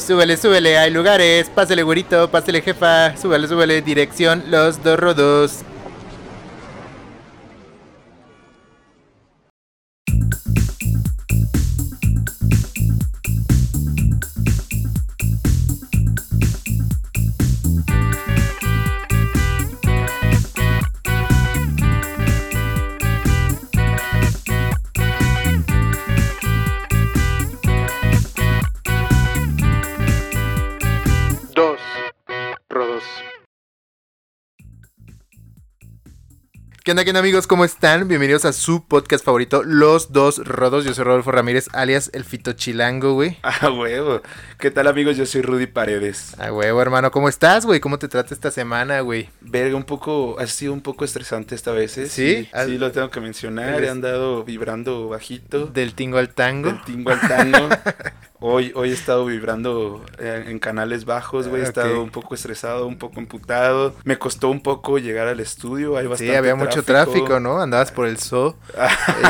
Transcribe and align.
Súbele, 0.00 0.36
súbele, 0.36 0.78
hay 0.78 0.90
lugares. 0.90 1.50
Pásele, 1.50 1.82
güerito, 1.82 2.30
pásele, 2.30 2.62
jefa. 2.62 3.16
Súbele, 3.16 3.46
súbele, 3.46 3.82
dirección 3.82 4.42
Los 4.48 4.82
Dos 4.82 4.98
Rodos. 4.98 5.64
¿Qué 36.90 36.92
onda, 36.92 37.04
qué 37.04 37.10
onda, 37.10 37.20
amigos? 37.20 37.46
¿Cómo 37.46 37.64
están? 37.64 38.08
Bienvenidos 38.08 38.44
a 38.44 38.52
su 38.52 38.84
podcast 38.84 39.24
favorito, 39.24 39.62
Los 39.62 40.10
Dos 40.10 40.44
Rodos. 40.44 40.84
Yo 40.84 40.92
soy 40.92 41.04
Rodolfo 41.04 41.30
Ramírez, 41.30 41.68
alias 41.72 42.10
El 42.14 42.24
Fito 42.24 42.52
Chilango, 42.54 43.14
güey. 43.14 43.38
Ah, 43.44 43.70
huevo. 43.70 44.22
¿Qué 44.58 44.72
tal, 44.72 44.88
amigos? 44.88 45.16
Yo 45.16 45.24
soy 45.24 45.42
Rudy 45.42 45.68
Paredes. 45.68 46.34
Ah, 46.36 46.52
huevo, 46.52 46.82
hermano. 46.82 47.12
¿Cómo 47.12 47.28
estás, 47.28 47.64
güey? 47.64 47.78
¿Cómo 47.78 48.00
te 48.00 48.08
trata 48.08 48.34
esta 48.34 48.50
semana, 48.50 49.02
güey? 49.02 49.28
Verga, 49.40 49.76
un 49.76 49.84
poco, 49.84 50.34
ha 50.40 50.48
sido 50.48 50.72
un 50.72 50.80
poco 50.80 51.04
estresante 51.04 51.54
esta 51.54 51.70
vez, 51.70 51.96
¿eh? 51.96 52.08
¿Sí? 52.08 52.48
Sí, 52.52 52.58
sí, 52.66 52.76
lo 52.76 52.90
tengo 52.90 53.08
que 53.08 53.20
mencionar. 53.20 53.84
He 53.84 53.88
andado 53.88 54.42
vibrando 54.42 55.08
bajito. 55.08 55.66
Del 55.66 55.94
tingo 55.94 56.18
al 56.18 56.30
tango. 56.34 56.72
Del 56.72 56.82
tingo 56.82 57.12
al 57.12 57.20
tango. 57.20 57.68
Hoy, 58.42 58.72
hoy 58.74 58.88
he 58.90 58.94
estado 58.94 59.26
vibrando 59.26 60.02
eh, 60.18 60.44
en 60.48 60.58
canales 60.58 61.04
bajos, 61.04 61.46
güey. 61.48 61.60
He 61.60 61.64
Ah, 61.66 61.68
estado 61.68 62.02
un 62.02 62.08
poco 62.10 62.34
estresado, 62.34 62.86
un 62.86 62.96
poco 62.96 63.20
emputado. 63.20 63.94
Me 64.04 64.18
costó 64.18 64.48
un 64.48 64.62
poco 64.62 64.98
llegar 64.98 65.28
al 65.28 65.40
estudio. 65.40 65.98
Hay 65.98 66.06
bastante 66.06 66.32
Sí, 66.32 66.36
había 66.36 66.54
mucho 66.54 66.82
tráfico, 66.82 67.38
¿no? 67.38 67.60
Andabas 67.60 67.92
por 67.92 68.06
el 68.06 68.16
zoo 68.16 68.56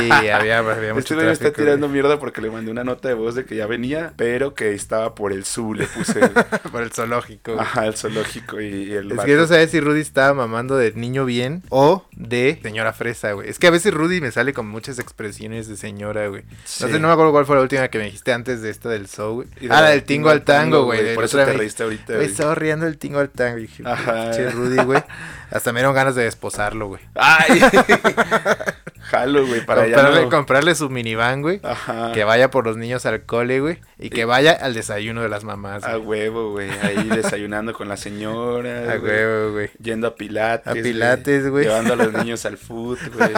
y 0.00 0.10
había, 0.30 0.58
había 0.58 0.62
mucho 0.94 0.98
Este 1.00 1.14
güey 1.16 1.26
me 1.26 1.32
está 1.32 1.46
tráfico. 1.46 1.62
tirando 1.62 1.86
güey. 1.88 1.94
mierda 2.00 2.20
porque 2.20 2.40
le 2.40 2.50
mandé 2.52 2.70
una 2.70 2.84
nota 2.84 3.08
de 3.08 3.14
voz 3.14 3.34
de 3.34 3.44
que 3.44 3.56
ya 3.56 3.66
venía, 3.66 4.12
pero 4.16 4.54
que 4.54 4.74
estaba 4.74 5.16
por 5.16 5.32
el 5.32 5.44
sur, 5.44 5.76
le 5.76 5.86
puse. 5.88 6.20
por 6.70 6.82
el 6.82 6.92
zoológico. 6.92 7.54
güey. 7.54 7.64
Ajá, 7.64 7.86
el 7.86 7.96
zoológico 7.96 8.60
y, 8.60 8.66
y 8.66 8.92
el 8.92 9.10
Es 9.10 9.20
que 9.24 9.34
no 9.34 9.46
sabes 9.48 9.72
si 9.72 9.80
Rudy 9.80 10.00
estaba 10.02 10.34
mamando 10.34 10.76
de 10.76 10.92
niño 10.92 11.24
bien 11.24 11.64
o 11.70 12.04
de 12.12 12.60
señora 12.62 12.92
fresa, 12.92 13.32
güey. 13.32 13.48
Es 13.48 13.58
que 13.58 13.66
a 13.66 13.70
veces 13.72 13.92
Rudy 13.92 14.20
me 14.20 14.30
sale 14.30 14.52
con 14.52 14.68
muchas 14.68 15.00
expresiones 15.00 15.66
de 15.66 15.76
señora, 15.76 16.28
güey. 16.28 16.44
Sí. 16.64 16.84
No 16.84 16.90
sé, 16.90 17.00
no 17.00 17.08
me 17.08 17.12
acuerdo 17.14 17.32
cuál 17.32 17.44
fue 17.46 17.56
la 17.56 17.62
última 17.62 17.88
que 17.88 17.98
me 17.98 18.04
dijiste 18.04 18.32
antes 18.32 18.62
de 18.62 18.70
esta 18.70 18.99
del 19.00 19.08
show, 19.08 19.34
güey. 19.34 19.48
De 19.60 19.68
Ah, 19.74 19.80
la 19.80 19.88
del 19.90 20.04
tingo 20.04 20.30
al 20.30 20.42
tango, 20.42 20.84
güey. 20.84 21.14
Por 21.14 21.24
eso 21.24 21.38
te 21.38 21.52
reíste 21.52 21.82
ahorita, 21.82 22.14
Güey, 22.14 22.26
estaba 22.26 22.54
riendo 22.54 22.86
el 22.86 22.98
tingo 22.98 23.18
al 23.18 23.30
tango. 23.30 23.56
Dije, 23.56 23.82
Ajá. 23.86 24.24
pinche 24.24 24.50
Rudy, 24.50 24.82
güey. 24.84 25.02
Hasta 25.50 25.72
me 25.72 25.80
dieron 25.80 25.94
ganas 25.94 26.14
de 26.14 26.24
desposarlo, 26.24 26.86
güey. 26.88 27.00
Ay, 27.14 27.60
jalo, 29.10 29.46
güey, 29.46 29.64
para 29.64 29.82
comprarle, 29.84 30.22
no- 30.22 30.30
comprarle 30.30 30.74
su 30.74 30.88
minivan, 30.90 31.42
güey. 31.42 31.60
Ajá. 31.62 32.12
Que 32.12 32.24
vaya 32.24 32.50
por 32.50 32.64
los 32.66 32.76
niños 32.76 33.04
al 33.06 33.22
cole, 33.24 33.60
güey. 33.60 33.78
Y 33.98 34.10
que 34.10 34.24
vaya 34.24 34.52
al 34.52 34.74
desayuno 34.74 35.22
de 35.22 35.28
las 35.28 35.44
mamás. 35.44 35.84
A 35.84 35.96
güey. 35.96 36.20
huevo, 36.28 36.52
güey. 36.52 36.70
Ahí 36.82 37.08
desayunando 37.14 37.72
con 37.72 37.88
la 37.88 37.96
señora. 37.96 38.92
A 38.92 38.96
güey. 38.96 39.12
huevo, 39.12 39.52
güey. 39.52 39.70
Yendo 39.82 40.06
a 40.06 40.14
Pilates. 40.14 40.66
A 40.66 40.72
Pilates, 40.74 41.48
güey. 41.50 41.64
Llevando 41.64 41.94
a 41.94 41.96
los 41.96 42.12
niños 42.24 42.44
al 42.46 42.56
foot, 42.56 42.98
güey. 43.14 43.30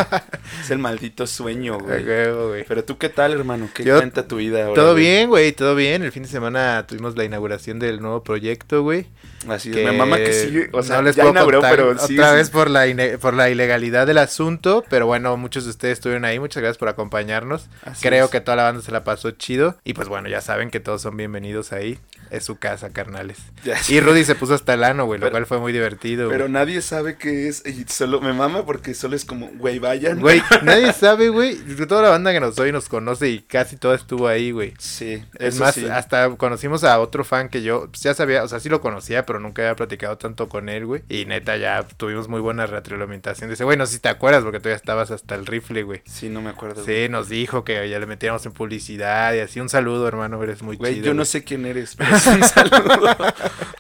Es 0.61 0.71
el 0.71 0.79
maldito 0.79 1.27
sueño, 1.27 1.75
A 1.75 1.79
güey. 1.79 2.05
huevo, 2.05 2.49
güey. 2.49 2.65
Pero 2.69 2.85
tú, 2.85 2.99
¿qué 2.99 3.09
tal, 3.09 3.33
hermano? 3.33 3.69
¿Qué 3.75 3.85
Yo- 3.85 3.97
cuenta 3.99 4.29
tu 4.29 4.37
vida 4.37 4.65
ahora? 4.67 4.75
Todo 4.81 4.95
bien, 4.95 5.29
güey, 5.29 5.53
todo 5.53 5.75
bien. 5.75 6.03
El 6.03 6.13
fin 6.13 6.23
de 6.25 6.29
semana 6.29 6.85
tuvimos 6.87 7.17
la 7.17 7.25
inauguración 7.25 7.79
del 7.79 8.01
nuevo 8.01 8.23
proyecto, 8.23 8.83
güey. 8.83 9.07
Así 9.49 9.71
es. 9.71 9.77
que 9.77 9.85
Me 9.85 9.93
mama 9.93 10.19
que 10.19 10.33
sigue. 10.33 10.69
O 10.73 10.83
sea, 10.83 10.97
no 10.97 11.03
les 11.03 11.17
ya 11.17 11.23
puedo 11.25 11.33
inauguró, 11.33 11.59
otra 11.59 12.33
vez 12.33 12.51
por 12.51 12.71
la 12.71 12.83
por 13.21 13.35
la 13.35 13.51
ilegalidad 13.51 14.07
del 14.07 14.19
asunto, 14.19 14.85
pero 14.89 15.07
bueno, 15.07 15.37
muchos 15.37 15.62
de 15.65 15.71
ustedes 15.71 15.95
estuvieron 15.99 16.25
ahí, 16.25 16.39
muchas 16.39 16.63
gracias 16.63 16.79
por 16.79 16.89
acompañarnos. 16.89 17.69
Así 17.85 18.07
Creo 18.07 18.27
es. 18.27 18.31
que 18.31 18.41
toda 18.41 18.57
la 18.57 18.65
banda 18.65 18.83
se 18.83 18.93
la 18.93 19.05
pasó 19.05 19.31
chido 19.33 19.77
y 19.85 19.95
pues 19.95 20.09
bueno, 20.09 20.29
ya 20.29 20.41
saben 20.41 20.71
que 20.71 20.81
todos 20.81 21.03
son 21.03 21.17
bienvenidos 21.17 21.73
ahí. 21.73 21.99
Es 22.33 22.45
su 22.45 22.57
casa, 22.59 22.91
carnales. 22.95 23.39
Ya 23.63 23.77
Y 23.89 24.01
Rudy 24.01 24.25
se 24.25 24.35
puso 24.35 24.55
hasta 24.55 24.73
el 24.75 24.85
ano, 24.85 25.05
güey, 25.05 25.21
lo 25.21 25.27
Pero- 25.27 25.33
cual 25.33 25.47
fue 25.47 25.59
muy 25.59 25.71
divertido. 25.73 26.31
Pero 26.31 26.45
güey. 26.45 26.53
nadie 26.53 26.81
sabe 26.81 27.17
qué 27.17 27.47
es. 27.49 27.63
Y 27.67 27.85
solo 27.89 28.21
me 28.23 28.33
mama 28.33 28.65
porque 28.65 28.95
solo 28.95 29.15
es 29.17 29.25
como, 29.27 29.49
güey, 29.59 29.79
vayan. 29.79 30.19
Güey, 30.19 30.43
nadie 30.63 30.93
sabe, 30.95 31.29
güey. 31.29 31.57
Toda 31.87 32.01
la 32.03 32.09
banda 32.09 32.33
que 32.33 32.41
nos 32.41 32.59
oye 32.59 32.73
nos 32.73 32.89
conoce 32.89 33.29
y 33.29 33.41
casi 33.41 33.77
toda 33.77 33.95
estuvo 33.97 34.29
ahí, 34.29 34.51
güey. 34.51 34.73
Sí, 34.79 35.23
Es 35.39 35.61
más, 35.61 35.75
sí. 35.75 35.85
hasta 35.87 36.31
conocimos 36.37 36.85
a 36.85 36.99
otro 37.01 37.23
fan 37.23 37.51
que 37.51 37.63
yo 37.63 37.89
pues, 37.91 38.03
ya 38.03 38.15
sabía, 38.15 38.43
o 38.45 38.49
sea, 38.49 38.61
sí 38.61 38.69
lo 38.71 38.81
conocía, 38.81 39.27
pero 39.27 39.39
nunca 39.39 39.61
había 39.63 39.77
platicado 39.77 40.17
tanto 40.17 40.49
con 40.49 40.71
él, 40.71 40.87
güey. 40.87 41.03
Y 41.11 41.27
neta, 41.27 41.59
ya 41.59 41.83
tuvimos 41.99 42.29
muy 42.29 42.41
buena 42.41 42.65
retroalimentación. 42.65 43.51
Dice, 43.51 43.65
güey, 43.65 43.77
no 43.77 43.85
sé 43.85 43.93
si 43.95 43.99
te 44.01 44.09
acuerdas, 44.09 44.43
porque 44.43 44.59
tú 44.61 44.71
ya 44.71 44.75
estabas 44.75 45.11
hasta 45.11 45.35
el 45.35 45.45
rifle, 45.45 45.83
güey. 45.83 46.01
Sí, 46.07 46.31
no 46.31 46.41
me 46.41 46.49
acuerdo. 46.49 46.83
Sí, 46.85 47.09
nos 47.11 47.29
dijo 47.29 47.63
que 47.63 47.87
ya 47.91 47.99
le 47.99 48.07
metíamos 48.07 48.47
en 48.47 48.53
publicidad 48.53 49.35
y 49.35 49.41
así. 49.41 49.61
Un 49.61 49.69
saludo, 49.69 50.09
hermano, 50.09 50.43
eres 50.43 50.63
muy 50.63 50.77
Güey, 50.77 50.95
chido. 50.95 51.07
yo 51.07 51.13
no 51.13 51.19
güey. 51.19 51.27
sé 51.27 51.45
quién 51.45 51.67
eres, 51.67 51.95
pero 51.99 52.19
un 52.35 52.43
saludo. 52.43 53.17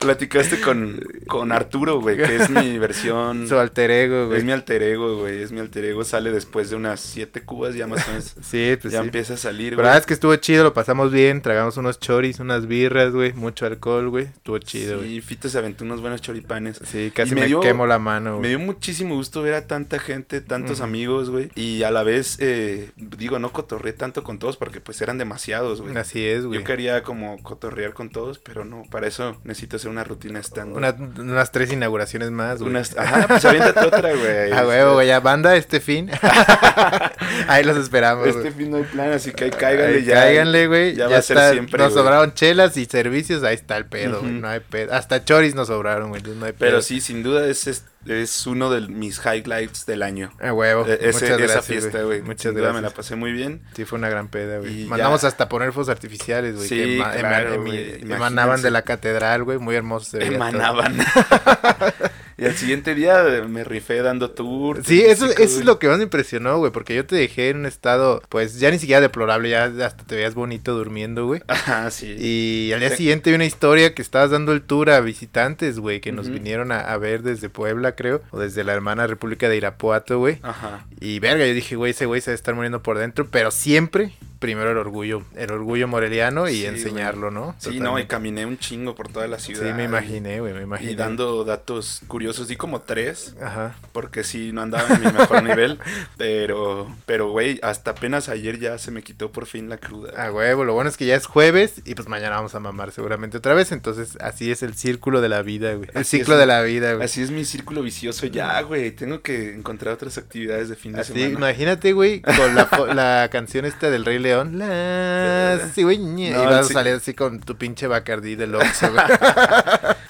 Platicaste 0.00 0.60
con, 0.60 1.00
con 1.28 1.52
Arturo, 1.52 2.00
güey, 2.00 2.16
que 2.16 2.36
es 2.36 2.50
mi 2.50 2.78
versión. 2.78 3.46
Su 3.48 3.58
alter 3.58 3.90
ego, 3.90 4.26
güey. 4.26 4.38
Es 4.38 4.44
mi 4.44 4.52
alter 4.52 4.82
ego, 4.82 5.18
güey. 5.18 5.42
Es 5.42 5.52
mi 5.52 5.60
alter 5.60 5.84
ego. 5.84 6.04
Sale 6.04 6.32
después 6.32 6.70
de 6.70 6.76
unas 6.76 7.00
siete 7.00 7.42
cubas, 7.42 7.74
ya 7.74 7.86
más 7.86 8.06
o 8.06 8.10
menos. 8.10 8.34
Sí, 8.42 8.76
pues 8.80 8.92
ya 8.92 9.00
sí. 9.00 9.06
empieza 9.06 9.34
a 9.34 9.36
salir, 9.36 9.70
Pero 9.70 9.76
la 9.82 9.82
güey. 9.82 9.84
verdad 9.86 9.98
es 10.00 10.06
que 10.06 10.14
estuvo 10.14 10.34
chido, 10.36 10.64
lo 10.64 10.74
pasamos 10.74 11.12
bien. 11.12 11.40
Tragamos 11.42 11.76
unos 11.76 12.00
choris, 12.00 12.40
unas 12.40 12.66
birras, 12.66 13.12
güey. 13.12 13.32
Mucho 13.32 13.66
alcohol, 13.66 14.08
güey. 14.10 14.24
Estuvo 14.24 14.58
chido, 14.58 14.98
güey. 14.98 15.10
Sí, 15.10 15.20
Fito 15.20 15.48
se 15.48 15.58
aventó 15.58 15.84
unos 15.84 16.00
buenos 16.00 16.20
choripanes. 16.20 16.80
Sí, 16.84 17.12
casi 17.14 17.32
Y 17.32 17.34
me 17.36 17.40
me, 17.42 17.46
dio- 17.46 17.60
quemo 17.60 17.86
la 17.86 17.98
mano, 17.98 18.32
Me 18.32 18.38
güey. 18.38 18.48
dio 18.50 18.58
muchísimo 18.58 19.14
gusto 19.14 19.42
ver 19.42 19.54
a 19.54 19.66
tanta 19.66 19.98
gente, 19.98 20.40
tantos 20.40 20.80
amigos, 20.80 21.30
güey. 21.30 21.50
Y 21.54 21.82
a 21.84 21.90
la 21.90 22.02
vez, 22.02 22.36
eh, 22.40 22.90
digo, 22.96 23.38
no 23.38 23.52
cotorré 23.52 23.92
tanto 23.92 24.24
con 24.24 24.38
todos 24.38 24.56
porque 24.56 24.80
pues 24.80 25.00
eran 25.00 25.18
demasiados, 25.18 25.80
güey. 25.80 25.96
Así 25.96 26.24
es, 26.26 26.44
güey. 26.44 26.58
Yo 26.58 26.64
quería 26.64 27.02
como 27.02 27.40
cotorrear 27.42 27.92
con 27.94 28.10
todos, 28.10 28.31
pero 28.38 28.64
no, 28.64 28.84
para 28.90 29.06
eso 29.06 29.36
necesito 29.44 29.76
hacer 29.76 29.90
una 29.90 30.04
rutina 30.04 30.38
estando. 30.40 30.76
Una- 30.76 30.90
unas 31.18 31.50
tres 31.52 31.72
inauguraciones 31.72 32.30
más, 32.30 32.58
güey. 32.58 32.70
Unas, 32.70 32.96
ajá, 32.98 33.26
pues 33.28 33.44
aviéntate 33.44 33.80
otra, 33.86 34.12
güey. 34.14 34.52
A 34.52 34.66
huevo, 34.66 34.94
güey, 34.94 35.06
ya 35.08 35.20
banda 35.20 35.56
este 35.56 35.80
fin. 35.80 36.10
ahí 37.48 37.64
los 37.64 37.76
esperamos. 37.76 38.26
Este 38.26 38.40
güey. 38.40 38.52
fin 38.52 38.70
no 38.70 38.76
hay 38.78 38.84
plan, 38.84 39.12
así 39.12 39.32
que 39.32 39.44
ahí 39.44 39.50
cáiganle 39.50 39.96
Ahí 39.98 40.04
ya. 40.04 40.14
Cáiganle, 40.14 40.66
güey. 40.66 40.94
ya 40.94 41.04
Ya, 41.04 41.08
va 41.08 41.18
a 41.18 41.22
ser 41.22 41.36
está. 41.36 41.52
siempre, 41.52 41.78
Nos 41.78 41.92
güey. 41.92 42.04
sobraron 42.04 42.34
chelas 42.34 42.76
y 42.76 42.86
servicios. 42.86 43.42
Ahí 43.42 43.54
está 43.54 43.76
el 43.76 43.86
pedo, 43.86 44.20
güey. 44.20 44.32
No 44.32 44.48
hay 44.48 44.60
pedo. 44.60 44.92
Hasta 44.94 45.24
choris 45.24 45.54
nos 45.54 45.68
sobraron, 45.68 46.10
güey. 46.10 46.22
No 46.22 46.46
hay 46.46 46.52
pedo. 46.52 46.56
Pero 46.58 46.82
sí, 46.82 47.00
sin 47.00 47.22
duda 47.22 47.46
es, 47.46 47.66
es, 47.66 47.84
es 48.06 48.46
uno 48.46 48.70
de 48.70 48.80
mis 48.88 49.20
highlights 49.24 49.86
del 49.86 50.02
año. 50.02 50.32
A 50.40 50.52
huevo. 50.52 50.84
E- 50.86 50.94
ese- 50.94 51.06
Muchas 51.12 51.22
esa 51.22 51.36
gracias, 51.38 51.64
fiesta, 51.66 52.02
güey. 52.02 52.22
Muchas 52.22 52.52
gracias. 52.52 52.74
me 52.74 52.80
la 52.82 52.90
pasé 52.90 53.16
muy 53.16 53.32
bien. 53.32 53.62
Sí, 53.74 53.84
fue 53.84 53.98
una 53.98 54.08
gran 54.08 54.28
peda, 54.28 54.58
güey. 54.58 54.84
Mandamos 54.86 55.22
ya- 55.22 55.28
hasta 55.28 55.48
poner 55.48 55.72
fuegos 55.72 55.88
artificiales, 55.88 56.56
güey. 56.56 56.68
Sí, 56.68 56.76
que 56.76 56.98
ema- 56.98 57.12
claro, 57.12 57.64
emanaban 57.64 58.62
de 58.62 58.70
la 58.70 58.82
catedral, 58.82 59.44
güey. 59.44 59.58
Muy 59.58 59.76
hermoso. 59.76 60.06
se 60.10 60.18
veía 60.18 60.30
todo. 60.30 60.36
Emanaban. 60.36 60.96
y 62.42 62.46
al 62.46 62.56
siguiente 62.56 62.94
día 62.94 63.22
me 63.48 63.64
rifé 63.64 64.02
dando 64.02 64.30
tour. 64.30 64.84
Sí, 64.84 65.00
eso, 65.02 65.26
eso 65.26 65.60
es 65.60 65.64
lo 65.64 65.78
que 65.78 65.88
más 65.88 65.98
me 65.98 66.04
impresionó, 66.04 66.58
güey, 66.58 66.72
porque 66.72 66.94
yo 66.94 67.06
te 67.06 67.16
dejé 67.16 67.50
en 67.50 67.58
un 67.58 67.66
estado, 67.66 68.22
pues, 68.28 68.58
ya 68.58 68.70
ni 68.70 68.78
siquiera 68.78 69.00
deplorable, 69.00 69.48
ya 69.48 69.64
hasta 69.64 70.04
te 70.04 70.16
veías 70.16 70.34
bonito 70.34 70.74
durmiendo, 70.74 71.26
güey. 71.26 71.42
Ajá, 71.46 71.90
sí. 71.90 72.16
Y 72.18 72.72
al 72.72 72.80
día 72.80 72.96
siguiente 72.96 73.30
vi 73.30 73.36
una 73.36 73.44
historia 73.44 73.94
que 73.94 74.02
estabas 74.02 74.30
dando 74.30 74.52
el 74.52 74.62
tour 74.62 74.90
a 74.90 75.00
visitantes, 75.00 75.78
güey, 75.78 76.00
que 76.00 76.12
nos 76.12 76.28
vinieron 76.28 76.72
a, 76.72 76.80
a 76.80 76.96
ver 76.98 77.22
desde 77.22 77.48
Puebla, 77.48 77.94
creo, 77.94 78.22
o 78.30 78.38
desde 78.38 78.64
la 78.64 78.72
hermana 78.72 79.06
República 79.06 79.48
de 79.48 79.56
Irapuato, 79.56 80.18
güey. 80.18 80.38
Ajá. 80.42 80.86
Y 81.00 81.18
verga, 81.20 81.46
yo 81.46 81.54
dije, 81.54 81.76
güey, 81.76 81.92
ese 81.92 82.06
güey 82.06 82.20
se 82.20 82.30
debe 82.30 82.36
estar 82.36 82.54
muriendo 82.54 82.82
por 82.82 82.98
dentro, 82.98 83.26
pero 83.30 83.50
siempre, 83.50 84.12
primero 84.42 84.72
el 84.72 84.76
orgullo, 84.76 85.22
el 85.36 85.50
orgullo 85.50 85.88
moreliano 85.88 86.48
y 86.48 86.56
Sí, 86.56 86.66
enseñarlo, 86.66 87.30
¿no? 87.30 87.54
Sí, 87.58 87.80
no, 87.80 87.98
y 87.98 88.04
caminé 88.06 88.44
un 88.44 88.58
chingo 88.58 88.94
por 88.94 89.08
toda 89.08 89.26
la 89.28 89.38
ciudad. 89.38 89.66
Sí, 89.66 89.72
me 89.72 89.84
imaginé, 89.84 90.40
güey, 90.40 90.52
me 90.52 90.62
imaginé. 90.62 90.92
Y 90.92 90.94
dando 90.96 91.44
datos 91.44 92.02
curiosos, 92.08 92.48
di 92.48 92.56
como 92.56 92.82
tres, 92.82 93.34
Ajá. 93.40 93.76
porque 93.92 94.24
sí, 94.24 94.50
no 94.52 94.60
andaba 94.62 94.86
en 94.94 95.00
mi 95.00 95.12
mejor 95.12 95.42
nivel, 95.44 95.78
pero, 96.18 96.94
pero, 97.06 97.30
güey, 97.30 97.58
hasta 97.62 97.92
apenas 97.92 98.28
ayer 98.28 98.58
ya 98.58 98.76
se 98.78 98.90
me 98.90 99.02
quitó 99.02 99.30
por 99.32 99.46
fin 99.46 99.68
la 99.68 99.78
cruda. 99.78 100.12
A 100.22 100.30
huevo, 100.32 100.64
lo 100.64 100.74
bueno 100.74 100.90
es 100.90 100.96
que 100.96 101.06
ya 101.06 101.14
es 101.16 101.26
jueves 101.26 101.80
y 101.84 101.94
pues 101.94 102.08
mañana 102.08 102.36
vamos 102.36 102.54
a 102.54 102.60
mamar 102.60 102.92
seguramente 102.92 103.36
otra 103.38 103.54
vez, 103.54 103.72
entonces 103.72 104.18
así 104.20 104.50
es 104.50 104.62
el 104.62 104.74
círculo 104.74 105.20
de 105.20 105.28
la 105.28 105.42
vida, 105.42 105.74
güey. 105.74 105.88
El 105.94 106.00
Así 106.00 106.18
ciclo 106.18 106.34
es. 106.34 106.40
de 106.40 106.46
la 106.46 106.62
vida, 106.62 106.94
güey. 106.94 107.04
Así 107.04 107.22
es 107.22 107.30
mi 107.30 107.44
círculo 107.44 107.82
vicioso 107.82 108.26
ya, 108.26 108.60
güey, 108.62 108.90
tengo 108.90 109.22
que 109.22 109.54
encontrar 109.54 109.94
otras 109.94 110.18
actividades 110.18 110.68
de 110.68 110.74
fin 110.76 110.92
de 110.92 111.00
Así, 111.00 111.12
semana. 111.12 111.30
imagínate, 111.38 111.92
güey, 111.92 112.20
con 112.22 112.96
la 112.96 113.28
canción 113.30 113.64
esta 113.64 113.88
del 113.88 114.04
Rey 114.04 114.18
León. 114.18 114.31
La 114.44 115.58
cigüeña. 115.74 116.30
No, 116.36 116.42
y 116.42 116.46
vas 116.46 116.70
a 116.70 116.72
salir 116.72 116.94
así 116.94 117.14
con 117.14 117.40
tu 117.40 117.56
pinche 117.56 117.86
Bacardí 117.86 118.34
del 118.34 118.54
Oxxo, 118.56 118.92
güey. 118.92 119.04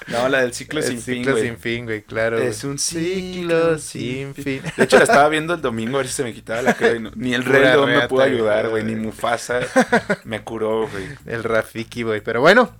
No, 0.07 0.29
la 0.29 0.41
del 0.41 0.53
ciclo 0.53 0.79
El 0.79 0.85
sin 0.85 1.01
fin, 1.01 1.23
ciclo 1.23 1.37
sin 1.37 1.57
fin, 1.57 1.85
güey, 1.85 2.01
claro. 2.03 2.37
Es 2.37 2.63
un 2.63 2.77
ciclo 2.79 3.77
sin 3.79 4.33
fin. 4.35 4.61
De 4.77 4.83
hecho, 4.83 4.97
la 4.97 5.03
estaba 5.03 5.29
viendo 5.29 5.53
el 5.53 5.61
domingo 5.61 5.95
a 5.97 5.99
ver 5.99 6.07
si 6.07 6.13
se 6.13 6.23
me 6.23 6.33
quitaba 6.33 6.61
la 6.61 6.75
y 6.95 6.99
no- 6.99 7.11
ni 7.15 7.33
el 7.33 7.43
Rey 7.45 7.61
León 7.63 7.89
me 7.89 8.07
pudo 8.07 8.21
ayudar, 8.23 8.69
güey. 8.69 8.83
güey, 8.83 8.95
ni 8.95 9.01
Mufasa 9.01 9.61
me 10.23 10.41
curó, 10.41 10.87
güey. 10.87 11.05
El 11.25 11.43
Rafiki, 11.43 12.03
güey. 12.03 12.21
Pero 12.21 12.41
bueno, 12.41 12.71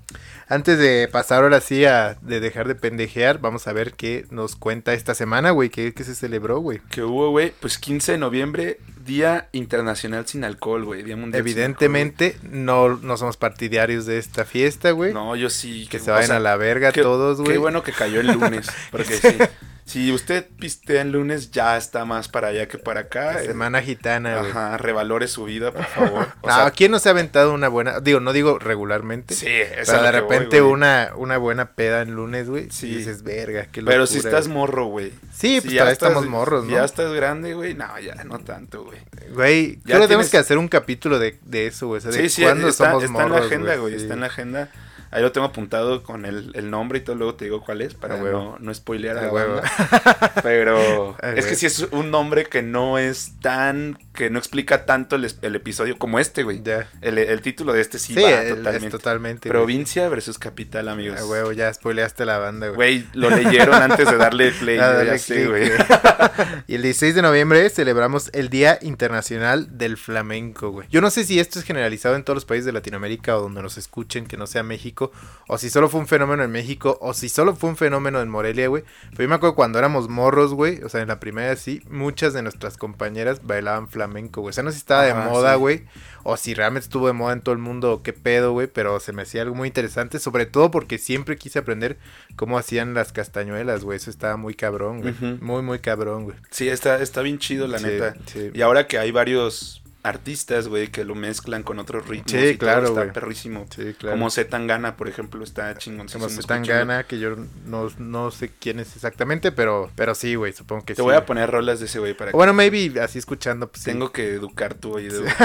Antes 0.50 0.78
de 0.78 1.08
pasar 1.12 1.44
ahora 1.44 1.62
sí 1.62 1.86
a 1.86 2.18
de 2.22 2.40
dejar 2.42 2.68
de 2.68 2.76
pendejear, 2.76 3.40
vamos 3.40 3.66
a 3.68 3.74
ver 3.74 3.94
qué 3.94 4.26
nos 4.30 4.56
cuenta 4.58 4.94
esta 4.94 5.16
semana, 5.16 5.52
güey. 5.52 5.70
¿Qué, 5.70 5.94
qué 5.94 6.04
se 6.04 6.14
celebró, 6.16 6.60
güey? 6.60 6.82
Que 6.92 7.02
hubo, 7.02 7.32
güey, 7.32 7.54
pues 7.62 7.78
15 7.80 8.12
de 8.12 8.18
noviembre, 8.18 8.78
Día 9.06 9.50
Internacional 9.52 10.28
sin 10.28 10.44
Alcohol, 10.44 10.86
güey. 10.86 11.04
Día 11.04 11.16
Mundial 11.16 11.44
sin 11.44 11.52
Evidentemente, 11.52 12.38
no, 12.44 12.98
no 12.98 13.18
somos 13.18 13.38
partidarios 13.38 14.06
de 14.06 14.18
esta 14.18 14.46
fiesta, 14.46 14.92
güey. 14.92 15.12
Alcohol. 15.12 15.26
No, 15.26 15.36
yo 15.36 15.50
sí. 15.50 15.88
Que 15.90 16.00
se 16.00 16.12
vayan 16.12 16.32
a 16.32 16.40
la 16.40 16.56
verga 16.56 16.92
todos, 16.92 17.40
güey. 17.42 17.54
Qué 17.54 17.58
bueno 17.58 17.84
que 17.84 17.92
cayó 17.92 18.20
el 18.22 18.28
lunes. 18.28 18.68
Porque 18.92 19.16
sí. 19.18 19.38
Si 19.86 20.12
usted 20.14 20.48
pistea 20.60 21.02
el 21.02 21.12
lunes, 21.12 21.52
ya 21.52 21.76
está 21.78 22.06
más 22.06 22.30
para 22.30 22.48
allá 22.48 22.68
que 22.70 22.78
para 22.78 23.02
acá. 23.02 23.40
Semana 23.44 23.82
gitana, 23.82 24.38
güey. 24.40 24.52
Ajá, 24.52 24.78
revalore 24.78 25.28
su 25.28 25.44
vida, 25.44 25.72
por 25.72 25.84
favor. 25.86 26.28
O 26.42 26.48
No, 26.48 26.56
sea, 26.56 26.72
¿quién 26.72 26.90
no 26.92 27.00
se 27.00 27.10
ha 27.10 27.12
aventado 27.12 27.54
una 27.54 27.68
buena? 27.68 28.00
Digo, 28.00 28.20
no 28.22 28.32
digo 28.34 28.60
regularmente. 28.60 29.36
sí, 29.36 29.48
es 29.48 29.88
pero 29.90 30.02
de 30.02 30.12
voy, 30.12 30.22
repente 30.22 30.62
una, 30.62 31.12
una 31.18 31.38
buena 31.38 31.72
peda 31.72 32.02
en 32.02 32.12
lunes, 32.16 32.50
güey. 32.50 32.66
Sí. 32.72 32.88
Sí. 32.94 32.96
dices, 32.96 33.24
verga, 33.24 33.68
qué 33.72 33.82
Pero 33.84 34.08
si 34.08 34.16
locura, 34.16 34.30
estás 34.30 34.48
güey". 34.48 34.58
morro, 34.58 34.86
güey. 34.86 35.12
Sí, 35.34 35.56
Si 35.56 35.62
pues 35.62 35.74
ya 35.74 35.80
todavía 35.82 35.92
estás- 35.94 36.10
estamos 36.10 36.30
morros, 36.30 36.64
si 36.66 36.72
¿no? 36.72 36.78
Ya 36.78 36.86
estás 36.86 37.12
grande, 37.14 37.54
güey. 37.54 37.74
No, 37.74 38.00
ya 38.00 38.16
no 38.24 38.40
tanto, 38.40 38.84
güey. 38.86 39.00
Güey, 39.34 39.78
creo 39.84 40.02
que 40.02 40.08
tenemos 40.08 40.08
tienes- 40.08 40.32
que 40.32 40.38
hacer 40.38 40.58
un 40.58 40.68
capítulo 40.70 41.20
de, 41.20 41.38
de 41.44 41.68
eso, 41.68 41.88
güey. 41.88 41.98
O 41.98 42.02
sea, 42.02 42.12
de 42.12 42.18
Sí, 42.24 42.30
sí, 42.30 42.42
cuándo 42.44 42.68
está, 42.70 42.86
somos 42.92 43.04
está 43.04 43.24
en 43.24 43.32
la 43.32 43.38
agenda, 43.40 43.76
güey. 43.76 43.96
Sí. 43.96 44.02
Está 44.04 44.14
en 44.14 44.20
la 44.22 44.28
agenda. 44.28 44.70
Ahí 45.14 45.22
lo 45.22 45.32
tengo 45.32 45.46
apuntado 45.48 46.02
con 46.04 46.26
el, 46.26 46.52
el 46.56 46.70
nombre 46.72 46.98
y 47.00 47.02
todo. 47.02 47.16
Luego 47.16 47.36
te 47.36 47.46
digo 47.46 47.62
cuál 47.64 47.82
es 47.82 47.94
para 47.94 48.16
A 48.16 48.24
huevo. 48.24 48.40
no, 48.40 48.58
no 48.60 48.74
spoilear 48.74 49.18
a 49.18 49.22
A 49.22 49.24
la 49.28 49.32
huevo. 49.32 49.54
banda. 49.56 50.32
Pero 50.44 51.16
es 51.22 51.46
que 51.46 51.56
sí 51.56 51.66
es 51.68 51.80
un 51.92 52.12
nombre 52.12 52.46
que 52.46 52.62
no 52.62 52.98
es 52.98 53.34
tan... 53.42 53.98
Que 54.14 54.30
no 54.30 54.38
explica 54.38 54.86
tanto 54.86 55.16
el, 55.16 55.26
episodio 55.56 55.98
como 55.98 56.20
este, 56.20 56.44
güey. 56.44 56.62
Ya. 56.64 56.88
El, 57.02 57.18
el 57.18 57.42
título 57.42 57.74
de 57.74 57.82
este 57.82 57.98
sí, 58.00 58.14
Sí, 58.14 58.22
va 58.22 58.30
totalmente. 58.48 58.86
es 58.86 58.92
totalmente. 58.92 59.50
güey. 59.50 59.60
Provincia 59.60 60.08
versus 60.10 60.38
capital, 60.38 60.88
amigos. 60.90 61.20
A 61.20 61.26
huevo, 61.26 61.52
ya 61.52 61.74
spoileaste 61.74 62.26
la 62.26 62.38
banda, 62.38 62.68
güey. 62.68 62.76
Güey, 63.02 63.08
lo 63.14 63.30
leyeron 63.32 63.74
antes 63.82 64.10
de 64.10 64.18
darle 64.18 64.52
play. 64.60 64.78
Ah, 64.78 64.92
dale 64.94 65.20
click, 65.20 65.48
güey. 65.48 65.68
güey. 65.70 65.80
y 66.68 66.76
el 66.76 66.82
16 66.84 67.16
de 67.16 67.22
noviembre 67.24 67.70
celebramos 67.70 68.30
el 68.34 68.50
Día 68.50 68.78
Internacional 68.82 69.78
del 69.78 69.98
Flamenco, 69.98 70.70
güey. 70.70 70.88
Yo 70.92 71.02
no 71.02 71.10
sé 71.10 71.24
si 71.24 71.40
esto 71.40 71.58
es 71.60 71.66
generalizado 71.66 72.16
en 72.16 72.24
todos 72.24 72.36
los 72.36 72.46
países 72.46 72.66
de 72.66 72.72
Latinoamérica 72.72 73.38
o 73.38 73.42
donde 73.42 73.62
nos 73.64 73.78
escuchen, 73.78 74.26
que 74.28 74.38
no 74.38 74.46
sea 74.48 74.62
México, 74.64 75.03
o 75.48 75.58
si 75.58 75.70
solo 75.70 75.90
fue 75.90 76.00
un 76.00 76.08
fenómeno 76.08 76.44
en 76.44 76.52
México, 76.52 76.98
o 77.02 77.14
si 77.14 77.28
solo 77.30 77.56
fue 77.56 77.70
un 77.70 77.78
fenómeno 77.78 78.22
en 78.22 78.30
Morelia, 78.30 78.68
güey. 78.68 78.84
Pero 79.12 79.24
yo 79.24 79.30
me 79.30 79.36
acuerdo 79.36 79.56
cuando 79.56 79.80
éramos 79.80 80.08
morros, 80.10 80.54
güey, 80.54 80.82
o 80.84 80.90
sea, 80.90 81.02
en 81.02 81.08
la 81.10 81.20
primera 81.20 81.56
sí, 81.56 81.82
muchas 81.90 82.34
de 82.34 82.42
nuestras 82.44 82.78
compañeras 82.78 83.42
bailaban 83.46 83.90
flamenco, 83.90 84.42
güey. 84.42 84.52
O 84.52 84.54
sea, 84.54 84.64
no 84.64 84.72
sé 84.72 84.76
si 84.76 84.80
estaba 84.82 85.04
de 85.04 85.12
Ajá, 85.12 85.30
moda, 85.30 85.54
sí. 85.56 85.60
güey, 85.60 85.84
o 86.24 86.38
si 86.38 86.54
realmente 86.54 86.86
estuvo 86.86 87.08
de 87.08 87.14
moda 87.14 87.34
en 87.34 87.42
todo 87.42 87.54
el 87.54 87.60
mundo, 87.60 87.92
o 87.92 88.04
qué 88.04 88.14
pedo, 88.14 88.54
güey, 88.54 88.68
pero 88.68 89.00
se 89.00 89.12
me 89.14 89.24
hacía 89.24 89.42
algo 89.42 89.56
muy 89.56 89.68
interesante, 89.68 90.20
sobre 90.20 90.46
todo 90.46 90.72
porque 90.72 90.98
siempre 90.98 91.38
quise 91.38 91.60
aprender 91.60 91.98
cómo 92.36 92.58
hacían 92.58 92.94
las 92.94 93.12
castañuelas, 93.12 93.84
güey. 93.84 93.98
Eso 93.98 94.10
estaba 94.10 94.38
muy 94.38 94.54
cabrón, 94.56 95.02
güey. 95.02 95.14
Ujú. 95.14 95.38
Muy, 95.44 95.62
muy 95.62 95.80
cabrón, 95.80 96.24
güey. 96.24 96.38
Sí, 96.50 96.70
está, 96.70 97.02
está 97.02 97.22
bien 97.22 97.38
chido, 97.40 97.68
la 97.68 97.80
Sí, 97.80 97.86
neta. 97.86 98.16
sí. 98.26 98.50
Y 98.54 98.62
ahora 98.62 98.88
que 98.88 98.98
hay 98.98 99.12
varios 99.12 99.83
artistas, 100.04 100.68
güey, 100.68 100.90
que 100.90 101.06
lo 101.06 101.16
mezclan 101.16 101.64
con 101.64 101.80
otros 101.80 102.08
ritmos. 102.08 102.32
Sí, 102.32 102.38
y 102.38 102.58
todo, 102.58 102.60
claro, 102.60 102.88
Está 102.88 103.14
perrísimo. 103.14 103.66
Sí, 103.74 103.94
claro. 103.98 104.18
Como 104.18 104.30
Zetangana, 104.30 104.98
por 104.98 105.08
ejemplo, 105.08 105.44
está 105.44 105.76
chingoncísimo. 105.78 106.26
Como 106.26 106.42
se 106.42 106.46
tan 106.48 106.64
escúchenlo. 106.64 106.80
gana, 106.94 107.04
que 107.06 107.20
yo 107.20 107.36
no, 107.66 107.90
no 107.98 108.30
sé 108.32 108.52
quién 108.60 108.80
es 108.80 108.96
exactamente, 108.96 109.52
pero, 109.52 109.90
pero 109.96 110.14
sí, 110.14 110.36
güey, 110.36 110.54
supongo 110.54 110.84
que 110.86 110.94
Te 110.94 111.02
sí. 111.02 111.02
voy 111.02 111.16
a 111.16 111.26
poner 111.26 111.50
rolas 111.50 111.80
de 111.80 111.86
ese 111.86 112.00
güey 112.00 112.14
para 112.14 112.30
O 112.30 112.34
que 112.34 112.38
Bueno, 112.38 112.54
maybe 112.54 113.00
así 113.02 113.18
escuchando, 113.18 113.70
pues 113.72 113.84
sí. 113.84 113.92
tengo 113.92 114.12
que 114.12 114.34
educar 114.34 114.74
tu 114.74 114.94
oído. 114.94 115.22
güey. 115.22 115.34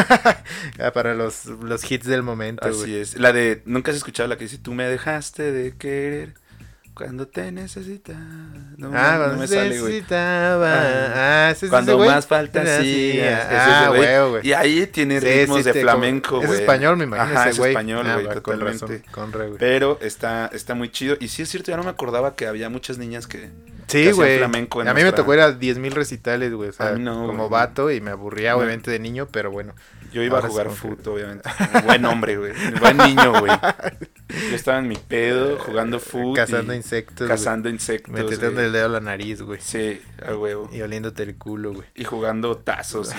Ah, 0.81 0.93
para 0.93 1.15
los, 1.15 1.47
los 1.47 1.91
hits 1.91 2.07
del 2.07 2.23
momento, 2.23 2.67
Así 2.67 2.95
es. 2.97 3.19
La 3.19 3.33
de, 3.33 3.63
¿nunca 3.65 3.91
has 3.91 3.97
escuchado 3.97 4.29
la 4.29 4.37
que 4.37 4.45
dice, 4.45 4.59
tú 4.59 4.75
me 4.75 4.85
dejaste 4.89 5.53
de 5.53 5.77
querer 5.77 6.35
cuando 6.99 7.27
te 7.29 7.51
necesitaba? 7.53 8.19
No, 8.77 8.91
Ah, 8.93 9.13
no 9.13 9.19
cuando 9.25 9.37
me 9.39 9.47
se 9.47 9.55
sale, 9.55 9.69
necesitaba. 9.71 10.73
Ah, 10.75 11.51
ese 11.53 11.67
es 11.67 11.71
Cuando 11.71 12.03
ese 12.03 12.11
más 12.13 12.27
falta 12.27 12.61
Ah, 12.63 12.81
sí. 12.83 13.19
es- 13.19 13.33
ah, 13.33 13.41
es 13.51 13.81
ese 13.83 13.89
güey. 13.89 14.01
huevo, 14.01 14.31
güey. 14.31 14.47
Y 14.49 14.53
ahí 14.53 14.87
tiene 14.89 15.21
Sí, 15.21 15.27
ritmos 15.27 15.59
sí, 15.59 15.63
de 15.65 15.73
flamenco, 15.81 16.41
Es 16.43 16.47
güey. 16.49 16.61
español, 16.61 16.97
me 16.97 17.05
imagino, 17.05 17.31
Ajá, 17.31 17.43
ese 17.45 17.51
es 17.51 17.59
güey. 17.59 17.71
español, 17.71 18.07
Ah, 18.07 18.15
güey, 18.15 18.27
va, 18.27 18.33
con 18.35 18.43
totalmente. 18.43 18.85
razón, 18.87 19.03
con 19.13 19.33
re. 19.33 19.51
Pero 19.59 19.99
está, 20.03 20.51
está 20.53 20.75
muy 20.75 20.91
chido. 20.91 21.17
Y 21.21 21.29
sí 21.29 21.43
es 21.43 21.49
cierto, 21.49 21.71
ya 21.71 21.77
no 21.77 21.85
me 21.85 21.91
acordaba 21.91 22.35
que 22.35 22.47
había 22.47 22.69
muchas 22.69 22.99
niñas 22.99 23.27
que... 23.27 23.49
Sí, 23.87 24.11
güey. 24.11 24.43
A 24.43 24.49
mí 24.49 25.03
me 25.03 25.13
tocó 25.13 25.33
ir 25.33 25.41
a 25.41 25.51
10.000 25.59 25.93
recitales, 25.93 26.53
güey. 26.53 26.69
O 26.69 26.73
sea, 26.73 26.93
no, 26.93 27.27
como 27.27 27.49
güey. 27.49 27.51
vato 27.61 27.91
y 27.91 28.03
me 28.03 28.11
aburría, 28.11 28.51
No. 28.51 28.59
obviamente, 28.59 28.91
de 28.91 28.99
niño, 28.99 29.29
pero 29.33 29.51
bueno. 29.51 29.75
Yo 30.13 30.23
iba 30.23 30.39
a 30.39 30.43
jugar 30.43 30.69
que- 30.69 30.75
fútbol, 30.75 31.15
obviamente. 31.15 31.49
Buen 31.85 32.05
hombre, 32.05 32.37
güey. 32.37 32.53
Buen 32.81 32.97
niño, 32.99 33.41
güey. 33.41 33.53
Yo 34.29 34.55
estaba 34.55 34.79
en 34.79 34.89
mi 34.89 34.97
pedo 34.97 35.59
jugando 35.59 35.99
fútbol. 36.01 36.37
Cazando 36.37 36.75
insectos. 36.75 37.27
Cazando 37.27 37.69
insectos. 37.69 38.13
Metiéndote 38.13 38.53
güey. 38.53 38.67
el 38.67 38.73
dedo 38.73 38.87
a 38.87 38.89
la 38.89 39.01
nariz, 39.01 39.43
güey. 39.43 39.61
Sí, 39.61 40.01
a 40.27 40.35
huevo. 40.35 40.69
Y 40.73 40.83
oliéndote 40.83 41.23
el 41.23 41.37
culo, 41.37 41.73
güey. 41.73 41.89
Y 41.95 42.05
jugando 42.05 42.57
tazos 42.57 43.13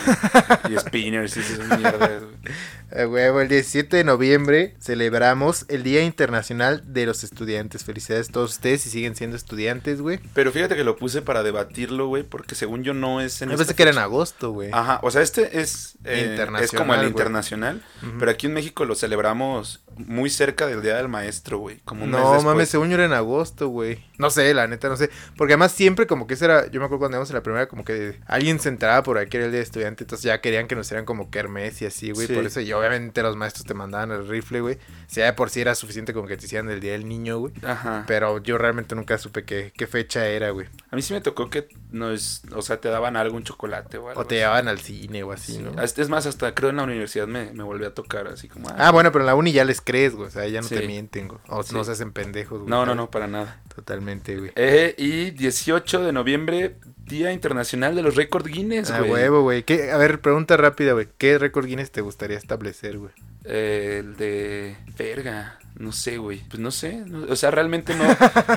y, 0.68 0.74
y 0.74 0.78
spinners 0.78 1.36
y 1.38 1.40
esas 1.40 1.80
mierdas. 1.80 2.24
güey. 2.24 2.56
A 2.92 3.08
huevo, 3.08 3.40
el 3.42 3.48
17 3.48 3.98
de 3.98 4.04
noviembre 4.04 4.76
celebramos 4.80 5.66
el 5.68 5.84
Día 5.84 6.04
Internacional 6.04 6.82
de 6.94 7.06
los 7.06 7.24
Estudiantes. 7.24 7.84
Felicidades 7.84 8.30
a 8.30 8.32
todos 8.32 8.52
ustedes 8.54 8.82
si 8.82 8.90
siguen 8.90 9.16
siendo 9.16 9.36
estudiantes, 9.36 10.02
güey. 10.02 10.20
Pero 10.34 10.52
fíjate 10.52 10.76
que 10.76 10.84
lo 10.84 10.96
puse 10.96 11.22
para 11.22 11.44
debatirlo, 11.44 12.08
güey, 12.08 12.24
porque 12.24 12.56
según 12.56 12.84
yo 12.84 12.94
no 12.94 13.22
es 13.22 13.42
en 13.42 13.50
Yo 13.50 13.58
pensé 13.58 13.76
que 13.76 13.84
era 13.84 13.92
en 13.92 14.00
agosto, 14.00 14.52
güey. 14.52 14.70
Ajá, 14.72 15.00
o 15.04 15.12
sea, 15.12 15.22
este 15.22 15.60
es, 15.60 15.98
eh, 16.04 16.30
Internacional, 16.32 16.64
es 16.64 16.72
como 16.72 16.96
el 16.96 17.08
internacional, 17.08 17.84
pero 18.18 18.32
aquí 18.32 18.48
en 18.48 18.54
México 18.54 18.86
lo 18.86 18.96
celebramos 18.96 19.82
muy 20.08 20.30
cerca 20.30 20.66
del 20.68 20.82
Día 20.82 20.96
del 20.98 21.10
Maestro, 21.10 21.58
güey. 21.60 21.80
Como 21.86 22.06
un 22.06 22.12
mes 22.12 22.20
No 22.20 22.28
después. 22.28 22.46
mames, 22.46 22.70
según 22.70 22.90
yo 22.90 22.96
era 22.96 23.06
en 23.06 23.14
agosto, 23.14 23.68
güey. 23.68 24.04
No 24.18 24.30
sé, 24.30 24.54
la 24.54 24.68
neta, 24.68 24.90
no 24.90 24.96
sé. 24.96 25.10
Porque 25.38 25.54
además 25.54 25.72
siempre 25.72 26.08
como 26.08 26.26
que 26.28 26.34
ese 26.36 26.46
era, 26.46 26.68
yo 26.72 26.80
me 26.80 26.86
acuerdo 26.86 27.00
cuando 27.00 27.18
íbamos 27.18 27.30
en 27.30 27.36
la 27.36 27.44
primera, 27.44 27.68
como 27.68 27.84
que 27.84 28.20
alguien 28.26 28.60
se 28.60 28.70
enteraba 28.70 29.04
por 29.04 29.18
ahí 29.18 29.28
que 29.28 29.38
era 29.38 29.46
el 29.46 29.52
día 29.52 29.60
de 29.60 29.64
estudiante, 29.64 30.04
entonces 30.04 30.24
ya 30.24 30.40
querían 30.42 30.68
que 30.68 30.76
nos 30.76 30.88
hicieran 30.88 31.06
como 31.06 31.30
kermés 31.30 31.82
y 31.82 31.86
así, 31.86 32.12
güey. 32.12 32.28
Sí. 32.28 32.34
Por 32.34 32.46
eso, 32.46 32.62
y 32.62 32.72
obviamente 32.74 33.22
los 33.22 33.36
maestros 33.36 33.66
te 33.66 33.74
mandaban 33.74 34.12
el 34.12 34.28
rifle, 34.28 34.62
güey. 34.62 34.78
Si 35.08 35.20
ya 35.20 35.26
de 35.26 35.34
por 35.34 35.50
sí 35.50 35.62
era 35.62 35.76
suficiente 35.76 36.14
como 36.14 36.28
que 36.28 36.38
te 36.38 36.46
hicieran 36.46 36.70
el 36.70 36.80
día 36.80 36.94
del 36.94 37.08
niño, 37.08 37.40
güey. 37.40 37.54
Ajá. 37.64 38.06
Pero 38.08 38.42
yo 38.42 38.58
realmente 38.58 38.96
nunca 38.96 39.18
supe 39.18 39.44
qué, 39.44 39.74
qué 39.76 39.88
fecha 39.88 40.26
era, 40.28 40.52
güey. 40.52 40.68
A 40.92 40.96
mí 40.96 41.02
sí 41.02 41.14
me 41.14 41.22
tocó 41.22 41.50
que 41.50 41.68
nos, 41.92 42.42
o 42.56 42.62
sea, 42.62 42.80
te 42.80 42.90
daban 42.90 43.16
algo, 43.16 43.36
un 43.36 43.44
chocolate 43.44 43.98
o 43.98 44.10
algo. 44.10 44.22
O 44.22 44.26
te 44.26 44.36
llevaban 44.36 44.68
al 44.68 44.80
cine 44.80 45.24
o 45.24 45.32
así, 45.32 45.54
Sí. 45.54 45.60
¿no? 45.60 45.82
Es 45.82 46.10
más, 46.10 46.26
hasta 46.26 46.54
creo 46.54 46.70
en 46.70 46.76
la 46.78 46.84
universidad 46.84 47.28
me, 47.28 47.52
me 47.54 47.64
volvió 47.64 47.88
a 47.88 47.94
tocar 47.94 48.28
así 48.28 48.48
como... 48.48 48.68
Ah, 48.78 48.92
bueno, 48.92 49.12
pero 49.12 49.24
en 49.24 49.28
la 49.28 49.36
uni 49.36 49.52
ya 49.52 49.66
les 49.66 49.82
crees, 49.82 50.14
güey. 50.16 50.28
O 50.28 50.32
sea, 50.32 50.48
ya 50.48 50.62
no 50.62 50.68
Sí. 50.68 50.76
te 50.76 50.86
mienten, 50.88 51.28
güey. 51.28 51.40
O 51.48 51.64
Sí. 51.64 51.74
no 51.74 51.84
se 51.84 51.92
hacen 51.92 52.12
pendejos, 52.12 52.60
güey. 52.60 52.70
No, 52.70 52.86
no, 52.86 52.94
no, 52.96 53.10
para 53.10 53.28
nada. 53.28 53.62
Totalmente, 53.74 54.38
güey. 54.38 54.52
Eh, 54.56 54.94
y 54.98 55.32
18 55.32 56.04
de 56.04 56.12
noviembre, 56.12 56.76
Día 57.06 57.32
Internacional 57.32 57.96
de 57.96 58.04
los 58.04 58.16
Récord 58.16 58.46
Guinness, 58.46 58.92
A 58.92 59.00
güey. 59.00 59.12
huevo, 59.12 59.42
güey. 59.42 59.64
¿Qué- 59.64 59.92
A 59.92 59.98
ver, 59.98 60.22
pregunta 60.22 60.58
rápida, 60.58 60.94
güey. 60.94 61.08
¿Qué 61.18 61.40
récord 61.40 61.66
Guinness 61.66 61.92
te 61.92 62.02
gustaría 62.02 62.38
establecer, 62.38 63.00
güey? 63.00 63.12
Eh, 63.46 63.98
el 64.02 64.16
de... 64.16 64.78
Verga. 64.98 65.58
No 65.80 65.92
sé, 65.94 66.18
güey. 66.18 66.42
Pues 66.50 66.60
no 66.60 66.72
sé. 66.72 67.04
no- 67.08 67.26
o 67.32 67.36
sea, 67.38 67.52
realmente 67.52 67.96
no... 67.96 68.04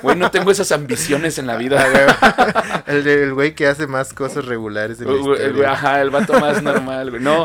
Güey, 0.02 0.16
no 0.16 0.30
tengo 0.32 0.50
esas 0.50 0.72
ambiciones 0.72 1.38
en 1.38 1.46
la 1.46 1.56
vida. 1.56 1.86
El 2.86 3.32
güey 3.32 3.54
que 3.54 3.66
hace 3.68 3.86
más 3.86 4.12
cosas 4.12 4.44
regulares 4.44 5.00
en 5.00 5.08
historia. 5.10 5.48
güey, 5.50 5.64
ajá, 5.64 6.02
el 6.02 6.10
vato 6.10 6.38
más 6.40 6.62
normal, 6.62 7.10
güey. 7.10 7.22
No, 7.22 7.44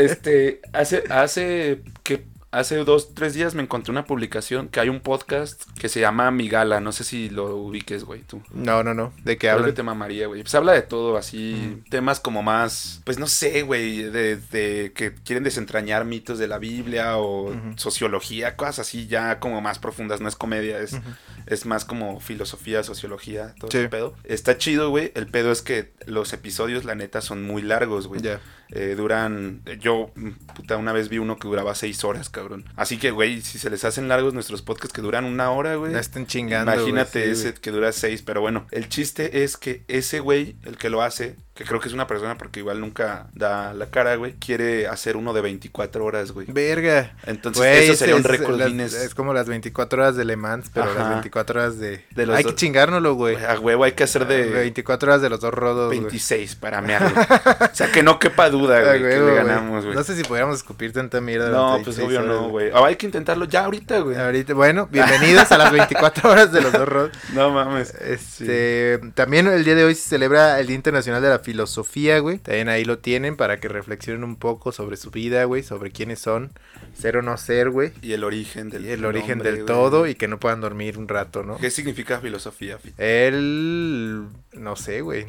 este, 0.00 0.60
hace, 0.72 1.04
hace 1.10 1.82
que 2.02 2.24
hace 2.52 2.76
dos, 2.76 3.14
tres 3.14 3.34
días 3.34 3.54
me 3.54 3.62
encontré 3.62 3.90
una 3.90 4.04
publicación 4.04 4.68
que 4.68 4.78
hay 4.78 4.88
un 4.88 5.00
podcast 5.00 5.62
que 5.78 5.88
se 5.88 6.00
llama 6.00 6.30
Migala. 6.30 6.80
No 6.80 6.92
sé 6.92 7.02
si 7.02 7.30
lo 7.30 7.56
ubiques, 7.56 8.04
güey, 8.04 8.20
tú. 8.22 8.42
No, 8.52 8.84
no, 8.84 8.94
no. 8.94 9.12
¿De 9.24 9.32
qué 9.36 9.48
Creo 9.48 9.56
que 9.56 9.60
hablan? 9.62 9.74
te 9.74 9.82
mamaría, 9.82 10.26
güey. 10.28 10.42
Pues 10.42 10.54
habla 10.54 10.72
de 10.72 10.82
todo, 10.82 11.16
así, 11.16 11.82
temas 11.90 12.20
como 12.20 12.42
más, 12.42 13.00
pues 13.04 13.18
no 13.18 13.26
sé, 13.26 13.62
güey, 13.62 14.02
de, 14.02 14.36
de 14.36 14.92
que 14.94 15.14
quieren 15.14 15.42
desentrañar 15.42 16.04
mitos 16.04 16.38
de 16.38 16.46
la 16.46 16.58
Biblia 16.58 17.16
o 17.16 17.52
sociología, 17.76 18.56
cosas 18.56 18.80
así 18.80 19.06
ya 19.06 19.40
como 19.40 19.60
más 19.60 19.78
profundas, 19.78 20.20
no 20.20 20.28
es 20.28 20.36
comedia, 20.36 20.78
es. 20.78 20.96
Es 21.46 21.66
más 21.66 21.84
como 21.84 22.20
filosofía, 22.20 22.82
sociología, 22.82 23.54
todo 23.58 23.70
Sí. 23.70 23.78
ese 23.78 23.88
pedo. 23.88 24.14
Está 24.24 24.58
chido, 24.58 24.90
güey. 24.90 25.12
El 25.14 25.26
pedo 25.26 25.52
es 25.52 25.62
que 25.62 25.92
los 26.06 26.32
episodios, 26.32 26.84
la 26.84 26.94
neta, 26.94 27.20
son 27.20 27.42
muy 27.44 27.62
largos, 27.62 28.06
güey. 28.06 28.20
Ya. 28.22 28.40
Eh, 28.74 28.94
duran. 28.96 29.62
Yo, 29.80 30.12
puta, 30.56 30.78
una 30.78 30.92
vez 30.92 31.10
vi 31.10 31.18
uno 31.18 31.36
que 31.38 31.46
duraba 31.46 31.74
seis 31.74 32.04
horas, 32.04 32.30
cabrón. 32.30 32.64
Así 32.74 32.96
que, 32.96 33.10
güey, 33.10 33.42
si 33.42 33.58
se 33.58 33.68
les 33.68 33.84
hacen 33.84 34.08
largos 34.08 34.32
nuestros 34.32 34.62
podcasts 34.62 34.94
que 34.94 35.02
duran 35.02 35.24
una 35.26 35.50
hora, 35.50 35.74
güey. 35.76 35.92
Ya 35.92 36.00
están 36.00 36.26
chingando. 36.26 36.72
Imagínate 36.72 37.24
sí, 37.24 37.30
ese 37.48 37.54
que 37.54 37.70
dura 37.70 37.92
seis, 37.92 38.22
pero 38.22 38.40
bueno, 38.40 38.66
el 38.70 38.88
chiste 38.88 39.44
es 39.44 39.58
que 39.58 39.84
ese 39.88 40.20
güey, 40.20 40.56
el 40.64 40.78
que 40.78 40.88
lo 40.88 41.02
hace, 41.02 41.36
que 41.54 41.64
creo 41.64 41.80
que 41.80 41.88
es 41.88 41.92
una 41.94 42.06
persona 42.06 42.38
porque 42.38 42.60
igual 42.60 42.80
nunca 42.80 43.26
da 43.34 43.74
la 43.74 43.84
cara, 43.86 44.16
güey, 44.16 44.32
quiere 44.34 44.86
hacer 44.88 45.18
uno 45.18 45.34
de 45.34 45.42
24 45.42 46.02
horas, 46.02 46.32
güey. 46.32 46.46
Verga. 46.50 47.14
Entonces, 47.26 47.60
Güey, 47.60 47.84
eso 47.84 47.94
sería 47.94 48.16
un 48.16 48.24
récord 48.24 48.56
Guinness. 48.58 48.94
Es 48.94 49.14
como 49.14 49.34
las 49.34 49.48
24 49.48 50.02
horas 50.02 50.16
de 50.16 50.24
Le 50.24 50.36
Mans, 50.36 50.70
pero 50.72 50.86
Ajá. 50.90 50.98
las 50.98 51.08
24 51.10 51.60
horas 51.60 51.78
de... 51.78 52.04
De 52.12 52.24
los 52.24 52.36
hay 52.36 52.42
dos- 52.44 52.52
que 52.52 52.56
chingárnoslo, 52.56 53.14
güey. 53.14 53.36
A 53.44 53.60
huevo 53.60 53.84
hay 53.84 53.92
que 53.92 54.02
hacer 54.04 54.26
de 54.26 54.48
24 54.48 55.10
horas 55.10 55.20
de 55.20 55.28
los 55.28 55.40
dos 55.40 55.52
rodos, 55.52 55.88
güey. 55.88 56.00
26 56.00 56.56
para 56.56 56.80
mearlo. 56.80 57.10
o 57.20 57.74
sea, 57.74 57.92
que 57.92 58.02
no 58.02 58.18
quepa 58.18 58.48
duda, 58.48 58.78
Ah, 58.78 58.96
güey, 58.96 59.00
que 59.12 59.20
le 59.20 59.34
ganamos, 59.34 59.84
güey. 59.84 59.94
No 59.94 60.02
sé 60.04 60.16
si 60.16 60.22
podríamos 60.24 60.56
escupir 60.56 60.94
tanta 60.94 61.20
mierda. 61.20 61.50
No, 61.50 61.80
pues 61.84 61.98
26 61.98 62.06
obvio 62.08 62.18
horas, 62.20 62.30
no, 62.42 62.48
güey. 62.48 62.70
Ah, 62.72 62.86
hay 62.86 62.96
que 62.96 63.04
intentarlo 63.04 63.44
ya 63.44 63.66
ahorita, 63.66 63.98
güey. 64.00 64.16
Ahorita, 64.16 64.54
bueno, 64.54 64.88
bienvenidos 64.90 65.52
a 65.52 65.58
las 65.58 65.70
24 65.70 66.30
horas 66.30 66.50
de 66.50 66.62
los 66.62 66.72
dos 66.72 66.88
rodos. 66.88 67.10
No 67.34 67.50
mames. 67.50 67.94
Este, 67.94 68.98
también 69.14 69.46
el 69.48 69.64
día 69.64 69.74
de 69.74 69.84
hoy 69.84 69.94
se 69.94 70.08
celebra 70.08 70.58
el 70.60 70.66
Día 70.66 70.76
Internacional 70.76 71.20
de 71.20 71.28
la 71.28 71.41
Filosofía, 71.42 72.18
güey. 72.20 72.38
También 72.38 72.68
ahí 72.68 72.84
lo 72.84 72.98
tienen 72.98 73.36
para 73.36 73.58
que 73.60 73.68
reflexionen 73.68 74.24
un 74.24 74.36
poco 74.36 74.72
sobre 74.72 74.96
su 74.96 75.10
vida, 75.10 75.44
güey, 75.44 75.62
sobre 75.62 75.90
quiénes 75.90 76.20
son, 76.20 76.52
ser 76.96 77.16
o 77.16 77.22
no 77.22 77.36
ser, 77.36 77.70
güey. 77.70 77.92
Y 78.02 78.12
el 78.12 78.24
origen 78.24 78.70
del 78.70 78.86
Y 78.86 78.90
el 78.90 79.04
origen 79.04 79.38
nombre, 79.38 79.50
del 79.50 79.62
güey. 79.62 79.66
todo 79.66 80.06
y 80.06 80.14
que 80.14 80.28
no 80.28 80.38
puedan 80.38 80.60
dormir 80.60 80.98
un 80.98 81.08
rato, 81.08 81.42
¿no? 81.42 81.58
¿Qué 81.58 81.70
significa 81.70 82.20
filosofía? 82.20 82.78
Fi? 82.78 82.92
Él, 82.98 84.26
no 84.52 84.76
sé, 84.76 85.00
güey. 85.00 85.26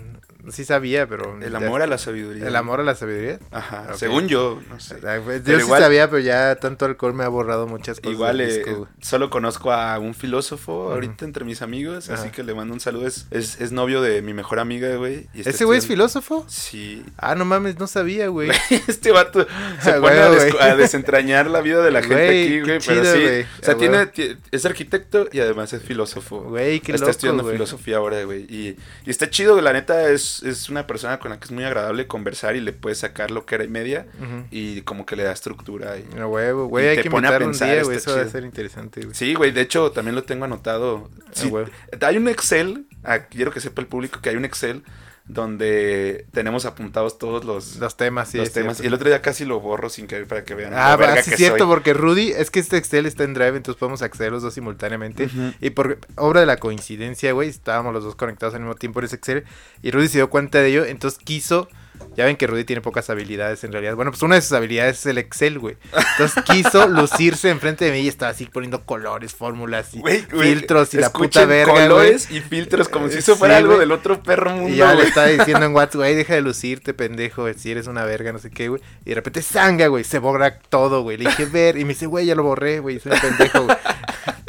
Sí 0.52 0.66
sabía, 0.66 1.08
pero... 1.08 1.40
El 1.42 1.56
amor 1.56 1.82
a 1.82 1.88
la 1.88 1.98
sabiduría. 1.98 2.48
El 2.48 2.56
amor 2.56 2.80
a 2.80 2.84
la 2.84 2.96
sabiduría. 2.96 3.40
Ajá, 3.52 3.94
según 3.96 4.28
yo, 4.28 4.62
no 4.70 4.80
sé. 4.80 4.96
Ay, 5.08 5.22
pues, 5.24 5.42
Pero 5.46 5.54
yo 5.54 5.60
sí 5.60 5.66
igual- 5.66 5.82
sabía, 5.82 6.10
pero 6.10 6.20
ya 6.20 6.56
tanto 6.56 6.86
alcohol 6.86 7.14
me 7.14 7.24
ha 7.24 7.28
borrado 7.30 7.66
muchas 7.68 8.00
cosas. 8.00 8.14
Igual 8.14 8.42
eh, 8.42 8.64
solo 9.02 9.30
conozco 9.30 9.72
a 9.72 9.98
un 10.00 10.14
filósofo 10.14 10.92
ahorita 10.92 11.26
entre 11.26 11.46
mis 11.46 11.62
amigos, 11.62 12.10
así 12.10 12.30
que 12.30 12.44
le 12.44 12.54
mando 12.54 12.74
un 12.74 12.80
saludo. 12.80 13.08
Es, 13.08 13.28
es, 13.32 13.62
es 13.62 13.72
novio 13.72 14.02
de 14.02 14.22
mi 14.22 14.34
mejor 14.34 14.60
amiga, 14.60 14.96
güey. 14.96 15.28
y 15.34 15.40
está 15.40 15.52
¿Ese 15.52 15.66
güey 15.66 15.80
es 15.80 15.88
filósofo? 15.88 16.46
Sí. 16.50 17.04
Ah, 17.18 17.36
no 17.36 17.46
mames, 17.46 17.80
no 17.80 17.88
sabía, 17.88 18.28
güey. 18.28 18.50
Este 18.88 19.12
vato 19.12 19.46
se 19.82 19.92
Ah, 19.92 20.00
pone 20.02 20.18
a, 20.18 20.30
des- 20.30 20.78
desentrañar 20.78 21.48
la 21.48 21.62
vida 21.62 21.82
de 21.84 21.92
la 21.92 22.02
gente 22.02 22.30
aquí, 22.30 22.60
güey. 22.62 22.80
Pero 22.86 23.02
chido, 23.02 23.14
sí. 23.14 23.46
O 23.62 23.66
sea, 23.66 23.74
Ah, 23.74 23.78
tiene, 23.78 24.38
es 24.52 24.66
arquitecto 24.66 25.28
y 25.32 25.40
además 25.40 25.72
es 25.74 25.82
filósofo. 25.84 26.42
Güey, 26.42 26.80
qué 26.80 26.92
está 26.94 27.06
loco, 27.06 27.12
estudiando 27.12 27.44
filosofía 27.46 27.98
ahora, 27.98 28.24
güey. 28.24 28.42
Y, 28.50 28.78
y 29.06 29.10
está 29.10 29.30
chido, 29.30 29.60
la 29.62 29.74
neta, 29.74 30.10
es, 30.10 30.33
es 30.42 30.70
una 30.70 30.88
persona 30.88 31.20
con 31.20 31.32
la 31.32 31.40
que 31.40 31.46
es 31.46 31.52
muy 31.52 31.63
agradable 31.63 32.08
conversar 32.08 32.56
y 32.56 32.62
le 32.62 32.74
puedes 32.74 33.00
sacar 33.00 33.30
lo 33.30 33.46
que 33.46 33.56
era 33.56 33.63
y 33.63 33.68
media 33.68 34.08
y 34.50 34.82
como 34.82 35.06
que 35.06 35.16
le 35.16 35.24
da 35.24 35.32
estructura. 35.32 35.98
Y... 35.98 36.20
A 36.20 36.25
huevo, 36.25 36.68
güey, 36.68 36.88
hay 36.88 36.96
te 36.98 37.04
que 37.04 37.12
pone 37.12 37.28
a 37.28 37.38
pensar, 37.38 37.70
día, 37.70 37.84
güey, 37.84 37.98
eso 37.98 38.12
va 38.12 38.18
a 38.18 38.20
chido. 38.22 38.32
ser 38.32 38.44
interesante, 38.46 39.02
güey. 39.02 39.13
Sí, 39.13 39.34
güey, 39.36 39.52
de 39.52 39.62
hecho 39.62 39.92
también 39.92 40.16
lo 40.16 40.24
tengo 40.24 40.46
anotado. 40.46 41.10
Sí, 41.34 41.48
huevo. 41.48 41.70
hay 42.02 42.18
un 42.18 42.28
Excel, 42.28 42.86
ah, 43.04 43.20
quiero 43.20 43.52
que 43.52 43.60
sepa 43.60 43.82
el 43.82 43.88
público 43.88 44.20
que 44.22 44.30
hay 44.30 44.36
un 44.36 44.46
Excel 44.46 44.84
donde 45.25 46.25
tenemos 46.32 46.65
apuntados 46.65 47.18
todos 47.18 47.46
los, 47.46 47.77
Los 47.77 47.96
temas, 47.96 48.30
sí. 48.30 48.38
los 48.38 48.51
temas. 48.51 48.77
cierto. 48.77 48.84
Y 48.84 48.88
el 48.88 48.94
otro 48.94 49.08
día 49.10 49.22
casi 49.22 49.46
lo 49.46 49.60
borro 49.60 49.89
sin 49.89 50.08
querer 50.08 50.27
para 50.27 50.44
que 50.44 50.53
vean. 50.53 50.74
Ah, 50.75 50.96
va, 50.96 51.22
sí 51.22 51.32
es 51.32 51.38
cierto, 51.38 51.60
soy. 51.60 51.68
porque 51.68 51.94
Rudy, 51.94 52.32
es 52.32 52.51
que 52.51 52.60
este 52.60 52.77
Excel 52.77 53.06
está 53.06 53.24
en 53.24 53.34
Drive, 53.34 53.56
entonces 53.56 53.80
podemos 53.80 54.01
acceder 54.01 54.32
los 54.32 54.44
dos 54.44 54.53
simultáneamente. 54.53 55.30
Y 55.62 55.70
por 55.70 56.00
obra 56.15 56.42
de 56.42 56.46
la 56.46 56.58
coincidencia, 56.58 57.32
güey, 57.32 57.50
estábamos 57.50 57.94
los 57.94 58.03
dos 58.03 58.15
conectados 58.15 58.53
al 58.56 58.62
mismo 58.62 58.75
tiempo 58.75 59.00
en 59.00 59.06
ese 59.06 59.15
Excel. 59.15 59.46
Y 59.82 59.92
Rudy 59.92 60.08
se 60.10 60.18
dio 60.18 60.30
cuenta 60.30 60.60
de 60.60 60.68
ello, 60.68 60.86
entonces 60.86 61.20
quiso. 61.24 61.70
Ya 62.16 62.26
ven 62.26 62.36
que 62.36 62.48
Rudy 62.48 62.64
tiene 62.64 62.82
pocas 62.82 63.10
habilidades 63.10 63.64
en 63.64 63.72
realidad. 63.72 63.96
Bueno, 63.96 64.12
pues 64.12 64.22
una 64.22 64.36
de 64.36 64.42
sus 64.42 64.52
habilidades 64.54 65.00
es 65.00 65.06
el 65.08 65.18
Excel, 65.18 65.60
güey. 65.60 65.78
Entonces 66.12 66.44
quiso 66.44 66.88
lucirse 66.90 67.50
enfrente 67.50 67.86
de 67.86 67.92
mí 67.92 68.00
y 68.00 68.08
estaba 68.08 68.32
así 68.32 68.46
poniendo 68.46 68.86
colores, 68.86 69.34
fórmulas 69.34 69.94
y 69.94 70.02
filtros 70.02 70.94
y 70.94 70.98
la 70.98 71.12
puta 71.12 71.46
verga, 71.46 71.74
colores 71.74 72.30
y 72.30 72.40
filtros 72.40 72.90
como 72.90 73.08
si 73.10 73.16
Eh, 73.16 73.20
eso 73.20 73.36
fuera 73.36 73.56
sí, 73.56 73.64
algo 73.64 73.78
del 73.78 73.92
otro 73.92 74.22
perro 74.22 74.52
mundo, 74.52 74.70
Y 74.70 74.78
ya 74.78 74.94
le 74.94 75.04
estaba 75.04 75.28
diciendo 75.28 75.66
en 75.66 75.74
WhatsApp, 75.76 75.96
güey, 75.96 76.16
deja 76.16 76.36
de 76.36 76.42
lucirte, 76.42 76.94
pendejo, 76.94 77.52
si 77.54 77.72
eres 77.72 77.88
una 77.88 78.04
verga, 78.06 78.32
no 78.32 78.40
sé 78.40 78.50
qué, 78.52 78.70
güey. 78.70 78.82
Y 79.06 79.10
de 79.10 79.16
repente, 79.16 79.42
sanga, 79.42 79.88
güey, 79.88 80.04
se 80.04 80.20
borra 80.20 80.60
todo, 80.60 81.02
güey. 81.02 81.18
Le 81.18 81.30
dije, 81.30 81.46
ver, 81.46 81.78
y 81.78 81.86
me 81.86 81.90
dice, 81.90 82.06
güey, 82.06 82.26
ya 82.26 82.36
lo 82.36 82.44
borré, 82.44 82.80
güey, 82.80 83.00
soy 83.00 83.14
un 83.14 83.20
pendejo, 83.20 83.64
güey. 83.64 83.78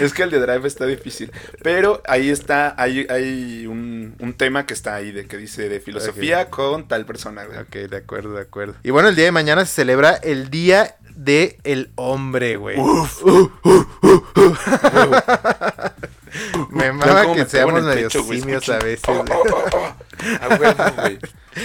Es 0.00 0.12
que 0.12 0.22
el 0.22 0.30
de 0.30 0.40
Drive 0.40 0.66
está 0.66 0.86
difícil. 0.86 1.30
Pero 1.62 2.02
ahí 2.06 2.30
está, 2.30 2.74
hay, 2.76 3.06
hay 3.08 3.66
un, 3.66 4.14
un 4.18 4.34
tema 4.34 4.66
que 4.66 4.74
está 4.74 4.94
ahí 4.94 5.12
de 5.12 5.26
que 5.26 5.36
dice 5.36 5.68
de 5.68 5.80
filosofía 5.80 6.50
con 6.50 6.88
tal 6.88 7.06
persona. 7.06 7.44
Ok, 7.60 7.74
de 7.88 7.96
acuerdo, 7.96 8.34
de 8.34 8.42
acuerdo. 8.42 8.74
Y 8.82 8.90
bueno, 8.90 9.08
el 9.08 9.16
día 9.16 9.26
de 9.26 9.32
mañana 9.32 9.64
se 9.64 9.74
celebra 9.74 10.14
el 10.14 10.50
Día 10.50 10.96
de 11.14 11.58
el 11.64 11.90
Hombre, 11.94 12.56
güey. 12.56 12.76
Me 16.70 16.82
Vean 16.82 16.96
mama 16.96 17.22
cómo 17.22 17.34
que 17.34 17.40
me 17.40 17.46
pego 17.46 17.70
en 17.70 17.76
seamos 17.76 17.82
medio 17.84 18.10
simios 18.10 18.68
a 18.68 18.78
veces. 18.78 19.04
Güey. 19.06 19.20
oh, 19.30 19.44
oh, 19.52 19.64
oh. 19.72 19.96
A 20.40 20.48
huevo, 20.56 20.84
güey. 21.00 21.18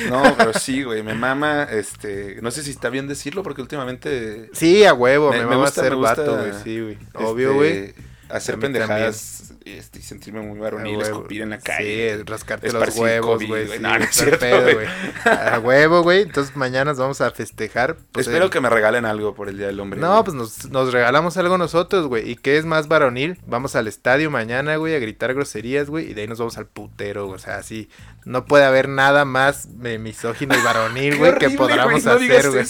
No, 0.09 0.23
pero 0.37 0.53
sí, 0.53 0.83
güey, 0.83 1.01
me 1.03 1.13
mama, 1.15 1.63
este, 1.63 2.37
no 2.41 2.51
sé 2.51 2.63
si 2.63 2.71
está 2.71 2.89
bien 2.89 3.07
decirlo 3.07 3.43
porque 3.43 3.61
últimamente 3.61 4.49
Sí, 4.53 4.83
a 4.85 4.93
huevo, 4.93 5.31
me, 5.31 5.37
Me- 5.37 5.43
me 5.45 5.49
mama 5.51 5.61
gusta- 5.65 5.81
ser 5.81 5.91
me 5.91 5.97
gusta, 5.97 6.15
vato, 6.21 6.37
güey, 6.37 6.51
sí, 6.63 6.79
güey. 6.81 6.93
este, 6.93 7.17
Obvio, 7.23 7.53
güey. 7.55 7.93
Hacer 8.29 8.55
A 8.55 8.59
pendejadas 8.59 9.53
este, 9.65 9.99
y 9.99 10.01
sentirme 10.01 10.41
muy 10.41 10.57
varonil, 10.59 11.01
escupir 11.01 11.41
en 11.41 11.51
la 11.51 11.59
calle. 11.59 12.17
Sí, 12.17 12.23
rascarte 12.23 12.71
los 12.71 12.95
huevos, 12.95 13.45
güey. 13.45 13.67
sí, 13.67 13.79
No, 13.79 13.97
no 13.97 14.03
es 14.03 14.15
cierto, 14.15 14.39
pedo, 14.39 14.73
güey. 14.73 14.87
A 15.25 15.59
huevo, 15.59 16.01
güey. 16.01 16.21
Entonces 16.21 16.55
mañana 16.55 16.91
nos 16.91 16.97
vamos 16.97 17.21
a 17.21 17.31
festejar. 17.31 17.97
pues, 18.11 18.27
Espero 18.27 18.49
que 18.49 18.61
me 18.61 18.69
regalen 18.69 19.05
algo 19.05 19.35
por 19.35 19.49
el 19.49 19.57
Día 19.57 19.67
del 19.67 19.79
Hombre. 19.79 19.99
No, 19.99 20.23
pues 20.23 20.35
nos, 20.35 20.69
nos 20.69 20.91
regalamos 20.93 21.37
algo 21.37 21.57
nosotros, 21.57 22.07
güey. 22.07 22.29
¿Y 22.29 22.35
qué 22.35 22.57
es 22.57 22.65
más 22.65 22.87
varonil? 22.87 23.39
Vamos 23.45 23.75
al 23.75 23.87
estadio 23.87 24.31
mañana, 24.31 24.75
güey, 24.77 24.95
a 24.95 24.99
gritar 24.99 25.33
groserías, 25.33 25.89
güey. 25.89 26.09
Y 26.09 26.13
de 26.13 26.21
ahí 26.21 26.27
nos 26.27 26.39
vamos 26.39 26.57
al 26.57 26.67
putero, 26.67 27.25
güey. 27.25 27.35
O 27.35 27.39
sea, 27.39 27.57
así. 27.57 27.89
No 28.25 28.45
puede 28.45 28.65
haber 28.65 28.89
nada 28.89 29.25
más 29.25 29.67
misógino 29.69 30.55
y 30.57 30.61
varonil, 30.61 31.17
güey, 31.19 31.35
que 31.37 31.49
podamos 31.51 32.03
no 32.03 32.11
hacer, 32.11 32.49
güey. 32.49 32.65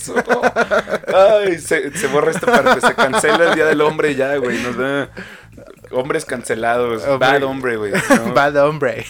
Ay, 1.13 1.59
se, 1.59 1.91
se 1.97 2.07
borra 2.07 2.31
esta 2.31 2.45
parte, 2.45 2.81
se 2.85 2.93
cancela 2.93 3.49
el 3.49 3.55
Día 3.55 3.65
del 3.65 3.81
Hombre 3.81 4.15
ya, 4.15 4.35
güey. 4.37 4.61
Nos 4.61 4.77
da 4.77 5.09
hombres 5.91 6.25
cancelados. 6.25 7.03
Hombre. 7.05 7.27
Bad 7.27 7.43
hombre, 7.43 7.77
güey. 7.77 7.91
No, 7.91 8.33
Bad 8.33 8.55
hombre. 8.57 9.05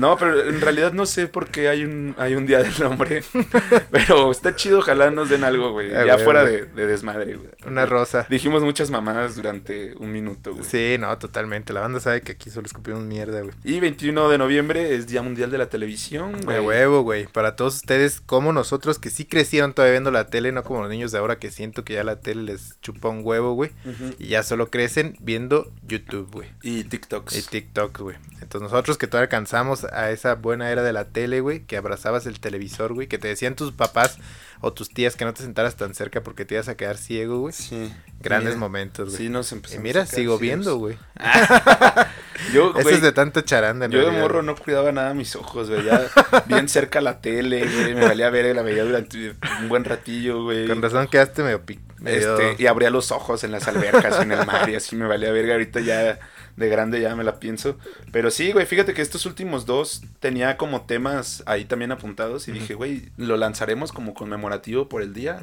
No, 0.00 0.16
pero 0.16 0.48
en 0.48 0.62
realidad 0.62 0.92
no 0.94 1.04
sé 1.04 1.26
por 1.28 1.48
qué 1.48 1.68
hay 1.68 1.84
un, 1.84 2.14
hay 2.16 2.34
un 2.34 2.46
Día 2.46 2.62
del 2.62 2.82
Hombre. 2.82 3.22
Pero 3.90 4.30
está 4.30 4.56
chido, 4.56 4.78
ojalá 4.78 5.10
nos 5.10 5.28
den 5.28 5.44
algo, 5.44 5.72
güey. 5.72 5.90
Ya 5.90 6.04
güey, 6.04 6.24
fuera 6.24 6.42
güey. 6.42 6.54
de, 6.56 6.66
de 6.66 6.86
desmadre, 6.86 7.34
güey. 7.34 7.50
Una 7.66 7.84
rosa. 7.84 8.26
Dijimos 8.30 8.62
muchas 8.62 8.90
mamadas 8.90 9.36
durante 9.36 9.94
un 9.98 10.10
minuto, 10.10 10.54
güey. 10.54 10.64
Sí, 10.64 10.96
no, 10.98 11.16
totalmente. 11.18 11.74
La 11.74 11.80
banda 11.80 12.00
sabe 12.00 12.22
que 12.22 12.32
aquí 12.32 12.48
solo 12.48 12.66
escupimos 12.66 13.02
mierda, 13.02 13.42
güey. 13.42 13.54
Y 13.62 13.78
21 13.78 14.30
de 14.30 14.38
noviembre 14.38 14.94
es 14.94 15.06
Día 15.06 15.20
Mundial 15.20 15.50
de 15.50 15.58
la 15.58 15.66
Televisión, 15.66 16.40
güey. 16.44 16.56
De 16.56 16.62
huevo, 16.62 17.02
güey. 17.02 17.26
Para 17.26 17.54
todos 17.54 17.76
ustedes, 17.76 18.22
como 18.22 18.54
nosotros 18.54 18.98
que 18.98 19.10
sí 19.10 19.26
crecieron 19.26 19.74
todavía 19.74 19.92
viendo 19.92 20.10
la 20.10 20.28
tele, 20.28 20.50
no 20.50 20.64
como 20.64 20.80
los 20.80 20.90
niños 20.90 21.12
de 21.12 21.18
ahora 21.18 21.38
que 21.38 21.50
siento 21.50 21.84
que 21.84 21.92
ya 21.94 22.04
la 22.04 22.16
tele 22.20 22.42
les 22.44 22.80
chupa 22.80 23.10
un 23.10 23.20
huevo, 23.22 23.52
güey. 23.52 23.70
Y 24.18 24.28
ya 24.28 24.42
solo 24.42 24.70
crecen 24.70 25.16
viendo 25.20 25.70
YouTube, 25.86 26.30
güey. 26.32 26.48
Y 26.62 26.84
TikToks. 26.84 27.36
Y 27.36 27.42
TikTok, 27.42 27.98
güey. 27.98 28.16
Entonces 28.40 28.62
nosotros 28.62 28.96
que 28.96 29.06
todavía 29.06 29.24
alcanzamos 29.24 29.84
a 29.92 30.10
esa 30.10 30.34
buena 30.34 30.70
era 30.70 30.82
de 30.82 30.92
la 30.92 31.06
tele, 31.06 31.40
güey, 31.40 31.60
que 31.60 31.76
abrazabas 31.76 32.26
el 32.26 32.40
televisor, 32.40 32.94
güey, 32.94 33.06
que 33.08 33.18
te 33.18 33.28
decían 33.28 33.54
tus 33.56 33.72
papás 33.72 34.18
o 34.62 34.72
tus 34.72 34.90
tías 34.90 35.16
que 35.16 35.24
no 35.24 35.32
te 35.34 35.42
sentaras 35.42 35.76
tan 35.76 35.94
cerca 35.94 36.22
porque 36.22 36.44
te 36.44 36.54
ibas 36.54 36.68
a 36.68 36.76
quedar 36.76 36.96
ciego, 36.98 37.38
güey. 37.40 37.52
Sí. 37.54 37.92
Grandes 38.20 38.50
Mira, 38.54 38.60
momentos, 38.60 39.08
güey. 39.08 39.16
Sí, 39.18 39.28
nos 39.30 39.50
y 39.52 39.54
empezamos 39.56 39.82
mira, 39.82 40.02
a 40.02 40.06
sacar 40.06 40.16
sigo 40.20 40.38
ciegos. 40.38 40.40
viendo, 40.40 40.76
güey. 40.76 40.96
Yo, 42.52 42.74
Eso 42.78 42.88
es 42.90 43.02
de 43.02 43.12
tanta 43.12 43.44
charanda, 43.44 43.86
yo 43.88 44.04
de 44.10 44.10
morro 44.18 44.42
no 44.42 44.56
cuidaba 44.56 44.92
nada 44.92 45.14
mis 45.14 45.36
ojos, 45.36 45.68
güey. 45.70 45.84
Ya 45.84 46.06
bien 46.46 46.68
cerca 46.68 47.00
la 47.00 47.20
tele, 47.20 47.60
güey. 47.66 47.94
Me 47.94 48.02
valía 48.06 48.30
ver, 48.30 48.54
la 48.56 48.62
veía 48.62 48.84
durante 48.84 49.34
un 49.60 49.68
buen 49.68 49.84
ratillo, 49.84 50.44
güey. 50.44 50.66
Con 50.66 50.80
razón 50.82 51.06
quedaste 51.08 51.42
medio... 51.42 51.62
pi- 51.64 51.80
medio- 51.98 52.38
Este, 52.40 52.62
y 52.62 52.66
abría 52.66 52.90
los 52.90 53.12
ojos 53.12 53.44
en 53.44 53.52
las 53.52 53.68
albercas 53.68 54.16
y 54.20 54.22
en 54.22 54.32
el 54.32 54.46
mar 54.46 54.68
y 54.70 54.74
así 54.74 54.96
me 54.96 55.06
valía 55.06 55.30
verga. 55.32 55.52
Ahorita 55.54 55.80
ya 55.80 56.18
de 56.60 56.68
grande 56.68 57.00
ya 57.00 57.16
me 57.16 57.24
la 57.24 57.40
pienso. 57.40 57.76
Pero 58.12 58.30
sí, 58.30 58.52
güey, 58.52 58.66
fíjate 58.66 58.94
que 58.94 59.02
estos 59.02 59.26
últimos 59.26 59.66
dos 59.66 60.02
tenía 60.20 60.56
como 60.56 60.82
temas 60.82 61.42
ahí 61.46 61.64
también 61.64 61.90
apuntados 61.90 62.46
y 62.46 62.52
dije, 62.52 62.74
güey, 62.74 63.08
lo 63.16 63.36
lanzaremos 63.36 63.90
como 63.90 64.14
conmemorativo 64.14 64.88
por 64.88 65.02
el 65.02 65.12
día. 65.12 65.40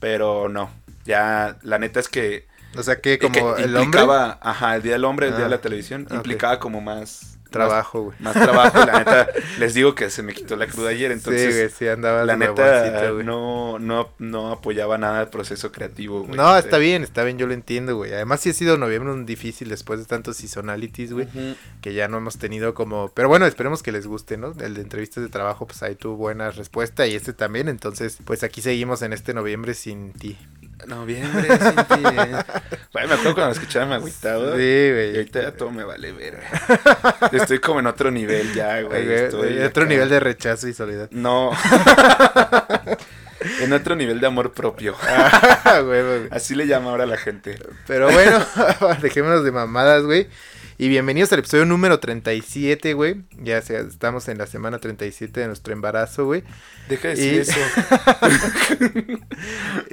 Pero 0.00 0.48
no, 0.48 0.70
ya 1.04 1.58
la 1.62 1.78
neta 1.78 2.00
es 2.00 2.08
que... 2.08 2.46
O 2.78 2.82
sea 2.82 3.00
que 3.02 3.18
como 3.18 3.34
que 3.34 3.40
el 3.64 3.76
hombre... 3.76 3.82
implicaba, 3.82 4.38
Ajá, 4.40 4.76
el 4.76 4.82
Día 4.82 4.92
del 4.92 5.04
Hombre, 5.04 5.26
el 5.26 5.32
Día 5.32 5.42
Ah, 5.42 5.48
de 5.48 5.50
la 5.50 5.60
Televisión, 5.60 6.06
implicaba 6.10 6.58
como 6.58 6.80
más... 6.80 7.31
Trabajo, 7.52 8.02
güey. 8.02 8.16
Más, 8.20 8.34
más 8.34 8.44
trabajo, 8.44 8.78
la 8.78 8.98
neta, 8.98 9.28
les 9.58 9.74
digo 9.74 9.94
que 9.94 10.10
se 10.10 10.22
me 10.22 10.34
quitó 10.34 10.56
la 10.56 10.66
cruda 10.66 10.90
ayer, 10.90 11.12
entonces... 11.12 11.52
sí, 11.52 11.58
güey, 11.58 11.70
sí 11.70 11.88
andaba 11.88 12.24
La 12.24 12.36
neta, 12.36 13.10
no, 13.24 13.78
no, 13.78 14.10
no 14.18 14.52
apoyaba 14.52 14.98
nada 14.98 15.22
el 15.22 15.28
proceso 15.28 15.72
creativo, 15.72 16.22
güey. 16.22 16.36
No, 16.36 16.56
está 16.56 16.78
bien, 16.78 17.02
está 17.02 17.24
bien, 17.24 17.38
yo 17.38 17.46
lo 17.46 17.54
entiendo, 17.54 17.96
güey. 17.96 18.12
Además 18.12 18.40
sí 18.40 18.50
ha 18.50 18.54
sido 18.54 18.78
noviembre 18.78 19.12
un 19.12 19.26
difícil 19.26 19.68
después 19.68 20.00
de 20.00 20.06
tantos 20.06 20.36
seasonalities, 20.36 21.12
güey. 21.12 21.28
Que 21.80 21.94
ya 21.94 22.08
no 22.08 22.18
hemos 22.18 22.38
tenido 22.38 22.74
como... 22.74 23.10
Pero 23.14 23.28
bueno, 23.28 23.46
esperemos 23.46 23.82
que 23.82 23.92
les 23.92 24.06
guste, 24.06 24.36
¿no? 24.36 24.54
El 24.60 24.74
de 24.74 24.82
entrevistas 24.82 25.22
de 25.22 25.30
trabajo, 25.30 25.66
pues 25.66 25.82
ahí 25.82 25.94
tuvo 25.94 26.16
buena 26.16 26.50
respuesta 26.50 27.06
y 27.06 27.14
este 27.14 27.32
también. 27.32 27.68
Entonces, 27.68 28.18
pues 28.24 28.42
aquí 28.42 28.62
seguimos 28.62 29.02
en 29.02 29.12
este 29.12 29.34
noviembre 29.34 29.74
sin 29.74 30.12
ti. 30.12 30.36
Noviembre, 30.86 31.48
sin 31.58 31.76
ti. 31.76 32.02
Güey, 32.92 33.06
me 33.06 33.14
acuerdo 33.14 33.34
cuando 33.34 33.46
lo 33.46 33.52
escuchaba 33.52 33.86
me 33.86 33.94
agüitaba. 33.96 34.56
Sí, 34.56 34.62
Y 34.62 34.90
güey. 34.92 35.16
ahorita 35.16 35.42
ya 35.42 35.52
todo 35.52 35.70
me 35.70 35.84
vale 35.84 36.12
ver. 36.12 36.38
Estoy 37.32 37.58
como 37.58 37.80
en 37.80 37.86
otro 37.86 38.10
nivel 38.10 38.52
ya, 38.54 38.80
güey. 38.82 39.04
Güey, 39.06 39.18
Estoy 39.24 39.58
Otro 39.62 39.84
acá. 39.84 39.90
nivel 39.92 40.08
de 40.08 40.20
rechazo 40.20 40.68
y 40.68 40.74
soledad. 40.74 41.08
No. 41.10 41.52
en 43.60 43.72
otro 43.72 43.96
nivel 43.96 44.20
de 44.20 44.26
amor 44.26 44.52
propio. 44.52 44.96
Ah, 45.64 45.80
güey, 45.80 46.02
güey. 46.02 46.20
Así 46.30 46.54
le 46.54 46.66
llama 46.66 46.90
ahora 46.90 47.06
la 47.06 47.16
gente. 47.16 47.58
Pero 47.86 48.10
bueno, 48.10 48.44
dejémonos 49.00 49.44
de 49.44 49.52
mamadas, 49.52 50.02
güey. 50.02 50.28
Y 50.82 50.88
bienvenidos 50.88 51.32
al 51.32 51.38
episodio 51.38 51.64
número 51.64 52.00
37, 52.00 52.94
güey. 52.94 53.22
Ya 53.40 53.62
sea, 53.62 53.82
estamos 53.82 54.26
en 54.26 54.36
la 54.38 54.48
semana 54.48 54.80
37 54.80 55.38
de 55.38 55.46
nuestro 55.46 55.72
embarazo, 55.72 56.24
güey. 56.24 56.42
Deja 56.88 57.06
de 57.06 57.14
decir 57.14 57.34
Y- 57.34 57.38
eso. 57.38 57.58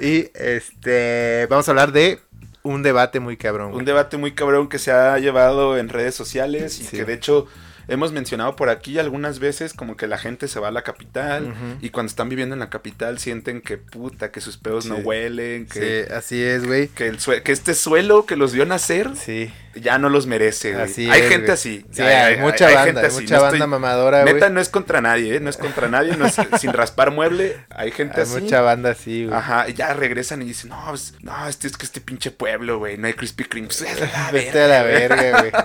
Y 0.00 0.30
este, 0.34 1.46
vamos 1.48 1.68
a 1.68 1.70
hablar 1.70 1.92
de 1.92 2.18
un 2.64 2.82
debate 2.82 3.20
muy 3.20 3.36
cabrón. 3.36 3.66
Un 3.68 3.72
güey. 3.74 3.86
debate 3.86 4.16
muy 4.16 4.32
cabrón 4.32 4.68
que 4.68 4.80
se 4.80 4.90
ha 4.90 5.16
llevado 5.20 5.78
en 5.78 5.90
redes 5.90 6.16
sociales 6.16 6.80
y 6.80 6.84
Sí. 6.84 6.96
que 6.96 7.04
de 7.04 7.14
hecho 7.14 7.46
hemos 7.88 8.12
mencionado 8.12 8.56
por 8.56 8.68
aquí 8.68 8.98
algunas 8.98 9.38
veces 9.38 9.74
como 9.74 9.96
que 9.96 10.06
la 10.06 10.18
gente 10.18 10.48
se 10.48 10.60
va 10.60 10.68
a 10.68 10.70
la 10.72 10.82
capital 10.82 11.52
y 11.80 11.90
cuando 11.90 12.10
están 12.10 12.28
viviendo 12.28 12.54
en 12.54 12.60
la 12.60 12.70
capital 12.70 13.18
sienten 13.18 13.60
que 13.60 13.78
puta, 13.78 14.30
que 14.30 14.40
sus 14.40 14.56
pedos 14.56 14.86
no 14.86 14.96
huelen, 14.96 15.66
que, 15.66 16.06
Sí, 16.06 16.12
así 16.12 16.42
es, 16.42 16.66
güey. 16.66 16.88
que, 16.88 17.06
el 17.08 17.18
que 17.42 17.52
este 17.52 17.74
suelo 17.74 18.26
que 18.26 18.36
los 18.36 18.52
vio 18.52 18.66
nacer 18.66 19.10
Sí, 19.16 19.52
ya 19.74 19.98
no 19.98 20.08
los 20.08 20.26
merece, 20.26 20.72
güey. 20.72 20.84
así 20.84 21.10
hay 21.10 21.22
es, 21.22 21.28
gente 21.28 21.52
así. 21.52 21.84
Sí, 21.90 22.02
hay, 22.02 22.38
mucha 22.38 22.66
banda, 22.66 22.84
gente 22.84 23.00
hay 23.00 23.06
así. 23.06 23.20
mucha 23.22 23.36
No 23.36 23.42
banda 23.42 23.56
estoy- 23.58 23.68
mamadora, 23.68 24.22
güey. 24.22 24.34
Neta, 24.34 24.48
no 24.50 24.60
es 24.60 24.68
contra 24.68 25.00
nadie, 25.00 25.36
¿eh? 25.36 25.40
No 25.40 25.48
es 25.50 25.56
contra 25.56 25.88
nadie, 25.88 26.16
no 26.16 26.26
es 26.26 26.34
sin 26.60 26.72
raspar 26.72 27.10
mueble. 27.12 27.56
Hay 27.70 27.92
gente 27.92 28.16
Hay 28.16 28.22
así. 28.24 28.40
mucha 28.40 28.60
banda 28.62 28.90
así, 28.90 29.24
güey. 29.26 29.36
Ajá, 29.36 29.68
y 29.68 29.74
ya 29.74 29.94
regresan 29.94 30.42
y 30.42 30.46
dicen, 30.46 30.70
no, 30.70 30.84
pues, 30.90 31.14
no, 31.22 31.46
este 31.48 31.66
es 31.68 31.76
que 31.76 31.86
este 31.86 32.00
pinche 32.00 32.30
pueblo, 32.30 32.78
güey, 32.78 32.96
no 32.98 33.06
hay 33.06 33.12
Krispy 33.14 33.44
Kreme. 33.44 33.68
Vete 34.32 34.60
a 34.60 34.66
la 34.68 34.82
verga, 34.82 35.40
güey. 35.40 35.52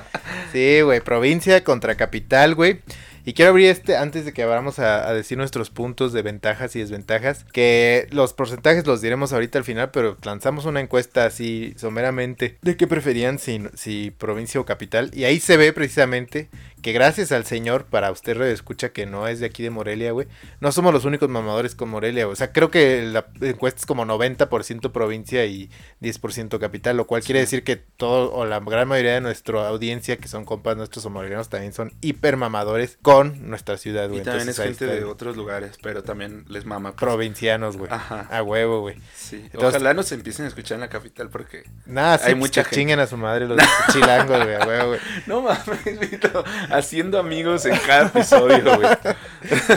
Sí, 0.51 0.81
güey, 0.81 1.01
provincia 1.01 1.63
contra 1.65 1.95
capital, 1.95 2.14
güey. 2.55 2.81
Y 3.27 3.34
quiero 3.34 3.50
abrir 3.50 3.69
este 3.69 3.98
antes 3.98 4.24
de 4.24 4.34
que 4.34 4.43
abramos 4.43 4.77
a, 4.77 5.10
a 5.10 5.13
decir 5.13 5.36
nuestros 5.36 5.72
puntos 5.72 6.13
de 6.13 6.22
ventajas 6.22 6.75
y 6.75 6.79
desventajas. 6.79 7.43
Que 7.51 8.07
los 8.12 8.34
porcentajes 8.34 8.86
los 8.86 9.01
diremos 9.01 9.34
ahorita 9.34 9.57
al 9.57 9.63
final, 9.63 9.89
pero 9.89 10.15
lanzamos 10.24 10.65
una 10.65 10.79
encuesta 10.79 11.25
así 11.25 11.74
someramente 11.75 12.60
de 12.62 12.77
qué 12.77 12.86
preferían 12.86 13.39
si, 13.39 13.63
si 13.74 14.12
provincia 14.12 14.62
o 14.62 14.65
capital. 14.65 15.10
Y 15.12 15.24
ahí 15.24 15.39
se 15.39 15.57
ve 15.57 15.74
precisamente 15.74 16.50
que 16.85 16.91
gracias 16.91 17.31
al 17.31 17.45
señor, 17.45 17.85
para 17.85 18.11
usted 18.11 18.39
escucha 18.43 18.89
que 18.89 19.07
no 19.07 19.27
es 19.27 19.39
de 19.39 19.47
aquí 19.47 19.63
de 19.63 19.71
Morelia, 19.71 20.11
güey, 20.11 20.27
no 20.59 20.71
somos 20.71 20.93
los 20.93 21.03
únicos 21.03 21.27
mamadores 21.29 21.73
con 21.73 21.89
Morelia, 21.89 22.25
güey. 22.25 22.33
O 22.33 22.35
sea, 22.35 22.51
creo 22.51 22.69
que 22.69 23.01
la 23.01 23.25
encuesta 23.41 23.79
es 23.79 23.87
como 23.87 24.05
90% 24.05 24.91
provincia 24.91 25.43
y 25.47 25.71
10% 26.03 26.59
capital, 26.59 26.95
lo 26.95 27.07
cual 27.07 27.23
quiere 27.23 27.39
decir 27.39 27.63
que 27.63 27.75
todo 27.75 28.31
o 28.31 28.45
la 28.45 28.59
gran 28.59 28.87
mayoría 28.87 29.15
de 29.15 29.21
nuestra 29.21 29.67
audiencia, 29.67 30.17
que 30.17 30.27
son 30.27 30.45
compas 30.45 30.77
nuestros 30.77 31.03
o 31.07 31.09
morelianos, 31.09 31.49
también 31.49 31.73
son 31.73 31.91
hiper 32.01 32.37
mamadores 32.37 32.99
con 33.01 33.49
nuestra 33.49 33.77
ciudad, 33.77 34.07
güey. 34.07 34.21
Y 34.21 34.23
también 34.23 34.41
Entonces, 34.47 34.59
es 34.59 34.77
gente 34.77 34.85
está, 34.85 34.95
de 34.95 35.05
otros 35.05 35.35
lugares, 35.37 35.79
pero 35.81 36.03
también 36.03 36.45
les 36.49 36.65
mama. 36.67 36.91
pues. 36.91 36.99
provincianos, 37.01 37.77
güey. 37.77 37.91
Ajá. 37.91 38.27
A 38.29 38.43
huevo, 38.43 38.81
güey. 38.81 38.97
Sí. 39.15 39.37
Entonces- 39.45 39.69
Ojalá 39.81 39.95
nos 39.95 40.11
empiecen 40.11 40.45
a 40.45 40.49
escuchar 40.49 40.75
en 40.75 40.81
la 40.81 40.89
capital 40.89 41.29
porque... 41.31 41.63
Nada, 41.87 42.19
sí, 42.19 42.25
Hay 42.27 42.35
mucha 42.35 42.61
que 42.61 42.69
gente. 42.69 42.75
chinguen 42.75 42.99
a 42.99 43.07
su 43.07 43.17
madre 43.17 43.47
los 43.47 43.57
chilangos, 43.91 44.43
güey, 44.43 44.53
a 44.55 44.67
huevo, 44.67 44.87
güey. 44.89 44.99
No 45.25 45.41
mames, 45.41 45.99
Vito, 45.99 46.43
haciendo 46.77 47.20
amigos 47.20 47.65
en 47.65 47.77
cada 47.86 48.08
episodio. 48.08 48.79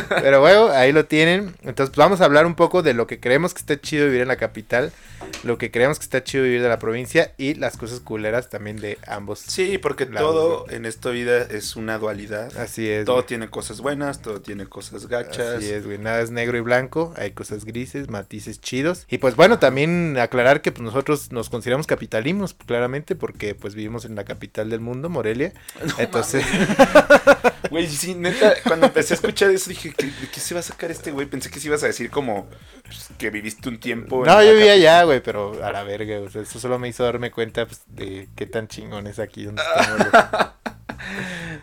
Pero 0.09 0.41
bueno, 0.41 0.71
ahí 0.71 0.93
lo 0.93 1.05
tienen. 1.07 1.55
Entonces, 1.63 1.91
pues, 1.91 1.97
vamos 1.97 2.21
a 2.21 2.25
hablar 2.25 2.47
un 2.47 2.55
poco 2.55 2.83
de 2.83 2.95
lo 2.95 3.07
que 3.07 3.21
creemos 3.21 3.55
que 3.55 3.61
está 3.61 3.81
chido 3.81 4.07
vivir 4.07 4.23
en 4.23 4.29
la 4.29 4.37
capital, 4.37 4.93
lo 5.43 5.59
que 5.59 5.71
creemos 5.71 5.99
que 5.99 6.05
está 6.05 6.23
chido 6.25 6.45
vivir 6.45 6.63
de 6.63 6.69
la 6.69 6.79
provincia 6.79 7.33
y 7.39 7.55
las 7.55 7.77
cosas 7.77 8.01
culeras 8.01 8.49
también 8.49 8.77
de 8.77 8.99
ambos. 9.07 9.41
Sí, 9.41 9.79
porque 9.79 10.07
Lados, 10.07 10.35
todo 10.35 10.67
en 10.71 10.85
esta 10.85 11.11
vida 11.11 11.43
es 11.43 11.77
una 11.77 11.99
dualidad. 11.99 12.57
Así 12.59 12.89
es. 12.89 13.05
Todo 13.05 13.17
güey. 13.17 13.27
tiene 13.27 13.49
cosas 13.49 13.81
buenas, 13.81 14.23
todo 14.23 14.41
tiene 14.41 14.67
cosas 14.67 15.07
gachas. 15.07 15.57
Así 15.57 15.71
es, 15.71 15.87
güey. 15.87 15.99
Nada 15.99 16.21
es 16.21 16.31
negro 16.31 16.59
y 16.59 16.61
blanco. 16.61 17.15
Hay 17.17 17.33
cosas 17.33 17.65
grises, 17.65 18.09
matices 18.09 18.61
chidos. 18.61 19.07
Y 19.09 19.19
pues 19.19 19.37
bueno, 19.37 19.59
también 19.59 20.17
aclarar 20.19 20.63
que 20.63 20.73
pues, 20.73 20.83
nosotros 20.83 21.33
nos 21.33 21.51
consideramos 21.51 21.87
capitalinos, 21.87 22.55
claramente, 22.55 23.15
porque 23.15 23.55
pues 23.55 23.75
vivimos 23.75 24.05
en 24.05 24.15
la 24.15 24.25
capital 24.25 24.71
del 24.71 24.81
mundo, 24.81 25.09
Morelia. 25.09 25.53
No 25.89 25.95
Entonces, 25.99 26.45
Güey, 27.79 27.89
sí, 27.89 28.15
neta, 28.15 28.55
cuando 28.65 28.87
empecé 28.87 29.15
a 29.15 29.17
escuchar 29.17 29.51
eso 29.51 29.71
dije, 29.71 29.95
¿qué, 29.97 30.07
¿de 30.07 30.29
qué 30.33 30.41
se 30.41 30.53
va 30.55 30.61
a 30.61 30.65
sacar 30.65 30.91
este 30.91 31.13
güey? 31.13 31.27
Pensé 31.27 31.49
que 31.49 31.61
sí 31.61 31.69
ibas 31.69 31.85
a 31.85 31.87
decir 31.87 32.11
como 32.11 32.49
pues, 32.83 33.09
que 33.17 33.31
viviste 33.31 33.69
un 33.69 33.79
tiempo. 33.79 34.27
no, 34.27 34.43
yo 34.43 34.53
vivía 34.53 34.73
allá, 34.73 35.05
güey, 35.05 35.23
pero 35.23 35.65
a 35.65 35.71
la 35.71 35.85
verga. 35.85 36.19
O 36.21 36.29
sea, 36.29 36.43
eso 36.43 36.59
solo 36.59 36.79
me 36.81 36.89
hizo 36.89 37.05
darme 37.05 37.31
cuenta 37.31 37.67
pues, 37.67 37.83
de 37.87 38.29
qué 38.35 38.47
tan 38.47 38.67
chingón 38.67 39.07
es 39.07 39.21
aquí 39.21 39.45
donde 39.45 39.63
estamos. 39.77 40.53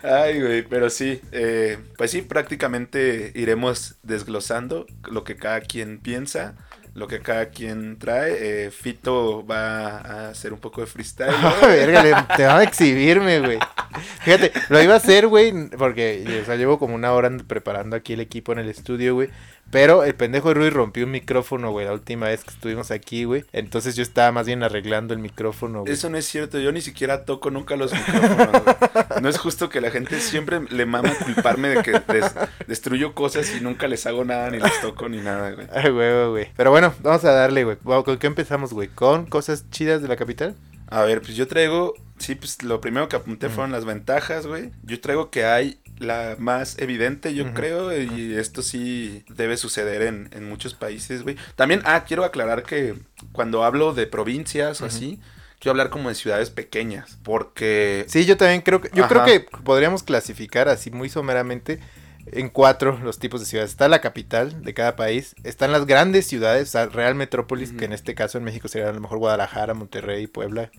Ay, 0.03 0.41
güey, 0.41 0.61
pero 0.63 0.89
sí, 0.89 1.19
eh, 1.31 1.77
pues 1.97 2.11
sí, 2.11 2.21
prácticamente 2.21 3.31
iremos 3.35 3.95
desglosando 4.03 4.85
lo 5.03 5.23
que 5.23 5.35
cada 5.35 5.61
quien 5.61 5.99
piensa, 5.99 6.55
lo 6.95 7.07
que 7.07 7.19
cada 7.19 7.49
quien 7.49 7.99
trae. 7.99 8.65
Eh, 8.65 8.71
Fito 8.71 9.45
va 9.45 9.97
a 9.97 10.29
hacer 10.29 10.53
un 10.53 10.59
poco 10.59 10.81
de 10.81 10.87
freestyle. 10.87 11.29
¿no? 11.41 11.67
verga, 11.67 12.27
te 12.35 12.45
van 12.45 12.59
a 12.59 12.63
exhibirme, 12.63 13.39
güey. 13.41 13.59
Fíjate, 14.21 14.51
lo 14.69 14.81
iba 14.81 14.93
a 14.95 14.97
hacer, 14.97 15.27
güey, 15.27 15.69
porque 15.77 16.39
o 16.41 16.45
sea, 16.45 16.55
llevo 16.55 16.79
como 16.79 16.95
una 16.95 17.13
hora 17.13 17.29
preparando 17.45 17.95
aquí 17.95 18.13
el 18.13 18.21
equipo 18.21 18.53
en 18.53 18.59
el 18.59 18.69
estudio, 18.69 19.13
güey. 19.13 19.29
Pero 19.71 20.03
el 20.03 20.15
pendejo 20.15 20.49
de 20.49 20.53
Rui 20.55 20.69
rompió 20.69 21.03
un 21.05 21.11
micrófono, 21.11 21.71
güey, 21.71 21.85
la 21.85 21.91
última 21.93 22.27
vez 22.27 22.43
que 22.43 22.51
estuvimos 22.51 22.91
aquí, 22.91 23.25
güey. 23.25 23.43
Entonces 23.51 23.95
yo 23.95 24.03
estaba 24.03 24.31
más 24.31 24.45
bien 24.45 24.63
arreglando 24.63 25.13
el 25.13 25.19
micrófono, 25.19 25.81
güey. 25.81 25.91
Eso 25.91 26.09
no 26.09 26.17
es 26.17 26.25
cierto, 26.25 26.59
yo 26.59 26.71
ni 26.71 26.81
siquiera 26.81 27.25
toco 27.25 27.49
nunca 27.51 27.75
los 27.75 27.91
micrófonos. 27.91 28.63
güey. 28.63 29.21
No 29.21 29.27
es 29.29 29.37
justo 29.37 29.69
que 29.69 29.81
la 29.81 29.91
gente 29.91 30.19
siempre 30.19 30.61
le 30.69 30.85
mama 30.85 31.13
culparme 31.23 31.69
de 31.69 31.83
que 31.83 31.91
des- 32.13 32.33
destruyo 32.67 33.13
cosas 33.13 33.51
y 33.55 33.61
nunca 33.61 33.87
les 33.87 34.05
hago 34.05 34.23
nada, 34.23 34.49
ni 34.49 34.59
les 34.59 34.79
toco, 34.81 35.09
ni 35.09 35.17
nada, 35.17 35.51
güey. 35.51 35.67
Ay, 35.73 35.91
güey, 35.91 36.29
güey. 36.29 36.47
Pero 36.55 36.71
bueno, 36.71 36.93
vamos 37.01 37.25
a 37.25 37.31
darle, 37.31 37.63
güey. 37.63 37.77
¿Con 37.77 38.17
qué 38.17 38.27
empezamos, 38.27 38.71
güey? 38.73 38.87
¿Con 38.87 39.25
cosas 39.25 39.69
chidas 39.71 40.01
de 40.01 40.07
la 40.07 40.15
capital? 40.15 40.55
A 40.87 41.01
ver, 41.01 41.21
pues 41.21 41.35
yo 41.35 41.47
traigo, 41.47 41.95
sí, 42.19 42.35
pues 42.35 42.61
lo 42.61 42.79
primero 42.79 43.09
que 43.09 43.15
apunté 43.15 43.49
fueron 43.49 43.71
las 43.71 43.85
ventajas, 43.85 44.45
güey. 44.45 44.69
Yo 44.83 45.01
traigo 45.01 45.31
que 45.31 45.43
hay 45.45 45.79
la 45.99 46.35
más 46.39 46.77
evidente, 46.79 47.33
yo 47.33 47.53
creo, 47.53 47.95
y 47.97 48.35
esto 48.35 48.61
sí 48.61 49.23
debe 49.29 49.57
suceder 49.57 50.01
en, 50.01 50.29
en 50.33 50.47
muchos 50.47 50.73
países, 50.73 51.23
güey. 51.23 51.37
También, 51.55 51.81
ah, 51.85 52.03
quiero 52.05 52.23
aclarar 52.23 52.63
que 52.63 52.95
cuando 53.31 53.63
hablo 53.63 53.93
de 53.93 54.07
provincias 54.07 54.81
o 54.81 54.85
así, 54.85 55.19
quiero 55.59 55.71
hablar 55.71 55.89
como 55.89 56.09
de 56.09 56.15
ciudades 56.15 56.49
pequeñas, 56.49 57.17
porque... 57.23 58.05
Sí, 58.07 58.25
yo 58.25 58.37
también 58.37 58.61
creo 58.61 58.81
que... 58.81 58.89
Yo 58.93 59.05
Ajá. 59.05 59.23
creo 59.23 59.25
que 59.25 59.47
podríamos 59.63 60.03
clasificar 60.03 60.67
así 60.67 60.91
muy 60.91 61.09
someramente 61.09 61.79
en 62.27 62.49
cuatro 62.49 62.99
los 63.03 63.19
tipos 63.19 63.39
de 63.39 63.45
ciudades. 63.45 63.71
Está 63.71 63.87
la 63.87 64.01
capital 64.01 64.63
de 64.63 64.73
cada 64.73 64.95
país, 64.95 65.35
están 65.43 65.71
las 65.71 65.85
grandes 65.85 66.27
ciudades, 66.27 66.69
o 66.69 66.71
sea, 66.71 66.85
Real 66.87 67.15
Metrópolis, 67.15 67.71
que 67.71 67.85
en 67.85 67.93
este 67.93 68.15
caso 68.15 68.37
en 68.37 68.43
México 68.43 68.67
sería 68.67 68.89
a 68.89 68.93
lo 68.93 68.99
mejor 68.99 69.19
Guadalajara, 69.19 69.73
Monterrey, 69.73 70.27
Puebla, 70.27 70.71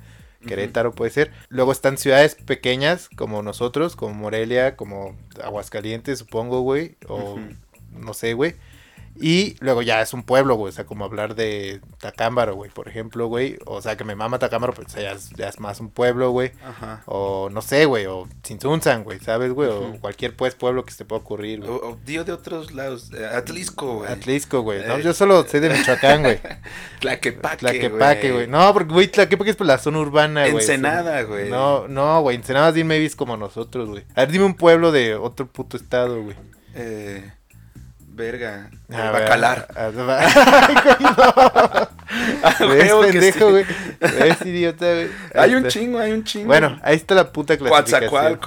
Querétaro 0.47 0.93
puede 0.93 1.11
ser. 1.11 1.33
Luego 1.49 1.73
están 1.73 1.99
ciudades 1.99 2.35
pequeñas 2.35 3.09
como 3.17 3.43
nosotros, 3.43 3.97
como 3.97 4.15
Morelia, 4.15 4.77
como 4.77 5.17
Aguascalientes, 5.43 6.19
supongo, 6.19 6.61
güey, 6.61 6.97
o 7.09 7.39
no 7.93 8.15
sé, 8.15 8.35
güey. 8.35 8.55
Y 9.21 9.57
luego 9.61 9.83
ya 9.83 10.01
es 10.03 10.13
un 10.13 10.23
pueblo, 10.23 10.55
güey. 10.57 10.71
O 10.71 10.73
sea, 10.73 10.85
como 10.87 11.05
hablar 11.05 11.35
de 11.35 11.81
Tacámbaro, 11.99 12.55
güey, 12.55 12.71
por 12.71 12.89
ejemplo, 12.89 13.27
güey. 13.29 13.59
O 13.67 13.81
sea, 13.83 13.97
que 13.97 14.05
me 14.05 14.15
mama 14.15 14.39
Tacámbaro, 14.39 14.73
pues 14.75 14.95
ya 14.95 15.13
es, 15.13 15.31
ya 15.31 15.49
es 15.49 15.59
más 15.61 15.81
un 15.81 15.91
pueblo, 15.91 16.31
güey. 16.31 16.53
Ajá. 16.65 17.03
O 17.07 17.49
no 17.51 17.63
sé, 17.63 17.85
güey. 17.87 18.07
O 18.07 18.29
Tzintzuntzan, 18.43 19.05
güey, 19.05 19.19
¿sabes, 19.21 19.53
güey? 19.53 19.69
O 19.71 19.99
cualquier, 20.01 20.35
pues, 20.37 20.55
pueblo 20.55 20.85
que 20.85 20.93
se 20.93 20.99
te 20.99 21.05
pueda 21.05 21.21
ocurrir, 21.23 21.63
O, 21.65 21.67
güey. 21.67 21.93
o 21.93 21.99
digo 22.05 22.25
de 22.25 22.33
otros 22.33 22.73
lados, 22.73 23.11
eh, 23.13 23.25
Atlisco, 23.27 23.97
güey. 23.99 24.11
Atlisco, 24.13 24.61
güey. 24.63 24.85
No, 24.87 24.97
Eh. 24.97 25.03
yo 25.03 25.13
solo 25.15 25.47
soy 25.47 25.61
de 25.61 25.71
Michoacán, 25.71 26.23
güey. 26.23 26.39
Tlaquepaque, 27.01 27.57
Tlaquepaque, 27.59 28.33
güey. 28.33 28.47
No, 28.47 28.73
porque, 28.73 28.93
güey, 28.93 29.09
Tlaquepaque 29.09 29.51
es 29.51 29.57
por 29.57 29.67
la 29.67 29.79
zona 29.79 29.99
urbana, 29.99 30.43
güey. 30.49 30.55
Ensenada, 30.63 31.23
güey. 31.23 31.51
No, 31.51 31.89
no, 31.89 32.21
güey. 32.23 32.37
Ensenada 32.37 32.73
dime 32.73 32.99
vis 32.99 33.17
como 33.17 33.37
nosotros, 33.37 33.89
güey. 33.89 34.05
A 34.15 34.21
ver, 34.23 34.33
dime 34.33 34.45
un 34.45 34.55
pueblo 34.55 34.93
de 34.93 35.15
otro 35.15 35.47
puto 35.47 35.77
estado, 35.77 36.23
güey. 36.23 36.37
Eh, 36.75 37.33
verga. 38.17 38.71
A 38.91 39.11
ver, 39.11 39.23
Bacalar. 39.23 39.69
no. 39.95 40.07
Ah, 42.43 42.57
¿Ves, 42.61 42.69
huevo 42.69 43.03
que 43.03 43.13
pendejo, 43.13 43.39
sí. 43.39 43.51
güey? 43.51 43.65
¿Ves, 44.01 44.47
idiota, 44.47 44.87
güey? 44.87 45.09
Hay 45.35 45.55
un 45.55 45.69
chingo, 45.69 45.99
hay 45.99 46.13
un 46.13 46.25
chingo. 46.25 46.47
Bueno, 46.47 46.79
ahí 46.83 46.97
está 46.97 47.15
la 47.15 47.33
puta 47.33 47.57
clasificación. 47.57 48.41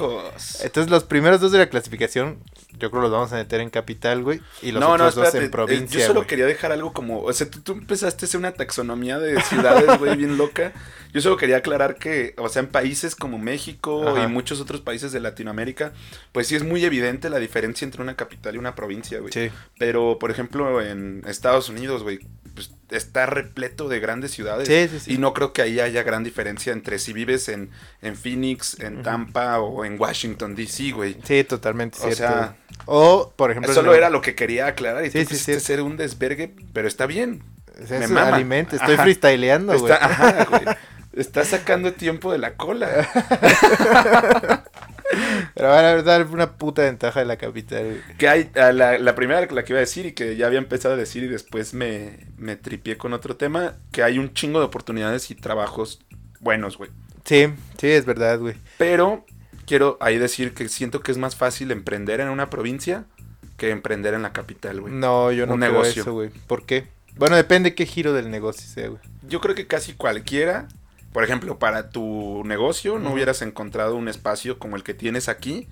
Entonces, 0.64 0.90
los 0.90 1.04
primeros 1.04 1.40
dos 1.40 1.52
de 1.52 1.60
la 1.60 1.70
clasificación, 1.70 2.40
yo 2.80 2.90
creo 2.90 3.04
los 3.04 3.12
vamos 3.12 3.32
a 3.34 3.36
meter 3.36 3.62
en 3.62 3.70
capital, 3.70 4.24
güey. 4.24 4.42
Y 4.62 4.72
los 4.72 4.80
no, 4.82 4.88
no, 4.90 4.94
otros 4.94 5.16
dos 5.16 5.26
espérate. 5.26 5.46
en 5.46 5.52
provincia, 5.52 5.98
eh, 5.98 6.02
Yo 6.02 6.08
solo 6.08 6.20
güey. 6.22 6.28
quería 6.28 6.46
dejar 6.46 6.72
algo 6.72 6.94
como. 6.94 7.22
O 7.22 7.34
sea, 7.34 7.50
tú, 7.50 7.60
tú 7.62 7.72
empezaste 7.74 8.26
a 8.26 8.28
hacer 8.28 8.40
una 8.40 8.54
taxonomía 8.54 9.20
de 9.20 9.40
ciudades, 9.42 10.00
güey, 10.00 10.16
bien 10.18 10.38
loca. 10.38 10.74
Yo 11.14 11.22
solo 11.22 11.38
quería 11.38 11.58
aclarar 11.58 11.96
que, 11.96 12.36
o 12.38 12.50
sea, 12.50 12.62
en 12.62 12.68
países 12.68 13.16
como 13.16 13.40
México 13.40 14.08
Ajá. 14.10 14.24
y 14.24 14.28
muchos 14.28 14.62
otros 14.62 14.82
países 14.82 15.12
de 15.12 15.20
Latinoamérica, 15.20 15.92
pues 16.32 16.48
sí 16.48 16.56
es 16.56 16.64
muy 16.64 16.86
evidente 16.86 17.30
la 17.32 17.40
diferencia 17.40 17.84
entre 17.86 18.02
una 18.04 18.16
capital 18.16 18.56
y 18.56 18.58
una 18.60 18.76
provincia, 18.76 19.20
güey. 19.20 19.34
Sí. 19.34 19.50
Pero, 19.80 20.18
por 20.20 20.30
ejemplo, 20.30 20.82
en 20.82 21.24
Estados 21.28 21.68
Unidos, 21.70 22.04
güey, 22.04 22.20
pues 22.54 22.72
está 22.92 23.26
repleto 23.26 23.88
de 23.90 24.00
grandes 24.00 24.32
ciudades. 24.32 24.68
Sí, 24.68 24.88
sí, 24.88 25.00
sí. 25.06 25.14
Y 25.14 25.18
no 25.18 25.34
creo 25.34 25.52
que 25.52 25.64
ahí 25.64 25.80
haya 25.80 26.04
gran 26.04 26.24
diferencia 26.24 26.74
entre 26.74 27.00
si 27.00 27.12
vives 27.14 27.50
en, 27.50 27.72
en 28.04 28.16
Phoenix, 28.16 28.80
en. 28.80 29.02
Tampa 29.02 29.60
o 29.60 29.86
en 29.86 30.00
Washington, 30.00 30.56
D.C., 30.56 30.92
güey. 30.92 31.18
Sí, 31.24 31.44
totalmente 31.44 31.98
O 31.98 32.02
cierto. 32.02 32.18
sea. 32.18 32.56
O, 32.86 33.32
por 33.36 33.52
ejemplo... 33.52 33.74
Solo 33.74 33.94
era 33.94 34.10
lo 34.10 34.22
que 34.22 34.36
quería 34.36 34.68
aclarar 34.68 35.06
y 35.06 35.12
Sí, 35.12 35.26
tú 35.26 35.36
sí, 35.36 35.60
ser 35.60 35.82
un 35.82 35.98
desvergue, 35.98 36.54
pero 36.74 36.88
está 36.88 37.06
bien. 37.06 37.44
sea, 37.88 38.00
me 38.00 38.06
es 38.06 38.12
mama. 38.12 38.36
alimento, 38.36 38.76
estoy 38.76 38.96
Ajá. 38.96 39.04
freestyleando, 39.04 39.78
güey. 39.80 39.92
Está, 39.92 40.06
ajá, 40.06 40.46
güey. 40.46 40.62
Estás 41.14 41.48
sacando 41.48 41.94
tiempo 41.94 42.32
de 42.32 42.38
la 42.38 42.56
cola. 42.56 43.08
Pero 45.56 45.70
van 45.70 45.86
a 45.86 46.02
dar 46.04 46.28
una 46.28 46.52
puta 46.58 46.84
ventaja 46.84 47.20
de 47.20 47.26
la 47.26 47.38
capital. 47.38 48.02
Que 48.18 48.30
hay, 48.30 48.52
la, 48.54 48.98
la 49.00 49.16
primera 49.16 49.42
la 49.42 49.64
que 49.64 49.74
iba 49.74 49.78
a 49.78 49.82
decir 49.82 50.06
y 50.06 50.12
que 50.12 50.36
ya 50.36 50.46
había 50.48 50.60
empezado 50.60 50.94
a 50.94 50.98
decir 50.98 51.24
y 51.24 51.28
después 51.28 51.74
me, 51.74 52.28
me 52.38 52.56
tripié 52.56 52.98
con 52.98 53.14
otro 53.14 53.36
tema, 53.36 53.74
que 53.92 54.04
hay 54.04 54.20
un 54.20 54.34
chingo 54.34 54.60
de 54.60 54.66
oportunidades 54.66 55.32
y 55.32 55.36
trabajos 55.36 56.00
buenos, 56.40 56.78
güey. 56.78 56.92
Sí, 57.26 57.48
sí, 57.80 57.88
es 57.88 58.06
verdad, 58.06 58.40
güey. 58.40 58.56
Pero 58.78 59.26
quiero 59.70 59.98
ahí 60.02 60.18
decir 60.18 60.54
que 60.56 60.68
siento 60.68 61.02
que 61.02 61.12
es 61.12 61.18
más 61.20 61.36
fácil 61.36 61.70
emprender 61.70 62.20
en 62.20 62.30
una 62.30 62.50
provincia 62.50 63.06
que 63.56 63.70
emprender 63.70 64.16
en 64.16 64.24
la 64.24 64.34
capital, 64.34 64.82
güey. 64.82 64.92
No, 64.94 65.32
yo 65.32 65.46
no 65.46 65.54
Un 65.54 65.60
creo 65.60 65.72
negocio. 65.72 66.02
eso, 66.02 66.14
güey. 66.14 66.30
¿Por 66.48 66.66
qué? 66.66 66.88
Bueno, 67.18 67.36
depende 67.36 67.76
qué 67.76 67.86
giro 67.86 68.14
del 68.14 68.32
negocio 68.32 68.68
sea, 68.68 68.88
güey. 68.88 69.02
Yo 69.28 69.40
creo 69.42 69.54
que 69.54 69.68
casi 69.68 69.94
cualquiera, 69.94 70.68
por 71.14 71.24
ejemplo, 71.24 71.60
para 71.60 71.90
tu 71.92 72.42
negocio 72.46 72.98
no 72.98 73.14
hubieras 73.14 73.42
encontrado 73.44 73.96
un 73.96 74.08
espacio 74.08 74.58
como 74.58 74.76
el 74.76 74.84
que 74.84 74.94
tienes 74.96 75.30
aquí. 75.30 75.68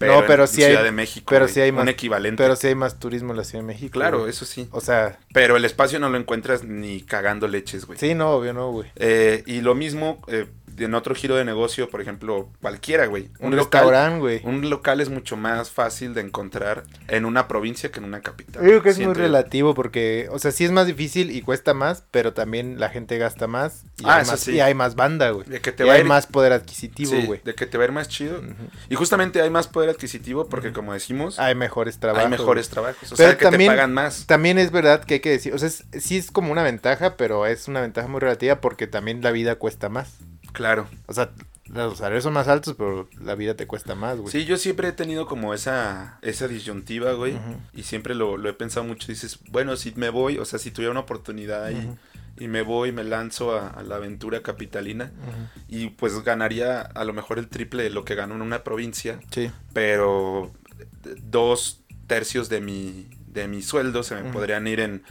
No, 0.00 0.24
pero 0.26 0.44
en 0.44 0.48
sí 0.48 0.62
hay- 0.64 0.70
Ciudad 0.70 0.82
de 0.82 0.90
México, 0.90 1.26
pero 1.28 1.44
güey, 1.44 1.54
sí 1.54 1.60
hay 1.60 1.70
más- 1.70 1.82
un 1.82 1.88
equivalente. 1.88 2.42
Pero 2.42 2.56
sí 2.56 2.66
hay 2.66 2.74
más 2.74 2.98
turismo 2.98 3.32
en 3.32 3.36
la 3.36 3.44
Ciudad 3.44 3.62
de 3.62 3.68
México. 3.68 3.92
claro, 3.92 4.18
güey. 4.20 4.30
eso 4.30 4.44
sí. 4.44 4.66
O 4.72 4.80
sea, 4.80 5.18
Pero 5.32 5.56
el 5.56 5.64
espacio 5.64 6.00
no 6.00 6.08
lo 6.08 6.16
encuentras 6.18 6.64
ni 6.64 7.02
cagando 7.02 7.46
leches, 7.46 7.84
güey. 7.86 7.98
sí, 8.00 8.14
no, 8.14 8.30
obvio 8.30 8.52
no, 8.52 8.72
güey. 8.72 8.90
Eh, 8.96 9.44
y 9.46 9.60
lo 9.60 9.76
mismo 9.76 10.20
eh, 10.26 10.46
en 10.78 10.94
otro 10.94 11.14
giro 11.14 11.36
de 11.36 11.44
negocio, 11.44 11.88
por 11.90 12.00
ejemplo, 12.00 12.48
cualquiera, 12.60 13.06
güey. 13.06 13.30
Un, 13.40 13.48
Un, 13.52 13.56
local, 13.56 14.18
güey. 14.20 14.40
un 14.44 14.68
local 14.70 15.00
es 15.00 15.08
mucho 15.08 15.36
más 15.36 15.70
fácil 15.70 16.14
de 16.14 16.20
encontrar 16.22 16.84
en 17.08 17.24
una 17.24 17.48
provincia 17.48 17.90
que 17.90 17.98
en 18.00 18.04
una 18.04 18.20
capital. 18.20 18.62
Yo 18.62 18.68
digo 18.70 18.82
que 18.82 18.90
es 18.90 18.98
muy 18.98 19.14
relativo 19.14 19.74
porque, 19.74 20.28
o 20.30 20.38
sea, 20.38 20.50
sí 20.52 20.64
es 20.64 20.70
más 20.72 20.86
difícil 20.86 21.30
y 21.30 21.42
cuesta 21.42 21.74
más, 21.74 22.04
pero 22.10 22.32
también 22.32 22.78
la 22.80 22.88
gente 22.90 23.18
gasta 23.18 23.46
más 23.46 23.84
y, 23.98 24.04
Ah, 24.06 24.16
hay, 24.18 24.26
más, 24.26 24.40
sí. 24.40 24.52
y 24.52 24.60
hay 24.60 24.74
más 24.74 24.94
banda, 24.94 25.30
güey. 25.30 25.46
De 25.48 25.60
que 25.60 25.72
te 25.72 25.84
Y 25.84 25.86
va 25.88 25.94
hay 25.94 26.02
ir- 26.02 26.06
más 26.06 26.26
poder 26.26 26.52
adquisitivo, 26.52 27.12
sí, 27.12 27.26
güey. 27.26 27.40
de 27.44 27.54
que 27.54 27.66
te 27.66 27.78
va 27.78 27.84
a 27.84 27.86
ir 27.86 27.92
más 27.92 28.08
chido. 28.08 28.40
Y 28.88 28.94
justamente 28.94 29.40
hay 29.42 29.50
más 29.50 29.68
poder 29.68 29.90
adquisitivo 29.90 30.48
porque, 30.48 30.72
como 30.72 30.92
decimos, 30.92 31.38
Hay 31.38 31.54
mejores 31.54 31.98
trabajos. 31.98 32.24
hay 32.24 32.30
mejores 32.30 32.68
trabajos. 32.68 33.12
O 33.12 33.16
Pero 33.16 33.30
sea, 33.30 33.38
que 33.38 33.44
también- 33.44 33.70
te 33.70 33.76
pagan 33.76 33.92
más. 33.94 34.26
También 34.26 34.58
es 34.58 34.70
verdad 34.70 35.04
que 35.04 35.14
hay 35.14 35.20
que 35.20 35.30
decir, 35.30 35.52
o 35.54 35.58
sea, 35.58 35.68
es- 35.68 35.84
sí 36.00 36.16
es 36.16 36.30
como 36.30 36.52
una 36.52 36.62
ventaja, 36.62 37.16
pero 37.16 37.46
es 37.46 37.68
una 37.68 37.80
ventaja 37.80 38.08
muy 38.08 38.20
relativa 38.20 38.60
porque 38.60 38.86
también 38.86 39.22
la 39.22 39.30
vida 39.32 39.56
cuesta 39.56 39.88
más. 39.88 40.10
Claro. 40.52 40.86
O 41.06 41.14
sea, 41.14 41.30
los 41.66 41.98
salarios 41.98 42.24
son 42.24 42.34
más 42.34 42.48
altos, 42.48 42.74
pero 42.76 43.08
la 43.20 43.34
vida 43.34 43.54
te 43.54 43.66
cuesta 43.66 43.94
más, 43.94 44.18
güey. 44.18 44.30
Sí, 44.30 44.44
yo 44.44 44.56
siempre 44.58 44.88
he 44.88 44.92
tenido 44.92 45.26
como 45.26 45.54
esa, 45.54 46.18
esa 46.22 46.48
disyuntiva, 46.48 47.12
güey. 47.12 47.34
Y 47.74 47.84
siempre 47.84 48.14
lo, 48.14 48.36
lo 48.36 48.48
he 48.48 48.52
pensado 48.52 48.84
mucho. 48.86 49.06
Dices, 49.08 49.38
bueno, 49.48 49.76
si 49.76 49.92
me 49.96 50.10
voy, 50.10 50.38
o 50.38 50.44
sea, 50.44 50.58
si 50.58 50.70
tuviera 50.70 50.90
una 50.90 51.00
oportunidad 51.00 51.70
y, 51.70 51.76
Ujú. 51.76 51.96
y 52.38 52.48
me 52.48 52.62
voy, 52.62 52.92
me 52.92 53.04
lanzo 53.04 53.56
a, 53.58 53.68
a 53.68 53.82
la 53.82 53.96
aventura 53.96 54.42
capitalina. 54.42 55.10
Y 55.68 55.88
pues 55.90 56.22
ganaría 56.22 56.82
a 56.82 57.04
lo 57.04 57.12
mejor 57.14 57.38
el 57.38 57.48
triple 57.48 57.82
de 57.84 57.90
lo 57.90 58.04
que 58.04 58.14
gano 58.16 58.34
en 58.34 58.42
una 58.42 58.64
provincia. 58.64 59.18
Sí. 59.30 59.50
Pero 59.72 60.52
dos 61.22 61.80
tercios 62.06 62.48
de 62.50 62.60
mi, 62.60 63.08
de 63.28 63.48
mi 63.48 63.62
sueldo 63.62 64.02
se 64.02 64.14
me 64.16 64.30
podrían 64.30 64.66
ir 64.66 64.80
en... 64.80 65.02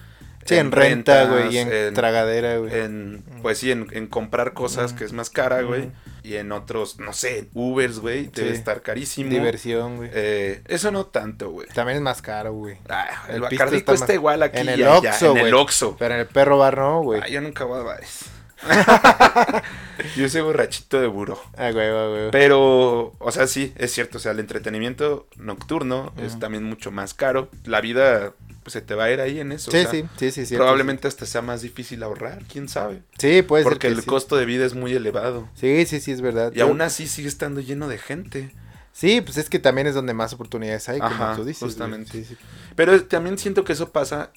Sí, 0.46 0.56
en, 0.56 0.72
renta, 0.72 1.26
güey, 1.26 1.56
y 1.56 1.58
en, 1.60 1.94
tragadera, 1.94 2.58
güey. 2.58 2.74
en, 2.80 3.24
pues 3.42 3.58
sí, 3.60 3.72
en, 3.72 3.88
en 3.92 4.08
comprar 4.08 4.54
cosas 4.54 4.94
que 4.94 5.04
es 5.04 5.14
más 5.14 5.30
cara, 5.30 5.62
güey. 5.62 5.92
Y 6.24 6.36
en 6.36 6.52
otros, 6.52 7.00
no 7.00 7.14
sé, 7.14 7.48
Ubers, 7.54 7.98
güey, 8.00 8.28
debe 8.28 8.50
Sí. 8.50 8.56
estar 8.56 8.82
carísimo. 8.84 9.32
Diversión, 9.32 9.98
güey. 9.98 10.10
Eh, 10.14 10.62
eso 10.68 10.92
no 10.92 11.08
tanto, 11.08 11.50
güey. 11.50 11.68
También 11.70 11.98
es 11.98 12.04
más 12.04 12.22
caro, 12.22 12.54
güey. 12.54 12.78
Ah, 12.90 13.08
el, 13.30 13.36
El 13.36 13.42
Bacardi 13.42 13.78
está 13.78 13.94
más- 13.96 14.10
igual 14.10 14.44
aquí 14.44 14.60
en 14.60 14.70
el 14.70 14.84
Oxxo, 14.88 15.32
en 15.36 15.48
el. 15.48 15.54
Oxxo. 15.56 15.96
Pero 15.98 16.14
en 16.14 16.20
el 16.22 16.28
perro 16.28 16.60
bar 16.60 16.78
no, 16.78 17.02
güey. 17.02 17.22
Ah, 17.24 17.28
yo 17.28 17.42
nunca 17.42 17.64
voy 17.64 17.80
a 17.80 17.84
bares. 17.84 18.26
yo 20.16 20.30
soy 20.30 20.42
borrachito 20.42 21.00
de 21.02 21.08
buró. 21.08 21.42
Ah, 21.58 21.72
güey, 21.72 21.92
güey, 21.92 22.10
güey. 22.10 22.32
Pero, 22.32 23.14
o 23.20 23.32
sea, 23.32 23.48
sí, 23.48 23.74
es 23.78 23.92
cierto. 23.92 24.18
O 24.18 24.22
sea, 24.22 24.32
el 24.32 24.40
entretenimiento 24.40 25.28
nocturno 25.38 26.14
es 26.22 26.40
también 26.40 26.64
mucho 26.64 26.92
más 26.92 27.14
caro. 27.14 27.50
La 27.66 27.82
vida, 27.82 28.34
pues 28.64 28.74
se 28.74 28.82
te 28.82 28.96
va 28.96 29.06
a 29.06 29.12
ir 29.12 29.22
ahí 29.22 29.40
en 29.40 29.52
eso. 29.52 29.70
o 29.70 29.74
Sí, 29.74 29.82
sea, 29.82 29.92
sí, 29.92 30.06
sí, 30.18 30.32
sí, 30.32 30.46
sí. 30.46 30.56
Probablemente 30.56 31.08
hasta 31.08 31.26
sea 31.26 31.42
más 31.42 31.62
difícil 31.62 32.04
ahorrar, 32.04 32.44
quién 32.52 32.68
sabe. 32.70 33.02
Sí, 33.18 33.42
puede 33.42 33.64
ser 33.64 33.72
Porque 33.74 33.88
que 33.88 33.94
el 33.94 34.02
sí. 34.02 34.06
costo 34.08 34.36
de 34.38 34.46
vida 34.46 34.66
es 34.66 34.74
muy 34.74 34.94
elevado. 34.94 35.50
Sí, 35.56 35.86
sí, 35.86 36.00
sí, 36.00 36.12
es 36.12 36.22
verdad. 36.22 36.52
Y 36.54 36.60
Yo- 36.60 36.66
aún 36.66 36.82
así 36.82 37.08
sigue 37.08 37.28
estando 37.28 37.62
lleno 37.62 37.88
de 37.88 37.98
gente. 37.98 38.52
Sí, 38.94 39.22
pues 39.22 39.38
es 39.38 39.50
que 39.50 39.58
también 39.60 39.88
es 39.88 39.96
donde 39.96 40.14
más 40.14 40.34
oportunidades 40.34 40.90
hay, 40.90 41.00
como 41.00 41.36
tú 41.36 41.46
dices. 41.46 41.64
justamente. 41.64 42.12
Sí, 42.12 42.26
sí. 42.26 42.38
Pero 42.76 43.02
también 43.06 43.38
siento 43.38 43.64
que 43.64 43.72
eso 43.74 43.90
pasa 43.92 44.32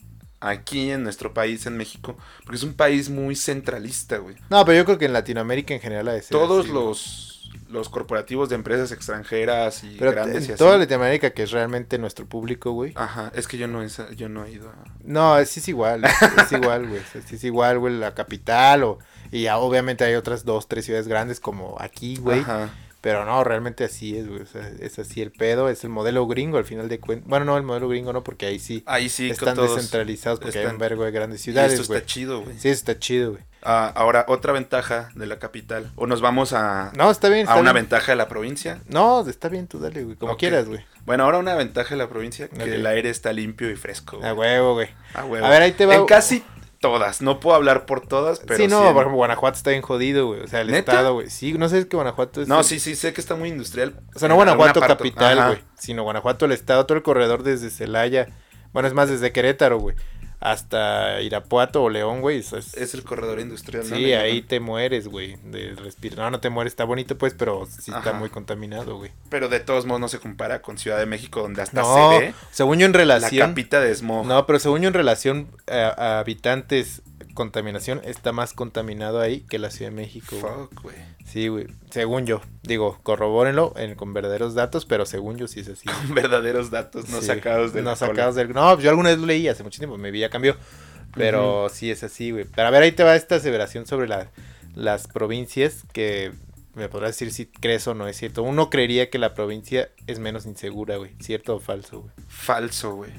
aquí 0.45 0.91
en 0.91 1.03
nuestro 1.03 1.33
país, 1.33 1.67
en 1.67 1.77
México, 1.77 2.17
porque 2.45 2.57
es 2.57 2.63
un 2.63 2.75
país 2.75 3.09
muy 3.09 3.35
centralista, 3.35 4.19
güey. 4.19 4.37
No, 4.51 4.65
pero 4.65 4.79
yo 4.79 4.85
creo 4.85 4.99
que 4.99 5.07
en 5.07 5.13
Latinoamérica 5.13 5.75
en 5.75 5.81
general 5.81 6.09
ha 6.09 6.13
de 6.13 6.23
ser 6.23 6.31
Todos 6.31 6.67
así, 6.67 6.73
los, 6.73 7.51
los 7.71 7.89
corporativos 7.89 8.49
de 8.51 8.57
empresas 8.57 8.93
extranjeras 8.93 9.83
y 9.85 9.97
Pero 9.99 10.13
grandes 10.13 10.45
y 10.45 10.47
en 10.49 10.53
así. 10.55 10.59
toda 10.59 10.77
Latinoamérica, 10.77 11.31
que 11.31 11.45
es 11.45 11.51
realmente 11.51 11.99
nuestro 11.99 12.27
público, 12.27 12.73
güey. 12.73 12.93
Ajá, 12.95 13.33
es 13.35 13.49
que 13.49 13.57
yo 13.57 13.67
no, 13.67 13.85
yo 13.87 14.29
no 14.29 14.45
he 14.45 14.53
ido 14.53 14.69
a... 14.69 14.75
No, 15.03 15.43
sí 15.47 15.61
es 15.61 15.69
igual, 15.69 16.05
es 16.05 16.53
igual, 16.53 16.89
güey. 16.89 17.01
es 17.15 17.45
igual, 17.45 17.79
güey, 17.79 17.99
la 17.99 18.15
capital 18.15 18.85
o... 18.85 18.99
Y 19.33 19.43
ya 19.45 19.57
obviamente 19.59 20.05
hay 20.05 20.15
otras 20.15 20.45
dos, 20.45 20.69
tres 20.69 20.85
ciudades 20.85 21.09
grandes 21.09 21.41
como 21.41 21.77
aquí, 21.81 22.17
güey. 22.17 22.41
Ajá. 22.41 22.69
Pero 23.05 23.27
no, 23.27 23.45
realmente 23.45 23.85
así 23.85 24.17
es, 24.17 24.27
güey. 24.27 24.41
O 24.41 24.47
sea, 24.47 24.67
es 24.81 24.99
así 24.99 25.21
el 25.21 25.31
pedo, 25.31 25.69
es 25.69 25.85
el 25.85 25.91
modelo 25.91 26.27
gringo 26.27 26.57
al 26.57 26.65
final 26.65 26.89
de 26.89 26.99
cuentas. 26.99 27.29
Bueno, 27.29 27.45
no, 27.45 27.59
el 27.59 27.63
modelo 27.63 27.87
gringo 27.89 28.15
no, 28.15 28.25
porque 28.25 28.47
ahí 28.47 28.59
sí 28.59 28.83
Ahí 28.87 29.11
sí, 29.11 29.29
están 29.31 29.57
descentralizados 29.57 30.41
porque 30.41 30.57
hay 30.59 30.65
están- 30.65 30.77
un 30.77 30.81
vergo 30.81 31.05
de 31.05 31.11
grandes 31.11 31.41
Y 31.41 31.45
ciudades, 31.45 31.75
esto 31.75 31.87
güey. 31.89 31.99
está 31.99 32.07
chido, 32.07 32.41
güey. 32.41 32.59
Sí, 32.59 32.71
eso 32.71 32.79
está 32.79 32.99
chido, 32.99 33.33
güey. 33.33 33.43
Ah, 33.67 33.93
ahora, 33.95 34.25
otra 34.29 34.53
ventaja 34.53 35.11
de 35.15 35.27
la 35.27 35.39
capital. 35.39 35.91
O 35.97 36.07
nos 36.07 36.21
vamos 36.21 36.53
a, 36.53 36.93
No, 36.97 37.11
está 37.11 37.29
bien, 37.31 37.49
a 37.49 37.57
una 37.57 37.73
bien. 37.73 37.85
ventaja 37.85 38.13
de 38.13 38.17
la 38.17 38.29
provincia. 38.29 38.81
No, 38.89 39.27
está 39.27 39.49
bien, 39.49 39.67
tú 39.69 39.79
dale, 39.79 40.03
güey, 40.05 40.17
como 40.17 40.37
quieras, 40.37 40.67
güey. 40.69 40.81
Bueno, 41.07 41.25
ahora 41.25 41.39
una 41.39 41.55
ventaja 41.55 41.91
de 41.91 41.97
la 41.97 42.09
provincia, 42.09 42.49
que 42.49 42.63
el 42.75 42.87
aire 42.87 43.09
está 43.11 43.33
limpio 43.33 43.71
y 43.71 43.77
fresco. 43.77 44.17
güey. 44.19 44.29
A 44.29 44.35
huevo, 44.35 44.75
güey. 44.75 44.89
A 45.15 45.25
huevo. 45.25 45.45
A 45.47 45.51
ver, 45.51 45.63
ahí 45.63 45.73
te 45.73 45.85
va. 45.87 45.95
En 45.95 46.07
casi 46.07 46.43
todas. 46.91 47.23
No 47.23 47.41
puedo 47.41 47.57
hablar 47.57 47.87
por 47.87 48.07
todas, 48.07 48.41
pero 48.41 48.57
sí, 48.59 48.69
no, 48.69 48.79
sí 48.81 48.85
por 48.89 48.97
ejemplo, 49.03 49.17
Guanajuato 49.17 49.57
está 49.57 49.71
bien 49.71 49.83
jodido, 49.83 50.27
güey. 50.27 50.41
O 50.41 50.47
sea, 50.47 50.61
el 50.61 50.69
¿Neta? 50.71 50.93
estado, 50.93 51.15
güey. 51.15 51.31
Sí, 51.31 51.53
no 51.55 51.69
sé, 51.69 51.79
es 51.79 51.87
que 51.87 51.97
Guanajuato 51.97 52.43
es... 52.43 52.49
No, 52.49 52.59
el- 52.59 52.65
sí, 52.65 52.79
sí, 52.79 52.95
sé 52.95 53.13
que 53.13 53.21
está 53.21 53.35
muy 53.35 53.49
industrial. 53.49 53.95
O 54.15 54.19
sea, 54.19 54.29
no 54.29 54.35
Guanajuato 54.35 54.81
capital, 54.81 55.47
güey. 55.47 55.59
Sino 55.79 56.03
Guanajuato 56.03 56.45
el 56.45 56.53
estado, 56.53 56.85
todo 56.87 56.97
el 56.97 57.03
corredor 57.03 57.43
desde 57.43 57.71
Celaya. 57.71 58.29
Bueno, 58.73 58.89
es 58.89 58.95
más, 58.95 59.09
desde 59.09 59.33
Querétaro, 59.33 59.79
güey. 59.79 59.97
Hasta 60.45 61.23
Irapuato 61.23 61.83
o 61.85 61.89
León, 61.89 62.21
güey. 62.21 62.39
es- 62.39 62.53
Es 62.53 62.93
el 62.95 63.03
corredor 63.03 63.41
industrial. 63.41 63.83
Sí, 63.85 64.13
ahí 64.13 64.43
te 64.43 64.61
mueres, 64.61 65.09
güey. 65.09 65.37
De 65.43 65.75
respirar. 65.75 66.19
No, 66.19 66.31
no 66.33 66.41
te 66.41 66.51
mueres, 66.51 66.73
está 66.75 66.85
bonito, 66.85 67.17
pues, 67.17 67.33
pero 67.33 67.67
sí 67.67 67.91
está 67.91 68.13
muy 68.13 68.29
contaminado, 68.29 68.99
güey. 68.99 69.11
Pero 69.31 69.49
de 69.49 69.61
todos 69.61 69.87
modos 69.87 70.01
no 70.03 70.09
se 70.09 70.19
compara 70.19 70.61
con 70.61 70.77
Ciudad 70.77 70.99
de 70.99 71.07
México, 71.07 71.41
donde 71.41 71.63
hasta 71.63 71.81
No, 71.81 72.13
se 72.13 72.19
ve 72.19 72.35
según 72.53 72.79
yo 72.79 72.85
en 72.87 72.93
la 72.93 72.99
relación. 72.99 73.49
capita 73.51 73.81
de 73.81 73.95
smog. 73.95 74.27
No, 74.27 74.45
pero 74.47 74.59
según 74.59 74.83
yo 74.83 74.89
en 74.89 74.95
relación 74.95 75.49
a, 75.67 75.95
a 76.17 76.19
habitantes, 76.19 77.01
contaminación, 77.35 78.01
está 78.05 78.33
más 78.33 78.53
contaminado 78.55 79.21
ahí 79.21 79.41
que 79.43 79.59
la 79.59 79.71
Ciudad 79.71 79.91
de 79.91 79.97
México. 79.97 80.37
Fuck, 80.37 80.83
güey. 80.83 80.97
Sí, 81.27 81.49
güey. 81.49 81.67
Según 81.91 82.27
yo. 82.27 82.41
Digo, 82.63 82.99
corrobórenlo 83.03 83.73
en- 83.77 83.95
con 83.97 84.15
verdaderos 84.15 84.55
datos, 84.55 84.87
pero 84.87 85.05
según 85.07 85.37
yo 85.37 85.49
sí 85.49 85.61
es 85.61 85.69
así. 85.69 85.87
güey. 86.09 86.23
Verdaderos 86.23 86.71
datos 86.71 87.09
no 87.11 87.21
Sí, 87.21 87.27
sacados 87.27 87.73
de 87.73 87.83
no 87.83 87.97
sacados 87.97 88.35
del... 88.37 88.53
No, 88.53 88.79
yo 88.81 88.91
alguna 88.91 89.11
vez 89.11 89.19
lo 89.19 89.27
leí 89.27 89.49
hace 89.49 89.63
mucho 89.63 89.79
tiempo, 89.79 89.99
mi 89.99 90.11
vida 90.11 90.31
cambió. 90.31 90.57
Pero 91.15 91.69
sí 91.69 91.91
es 91.91 92.03
así, 92.03 92.31
güey. 92.33 92.45
Pero 92.45 92.69
a 92.69 92.71
ver, 92.71 92.83
ahí 92.83 92.93
te 92.93 93.05
va 93.05 93.15
esta 93.17 93.37
aseveración 93.37 93.87
sobre 93.87 94.09
la- 94.09 94.31
las 94.75 95.07
provincias 95.07 95.85
que 95.93 96.33
me 96.75 96.89
podrás 96.89 97.11
decir 97.13 97.33
si 97.33 97.47
crees 97.47 97.87
o 97.87 97.95
no 97.95 98.09
es 98.09 98.17
cierto. 98.17 98.43
Uno 98.43 98.69
creería 98.69 99.11
que 99.11 99.19
la 99.21 99.33
provincia 99.35 99.91
es 100.09 100.19
menos 100.19 100.45
insegura, 100.47 100.97
güey. 100.97 101.13
¿Cierto 101.21 101.55
o 101.57 101.61
falso, 101.61 102.01
güey? 102.01 102.13
Falso, 102.27 102.95
güey. 102.97 103.13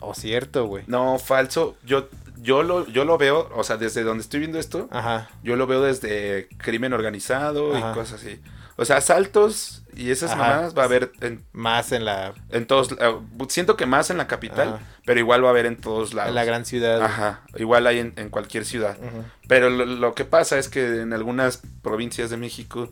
O 0.00 0.14
cierto, 0.14 0.66
güey. 0.66 0.84
No, 0.86 1.18
falso. 1.18 1.76
Yo, 1.84 2.08
yo, 2.40 2.62
lo, 2.62 2.86
yo 2.88 3.04
lo 3.04 3.18
veo, 3.18 3.48
o 3.54 3.64
sea, 3.64 3.76
desde 3.76 4.02
donde 4.04 4.22
estoy 4.22 4.40
viendo 4.40 4.58
esto, 4.58 4.88
Ajá. 4.90 5.28
yo 5.42 5.56
lo 5.56 5.66
veo 5.66 5.82
desde 5.82 6.48
crimen 6.58 6.92
organizado 6.92 7.74
Ajá. 7.76 7.90
y 7.90 7.94
cosas 7.94 8.20
así. 8.20 8.40
O 8.80 8.84
sea, 8.84 8.98
asaltos 8.98 9.82
y 9.96 10.10
esas 10.12 10.30
Ajá. 10.30 10.40
mamadas 10.40 10.78
va 10.78 10.82
a 10.82 10.84
haber 10.84 11.10
en, 11.20 11.44
Más 11.52 11.90
en 11.90 12.04
la, 12.04 12.32
en 12.50 12.64
todos. 12.66 12.92
eh, 12.92 13.14
siento 13.48 13.76
que 13.76 13.86
más 13.86 14.10
en 14.10 14.18
la 14.18 14.28
capital, 14.28 14.68
Ajá. 14.74 14.78
pero 15.04 15.18
igual 15.18 15.42
va 15.42 15.48
a 15.48 15.50
haber 15.50 15.66
en 15.66 15.76
todos 15.76 16.14
lados. 16.14 16.28
en 16.28 16.34
la 16.36 16.44
gran 16.44 16.64
ciudad. 16.64 17.02
Ajá, 17.02 17.42
igual 17.56 17.86
hay 17.88 17.98
en, 17.98 18.12
en 18.16 18.28
cualquier 18.30 18.64
ciudad. 18.64 18.96
Pero 19.48 19.68
lo, 19.70 19.84
lo 19.84 20.14
que 20.14 20.24
pasa 20.24 20.58
es 20.58 20.68
que 20.68 21.00
en 21.02 21.12
algunas 21.12 21.60
provincias 21.82 22.30
de 22.30 22.36
México. 22.36 22.88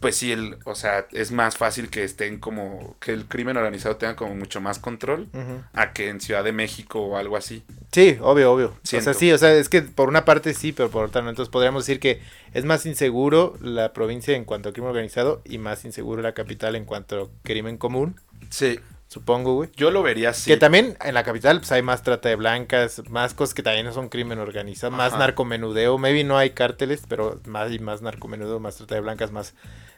Pues 0.00 0.16
sí, 0.16 0.30
el, 0.32 0.58
o 0.64 0.74
sea, 0.74 1.06
es 1.12 1.32
más 1.32 1.56
fácil 1.56 1.90
que 1.90 2.04
estén 2.04 2.38
como, 2.38 2.96
que 3.00 3.12
el 3.12 3.24
crimen 3.26 3.56
organizado 3.56 3.96
tenga 3.96 4.14
como 4.14 4.34
mucho 4.34 4.60
más 4.60 4.78
control 4.78 5.28
a 5.72 5.92
que 5.92 6.08
en 6.08 6.20
Ciudad 6.20 6.44
de 6.44 6.52
México 6.52 7.00
o 7.00 7.16
algo 7.16 7.36
así. 7.36 7.64
Sí, 7.90 8.16
obvio, 8.20 8.52
obvio. 8.52 8.68
O 8.68 8.78
Siento. 8.84 9.04
sea, 9.04 9.14
sí, 9.14 9.32
o 9.32 9.38
sea, 9.38 9.52
es 9.54 9.68
que 9.68 9.82
por 9.82 10.08
una 10.08 10.24
parte 10.24 10.54
sí, 10.54 10.72
pero 10.72 10.90
por 10.90 11.04
otra 11.04 11.22
no. 11.22 11.30
Entonces 11.30 11.50
podríamos 11.50 11.84
decir 11.84 12.00
que 12.00 12.20
es 12.54 12.64
más 12.64 12.86
inseguro 12.86 13.56
la 13.60 13.92
provincia 13.92 14.36
en 14.36 14.44
cuanto 14.44 14.68
a 14.68 14.72
crimen 14.72 14.90
organizado 14.90 15.42
y 15.44 15.58
más 15.58 15.84
inseguro 15.84 16.22
la 16.22 16.32
capital 16.32 16.76
en 16.76 16.84
cuanto 16.84 17.22
a 17.22 17.28
crimen 17.42 17.76
común. 17.76 18.20
Sí, 18.50 18.78
supongo, 19.08 19.54
güey. 19.54 19.70
Yo 19.74 19.90
lo 19.90 20.02
vería 20.02 20.30
así. 20.30 20.50
Que 20.50 20.56
también 20.56 20.96
en 21.04 21.14
la 21.14 21.24
capital 21.24 21.58
pues 21.58 21.72
hay 21.72 21.82
más 21.82 22.02
trata 22.02 22.28
de 22.28 22.36
blancas, 22.36 23.02
más 23.08 23.34
cosas 23.34 23.54
que 23.54 23.62
también 23.62 23.86
no 23.86 23.92
son 23.92 24.08
crimen 24.08 24.38
organizado, 24.38 24.92
más 24.92 25.12
Ajá. 25.12 25.18
narcomenudeo. 25.18 25.98
Maybe 25.98 26.22
no 26.22 26.38
hay 26.38 26.50
cárteles, 26.50 27.02
pero 27.08 27.40
más 27.46 27.72
y 27.72 27.78
más 27.80 28.02
narcomenudeo, 28.02 28.60
más 28.60 28.76
trata 28.76 28.94
de 28.94 29.00
blancas, 29.00 29.32
más 29.32 29.54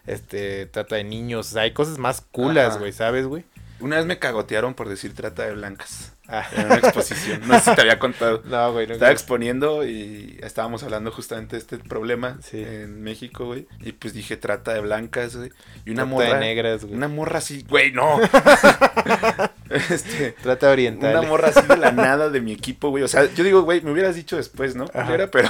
este 0.07 0.67
trata 0.67 0.97
de 0.97 1.05
niños. 1.05 1.51
O 1.51 1.53
sea, 1.53 1.63
hay 1.63 1.73
cosas 1.73 1.99
más 1.99 2.23
culas, 2.23 2.79
güey, 2.79 2.93
¿sabes, 2.93 3.27
güey? 3.27 3.45
Una 3.81 3.97
vez 3.97 4.07
me 4.07 4.19
cagotearon 4.19 4.75
por 4.75 4.89
decir 4.89 5.15
trata 5.15 5.45
de 5.45 5.55
blancas. 5.55 6.13
Ah. 6.33 6.47
En 6.57 6.67
una 6.67 6.77
exposición. 6.77 7.41
No 7.49 7.55
sé 7.59 7.71
si 7.71 7.75
te 7.77 7.81
había 7.81 7.99
contado. 7.99 8.43
No, 8.51 8.73
güey, 8.73 8.87
no. 8.87 8.93
Estaba 8.95 9.11
exponiendo 9.11 9.85
y 9.85 10.39
estábamos 10.43 10.83
hablando 10.85 11.11
justamente 11.11 11.57
de 11.57 11.61
este 11.61 11.79
problema 11.79 12.39
Sí. 12.43 12.63
en 12.63 13.03
México, 13.03 13.47
güey. 13.47 13.67
Y 13.81 13.93
pues 13.93 14.15
dije 14.15 14.37
trata 14.37 14.73
de 14.75 14.81
blancas, 14.81 15.37
güey. 15.37 15.51
Y 15.85 15.91
una 15.91 16.03
Trata 16.05 16.11
morra. 16.11 16.35
de 16.35 16.41
negras, 16.41 16.85
güey. 16.85 16.95
Una 16.95 17.09
morra 17.09 17.39
así, 17.39 17.65
güey, 17.69 17.91
no. 17.93 18.21
este. 19.71 20.33
Trata 20.43 20.71
oriental. 20.71 21.17
Una 21.17 21.23
morra 21.29 21.49
así 21.49 21.67
de 21.67 21.77
la 21.77 21.93
nada 21.93 22.29
de 22.31 22.41
mi 22.41 22.53
equipo, 22.53 22.91
güey. 22.91 23.03
O 23.05 23.09
sea, 23.09 23.33
yo 23.33 23.45
digo, 23.45 23.63
güey, 23.63 23.81
me 23.81 23.91
hubieras 23.93 24.15
dicho 24.15 24.37
después, 24.37 24.75
¿no? 24.77 24.87
Era, 24.95 25.31
pero 25.31 25.49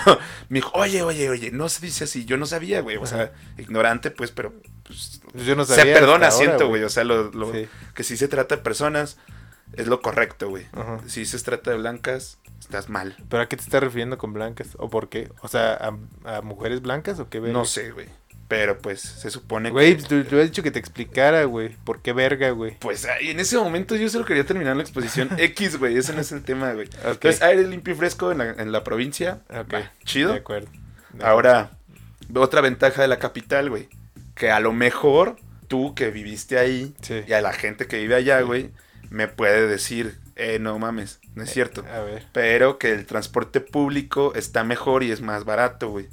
me 0.49 0.59
dijo, 0.59 0.71
oye, 0.75 1.03
oye, 1.03 1.29
oye, 1.29 1.51
no 1.51 1.69
se 1.69 1.85
dice 1.85 2.05
así. 2.05 2.25
Yo 2.25 2.37
no 2.37 2.47
sabía, 2.47 2.81
güey. 2.81 2.97
O 2.97 3.07
sea, 3.07 3.33
ignorante, 3.59 4.11
pues, 4.11 4.31
pero 4.31 4.53
pues, 4.85 5.21
Pues 5.33 5.45
yo 5.45 5.57
no 5.57 5.65
se 5.65 5.75
sabía. 5.77 5.95
perdona, 5.95 6.29
hasta 6.29 6.41
ahora, 6.43 6.51
siento, 6.57 6.69
güey. 6.69 6.83
O 6.85 6.89
sea, 6.89 7.05
lo, 7.05 7.31
lo- 7.33 7.53
Sí. 7.53 7.69
que 7.95 8.03
si 8.03 8.17
se 8.17 8.29
trata 8.29 8.57
de 8.57 8.63
personas, 8.63 9.19
es 9.75 9.87
lo 9.87 10.01
correcto, 10.03 10.49
güey. 10.49 10.67
Ajá. 10.73 11.01
Si 11.07 11.25
se 11.25 11.39
trata 11.41 11.71
de 11.71 11.77
blancas, 11.79 12.39
estás 12.59 12.89
mal. 12.89 13.17
¿Pero 13.29 13.43
a 13.43 13.49
qué 13.49 13.57
te 13.57 13.63
estás 13.63 13.83
refiriendo 13.83 14.19
con 14.19 14.33
blancas? 14.33 14.69
¿O 14.79 14.89
por 14.91 15.09
qué? 15.09 15.31
O 15.43 15.49
sea, 15.49 15.75
¿a, 15.75 16.37
a 16.39 16.43
mujeres 16.43 16.83
blancas 16.83 17.19
o 17.21 17.29
qué 17.29 17.41
verga? 17.41 17.59
No 17.59 17.65
sé, 17.65 17.91
güey. 17.93 18.07
Pero 18.49 18.79
pues 18.79 19.01
se 19.01 19.31
supone 19.31 19.71
Güey, 19.71 19.97
que. 19.97 20.03
te, 20.03 20.25
te 20.25 20.35
había 20.35 20.45
dicho 20.45 20.65
que 20.65 20.73
te 20.73 20.81
explicara, 20.81 21.45
güey. 21.45 21.69
¿Por 21.85 22.03
qué 22.03 22.13
verga, 22.13 22.51
güey? 22.51 22.77
Pues 22.81 23.07
en 23.21 23.39
ese 23.39 23.57
momento 23.57 23.95
yo 23.95 24.09
solo 24.09 24.25
quería 24.25 24.45
terminar 24.45 24.75
la 24.75 24.83
exposición 24.83 25.31
X, 25.39 25.79
güey. 25.79 25.97
Ese 25.97 26.13
no 26.15 26.21
es 26.21 26.33
el 26.33 26.43
tema, 26.43 26.73
güey. 26.73 26.89
Entonces, 27.05 27.43
aire 27.43 27.63
limpio 27.69 27.95
y 27.95 27.97
fresco 27.97 28.33
en 28.33 28.39
la, 28.39 28.51
en 28.51 28.73
la 28.73 28.83
provincia. 28.83 29.39
Ok. 29.51 29.73
va, 29.75 29.93
chido. 30.05 30.33
De 30.33 30.39
acuerdo. 30.41 30.69
De 31.13 31.25
Ahora, 31.25 31.71
otra 32.35 32.61
ventaja 32.61 33.03
de 33.03 33.07
la 33.09 33.21
capital, 33.21 33.71
güey. 33.71 33.89
Que 34.35 34.51
a 34.51 34.59
lo 34.59 34.73
mejor 34.73 35.37
tú 35.69 35.95
que 35.95 36.11
viviste 36.11 36.59
ahí 36.59 36.93
Sí. 37.03 37.23
y 37.29 37.33
a 37.35 37.41
la 37.43 37.53
gente 37.53 37.87
que 37.87 37.99
vive 37.99 38.17
allá, 38.17 38.41
güey, 38.41 38.71
me 39.09 39.29
puede 39.29 39.67
decir, 39.67 40.19
eh, 40.37 40.59
no 40.61 40.79
mames, 40.79 41.21
no 41.35 41.43
es 41.43 41.51
cierto. 41.51 41.85
A 41.93 42.01
ver. 42.01 42.27
Pero 42.33 42.79
que 42.79 42.93
el 42.93 43.07
transporte 43.07 43.61
público 43.61 44.33
está 44.35 44.65
mejor 44.65 45.03
y 45.03 45.11
es 45.11 45.21
más 45.21 45.45
barato, 45.45 45.89
güey. 45.91 46.09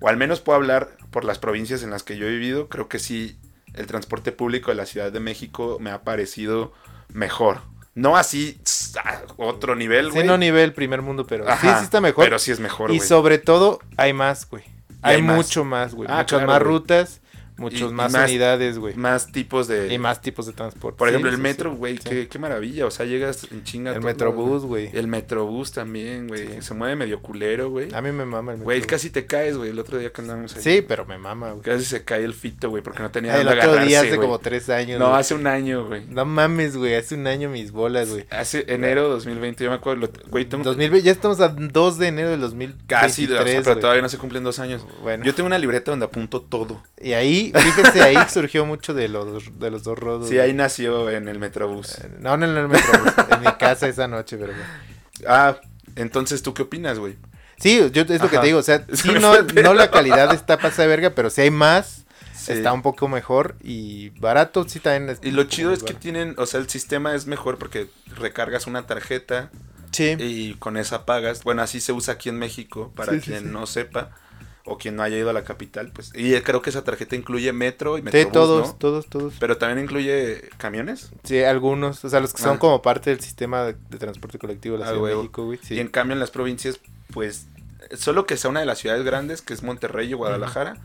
O 0.00 0.08
al 0.08 0.16
menos 0.16 0.40
puedo 0.40 0.56
hablar 0.56 0.96
por 1.10 1.24
las 1.24 1.38
provincias 1.38 1.82
en 1.82 1.90
las 1.90 2.02
que 2.02 2.16
yo 2.16 2.26
he 2.26 2.30
vivido. 2.30 2.68
Creo 2.68 2.88
que 2.88 2.98
sí, 2.98 3.38
el 3.74 3.86
transporte 3.86 4.32
público 4.32 4.70
de 4.70 4.74
la 4.76 4.86
Ciudad 4.86 5.12
de 5.12 5.20
México 5.20 5.78
me 5.80 5.90
ha 5.90 6.02
parecido 6.02 6.72
mejor. 7.08 7.60
No 7.94 8.16
así 8.16 8.58
tss, 8.64 8.94
otro 9.36 9.74
nivel, 9.76 10.06
Sí, 10.06 10.12
güey. 10.12 10.26
no 10.26 10.38
nivel 10.38 10.72
primer 10.72 11.02
mundo, 11.02 11.26
pero 11.26 11.44
sí, 11.44 11.50
Ajá, 11.52 11.78
sí 11.78 11.84
está 11.84 12.00
mejor. 12.00 12.24
Pero 12.24 12.38
sí 12.38 12.50
es 12.50 12.58
mejor, 12.58 12.90
y 12.90 13.00
sobre 13.00 13.38
todo, 13.38 13.80
hay 13.98 14.12
más, 14.14 14.48
güey. 14.48 14.64
Hay, 15.02 15.16
hay 15.16 15.22
más. 15.22 15.36
mucho 15.36 15.64
más, 15.64 15.94
güey. 15.94 16.08
Ah, 16.10 16.18
Muchas 16.20 16.38
claro, 16.38 16.46
más 16.46 16.62
rutas, 16.62 17.20
muchos 17.56 17.92
más, 17.92 18.12
más- 18.12 18.28
unidades, 18.30 18.78
güey. 18.78 18.94
Más 18.94 19.30
tipos 19.32 19.68
de... 19.68 19.92
Y 19.92 19.98
más 19.98 20.20
tipos 20.20 20.46
de 20.46 20.52
transporte. 20.52 20.98
Por 20.98 21.08
Sí, 21.08 21.12
ejemplo, 21.14 21.30
el 21.30 21.36
sí, 21.36 21.42
metro, 21.42 21.74
güey, 21.74 21.98
Sí. 21.98 22.08
qué, 22.08 22.28
qué 22.28 22.38
maravilla. 22.38 22.86
O 22.86 22.90
sea, 22.90 23.06
llegas 23.06 23.46
en 23.50 23.64
chinga. 23.64 23.90
El 23.90 23.96
todos 24.00 24.06
metrobús, 24.12 24.64
güey. 24.64 24.90
El 24.92 25.06
metrobús 25.08 25.72
también, 25.72 26.28
güey. 26.28 26.62
Se 26.62 26.74
mueve 26.74 26.96
medio 26.96 27.20
culero, 27.20 27.70
güey. 27.70 27.92
A 27.94 28.00
mí 28.02 28.12
me 28.12 28.24
mama 28.24 28.52
el 28.52 28.58
metro. 28.58 28.64
Güey, 28.64 28.80
casi 28.82 29.10
te 29.10 29.26
caes, 29.26 29.56
güey, 29.56 29.70
el 29.70 29.78
otro 29.78 29.98
día 29.98 30.12
que 30.12 30.20
andamos 30.20 30.56
ahí. 30.56 30.62
Sí, 30.62 30.84
pero 30.86 31.04
me 31.06 31.18
mama, 31.18 31.50
güey. 31.52 31.62
Casi 31.62 31.84
se 31.84 32.04
cae 32.04 32.24
el 32.24 32.34
fito, 32.34 32.70
güey, 32.70 32.82
porque 32.82 33.02
no 33.02 33.10
tenía 33.10 33.36
El 33.38 33.46
dónde 33.46 33.60
otro 33.60 33.84
día 33.84 34.00
hace 34.00 34.16
como 34.16 34.38
tres 34.38 34.68
años. 34.70 34.98
No, 34.98 35.14
hace 35.14 35.34
un 35.34 35.46
año, 35.46 35.86
güey. 35.86 36.04
No 36.08 36.24
mames, 36.24 36.76
güey. 36.76 36.94
Hace 36.94 37.14
un 37.14 37.26
año 37.26 37.48
mis 37.48 37.72
bolas, 37.72 38.10
güey. 38.10 38.24
Hace 38.30 38.64
enero 38.68 39.08
2020, 39.08 39.64
yo 39.64 39.70
me 39.70 39.76
acuerdo, 39.76 40.08
güey, 40.30 40.44
tengo 40.44 40.64
2020, 40.64 41.04
ya 41.04 41.12
estamos 41.12 41.40
a 41.40 41.48
2 41.48 41.98
de 41.98 42.06
enero 42.08 42.30
del 42.30 42.40
2023. 42.40 42.86
casi, 42.86 43.24
o 43.24 43.28
sea, 43.28 43.62
pero 43.62 43.78
todavía 43.78 44.02
no 44.02 44.08
se 44.08 44.18
cumplen 44.18 44.44
dos 44.44 44.58
años. 44.58 44.84
Bueno. 45.02 45.24
Yo 45.24 45.34
tengo 45.34 45.46
una 45.46 45.58
libreta 45.58 45.90
donde 45.90 46.06
apunto 46.06 46.40
todo. 46.40 46.82
Y 47.00 47.12
ahí, 47.12 47.41
fíjense, 47.50 48.02
ahí 48.02 48.16
surgió 48.30 48.66
mucho 48.66 48.92
de 48.94 49.08
los, 49.08 49.58
de 49.58 49.70
los 49.70 49.82
dos 49.82 49.98
rodos. 49.98 50.28
Sí, 50.28 50.38
ahí 50.38 50.52
nació 50.52 51.08
en 51.10 51.26
el 51.28 51.38
metrobús. 51.38 51.96
No, 52.20 52.36
no 52.36 52.46
en 52.46 52.56
el 52.56 52.68
metrobús, 52.68 53.12
en 53.30 53.40
mi 53.40 53.52
casa 53.58 53.88
esa 53.88 54.06
noche, 54.06 54.36
pero... 54.36 54.52
Ah, 55.26 55.56
entonces, 55.96 56.42
¿tú 56.42 56.54
qué 56.54 56.62
opinas, 56.62 56.98
güey? 56.98 57.16
Sí, 57.58 57.78
yo, 57.92 58.02
es 58.02 58.20
lo 58.20 58.28
que 58.28 58.38
te 58.38 58.46
digo, 58.46 58.58
o 58.58 58.62
sea, 58.62 58.84
Se 58.88 58.96
sí, 58.96 59.08
no, 59.20 59.40
no 59.42 59.74
la 59.74 59.90
calidad 59.90 60.32
está 60.34 60.58
pasada 60.58 60.82
de 60.82 60.88
verga, 60.88 61.10
pero 61.14 61.30
si 61.30 61.40
hay 61.42 61.50
más, 61.50 61.98
Sí. 62.34 62.50
está 62.54 62.72
un 62.72 62.82
poco 62.82 63.06
mejor 63.06 63.54
y 63.62 64.10
barato 64.18 64.68
sí 64.68 64.80
también. 64.80 65.10
es- 65.10 65.20
Y 65.22 65.30
lo 65.30 65.44
chido 65.44 65.72
es 65.72 65.84
que 65.84 65.94
tienen, 65.94 66.34
o 66.38 66.46
sea, 66.46 66.58
el 66.58 66.68
sistema 66.68 67.14
es 67.14 67.26
mejor 67.26 67.56
porque 67.56 67.88
recargas 68.16 68.66
una 68.66 68.84
tarjeta 68.84 69.50
Sí, 69.92 70.16
y 70.18 70.54
con 70.54 70.76
esa 70.76 71.06
pagas. 71.06 71.44
Bueno, 71.44 71.62
así 71.62 71.78
se 71.80 71.92
usa 71.92 72.14
aquí 72.14 72.30
en 72.30 72.38
México, 72.40 72.90
para 72.96 73.12
sí, 73.12 73.20
quien 73.20 73.38
sí. 73.44 73.48
no 73.48 73.66
sepa 73.66 74.10
o 74.64 74.78
quien 74.78 74.96
no 74.96 75.02
haya 75.02 75.16
ido 75.18 75.30
a 75.30 75.32
la 75.32 75.42
capital, 75.44 75.90
pues. 75.92 76.12
Y 76.14 76.38
creo 76.42 76.62
que 76.62 76.70
esa 76.70 76.84
tarjeta 76.84 77.16
incluye 77.16 77.52
metro 77.52 77.96
y 77.98 78.00
sí, 78.00 78.04
metrobús, 78.04 78.32
todos, 78.32 78.68
¿no? 78.68 78.74
todos, 78.76 79.06
todos. 79.06 79.34
Pero 79.40 79.56
también 79.58 79.84
incluye 79.84 80.50
camiones. 80.58 81.10
Sí, 81.24 81.42
algunos, 81.42 82.04
o 82.04 82.08
sea, 82.08 82.20
los 82.20 82.32
que 82.32 82.42
son 82.42 82.56
Ah. 82.56 82.58
como 82.58 82.80
parte 82.82 83.10
del 83.10 83.20
sistema 83.20 83.64
de, 83.64 83.76
de 83.90 83.98
transporte 83.98 84.38
colectivo 84.38 84.76
de 84.76 84.84
la 84.84 84.90
Ah, 84.90 84.92
Ciudad 84.94 85.08
de. 85.10 85.16
México, 85.16 85.44
güey. 85.44 85.58
Sí. 85.62 85.74
Y 85.74 85.80
en 85.80 85.88
cambio 85.88 86.12
en 86.14 86.20
las 86.20 86.30
provincias, 86.30 86.78
pues, 87.12 87.46
solo 87.96 88.24
que 88.26 88.36
sea 88.36 88.50
una 88.50 88.60
de 88.60 88.66
las 88.66 88.78
ciudades 88.78 89.04
grandes, 89.04 89.42
que 89.42 89.52
es 89.54 89.62
Monterrey 89.62 90.12
o 90.14 90.18
Guadalajara, 90.18 90.76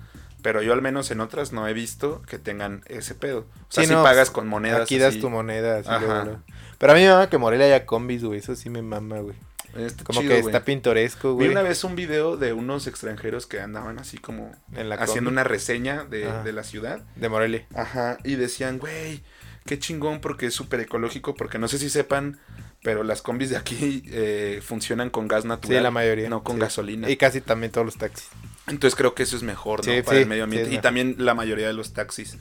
pero 0.41 0.61
yo 0.61 0.73
al 0.73 0.81
menos 0.81 1.11
en 1.11 1.19
otras 1.21 1.51
no 1.51 1.67
he 1.67 1.73
visto 1.73 2.21
que 2.27 2.39
tengan 2.39 2.81
ese 2.87 3.15
pedo. 3.15 3.39
O 3.39 3.71
sea, 3.71 3.83
Sí, 3.83 3.89
si 3.89 3.93
no, 3.95 4.03
pagas 4.03 4.31
con 4.31 4.47
monedas. 4.47 4.81
Aquí 4.81 4.97
das 4.97 5.09
así. 5.09 5.19
tu 5.21 5.29
moneda, 5.29 5.77
así 5.79 5.89
Ajá. 5.89 5.99
luego, 5.99 6.23
luego. 6.23 6.39
Pero 6.79 6.91
a 6.93 6.95
mí 6.95 7.01
me 7.01 7.09
mama 7.09 7.29
que 7.29 7.37
Morelia 7.37 7.65
haya 7.67 7.85
combis, 7.85 8.23
güey, 8.23 8.39
eso 8.39 8.55
sí 8.55 8.69
me 8.69 8.81
mama, 8.81 9.19
güey. 9.19 9.35
Está 9.75 10.03
Como 10.03 10.21
chido, 10.21 10.33
que 10.33 10.39
está 10.39 10.63
pintoresco, 10.63 11.29
Vi 11.29 11.45
güey. 11.45 11.49
una 11.49 11.61
vez 11.61 11.83
un 11.83 11.95
video 11.95 12.37
de 12.37 12.53
unos 12.53 12.87
extranjeros 12.87 13.45
que 13.45 13.59
andaban 13.59 13.99
así 13.99 14.17
como 14.17 14.51
En 14.73 14.89
la 14.89 14.95
haciendo 14.95 15.29
combi 15.29 15.33
una 15.33 15.43
reseña 15.43 16.03
de, 16.05 16.51
la 16.53 16.63
ciudad. 16.63 17.01
De 17.15 17.29
Morelia. 17.29 17.65
Ajá, 17.75 18.17
y 18.23 18.35
decían, 18.35 18.79
güey, 18.79 19.21
qué 19.65 19.77
chingón 19.77 20.19
porque 20.21 20.47
es 20.47 20.53
súper 20.53 20.79
ecológico, 20.79 21.35
porque 21.35 21.59
no 21.59 21.67
sé 21.67 21.77
si 21.77 21.89
sepan, 21.89 22.39
pero 22.81 23.03
las 23.03 23.21
combis 23.21 23.49
de 23.49 23.57
aquí 23.57 24.03
eh, 24.07 24.61
funcionan 24.63 25.09
con 25.09 25.27
gas 25.27 25.45
natural. 25.45 25.77
Sí, 25.77 25.83
la 25.83 25.91
mayoría. 25.91 26.29
No 26.29 26.43
con 26.43 26.55
sí. 26.55 26.61
gasolina. 26.61 27.09
Y 27.09 27.17
casi 27.17 27.41
también 27.41 27.71
todos 27.71 27.85
los 27.85 27.97
taxis. 27.97 28.29
Entonces 28.67 28.97
creo 28.97 29.15
que 29.15 29.23
eso 29.23 29.37
es 29.37 29.43
mejor, 29.43 29.85
¿no? 29.85 29.93
Sí, 29.93 30.01
Para 30.01 30.17
sí, 30.17 30.23
el 30.23 30.29
medio 30.29 30.43
ambiente. 30.43 30.73
y 30.73 30.79
también 30.79 31.15
la 31.19 31.33
mayoría 31.33 31.67
de 31.67 31.73
los 31.73 31.93
taxis. 31.93 32.37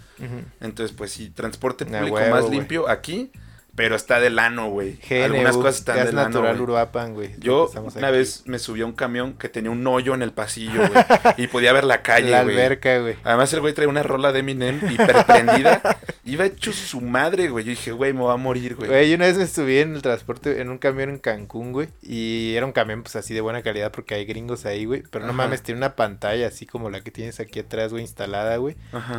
Entonces, 0.61 0.97
pues 0.97 1.13
sí, 1.13 1.31
transporte 1.31 1.87
público 1.87 2.15
huevo, 2.17 2.35
más 2.35 2.51
limpio 2.51 2.89
aquí, 2.89 3.31
pero 3.77 3.95
está 3.95 4.19
de 4.21 4.31
lano, 4.31 4.71
güey. 4.71 4.99
Algunas 5.23 5.57
cosas 5.57 5.77
están 5.77 5.97
gas 5.97 6.07
de 6.07 6.13
lano. 6.13 6.29
natural. 6.31 6.61
Uruapan, 6.61 7.15
güey. 7.15 7.31
Yo 7.39 7.71
una 7.77 8.09
aquí. 8.09 8.17
vez 8.17 8.43
me 8.47 8.59
subí 8.59 8.81
a 8.81 8.87
un 8.87 8.93
camión 8.93 9.35
que 9.35 9.49
tenía 9.49 9.71
un 9.71 9.87
hoyo 9.87 10.15
en 10.15 10.23
el 10.23 10.33
pasillo, 10.33 10.81
güey. 10.89 11.05
y 11.37 11.47
podía 11.47 11.73
ver 11.73 11.85
la 11.85 12.03
calle, 12.03 12.31
La 12.31 12.43
güey. 12.43 12.57
alberca, 12.57 12.99
güey. 12.99 13.17
Además 13.23 13.53
el 13.53 13.61
güey 13.61 13.75
traía 13.75 13.89
una 13.89 14.03
rola 14.03 14.33
de 14.33 14.41
Eminem 14.41 14.81
hiperprendida. 14.91 15.99
Iba 16.25 16.45
hecho 16.47 16.73
su 16.73 17.01
madre, 17.01 17.49
güey. 17.51 17.65
Yo 17.65 17.71
dije, 17.71 17.93
güey, 17.93 18.13
me 18.13 18.23
va 18.23 18.33
a 18.33 18.37
morir, 18.37 18.75
güey. 18.75 18.89
Güey, 18.89 19.11
yo 19.11 19.17
una 19.17 19.27
vez 19.27 19.37
me 19.37 19.47
subí 19.47 19.79
en 19.79 19.95
el 19.95 20.03
transporte, 20.03 20.61
en 20.61 20.71
un 20.71 20.79
camión 20.79 21.11
en 21.11 21.19
Cancún, 21.19 21.73
güey. 21.73 21.89
Y 22.03 22.55
era 22.57 22.67
un 22.67 22.73
camión, 22.73 23.03
pues 23.03 23.15
así 23.15 23.33
de 23.35 23.41
buena 23.41 23.63
calidad 23.63 23.93
porque 23.93 24.15
hay 24.15 24.25
gringos 24.25 24.67
ahí, 24.67 24.87
güey. 24.87 25.03
Pero 25.11 25.25
no 25.25 25.31
Ajá. 25.33 25.37
mames, 25.45 25.63
tiene 25.63 25.79
una 25.79 25.95
pantalla 25.95 26.49
así 26.49 26.67
como 26.67 26.91
la 26.91 27.01
que 27.03 27.11
tienes 27.13 27.39
aquí 27.39 27.61
atrás, 27.61 27.93
güey, 27.93 28.03
instalada, 28.03 28.57
güey. 28.57 28.75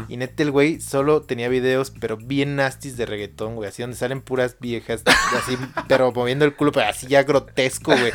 Y 0.10 0.18
neta, 0.18 0.44
el 0.44 0.52
güey 0.52 0.82
solo 0.82 1.22
tenía 1.22 1.48
videos, 1.48 1.92
pero 2.00 2.18
bien 2.18 2.56
nastis 2.58 2.98
de 2.98 3.06
reggaetón, 3.06 3.56
güey. 3.56 3.70
Así 3.70 3.84
donde 3.84 3.96
salen 3.96 4.20
puras 4.22 4.47
viejas, 4.60 5.04
así, 5.38 5.58
pero 5.88 6.12
moviendo 6.12 6.46
el 6.46 6.56
culo, 6.56 6.72
pero 6.72 6.88
así 6.88 7.08
ya 7.08 7.24
grotesco, 7.24 7.92
güey. 7.98 8.12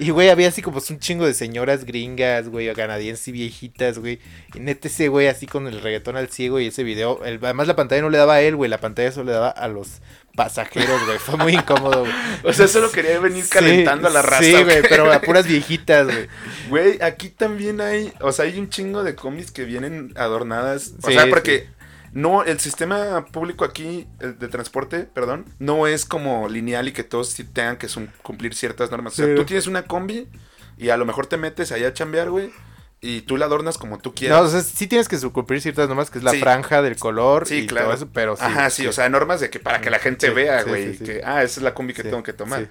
Y, 0.00 0.10
güey, 0.10 0.30
había 0.30 0.48
así 0.48 0.62
como 0.62 0.80
un 0.90 0.98
chingo 1.00 1.26
de 1.26 1.34
señoras 1.34 1.84
gringas, 1.84 2.48
güey, 2.48 2.72
canadienses 2.74 3.26
y 3.28 3.32
viejitas, 3.32 3.98
güey. 3.98 4.20
Y 4.54 4.60
neta, 4.60 4.86
ese 4.88 5.08
güey 5.08 5.26
así 5.26 5.46
con 5.46 5.66
el 5.66 5.80
reggaetón 5.80 6.16
al 6.16 6.28
ciego 6.28 6.60
y 6.60 6.66
ese 6.68 6.84
video. 6.84 7.24
el- 7.24 7.40
además, 7.42 7.66
la 7.66 7.74
pantalla 7.76 8.02
no 8.02 8.10
le 8.10 8.18
daba 8.18 8.34
a 8.34 8.40
él, 8.42 8.54
güey. 8.56 8.70
La 8.70 8.78
pantalla 8.78 9.10
solo 9.10 9.26
le 9.26 9.32
daba 9.32 9.48
a 9.50 9.66
los 9.68 10.00
pasajeros, 10.36 11.04
güey. 11.04 11.18
Fue 11.18 11.36
muy 11.36 11.54
incómodo, 11.54 12.00
güey. 12.02 12.12
O 12.44 12.52
sea, 12.52 12.68
solo 12.68 12.92
quería 12.92 13.18
venir 13.18 13.42
Sí, 13.42 13.50
calentando 13.50 14.06
a 14.06 14.10
la 14.12 14.22
raza. 14.22 14.44
Sí, 14.44 14.54
¿o 14.54 14.64
güey, 14.64 14.82
pero 14.88 15.12
a 15.12 15.20
puras 15.20 15.48
viejitas, 15.48 16.06
güey. 16.06 16.28
Güey, 16.68 17.02
aquí 17.02 17.28
también 17.30 17.80
hay, 17.80 18.12
o 18.20 18.30
sea, 18.30 18.44
hay 18.44 18.56
un 18.58 18.68
chingo 18.70 19.02
de 19.02 19.16
combis 19.16 19.50
que 19.50 19.64
vienen 19.64 20.12
adornadas. 20.16 20.92
O 21.02 21.08
Sí, 21.08 21.14
sea, 21.14 21.26
porque 21.26 21.66
no, 22.12 22.42
el 22.44 22.58
sistema 22.60 23.26
público 23.26 23.64
aquí, 23.64 24.06
el 24.20 24.38
de 24.38 24.48
transporte, 24.48 25.00
perdón, 25.04 25.44
no 25.58 25.86
es 25.86 26.04
como 26.04 26.48
lineal 26.48 26.88
y 26.88 26.92
que 26.92 27.04
todos 27.04 27.34
tengan 27.52 27.76
que 27.76 27.88
cumplir 28.22 28.54
ciertas 28.54 28.90
normas. 28.90 29.12
O 29.14 29.16
sea, 29.16 29.26
Sí. 29.26 29.34
tú 29.34 29.44
tienes 29.44 29.66
una 29.66 29.82
combi 29.82 30.28
y 30.76 30.88
a 30.90 30.96
lo 30.96 31.04
mejor 31.04 31.26
te 31.26 31.36
metes 31.36 31.72
allá 31.72 31.88
a 31.88 31.92
chambear, 31.92 32.30
güey. 32.30 32.50
Y 33.00 33.20
tú 33.22 33.36
la 33.36 33.44
adornas 33.46 33.78
como 33.78 33.98
tú 33.98 34.12
quieras. 34.14 34.40
No, 34.40 34.46
o 34.46 34.50
sea, 34.50 34.60
sí 34.60 34.88
tienes 34.88 35.08
que 35.08 35.16
cumplir 35.30 35.60
ciertas 35.60 35.88
normas, 35.88 36.10
que 36.10 36.18
es 36.18 36.24
la 36.24 36.32
Sí. 36.32 36.40
franja 36.40 36.82
del 36.82 36.96
color 36.96 37.46
Sí, 37.46 37.58
y 37.60 37.66
claro. 37.68 37.86
todo 37.86 37.96
eso, 37.96 38.08
pero 38.12 38.36
sí. 38.36 38.42
Ajá, 38.44 38.70
sí, 38.70 38.86
o 38.88 38.92
sea, 38.92 39.08
normas 39.08 39.40
de 39.40 39.50
que 39.50 39.60
para 39.60 39.80
que 39.80 39.88
la 39.90 40.00
gente 40.00 40.30
vea, 40.30 40.64
güey, 40.64 40.98
que, 40.98 41.22
ah, 41.24 41.44
esa 41.44 41.60
es 41.60 41.62
la 41.62 41.74
combi 41.74 41.94
que 41.94 42.02
tengo 42.02 42.22
que 42.24 42.32
tomar. 42.32 42.68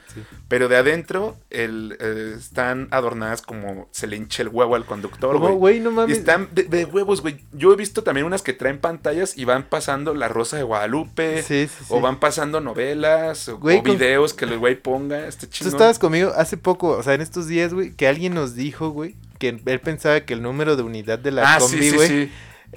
Pero 0.50 0.68
de 0.68 0.76
adentro, 0.76 1.38
el, 1.50 1.96
eh, 2.02 2.36
están 2.38 2.90
adornadas 2.92 3.42
como 3.42 3.88
se 3.92 4.06
le 4.08 4.18
hinche 4.18 4.44
el 4.44 4.50
huevo 4.50 4.76
al 4.76 4.86
conductor, 4.86 5.38
güey. 5.38 5.54
güey, 5.56 5.80
no 5.80 5.92
Y 5.92 5.94
mames. 5.94 6.18
están 6.18 6.50
de, 6.52 6.64
de 6.64 6.84
huevos, 6.86 7.22
güey. 7.22 7.40
Yo 7.54 7.72
he 7.72 7.76
visto 7.78 8.04
también 8.04 8.26
unas 8.26 8.42
que 8.42 8.52
traen 8.54 8.80
pantallas 8.80 9.38
y 9.38 9.46
van 9.46 9.64
pasando 9.70 10.14
La 10.14 10.28
Rosa 10.28 10.58
de 10.58 10.64
Guadalupe. 10.64 11.42
Sí, 11.44 11.68
sí. 11.70 11.86
O 11.88 12.02
van 12.02 12.20
pasando 12.20 12.60
novelas 12.60 13.48
o, 13.50 13.58
Güey, 13.60 13.78
o 13.78 13.84
con- 13.84 13.94
videos 13.98 14.34
que 14.34 14.44
el 14.46 14.58
güey 14.60 14.76
ponga. 14.76 15.26
Este 15.28 15.48
Tú 15.48 15.54
chingón. 15.54 15.74
estabas 15.74 16.00
conmigo 16.00 16.34
hace 16.36 16.58
poco, 16.58 16.90
o 16.90 17.04
sea, 17.04 17.14
en 17.14 17.22
estos 17.22 17.48
días, 17.48 17.74
güey, 17.74 17.92
que 17.94 18.08
alguien 18.08 18.34
nos 18.34 18.56
dijo, 18.56 18.90
güey, 18.90 19.16
que 19.38 19.60
él 19.66 19.80
pensaba 19.80 20.22
que 20.22 20.34
el 20.34 20.42
número 20.42 20.76
de 20.76 20.84
unidad 20.84 21.20
de 21.20 21.32
la 21.32 21.56
ah, 21.56 21.60
combi, 21.60 21.78
sí, 21.78 21.96
güey, 21.96 22.08
sí. 22.08 22.32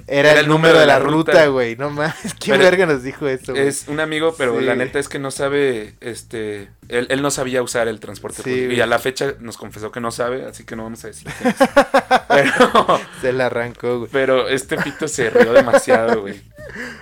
era, 0.07 0.39
el 0.39 0.47
número 0.47 0.79
de 0.79 0.85
la 0.85 0.99
ruta, 0.99 1.47
güey. 1.47 1.75
No 1.75 1.89
mames, 1.89 2.15
¿quién 2.39 2.59
verga 2.59 2.85
nos 2.85 3.03
dijo 3.03 3.27
eso, 3.27 3.53
güey? 3.53 3.67
Es 3.67 3.87
un 3.87 3.99
amigo, 3.99 4.35
pero 4.37 4.59
la 4.61 4.75
neta 4.75 4.99
es 4.99 5.09
que 5.09 5.19
no 5.19 5.31
sabe, 5.31 5.95
este, 6.01 6.69
él, 6.89 7.07
él 7.09 7.21
no 7.21 7.31
sabía 7.31 7.61
usar 7.61 7.87
el 7.87 7.99
transporte 7.99 8.43
público. 8.43 8.73
Y 8.73 8.81
a 8.81 8.85
la 8.85 8.99
fecha 8.99 9.35
nos 9.39 9.57
confesó 9.57 9.91
que 9.91 9.99
no 9.99 10.11
sabe, 10.11 10.45
así 10.45 10.63
que 10.63 10.75
no 10.75 10.83
vamos 10.83 11.03
a 11.03 11.07
decir. 11.07 11.27
pero, 12.27 13.01
Se 13.21 13.33
la 13.33 13.47
arrancó, 13.47 13.99
güey. 13.99 14.09
pero 14.11 14.47
este 14.47 14.77
pito 14.77 15.07
se 15.07 15.29
rió 15.29 15.53
demasiado, 15.53 16.21
güey. 16.21 16.41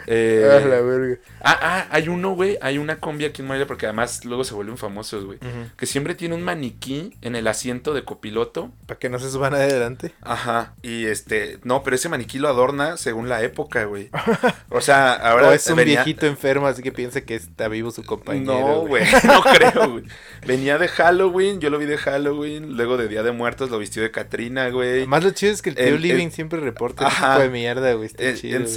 Eh, 0.07 0.49
Ah, 0.51 0.67
la 0.67 0.81
verga. 0.81 1.17
ah, 1.41 1.59
ah, 1.61 1.87
hay 1.91 2.07
uno, 2.09 2.31
güey, 2.31 2.57
hay 2.61 2.77
una 2.77 2.99
combi 2.99 3.25
aquí 3.25 3.41
en 3.41 3.47
Morelia, 3.47 3.67
porque 3.67 3.85
además 3.85 4.25
luego 4.25 4.43
se 4.43 4.53
vuelven 4.53 4.77
famosos, 4.77 5.25
güey. 5.25 5.39
Que 5.77 5.85
siempre 5.85 6.15
tiene 6.15 6.35
un 6.35 6.41
maniquí 6.43 7.15
en 7.21 7.35
el 7.35 7.47
asiento 7.47 7.93
de 7.93 8.03
copiloto. 8.03 8.71
Para 8.87 8.99
que 8.99 9.09
no 9.09 9.19
se 9.19 9.29
suban 9.29 9.53
adelante. 9.53 10.13
Ajá. 10.21 10.73
Y 10.81 11.05
este, 11.05 11.59
no, 11.63 11.83
pero 11.83 11.95
ese 11.95 12.09
maniquí 12.09 12.39
lo 12.39 12.47
adorna 12.47 12.97
según 12.97 13.29
la 13.29 13.43
época, 13.43 13.85
güey. 13.85 14.09
O 14.71 14.81
sea, 14.81 15.13
ahora 15.13 15.49
o 15.49 15.51
es 15.51 15.65
un 15.67 15.75
venía- 15.77 16.03
viejito 16.03 16.25
enfermo, 16.27 16.67
así 16.67 16.81
que 16.83 16.91
piensa 16.91 17.21
que 17.21 17.35
está 17.35 17.67
vivo 17.67 17.91
su 17.91 18.03
compañero. 18.03 18.45
No, 18.59 18.81
güey, 18.87 19.03
no 19.25 19.41
creo, 19.41 19.91
güey. 19.91 20.03
Venía 20.45 20.77
de 20.77 20.87
Halloween, 20.87 21.59
yo 21.59 21.69
lo 21.69 21.77
vi 21.79 21.85
de 21.85 21.97
Halloween, 21.97 22.77
luego 22.77 22.95
de 22.97 23.07
Día 23.07 23.23
de 23.23 23.31
Muertos 23.31 23.69
lo 23.71 23.79
vistió 23.79 24.01
de 24.03 24.11
Catrina, 24.11 24.69
güey. 24.69 25.05
Más 25.07 25.23
lo 25.23 25.31
chido 25.31 25.51
es 25.53 25.61
que 25.61 25.71
el 25.71 25.75
tío 25.75 25.85
El- 25.85 26.01
Living 26.01 26.25
el- 26.27 26.31
siempre 26.31 26.59
reporta 26.59 27.07
ese 27.07 27.15
tipo 27.17 27.39
de 27.39 27.49
mierda, 27.49 27.93
güey. 27.93 28.09
En, 28.17 28.37
en 28.43 28.61
güey. 28.61 28.73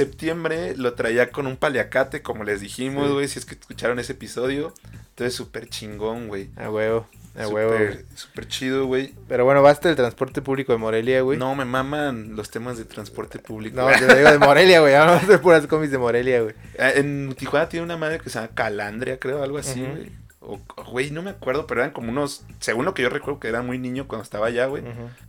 Lo 0.77 0.95
traía 0.95 1.31
con 1.31 1.47
un 1.47 1.57
paliacate, 1.57 2.23
como 2.23 2.45
les 2.45 2.61
dijimos, 2.61 3.07
Sí. 3.09 3.13
güey, 3.15 3.29
si 3.29 3.39
es 3.39 3.45
que 3.47 3.55
escucharon 3.55 3.99
ese 3.99 4.13
episodio. 4.13 4.73
Entonces, 5.11 5.35
súper 5.35 5.69
chingón, 5.69 6.29
güey. 6.29 6.49
A 6.57 6.71
huevo, 6.71 7.07
a 7.39 7.49
huevo. 7.49 7.75
Súper 8.15 8.49
chido, 8.49 8.87
güey. 8.87 9.13
Pero 9.29 9.45
bueno, 9.45 9.63
basta 9.63 9.91
el 9.91 9.97
transporte 9.97 10.41
público 10.43 10.73
de 10.73 10.79
Morelia, 10.79 11.21
güey. 11.21 11.39
No, 11.39 11.55
me 11.55 11.65
maman 11.67 12.35
los 12.35 12.51
temas 12.51 12.79
de 12.79 12.85
transporte 12.87 13.39
público. 13.39 13.77
No, 13.81 13.89
te 13.89 14.17
digo 14.17 14.31
de 14.31 14.39
Morelia, 14.39 14.81
güey. 14.81 14.93
Vamos 14.99 15.15
a 15.15 15.25
hacer 15.25 15.41
puras 15.41 15.67
comis 15.67 15.91
de 15.91 15.99
Morelia, 15.99 16.43
güey. 16.43 16.55
Ah, 16.79 16.91
En 16.95 17.35
Tijuana 17.37 17.69
tiene 17.69 17.85
una 17.85 17.97
madre 17.99 18.19
que 18.21 18.31
se 18.31 18.39
llama 18.41 18.53
Calandria, 18.55 19.19
creo, 19.19 19.43
algo 19.43 19.59
así, 19.59 19.81
güey. 19.81 20.11
O, 20.45 20.59
güey, 20.91 21.11
no 21.11 21.23
me 21.23 21.31
acuerdo, 21.31 21.67
pero 21.67 21.81
eran 21.81 21.93
como 21.93 22.11
unos, 22.11 22.45
según 22.61 22.85
lo 22.85 22.95
que 22.95 23.03
yo 23.03 23.09
recuerdo 23.09 23.39
que 23.41 23.49
era 23.49 23.63
muy 23.63 23.79
niño 23.79 24.09
cuando 24.09 24.23
estaba 24.25 24.47
allá, 24.49 24.67
güey, 24.67 24.83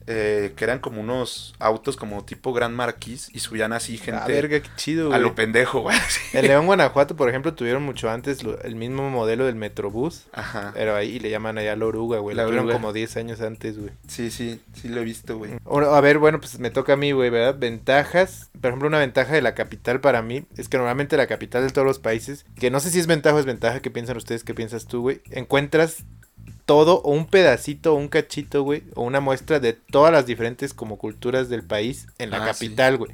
eh, 0.07 0.53
que 0.55 0.63
eran 0.63 0.79
como 0.79 1.01
unos 1.01 1.53
autos 1.59 1.95
como 1.95 2.25
tipo 2.25 2.51
Gran 2.53 2.73
Marquis 2.75 3.29
y 3.33 3.39
subían 3.39 3.73
así 3.73 3.97
gente 3.97 4.21
Ah, 4.23 4.27
verga, 4.27 4.59
qué 4.59 4.69
chido, 4.75 5.05
a 5.07 5.09
güey. 5.17 5.21
lo 5.21 5.35
pendejo, 5.35 5.81
güey. 5.81 5.95
En 6.33 6.47
León, 6.47 6.65
Guanajuato, 6.65 7.15
por 7.15 7.29
ejemplo, 7.29 7.53
tuvieron 7.53 7.83
mucho 7.83 8.09
antes 8.09 8.43
lo- 8.43 8.59
el 8.61 8.75
mismo 8.75 9.09
modelo 9.09 9.45
del 9.45 9.55
Metrobús. 9.55 10.25
Ajá. 10.33 10.71
Pero 10.73 10.95
ahí 10.95 11.19
le 11.19 11.29
llaman 11.29 11.57
allá 11.57 11.75
la 11.75 11.85
oruga, 11.85 12.19
güey. 12.19 12.35
La 12.35 12.45
tuvieron 12.45 12.71
como 12.71 12.91
10 12.93 13.15
años 13.17 13.39
antes, 13.41 13.77
güey. 13.77 13.91
Sí, 14.07 14.31
sí, 14.31 14.59
sí 14.73 14.87
lo 14.89 15.01
he 15.01 15.03
visto, 15.03 15.37
güey. 15.37 15.51
A 15.65 16.01
ver, 16.01 16.17
bueno, 16.19 16.39
pues 16.39 16.59
me 16.59 16.69
toca 16.71 16.93
a 16.93 16.97
mí, 16.97 17.11
güey, 17.11 17.29
¿verdad? 17.29 17.55
Ventajas. 17.59 18.49
Por 18.59 18.69
ejemplo, 18.69 18.87
una 18.87 18.99
ventaja 18.99 19.33
de 19.33 19.41
la 19.41 19.53
capital 19.55 19.99
para 20.01 20.21
mí 20.21 20.45
es 20.57 20.69
que 20.69 20.77
normalmente 20.77 21.17
la 21.17 21.27
capital 21.27 21.63
de 21.65 21.69
todos 21.71 21.85
los 21.85 21.99
países, 21.99 22.45
que 22.55 22.71
no 22.71 22.79
sé 22.79 22.89
si 22.89 22.99
es 22.99 23.07
ventaja 23.07 23.35
o 23.35 23.39
es 23.39 23.45
ventaja, 23.45 23.81
¿qué 23.81 23.91
piensan 23.91 24.17
ustedes? 24.17 24.43
¿Qué 24.43 24.53
piensas 24.53 24.85
tú, 24.87 25.02
güey? 25.03 25.21
Encuentras 25.29 25.97
todo 26.65 27.01
o 27.01 27.11
un 27.11 27.27
pedacito 27.27 27.93
un 27.93 28.07
cachito, 28.07 28.63
güey, 28.63 28.83
o 28.95 29.03
una 29.03 29.19
muestra 29.19 29.59
de 29.59 29.73
todas 29.73 30.11
las 30.11 30.25
diferentes 30.25 30.73
como 30.73 30.97
culturas 30.97 31.49
del 31.49 31.63
país 31.63 32.07
en 32.17 32.31
la 32.31 32.43
Ah, 32.43 32.45
capital, 32.47 32.97
güey. 32.97 33.11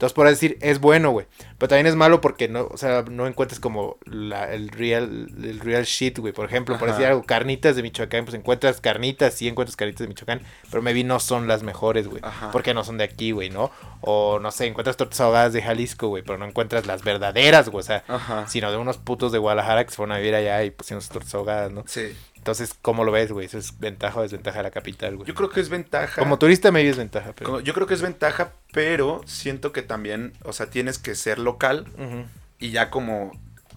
Entonces, 0.00 0.14
por 0.14 0.26
decir, 0.26 0.56
es 0.62 0.80
bueno, 0.80 1.10
güey. 1.10 1.26
Pero 1.58 1.68
también 1.68 1.86
es 1.86 1.94
malo 1.94 2.22
porque 2.22 2.48
no, 2.48 2.68
o 2.70 2.78
sea, 2.78 3.04
no 3.10 3.26
encuentras 3.26 3.60
como 3.60 3.98
la, 4.06 4.50
el 4.50 4.70
real, 4.70 5.28
el 5.44 5.60
real 5.60 5.84
shit, 5.84 6.18
güey. 6.18 6.32
Por 6.32 6.46
ejemplo, 6.46 6.78
por 6.78 6.88
Ajá. 6.88 6.96
decir 6.96 7.10
algo, 7.10 7.22
carnitas 7.22 7.76
de 7.76 7.82
Michoacán, 7.82 8.24
pues 8.24 8.34
encuentras 8.34 8.80
carnitas, 8.80 9.34
sí 9.34 9.46
encuentras 9.46 9.76
carnitas 9.76 10.00
de 10.00 10.08
Michoacán, 10.08 10.40
pero 10.70 10.80
maybe 10.82 11.04
no 11.04 11.20
son 11.20 11.46
las 11.46 11.62
mejores, 11.62 12.08
güey. 12.08 12.22
Porque 12.50 12.72
no 12.72 12.82
son 12.82 12.96
de 12.96 13.04
aquí, 13.04 13.32
güey, 13.32 13.50
¿no? 13.50 13.70
O 14.00 14.38
no 14.40 14.50
sé, 14.52 14.68
encuentras 14.68 14.96
tortas 14.96 15.20
ahogadas 15.20 15.52
de 15.52 15.60
Jalisco, 15.60 16.08
güey, 16.08 16.22
pero 16.22 16.38
no 16.38 16.46
encuentras 16.46 16.86
las 16.86 17.04
verdaderas, 17.04 17.68
güey. 17.68 17.80
O 17.80 17.86
sea, 17.86 18.02
Ajá. 18.08 18.48
sino 18.48 18.70
de 18.70 18.78
unos 18.78 18.96
putos 18.96 19.32
de 19.32 19.38
Guadalajara 19.38 19.84
que 19.84 19.90
se 19.90 19.96
fueron 19.96 20.16
a 20.16 20.18
vivir 20.18 20.34
allá 20.34 20.64
y 20.64 20.70
pusieron 20.70 21.02
sus 21.02 21.10
tortas 21.10 21.34
ahogadas, 21.34 21.72
¿no? 21.72 21.84
Sí. 21.86 22.16
Entonces, 22.40 22.74
¿cómo 22.80 23.04
lo 23.04 23.12
ves, 23.12 23.30
güey? 23.30 23.44
¿Eso 23.46 23.58
es 23.58 23.78
ventaja 23.78 24.18
o 24.18 24.22
desventaja 24.22 24.58
de 24.58 24.62
la 24.62 24.70
capital, 24.70 25.16
güey? 25.16 25.28
Yo 25.28 25.34
creo 25.34 25.50
que 25.50 25.60
es 25.60 25.68
ventaja. 25.68 26.18
Como 26.20 26.38
turista, 26.38 26.72
maybe 26.72 26.88
es 26.88 26.96
ventaja, 26.96 27.32
pero... 27.36 27.46
Como- 27.50 27.60
Yo 27.60 27.74
creo 27.74 27.86
que 27.86 27.92
es 27.94 28.00
ventaja, 28.02 28.52
pero 28.72 29.20
siento 29.26 29.72
que 29.72 29.82
también, 29.82 30.32
o 30.42 30.52
sea, 30.54 30.70
tienes 30.70 30.98
que 30.98 31.14
ser 31.14 31.38
local 31.38 31.86
y 32.58 32.70
ya 32.70 32.88
como 32.90 33.30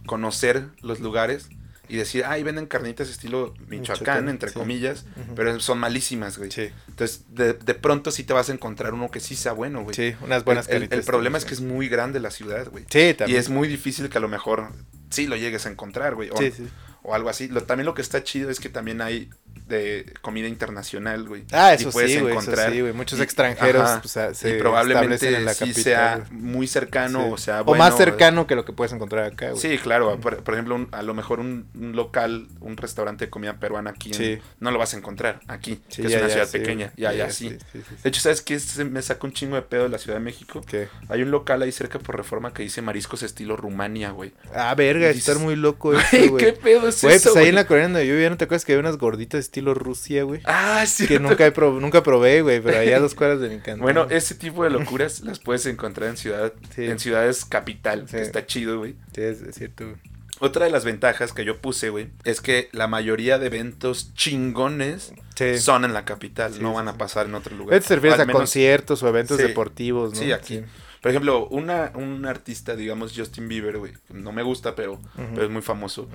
conocer 0.05 0.67
los 0.81 0.99
lugares 1.01 1.49
y 1.89 1.97
decir, 1.97 2.23
ay, 2.25 2.41
venden 2.43 2.65
carnitas 2.65 3.09
estilo 3.09 3.53
Michoacán, 3.67 3.79
Michoacán, 3.79 4.29
entre 4.29 4.49
sí. 4.49 4.55
comillas, 4.57 5.05
pero 5.35 5.59
son 5.59 5.79
malísimas, 5.79 6.37
güey. 6.37 6.49
Sí, 6.49 6.69
Entonces, 6.87 7.25
de, 7.29 7.53
de 7.53 7.73
pronto 7.73 8.09
sí 8.11 8.23
te 8.23 8.31
vas 8.31 8.49
a 8.49 8.53
encontrar 8.53 8.93
uno 8.93 9.11
que 9.11 9.19
sí 9.19 9.35
sea 9.35 9.51
bueno, 9.51 9.83
güey. 9.83 9.93
sí, 9.93 10.15
unas 10.21 10.45
buenas 10.45 10.69
el, 10.69 10.77
el- 10.77 10.83
el 10.83 10.89
carnitas 10.89 11.05
problema 11.05 11.37
es 11.37 11.43
que 11.45 11.53
es 11.53 11.61
muy 11.61 11.89
grande 11.89 12.21
la 12.21 12.31
ciudad, 12.31 12.69
güey. 12.71 12.85
Sí, 12.89 12.99
Y 13.09 13.13
también. 13.13 13.39
es 13.39 13.49
muy 13.49 13.67
difícil 13.67 14.09
que 14.09 14.17
a 14.17 14.21
lo 14.21 14.29
mejor 14.29 14.69
sí 15.09 15.27
lo 15.27 15.35
llegues 15.35 15.65
a 15.65 15.69
encontrar, 15.69 16.15
güey. 16.15 16.29
O, 16.31 16.37
Sí, 16.37 16.51
sí. 16.51 16.65
O 17.03 17.13
algo 17.13 17.29
así. 17.29 17.47
Lo, 17.47 17.63
también 17.63 17.85
lo 17.85 17.93
que 17.93 18.01
está 18.01 18.23
chido 18.23 18.49
es 18.49 18.59
que 18.59 18.69
también 18.69 19.01
hay 19.01 19.29
de 19.67 20.05
comida 20.21 20.47
internacional, 20.47 21.27
güey. 21.27 21.43
Ah, 21.51 21.71
Y 21.71 21.75
eso 21.81 21.91
puedes 21.91 22.11
sí, 22.11 22.19
güey, 22.19 22.33
eso 22.35 22.41
encontrar- 22.41 22.71
sí, 22.71 22.81
güey. 22.81 22.93
Muchos 22.93 23.19
y- 23.19 23.21
extranjeros 23.23 23.81
ajá, 23.89 24.01
pues, 24.01 24.17
a- 24.17 24.33
se 24.33 24.55
y 24.55 24.59
probablemente 24.59 25.35
en 25.35 25.45
la 25.45 25.53
sí 25.53 25.59
capital, 25.61 25.83
sea 25.83 26.15
güey. 26.29 26.41
muy 26.41 26.67
cercano 26.67 27.23
Sí. 27.27 27.29
o 27.33 27.37
sea 27.37 27.61
O 27.61 27.75
más 27.75 27.95
cercano 27.97 28.45
que 28.45 28.55
lo 28.55 28.65
que 28.65 28.73
puedes 28.73 28.91
encontrar 28.93 29.25
acá, 29.25 29.49
güey. 29.51 29.61
Sí, 29.61 29.77
claro. 29.77 30.19
Por, 30.19 30.43
por 30.43 30.53
ejemplo, 30.53 30.75
un- 30.75 30.89
a 30.91 31.01
lo 31.01 31.13
mejor 31.13 31.39
un, 31.39 31.65
un 31.79 31.95
local, 31.95 32.47
un 32.59 32.77
restaurante 32.77 33.25
de 33.25 33.29
comida 33.31 33.53
peruana 33.57 33.91
aquí, 33.91 34.11
en- 34.13 34.41
no 34.59 34.71
lo 34.71 34.77
vas 34.79 34.93
a 34.93 34.97
encontrar 34.97 35.39
aquí, 35.47 35.79
que 35.95 36.03
es 36.03 36.11
ya, 36.11 36.17
una 36.19 36.27
ya, 36.27 36.33
ciudad 36.33 36.49
pequeña. 36.51 36.91
Ya, 36.97 37.13
Ya, 37.13 37.29
sí. 37.31 37.49
De 37.49 38.09
hecho, 38.09 38.21
¿sabes 38.21 38.41
qué? 38.41 38.59
Me 38.85 39.01
saca 39.01 39.25
un 39.25 39.33
chingo 39.33 39.55
de 39.55 39.61
pedo 39.61 39.83
de 39.83 39.89
la 39.89 39.97
Ciudad 39.97 40.17
de 40.17 40.23
México. 40.23 40.61
¿Qué? 40.67 40.87
Hay 41.09 41.21
un 41.23 41.31
local 41.31 41.61
ahí 41.61 41.71
cerca 41.71 41.99
por 41.99 42.17
Reforma 42.17 42.53
que 42.53 42.63
dice 42.63 42.81
mariscos 42.81 43.23
estilo 43.23 43.55
Rumania, 43.55 44.11
güey. 44.11 44.33
Ah, 44.53 44.73
verga, 44.75 45.11
Y 45.11 45.17
estar 45.17 45.39
muy 45.39 45.55
loco 45.55 45.91
Güey. 46.29 46.37
¿qué 46.37 46.53
pedo 46.53 46.87
es 46.89 47.01
Güey, 47.01 47.15
eso, 47.15 47.29
pues 47.31 47.35
ahí 47.37 47.41
güey? 47.43 47.49
en 47.49 47.55
la 47.55 47.65
Corea 47.65 47.83
donde 47.83 48.05
yo 48.05 48.13
vivía, 48.13 48.29
¿no 48.29 48.37
te 48.37 48.43
acuerdas 48.45 48.65
que 48.65 48.73
había 48.73 48.81
unas 48.81 48.97
gorditas 48.97 49.42
estilo 49.43 49.73
Rusia, 49.73 50.23
güey? 50.23 50.41
Ah, 50.45 50.83
sí. 50.87 51.07
Que 51.07 51.19
nunca, 51.19 51.45
he 51.45 51.53
prob- 51.53 51.79
nunca 51.79 52.01
probé, 52.01 52.41
güey, 52.41 52.59
pero 52.61 52.79
allá 52.79 52.97
a 52.97 52.99
dos 52.99 53.13
cuadras 53.15 53.39
de 53.39 53.49
mi. 53.49 53.61
Bueno, 53.79 54.07
ese 54.09 54.35
tipo 54.35 54.63
de 54.63 54.71
locuras 54.71 55.21
las 55.21 55.39
puedes 55.39 55.65
encontrar 55.67 56.09
en 56.09 56.17
ciudad, 56.17 56.53
Sí. 56.75 56.85
en 56.85 56.97
ciudades 56.99 57.45
capital, 57.45 58.05
Sí. 58.07 58.15
que 58.17 58.21
está 58.23 58.45
chido, 58.45 58.79
güey. 58.79 58.95
Sí, 59.13 59.21
es, 59.21 59.41
es 59.41 59.55
cierto, 59.55 59.85
güey. 59.85 59.97
Otra 60.39 60.65
de 60.65 60.71
las 60.71 60.83
ventajas 60.83 61.31
que 61.31 61.45
yo 61.45 61.59
puse, 61.61 61.89
güey, 61.89 62.09
es 62.25 62.41
que 62.41 62.67
la 62.73 62.87
mayoría 62.87 63.37
de 63.37 63.45
eventos 63.45 64.13
chingones 64.15 65.13
Sí. 65.35 65.57
son 65.59 65.85
en 65.85 65.93
la 65.93 66.03
capital, 66.05 66.53
Sí, 66.55 66.59
no 66.61 66.73
van 66.73 66.87
a 66.87 66.97
pasar 66.97 67.27
en 67.27 67.35
otro 67.35 67.55
lugar. 67.55 67.75
Esto 67.77 67.89
se 67.89 67.95
refieres 67.95 68.19
a 68.19 68.25
menos- 68.25 68.39
conciertos 68.41 69.03
o 69.03 69.07
eventos 69.07 69.37
Sí. 69.37 69.43
deportivos, 69.43 70.13
¿no? 70.13 70.19
Sí, 70.19 70.31
aquí. 70.31 70.61
Por 71.01 71.11
ejemplo, 71.11 71.47
una, 71.49 71.91
un 71.95 72.25
artista, 72.25 72.75
digamos 72.75 73.13
Justin 73.15 73.47
Bieber, 73.47 73.77
güey, 73.77 73.93
no 74.09 74.31
me 74.31 74.41
gusta, 74.41 74.73
pero, 74.75 74.99
es 75.41 75.49
muy 75.49 75.61
famoso. 75.61 76.07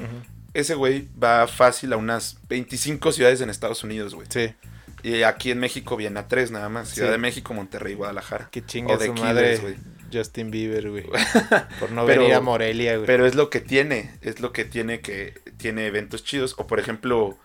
Ese 0.55 0.75
güey 0.75 1.09
va 1.23 1.47
fácil 1.47 1.93
a 1.93 1.97
unas 1.97 2.39
25 2.49 3.13
ciudades 3.13 3.41
en 3.41 3.51
Estados 3.51 3.85
Unidos, 3.85 4.15
güey. 4.15 4.27
Sí, 4.31 4.55
Y 5.03 5.23
aquí 5.23 5.51
en 5.53 5.61
México 5.61 5.97
viene 5.97 6.19
a 6.19 6.27
tres 6.29 6.51
nada 6.51 6.69
más. 6.69 6.89
Ciudad 6.89 7.09
Sí. 7.09 7.13
de 7.13 7.19
México, 7.19 7.55
Monterrey 7.55 7.93
y 7.93 7.97
Guadalajara. 7.97 8.49
que 8.51 8.65
chinga 8.65 8.95
O 8.95 8.99
de 8.99 9.07
su 9.07 9.15
madre 9.15 9.59
güey. 9.59 9.77
Justin 10.13 10.51
Bieber, 10.51 10.91
güey. 10.91 11.05
Por 11.81 11.93
no 11.93 12.05
Pero- 12.07 12.23
venir 12.23 12.35
a 12.35 12.41
Morelia, 12.41 12.95
güey. 12.97 13.07
Pero 13.07 13.27
es 13.27 13.35
lo 13.35 13.51
que 13.51 13.61
tiene, 13.61 14.11
es 14.23 14.41
lo 14.41 14.53
que 14.53 14.65
tiene 14.65 15.01
que 15.01 15.35
tiene 15.59 15.87
eventos 15.87 16.25
chidos. 16.25 16.55
O 16.59 16.67
por 16.67 16.81
ejemplo, 16.81 17.39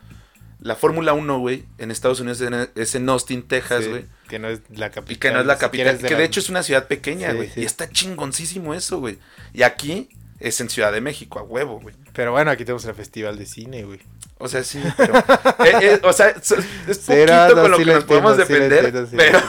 la 0.61 0.75
Fórmula 0.77 1.11
1, 1.13 1.39
güey, 1.39 1.65
en 1.77 1.91
Estados 1.91 2.21
Unidos 2.21 2.41
es 2.75 2.95
en- 2.95 3.09
Austin, 3.09 3.43
Texas, 3.43 3.83
Sí, 3.83 3.89
güey. 3.89 4.05
que 4.29 4.39
no 4.39 4.47
es 4.47 4.61
la 4.69 4.89
capital. 4.91 5.15
Y 5.15 5.19
que 5.19 5.31
no 5.31 5.41
es 5.41 5.45
la 5.45 5.57
capital, 5.57 5.97
de 6.01 6.07
que 6.07 6.13
la- 6.13 6.19
de 6.19 6.25
hecho 6.25 6.39
es 6.39 6.49
una 6.49 6.63
ciudad 6.63 6.87
pequeña, 6.87 7.33
güey. 7.33 7.49
sí. 7.49 7.61
Y 7.61 7.65
está 7.65 7.89
chingoncísimo 7.89 8.73
eso, 8.73 8.99
güey. 8.99 9.19
Y 9.53 9.63
aquí 9.63 10.07
es 10.43 10.59
en 10.61 10.69
Ciudad 10.69 10.91
de 10.91 11.01
México, 11.01 11.39
a 11.39 11.43
huevo, 11.43 11.79
güey. 11.79 11.95
Pero 12.13 12.31
bueno, 12.31 12.51
aquí 12.51 12.63
tenemos 12.65 12.85
el 12.85 12.93
festival 12.95 13.37
de 13.37 13.45
cine, 13.45 13.83
güey. 13.83 13.99
O 14.37 14.47
sea, 14.47 14.63
sí, 14.63 14.81
pero... 14.97 15.15
eh, 15.65 15.73
eh, 15.81 15.99
o 16.03 16.13
sea, 16.13 16.29
es 16.29 16.51
es 16.51 16.97
poquito 16.99 17.55
no, 17.55 17.61
con 17.61 17.71
lo 17.71 17.77
sí 17.77 17.85
que 17.85 17.93
nos 17.93 18.03
podemos 18.03 18.39
entiendo, 18.39 18.69
defender, 18.75 19.07
sí, 19.07 19.15
pero... 19.17 19.39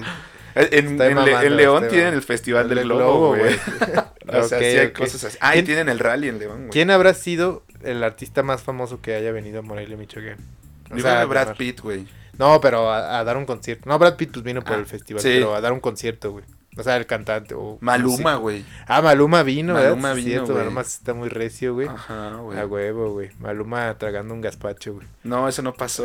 En, 0.58 0.64
Estoy 0.64 0.80
en 0.88 0.98
Le- 0.98 1.14
mamando, 1.14 1.40
en 1.42 1.56
León 1.58 1.82
estoy 1.84 1.98
tienen 1.98 2.14
el 2.14 2.22
Festival 2.22 2.66
del 2.70 2.78
El 2.78 2.84
Globo, 2.86 3.36
güey. 3.36 3.56
o 4.26 4.42
sea, 4.42 4.56
Ok, 4.56 4.62
sí 4.64 4.78
hay 4.78 4.90
cosas 4.92 5.24
así. 5.24 5.36
Ah, 5.42 5.50
y 5.50 5.56
¿Quién- 5.58 5.66
tienen 5.66 5.88
el 5.90 5.98
rally 5.98 6.28
en 6.28 6.38
León, 6.38 6.56
güey. 6.60 6.70
¿Quién 6.70 6.90
habrá 6.90 7.12
sido 7.12 7.62
el 7.82 8.02
artista 8.02 8.42
más 8.42 8.62
famoso 8.62 9.02
que 9.02 9.14
haya 9.14 9.32
venido 9.32 9.58
a 9.58 9.62
Morelia, 9.62 9.98
Michoacán? 9.98 10.38
O 10.90 10.94
Digo 10.94 11.06
sea, 11.06 11.26
Brad. 11.26 11.56
Pitt, 11.56 11.80
güey. 11.82 12.06
No, 12.38 12.58
pero 12.62 12.90
a, 12.90 13.18
a 13.18 13.24
dar 13.24 13.36
un 13.36 13.44
concierto. 13.44 13.86
No, 13.86 13.98
Brad 13.98 14.16
Pitt 14.16 14.32
pues 14.32 14.44
vino 14.44 14.62
por 14.62 14.76
Ah, 14.76 14.78
el 14.78 14.86
festival, 14.86 15.22
sí. 15.22 15.28
pero 15.34 15.54
a 15.54 15.60
dar 15.60 15.72
un 15.74 15.80
concierto, 15.80 16.30
güey. 16.32 16.44
O 16.76 16.82
sea, 16.82 16.96
el 16.96 17.06
cantante 17.06 17.54
o... 17.54 17.78
Maluma, 17.80 18.36
güey. 18.36 18.64
Ah, 18.86 19.00
Maluma 19.00 19.42
vino, 19.42 19.72
Maluma 19.72 20.08
¿verdad? 20.08 20.14
Sí, 20.14 20.24
vino, 20.24 20.28
cierto, 20.28 20.52
güey. 20.52 20.64
Maluma 20.64 20.80
está 20.82 21.14
muy 21.14 21.28
recio, 21.28 21.74
güey. 21.74 21.88
Ajá, 21.88 22.36
güey. 22.36 22.58
A 22.58 22.66
huevo, 22.66 23.12
güey. 23.12 23.30
Maluma 23.38 23.96
tragando 23.98 24.34
un 24.34 24.42
gazpacho, 24.42 24.94
güey. 24.94 25.06
No, 25.24 25.48
eso 25.48 25.62
no 25.62 25.72
pasó. 25.72 26.04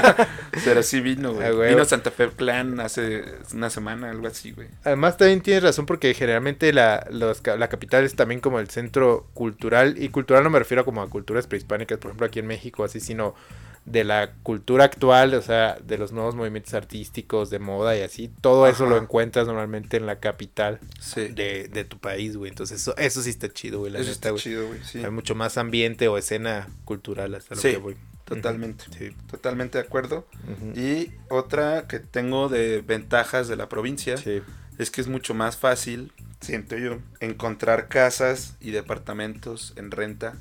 Pero 0.64 0.82
sí 0.82 1.00
vino, 1.00 1.32
güey. 1.32 1.70
Vino 1.70 1.84
Santa 1.84 2.10
Fe 2.10 2.28
Clan 2.28 2.78
hace 2.80 3.24
una 3.54 3.70
semana, 3.70 4.10
algo 4.10 4.26
así, 4.26 4.52
güey. 4.52 4.68
Además 4.84 5.16
también 5.16 5.40
tienes 5.40 5.62
razón 5.62 5.86
porque 5.86 6.12
generalmente 6.14 6.72
la, 6.72 7.06
los 7.10 7.42
la 7.46 7.68
capital 7.68 8.04
es 8.04 8.14
también 8.14 8.40
como 8.40 8.60
el 8.60 8.68
centro 8.68 9.26
cultural 9.34 9.94
y 9.98 10.10
cultural 10.10 10.44
no 10.44 10.50
me 10.50 10.58
refiero 10.58 10.84
como 10.84 11.02
a 11.02 11.08
culturas 11.08 11.46
prehispánicas, 11.46 11.98
por 11.98 12.10
ejemplo 12.10 12.26
aquí 12.26 12.38
en 12.38 12.46
México, 12.46 12.84
así, 12.84 13.00
sino 13.00 13.34
de 13.84 14.04
la 14.04 14.32
cultura 14.44 14.84
actual, 14.84 15.34
o 15.34 15.42
sea, 15.42 15.76
de 15.84 15.98
los 15.98 16.12
nuevos 16.12 16.34
movimientos 16.36 16.72
artísticos, 16.74 17.50
de 17.50 17.58
moda 17.58 17.96
y 17.96 18.02
así, 18.02 18.30
todo 18.40 18.66
eso 18.68 18.86
lo 18.86 18.96
encuentras 18.96 19.46
normalmente 19.48 19.96
en 19.96 20.06
la 20.06 20.20
capital 20.20 20.78
Sí. 21.00 21.28
de, 21.28 21.66
de 21.68 21.84
tu 21.84 21.98
país, 21.98 22.36
güey. 22.36 22.50
Entonces 22.50 22.80
eso, 22.80 22.96
eso 22.96 23.22
sí 23.22 23.30
está 23.30 23.48
chido, 23.48 23.80
güey, 23.80 23.90
la 23.92 23.98
Eso 23.98 24.06
neta, 24.08 24.12
está 24.14 24.30
güey. 24.30 24.42
chido, 24.42 24.66
güey. 24.68 24.80
Sí, 24.84 25.04
Hay 25.04 25.10
mucho 25.10 25.34
más 25.34 25.58
ambiente 25.58 26.06
o 26.08 26.16
escena 26.16 26.68
cultural 26.84 27.34
hasta 27.34 27.56
lo 27.56 27.60
Sí, 27.60 27.72
que 27.72 27.76
voy. 27.78 27.96
totalmente. 28.24 28.84
Ujú, 28.88 28.98
Sí. 28.98 29.16
Totalmente 29.30 29.78
de 29.78 29.84
acuerdo. 29.84 30.26
Y 30.76 31.10
otra 31.28 31.88
que 31.88 31.98
tengo 31.98 32.48
de 32.48 32.82
ventajas 32.82 33.48
de 33.48 33.56
la 33.56 33.68
provincia 33.68 34.14
es 34.78 34.90
que 34.90 35.00
es 35.00 35.08
mucho 35.08 35.34
más 35.34 35.56
fácil, 35.56 36.12
siento 36.40 36.76
yo, 36.76 36.98
encontrar 37.20 37.88
casas 37.88 38.54
y 38.60 38.70
departamentos 38.70 39.72
en 39.76 39.90
renta 39.90 40.34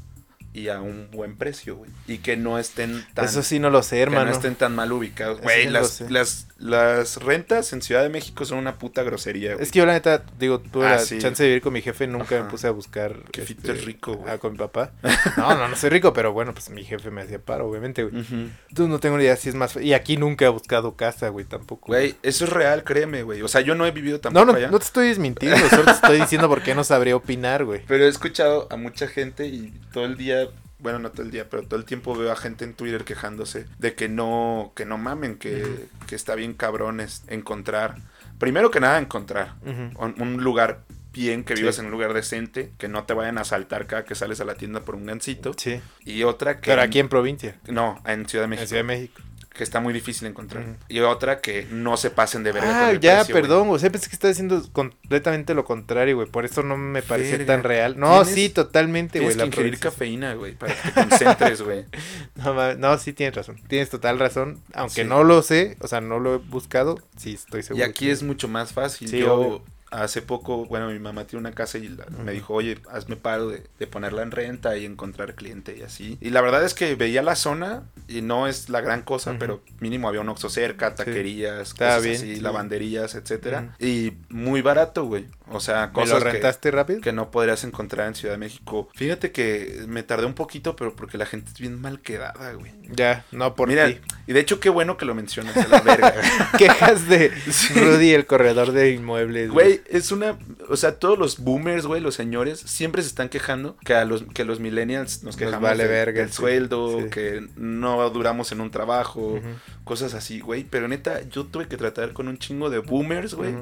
y 0.53 0.67
a 0.69 0.81
un 0.81 1.09
buen 1.11 1.37
precio, 1.37 1.75
güey. 1.77 1.91
Y 2.07 2.19
que 2.19 2.37
no 2.37 2.59
estén 2.59 3.05
tan, 3.13 3.25
Eso 3.25 3.43
sí 3.43 3.59
no 3.59 3.69
lo 3.69 3.83
sé, 3.83 3.97
que 3.97 4.01
hermano. 4.03 4.25
no 4.25 4.31
estén 4.31 4.55
tan 4.55 4.75
mal 4.75 4.91
ubicados. 4.91 5.41
Güey, 5.41 5.63
sí 5.63 5.69
las, 5.69 6.01
las, 6.09 6.47
las 6.61 7.17
rentas 7.17 7.73
en 7.73 7.81
Ciudad 7.81 8.03
de 8.03 8.09
México 8.09 8.45
son 8.45 8.59
una 8.59 8.77
puta 8.77 9.01
grosería, 9.03 9.53
güey. 9.53 9.63
Es 9.63 9.71
que 9.71 9.79
yo 9.79 9.85
la 9.85 9.93
neta, 9.93 10.23
digo, 10.37 10.59
tuve 10.59 10.85
Ah, 10.85 10.91
la 10.91 10.99
sí. 10.99 11.17
chance 11.17 11.41
de 11.41 11.49
vivir 11.49 11.61
con 11.63 11.73
mi 11.73 11.81
jefe, 11.81 12.05
nunca 12.05 12.35
Ajá. 12.35 12.43
me 12.43 12.49
puse 12.51 12.67
a 12.67 12.71
buscar. 12.71 13.15
Que 13.31 13.41
Fito 13.41 13.71
es 13.71 13.83
rico, 13.83 14.13
güey. 14.13 14.31
Ah, 14.31 14.37
con 14.37 14.51
mi 14.53 14.57
papá. 14.59 14.91
No, 15.37 15.55
no, 15.55 15.67
no 15.67 15.75
soy 15.75 15.89
rico, 15.89 16.13
pero 16.13 16.33
bueno, 16.33 16.53
pues 16.53 16.69
mi 16.69 16.83
jefe 16.83 17.09
me 17.09 17.21
hacía 17.21 17.39
paro, 17.39 17.67
obviamente, 17.67 18.03
güey. 18.03 18.21
Ujú. 18.21 18.35
Entonces 18.69 18.87
no 18.89 18.99
tengo 18.99 19.17
ni 19.17 19.23
idea 19.23 19.35
si 19.35 19.49
es 19.49 19.55
más... 19.55 19.75
Y 19.77 19.93
aquí 19.93 20.17
nunca 20.17 20.45
he 20.45 20.49
buscado 20.49 20.95
casa, 20.95 21.29
güey, 21.29 21.45
tampoco. 21.45 21.87
Güey, 21.87 22.15
eso 22.21 22.45
es 22.45 22.51
real, 22.51 22.83
créeme, 22.83 23.23
güey. 23.23 23.41
O 23.41 23.47
sea, 23.47 23.61
yo 23.61 23.73
no 23.73 23.85
he 23.87 23.91
vivido 23.91 24.17
No, 24.17 24.21
tampoco 24.21 24.45
no, 24.45 24.53
allá. 24.53 24.69
no 24.69 24.77
te 24.79 24.85
estoy 24.85 25.07
desmintiendo, 25.07 25.67
solo 25.69 25.85
te 25.85 25.91
estoy 25.91 26.19
diciendo 26.21 26.47
por 26.47 26.61
qué 26.61 26.75
no 26.75 26.83
sabría 26.83 27.15
opinar, 27.15 27.65
güey. 27.65 27.81
Pero 27.87 28.05
he 28.05 28.07
escuchado 28.07 28.67
a 28.69 28.75
mucha 28.75 29.07
gente 29.07 29.47
y 29.47 29.73
todo 29.91 30.05
el 30.05 30.15
día, 30.15 30.47
bueno, 30.81 30.99
no 30.99 31.11
todo 31.11 31.23
el 31.23 31.31
día, 31.31 31.49
pero 31.49 31.63
todo 31.63 31.79
el 31.79 31.85
tiempo 31.85 32.15
veo 32.15 32.31
a 32.31 32.35
gente 32.35 32.65
en 32.65 32.73
Twitter 32.73 33.03
quejándose 33.03 33.65
de 33.79 33.93
que 33.95 34.09
no, 34.09 34.73
que 34.75 34.85
no 34.85 34.97
mamen, 34.97 35.37
que, 35.37 35.87
que 36.07 36.15
está 36.15 36.35
bien 36.35 36.53
cabrones 36.53 37.23
encontrar. 37.27 37.95
Primero 38.39 38.71
que 38.71 38.79
nada, 38.79 38.97
encontrar 38.99 39.53
un, 39.63 40.15
un 40.19 40.43
lugar 40.43 40.83
bien, 41.13 41.43
que 41.43 41.55
Sí. 41.55 41.61
vivas 41.61 41.77
en 41.79 41.85
un 41.87 41.91
lugar 41.91 42.13
decente, 42.13 42.71
que 42.77 42.87
no 42.87 43.03
te 43.03 43.13
vayan 43.13 43.37
a 43.37 43.41
asaltar 43.41 43.85
cada 43.85 44.05
que 44.05 44.15
sales 44.15 44.39
a 44.41 44.45
la 44.45 44.55
tienda 44.55 44.79
por 44.81 44.95
un 44.95 45.05
gancito. 45.05 45.51
Sí, 45.57 45.81
Y 46.05 46.23
otra 46.23 46.61
que... 46.61 46.71
pero 46.71 46.81
aquí 46.81 46.99
en 46.99 47.09
provincia, 47.09 47.59
No, 47.67 48.01
en 48.05 48.25
Ciudad 48.27 48.43
de 48.43 48.45
en 48.45 48.49
México. 48.51 48.67
Ciudad 48.67 48.79
de 48.83 48.87
México. 48.87 49.21
Que 49.53 49.63
está 49.65 49.81
muy 49.81 49.93
difícil 49.93 50.27
encontrar. 50.29 50.63
Y 50.87 51.01
otra 51.01 51.41
que 51.41 51.67
no 51.69 51.97
se 51.97 52.09
pasen 52.09 52.41
de 52.43 52.53
verga 52.53 52.69
con 52.69 52.77
Ah, 52.77 52.91
el 52.91 52.99
ya, 53.01 53.17
precio, 53.17 53.33
güey. 53.35 53.41
perdón, 53.43 53.67
o 53.69 53.77
sea, 53.77 53.89
pensé 53.91 54.07
que 54.07 54.15
estaba 54.15 54.29
diciendo 54.29 54.65
completamente 54.71 55.53
lo 55.53 55.65
contrario, 55.65 56.15
güey, 56.15 56.27
por 56.29 56.45
eso 56.45 56.63
no 56.63 56.77
me 56.77 57.01
parecía 57.01 57.37
Verga. 57.37 57.53
tan 57.55 57.63
real. 57.63 57.99
No, 57.99 58.23
sí, 58.23 58.47
totalmente, 58.49 59.19
güey, 59.19 59.35
Tienes 59.35 59.43
que 59.43 59.47
ingerir 59.61 59.77
provincia. 59.79 59.89
cafeína, 59.91 60.33
güey, 60.35 60.53
para 60.55 60.73
que 60.73 60.81
te 60.89 60.93
concentres, 60.93 61.61
güey. 61.61 61.85
No, 62.35 62.73
no, 62.75 62.97
sí 62.97 63.11
tienes 63.13 63.35
razón. 63.35 63.57
Tienes 63.67 63.89
total 63.89 64.19
razón. 64.19 64.61
Aunque 64.73 65.01
Sí. 65.03 65.07
no 65.07 65.23
lo 65.25 65.41
sé, 65.41 65.75
o 65.81 65.87
sea, 65.87 65.99
no 65.99 66.19
lo 66.19 66.35
he 66.35 66.37
buscado, 66.37 66.97
sí 67.17 67.33
estoy 67.33 67.59
Y 67.59 67.63
seguro. 67.63 67.85
aquí 67.85 68.05
que- 68.05 68.11
es 68.11 68.23
mucho 68.23 68.47
más 68.47 68.71
fácil. 68.71 69.09
Sí, 69.09 69.19
Yo 69.19 69.33
obvio. 69.35 69.63
Hace 69.91 70.21
poco, 70.21 70.65
bueno, 70.65 70.89
mi 70.89 70.97
mamá 70.99 71.25
tiene 71.25 71.41
una 71.41 71.51
casa 71.53 71.77
y 71.77 71.87
la- 71.89 72.05
me 72.23 72.31
dijo, 72.31 72.53
oye, 72.53 72.79
hazme 72.89 73.15
paro 73.17 73.49
de, 73.49 73.63
de 73.77 73.87
ponerla 73.87 74.23
en 74.23 74.31
renta 74.31 74.75
y 74.77 74.85
encontrar 74.85 75.35
cliente 75.35 75.75
y 75.77 75.83
así. 75.83 76.17
Y 76.21 76.29
la 76.31 76.41
verdad 76.41 76.63
es 76.65 76.73
que 76.73 76.95
veía 76.95 77.21
la 77.21 77.35
zona 77.35 77.83
y 78.07 78.21
no 78.21 78.47
es 78.47 78.69
la 78.69 78.81
gran 78.81 79.01
cosa, 79.03 79.35
pero 79.37 79.61
mínimo 79.79 80.07
había 80.07 80.21
un 80.21 80.29
Oxxo 80.29 80.49
cerca, 80.49 80.95
taquerías, 80.95 81.69
Estaba 81.69 81.91
cosas 81.97 82.03
bien, 82.03 82.15
así, 82.15 82.35
sí. 82.35 82.41
lavanderías, 82.41 83.15
etcétera. 83.15 83.75
Y 83.79 84.13
muy 84.29 84.61
barato, 84.61 85.05
güey. 85.05 85.27
O 85.53 85.59
sea, 85.59 85.81
¿Me 85.81 85.87
lo 85.87 85.93
cosas 85.93 86.23
que, 86.23 86.31
rentaste 86.31 86.71
rápido? 86.71 87.01
que 87.01 87.11
no 87.13 87.31
podrías 87.31 87.63
encontrar 87.63 88.07
en 88.07 88.15
Ciudad 88.15 88.33
de 88.33 88.37
México. 88.39 88.89
Fíjate 88.95 89.31
que 89.31 89.83
me 89.87 90.03
tardé 90.03 90.25
un 90.25 90.33
poquito, 90.33 90.75
pero 90.75 90.95
porque 90.95 91.17
la 91.17 91.25
gente 91.25 91.51
es 91.51 91.59
bien 91.59 91.79
mal 91.81 91.99
quedada, 92.01 92.53
güey. 92.53 92.71
Ya, 92.93 93.25
no 93.31 93.55
por 93.55 93.67
Mira, 93.69 93.87
ti. 93.87 93.99
y 94.27 94.33
de 94.33 94.39
hecho 94.39 94.59
qué 94.59 94.69
bueno 94.69 94.97
que 94.97 95.05
lo 95.05 95.15
mencionas, 95.15 95.55
a 95.57 95.67
la 95.67 95.81
verga. 95.81 96.13
Quejas 96.57 97.07
de 97.07 97.31
Sí. 97.51 97.73
Rudy, 97.73 98.13
el 98.13 98.25
corredor 98.25 98.71
de 98.71 98.91
inmuebles. 98.91 99.49
Güey, 99.49 99.81
es 99.89 100.11
una. 100.11 100.37
O 100.69 100.75
sea, 100.77 100.99
todos 100.99 101.17
los 101.17 101.39
boomers, 101.39 101.85
güey, 101.85 102.01
los 102.01 102.15
señores, 102.15 102.59
siempre 102.59 103.01
se 103.01 103.07
están 103.09 103.29
quejando 103.29 103.77
que 103.85 103.93
a 103.93 104.05
los, 104.05 104.23
que 104.33 104.43
los 104.45 104.59
millennials 104.59 105.23
nos 105.23 105.35
quejamos 105.37 105.61
vale 105.61 105.83
de- 105.83 105.89
verga, 105.89 106.19
del 106.21 106.29
sí. 106.29 106.35
sueldo, 106.35 106.99
Sí. 107.03 107.09
que 107.09 107.47
no 107.55 108.09
duramos 108.09 108.51
en 108.51 108.61
un 108.61 108.71
trabajo, 108.71 109.39
cosas 109.83 110.13
así, 110.13 110.39
güey. 110.39 110.63
Pero 110.63 110.87
neta, 110.87 111.21
yo 111.29 111.45
tuve 111.45 111.67
que 111.67 111.77
tratar 111.77 112.13
con 112.13 112.27
un 112.27 112.37
chingo 112.37 112.69
de 112.69 112.79
boomers, 112.79 113.33
güey, 113.33 113.55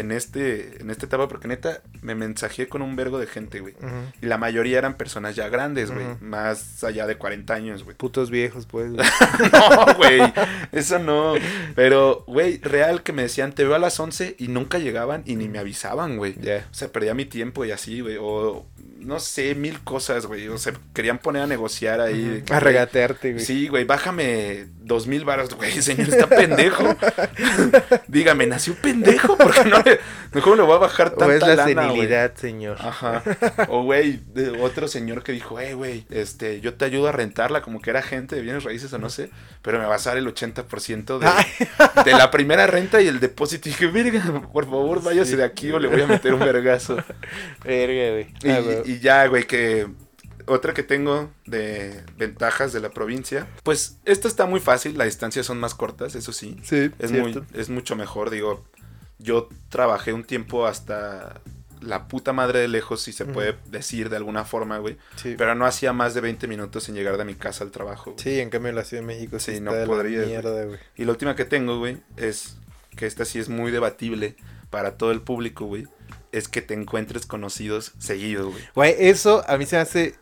en 0.00 0.12
este 0.12 0.80
en 0.80 0.90
esta 0.90 1.06
etapa, 1.06 1.28
porque 1.28 1.48
neta, 1.48 1.82
me 2.02 2.14
mensajé 2.14 2.68
con 2.68 2.82
un 2.82 2.96
vergo 2.96 3.18
de 3.18 3.26
gente, 3.26 3.60
güey. 3.60 3.74
Y 4.20 4.26
la 4.26 4.38
mayoría 4.38 4.78
eran 4.78 4.94
personas 4.94 5.36
ya 5.36 5.48
grandes, 5.48 5.90
güey, 5.90 6.06
más 6.20 6.82
allá 6.84 7.06
de 7.06 7.16
40 7.16 7.54
años, 7.54 7.84
güey. 7.84 7.96
Putos 7.96 8.30
viejos, 8.30 8.66
pues. 8.66 8.92
güey. 8.92 9.06
No, 9.52 9.94
güey, 9.96 10.20
eso 10.72 10.98
no. 10.98 11.34
Pero, 11.74 12.24
güey, 12.26 12.58
real 12.58 13.02
que 13.02 13.12
me 13.12 13.22
decían, 13.22 13.52
te 13.52 13.64
veo 13.64 13.74
a 13.74 13.78
las 13.78 13.98
11 13.98 14.36
y 14.38 14.48
nunca 14.48 14.78
llegaban 14.78 15.22
y 15.26 15.36
ni 15.36 15.48
me 15.48 15.58
avisaban, 15.58 16.16
güey. 16.16 16.34
ya. 16.40 16.66
O 16.70 16.74
sea, 16.74 16.88
perdía 16.88 17.14
mi 17.14 17.24
tiempo 17.24 17.64
y 17.64 17.70
así, 17.70 18.00
güey. 18.00 18.16
O 18.20 18.66
no 19.04 19.20
sé, 19.20 19.54
mil 19.54 19.80
cosas, 19.80 20.26
güey. 20.26 20.48
O 20.48 20.58
sea, 20.58 20.72
querían 20.94 21.18
poner 21.18 21.42
a 21.42 21.46
negociar 21.46 22.00
ahí. 22.00 22.42
que, 22.44 22.54
A 22.54 22.60
regatearte, 22.60 23.32
güey. 23.32 23.44
Sí, 23.44 23.68
güey, 23.68 23.84
bájame 23.84 24.66
dos 24.86 25.06
mil 25.06 25.24
baros, 25.24 25.52
güey, 25.54 25.72
señor, 25.82 26.08
está 26.10 26.26
pendejo. 26.28 26.84
Dígame, 28.08 28.46
¿nació 28.46 28.74
pendejo? 28.74 29.36
Porque 29.36 29.64
no 29.64 29.82
le, 29.82 29.98
¿cómo 30.42 30.56
le 30.56 30.62
voy 30.62 30.74
a 30.76 30.78
bajar 30.78 31.10
tanta 31.10 31.26
O 31.26 31.30
es 31.32 31.40
la 31.40 31.54
lana, 31.56 31.82
senilidad, 31.88 32.34
señor. 32.34 32.76
Ajá. 32.80 33.22
O, 33.68 33.82
güey, 33.82 34.20
otro 34.60 34.86
señor 34.88 35.22
que 35.22 35.32
dijo, 35.32 35.58
hey, 35.58 35.72
güey, 35.72 36.06
este, 36.10 36.60
yo 36.60 36.74
te 36.74 36.84
ayudo 36.84 37.08
a 37.08 37.12
rentarla, 37.12 37.62
como 37.62 37.80
que 37.80 37.90
era 37.90 38.02
gente 38.02 38.36
de 38.36 38.42
bienes 38.42 38.64
raíces 38.64 38.92
o 38.92 38.98
no 38.98 39.08
sé, 39.10 39.30
pero 39.62 39.78
me 39.78 39.86
vas 39.86 40.06
a 40.06 40.10
dar 40.10 40.18
el 40.18 40.26
80% 40.32 41.18
de, 41.18 42.04
de 42.04 42.12
la 42.12 42.30
primera 42.30 42.66
renta 42.66 43.00
y 43.00 43.08
el 43.08 43.20
depósito. 43.20 43.68
Y 43.68 43.72
dije, 43.72 43.86
verga, 43.86 44.42
por 44.52 44.64
favor, 44.66 45.02
váyase 45.02 45.30
Sí. 45.32 45.36
de 45.36 45.44
aquí 45.44 45.70
o 45.72 45.78
le 45.78 45.88
voy 45.88 46.02
a 46.02 46.06
meter 46.06 46.34
un 46.34 46.40
vergazo. 46.40 46.96
Verga, 47.64 48.10
güey. 48.12 48.26
Y, 48.42 48.50
Ah, 48.50 48.60
güey. 48.60 48.82
y 48.84 48.98
ya, 49.00 49.26
güey, 49.26 49.46
que 49.46 49.86
otra 50.46 50.74
que 50.74 50.82
tengo 50.82 51.30
de 51.46 52.02
ventajas 52.16 52.72
de 52.72 52.80
la 52.80 52.90
provincia, 52.90 53.46
pues 53.62 53.98
esta 54.04 54.28
está 54.28 54.46
muy 54.46 54.60
fácil, 54.60 54.96
las 54.98 55.06
distancias 55.06 55.46
son 55.46 55.58
más 55.58 55.74
cortas, 55.74 56.14
eso 56.14 56.32
sí. 56.32 56.56
Sí, 56.62 56.90
Es, 56.98 57.10
cierto. 57.10 57.40
muy, 57.42 57.60
es 57.60 57.68
mucho 57.70 57.96
mejor, 57.96 58.30
digo, 58.30 58.64
yo 59.18 59.48
trabajé 59.68 60.12
un 60.12 60.24
tiempo 60.24 60.66
hasta 60.66 61.40
la 61.80 62.08
puta 62.08 62.32
madre 62.32 62.60
de 62.60 62.68
lejos, 62.68 63.02
si 63.02 63.12
se 63.12 63.26
puede 63.26 63.56
decir 63.66 64.08
de 64.08 64.16
alguna 64.16 64.44
forma, 64.44 64.78
güey. 64.78 64.96
Sí. 65.16 65.34
Pero 65.36 65.54
no 65.54 65.66
hacía 65.66 65.92
más 65.92 66.14
de 66.14 66.20
20 66.22 66.48
minutos 66.48 66.84
sin 66.84 66.94
llegar 66.94 67.16
de 67.18 67.24
mi 67.24 67.34
casa 67.34 67.62
al 67.62 67.70
trabajo. 67.70 68.14
Sí, 68.16 68.40
en 68.40 68.50
cambio 68.50 68.70
en 68.70 68.76
la 68.76 68.84
Ciudad 68.84 69.02
de 69.02 69.06
México 69.06 69.38
sí, 69.38 69.60
no 69.60 69.72
güey. 69.86 70.26
mierda, 70.26 70.64
güey. 70.64 70.78
Y 70.96 71.04
la 71.04 71.12
última 71.12 71.36
que 71.36 71.44
tengo, 71.44 71.78
güey, 71.78 71.98
es 72.16 72.56
que 72.96 73.06
esta 73.06 73.24
sí 73.24 73.38
es 73.38 73.48
muy 73.48 73.70
debatible 73.70 74.36
para 74.70 74.96
todo 74.96 75.10
el 75.12 75.20
público, 75.20 75.66
güey. 75.66 75.86
Es 76.32 76.48
que 76.48 76.62
te 76.62 76.74
encuentres 76.74 77.26
conocidos 77.26 77.92
seguido, 77.98 78.50
güey. 78.50 78.62
Güey, 78.74 78.94
eso 78.98 79.44
a 79.46 79.56
mí 79.58 79.66
se 79.66 79.76
me 79.76 79.82
hace 79.82 80.14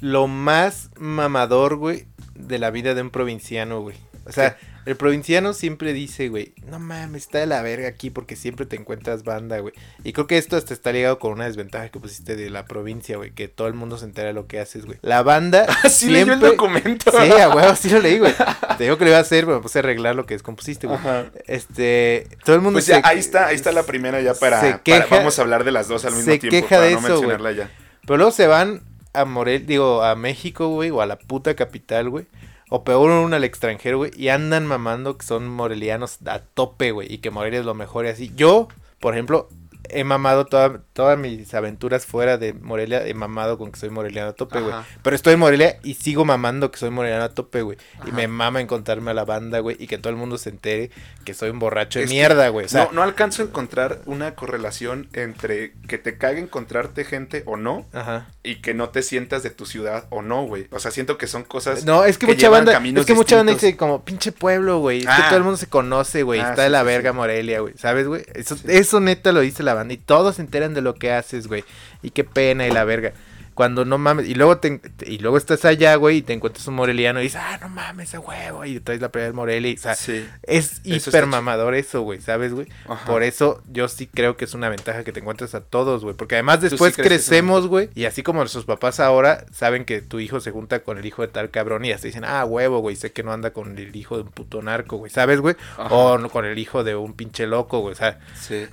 lo 0.00 0.26
más 0.26 0.90
mamador, 0.98 1.76
güey, 1.76 2.06
de 2.34 2.58
la 2.58 2.70
vida 2.70 2.94
de 2.94 3.02
un 3.02 3.10
provinciano, 3.10 3.80
güey. 3.80 3.96
O 4.26 4.32
sea, 4.32 4.56
el 4.86 4.96
provinciano 4.96 5.54
siempre 5.54 5.92
dice, 5.92 6.28
güey, 6.28 6.52
no 6.66 6.78
mames, 6.78 7.22
está 7.22 7.38
de 7.38 7.46
la 7.46 7.62
verga 7.62 7.88
aquí 7.88 8.10
porque 8.10 8.36
siempre 8.36 8.64
te 8.64 8.76
encuentras 8.76 9.24
banda, 9.24 9.58
güey. 9.58 9.74
Y 10.04 10.12
creo 10.12 10.26
que 10.26 10.38
esto 10.38 10.56
hasta 10.56 10.72
está 10.72 10.92
ligado 10.92 11.18
con 11.18 11.32
una 11.32 11.46
desventaja 11.46 11.88
que 11.88 11.98
pusiste 11.98 12.36
de 12.36 12.48
la 12.50 12.64
provincia, 12.66 13.16
güey, 13.16 13.32
que 13.32 13.48
todo 13.48 13.66
el 13.66 13.74
mundo 13.74 13.98
se 13.98 14.04
entera 14.04 14.28
de 14.28 14.34
lo 14.34 14.46
que 14.46 14.60
haces, 14.60 14.86
güey. 14.86 14.98
La 15.02 15.22
banda 15.22 15.66
Así 15.84 16.06
leyó 16.06 16.32
el 16.34 16.38
siempre... 16.38 16.48
documento. 16.50 17.10
Sí, 17.10 17.32
a 17.40 17.48
huevo, 17.48 17.74
sí 17.76 17.88
lo 17.88 17.98
leí, 18.00 18.18
güey. 18.18 18.32
Te 18.78 18.84
digo 18.84 18.98
que 18.98 19.04
lo 19.04 19.10
iba 19.10 19.18
a 19.18 19.22
hacer, 19.22 19.44
pero 19.46 19.56
me 19.56 19.62
puse 19.62 19.78
a 19.78 19.80
arreglar 19.80 20.14
lo 20.14 20.26
que 20.26 20.34
descompusiste, 20.34 20.86
güey. 20.86 20.98
Ajá. 20.98 21.24
Este, 21.46 22.28
todo 22.44 22.54
el 22.56 22.62
mundo 22.62 22.76
Pues 22.76 22.86
ya, 22.86 23.00
se- 23.00 23.06
ahí 23.06 23.18
está, 23.18 23.46
ahí 23.48 23.56
está 23.56 23.72
la 23.72 23.82
primera 23.82 24.20
ya 24.20 24.34
para, 24.34 24.60
se 24.60 24.70
para- 24.72 24.82
queja- 24.82 25.06
vamos 25.16 25.38
a 25.38 25.42
hablar 25.42 25.64
de 25.64 25.72
las 25.72 25.88
dos 25.88 26.04
al 26.04 26.14
mismo 26.14 26.30
se 26.32 26.38
tiempo 26.38 26.56
queja 26.56 26.76
para 26.76 26.82
de 26.82 26.92
no 26.92 26.98
eso, 26.98 27.06
güey. 27.08 27.20
mencionarla 27.28 27.52
ya. 27.52 27.70
Pero 28.02 28.16
luego 28.18 28.32
se 28.32 28.46
van 28.46 28.82
a 29.12 29.24
Morel, 29.24 29.66
digo, 29.66 30.02
a 30.02 30.14
México, 30.14 30.68
güey, 30.68 30.90
o 30.90 31.00
a 31.00 31.06
la 31.06 31.18
puta 31.18 31.54
capital, 31.54 32.10
güey. 32.10 32.26
O 32.68 32.84
peor 32.84 33.10
aún 33.10 33.34
al 33.34 33.44
extranjero, 33.44 33.98
güey. 33.98 34.12
Y 34.16 34.28
andan 34.28 34.66
mamando 34.66 35.18
que 35.18 35.26
son 35.26 35.48
morelianos 35.48 36.18
a 36.26 36.38
tope, 36.40 36.92
güey. 36.92 37.12
Y 37.12 37.18
que 37.18 37.30
Morelia 37.30 37.60
es 37.60 37.66
lo 37.66 37.74
mejor 37.74 38.06
y 38.06 38.10
así. 38.10 38.32
Yo, 38.36 38.68
por 39.00 39.14
ejemplo, 39.14 39.48
he 39.92 40.04
mamado 40.04 40.46
toda- 40.46 40.80
todas 40.92 41.18
mis 41.18 41.52
aventuras 41.54 42.06
fuera 42.06 42.36
de 42.38 42.52
Morelia, 42.52 43.06
he 43.06 43.14
mamado 43.14 43.58
con 43.58 43.72
que 43.72 43.78
soy 43.80 43.90
moreliano 43.90 44.30
a 44.30 44.32
tope, 44.32 44.60
güey. 44.60 44.74
Pero 45.02 45.16
estoy 45.16 45.34
en 45.34 45.40
Morelia 45.40 45.78
y 45.82 45.94
sigo 45.94 46.24
mamando 46.24 46.70
que 46.70 46.78
soy 46.78 46.90
moreliano 46.90 47.24
a 47.24 47.28
tope, 47.34 47.62
güey. 47.62 47.78
Y 48.06 48.12
me 48.12 48.28
mama 48.28 48.60
encontrarme 48.60 49.10
a 49.10 49.14
la 49.14 49.24
banda, 49.24 49.60
güey, 49.60 49.76
y 49.78 49.86
que 49.86 49.98
todo 49.98 50.10
el 50.10 50.16
mundo 50.16 50.38
se 50.38 50.50
entere 50.50 50.90
que 51.24 51.34
soy 51.34 51.50
un 51.50 51.58
borracho 51.58 51.98
de 51.98 52.04
Es 52.06 52.10
mierda, 52.10 52.48
güey. 52.48 52.66
O 52.66 52.68
sea, 52.68 52.84
no, 52.86 52.92
no 52.92 53.02
alcanzo 53.02 53.42
a 53.42 53.46
encontrar 53.46 54.00
una 54.06 54.34
correlación 54.34 55.08
entre 55.12 55.72
que 55.88 55.98
te 55.98 56.16
cague 56.18 56.40
encontrarte 56.40 57.04
gente 57.04 57.42
o 57.46 57.56
no 57.56 57.86
Ajá. 57.92 58.28
y 58.42 58.56
que 58.56 58.74
no 58.74 58.90
te 58.90 59.02
sientas 59.02 59.42
de 59.42 59.50
tu 59.50 59.66
ciudad 59.66 60.06
o 60.10 60.22
no, 60.22 60.44
güey. 60.44 60.66
O 60.70 60.78
sea, 60.78 60.90
siento 60.90 61.18
que 61.18 61.26
son 61.26 61.44
cosas. 61.44 61.84
No, 61.84 62.04
es 62.04 62.18
que, 62.18 62.26
que 62.26 62.32
mucha 62.34 62.48
banda, 62.48 62.80
es 62.96 63.06
que 63.06 63.14
mucha 63.14 63.36
banda 63.36 63.52
dice 63.52 63.76
como 63.76 64.04
pinche 64.04 64.32
pueblo, 64.32 64.78
güey. 64.78 65.00
Es 65.00 65.06
que 65.06 65.12
Ah. 65.12 65.26
todo 65.28 65.38
el 65.38 65.44
mundo 65.44 65.56
se 65.56 65.66
conoce, 65.66 66.22
güey. 66.22 66.40
Ah, 66.40 66.50
Está 66.50 66.56
sí, 66.56 66.62
de 66.62 66.70
la 66.70 66.82
verga 66.82 67.10
sí. 67.10 67.16
Morelia, 67.16 67.60
güey. 67.60 67.74
¿Sabes, 67.76 68.06
güey? 68.06 68.22
Eso, 68.34 68.56
Sí. 68.56 68.62
eso 68.68 69.00
neta 69.00 69.32
lo 69.32 69.40
dice 69.40 69.62
la 69.62 69.74
banda 69.74 69.79
y 69.88 69.96
todos 69.96 70.36
se 70.36 70.42
enteran 70.42 70.74
de 70.74 70.82
lo 70.82 70.94
que 70.94 71.12
haces, 71.12 71.46
güey. 71.46 71.64
Y 72.02 72.10
qué 72.10 72.24
pena 72.24 72.66
y 72.66 72.70
la 72.70 72.84
verga. 72.84 73.12
Cuando 73.60 73.84
no 73.84 73.98
mames, 73.98 74.26
y 74.26 74.34
luego 74.34 74.56
te, 74.56 74.80
y 75.06 75.18
luego 75.18 75.36
estás 75.36 75.66
allá, 75.66 75.94
güey, 75.96 76.16
y 76.16 76.22
te 76.22 76.32
encuentras 76.32 76.66
un 76.66 76.76
moreliano 76.76 77.20
y 77.20 77.24
dices, 77.24 77.42
ah, 77.44 77.58
no 77.60 77.68
mames, 77.68 78.14
a 78.14 78.20
huevo, 78.20 78.64
y 78.64 78.80
traes 78.80 79.02
la 79.02 79.10
pelea 79.10 79.26
del 79.26 79.34
Morelia, 79.34 79.70
y, 79.70 79.74
o 79.74 79.78
sea, 79.78 79.94
Sí. 79.94 80.26
es 80.44 80.80
hiper 80.82 81.26
mamador 81.26 81.74
eso, 81.74 82.00
güey, 82.00 82.22
¿sabes, 82.22 82.54
güey? 82.54 82.68
Por 83.06 83.22
eso 83.22 83.62
yo 83.70 83.88
sí 83.88 84.06
creo 84.06 84.38
que 84.38 84.46
es 84.46 84.54
una 84.54 84.70
ventaja 84.70 85.04
que 85.04 85.12
te 85.12 85.20
encuentres 85.20 85.54
a 85.54 85.60
todos, 85.60 86.04
güey. 86.04 86.16
Porque 86.16 86.36
además 86.36 86.62
después 86.62 86.96
crecemos, 86.96 87.66
güey. 87.66 87.90
Y 87.94 88.06
así 88.06 88.22
como 88.22 88.40
nuestros 88.40 88.64
papás 88.64 88.98
ahora 88.98 89.44
saben 89.52 89.84
que 89.84 90.00
tu 90.00 90.20
hijo 90.20 90.40
se 90.40 90.52
junta 90.52 90.78
con 90.80 90.96
el 90.96 91.04
hijo 91.04 91.20
de 91.20 91.28
tal 91.28 91.50
cabrón 91.50 91.84
y 91.84 91.92
hasta 91.92 92.06
dicen, 92.06 92.24
ah, 92.24 92.46
huevo, 92.46 92.78
güey. 92.78 92.96
Sé 92.96 93.12
que 93.12 93.22
no 93.22 93.30
anda 93.32 93.50
con 93.50 93.76
el 93.76 93.94
hijo 93.94 94.16
de 94.16 94.22
un 94.22 94.30
puto 94.30 94.62
narco, 94.62 94.96
güey. 94.96 95.10
¿Sabes, 95.10 95.40
güey? 95.40 95.54
O 95.90 96.16
no 96.16 96.30
con 96.30 96.46
el 96.46 96.58
hijo 96.58 96.82
de 96.82 96.96
un 96.96 97.12
pinche 97.12 97.46
loco, 97.46 97.80
güey. 97.80 97.92
O 97.92 97.96
sea, 97.96 98.18
Sí. 98.40 98.66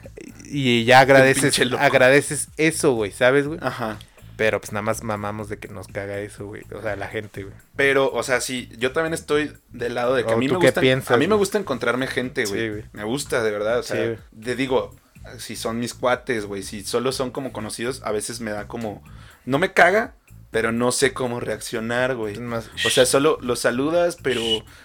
y 0.45 0.85
ya 0.85 1.01
agradeces, 1.01 1.59
agradeces 1.77 2.47
eso, 2.55 2.93
güey. 2.93 3.11
¿Sabes, 3.11 3.47
güey? 3.47 3.59
Ajá. 3.61 3.99
Pero 4.37 4.61
pues 4.61 4.71
nada 4.71 4.83
más 4.83 5.03
mamamos 5.03 5.49
de 5.49 5.57
que 5.57 5.67
nos 5.67 5.87
caga 5.87 6.19
eso, 6.19 6.45
güey. 6.45 6.61
O 6.71 6.81
sea, 6.81 6.95
la 6.95 7.07
gente, 7.07 7.43
güey. 7.43 7.55
Pero, 7.75 8.11
o 8.13 8.21
sea, 8.23 8.39
sí, 8.39 8.69
yo 8.77 8.91
también 8.93 9.13
estoy 9.13 9.51
del 9.69 9.95
lado 9.95 10.13
de 10.15 10.23
que 10.25 10.31
a 10.31 10.35
¿O 10.35 10.37
mí 10.37 10.47
tú 10.47 10.53
me 10.53 10.59
qué 10.59 10.67
gusta. 10.67 10.79
piensas, 10.81 11.11
a 11.11 11.17
mí 11.17 11.27
me 11.27 11.35
gusta 11.35 11.57
encontrarme 11.57 12.05
gente, 12.07 12.45
güey. 12.45 12.61
Sí, 12.61 12.69
güey. 12.69 12.83
me 12.93 13.03
gusta, 13.03 13.43
de 13.43 13.51
verdad. 13.51 13.79
O 13.79 13.83
sea, 13.83 14.15
Sí, 14.15 14.21
te 14.43 14.55
digo, 14.55 14.95
si 15.39 15.55
son 15.55 15.79
mis 15.79 15.93
cuates, 15.95 16.45
güey. 16.45 16.61
Si 16.63 16.83
solo 16.83 17.11
son 17.11 17.31
como 17.31 17.51
conocidos, 17.51 18.01
a 18.03 18.11
veces 18.11 18.39
me 18.39 18.51
da 18.51 18.67
como. 18.67 19.03
No 19.45 19.57
me 19.57 19.73
caga, 19.73 20.13
pero 20.51 20.71
no 20.71 20.91
sé 20.91 21.13
cómo 21.13 21.39
reaccionar, 21.39 22.15
güey. 22.15 22.37
Más, 22.37 22.69
O 22.85 22.89
sea, 22.91 23.07
solo 23.07 23.39
los 23.41 23.59
saludas, 23.61 24.17
pero, 24.21 24.41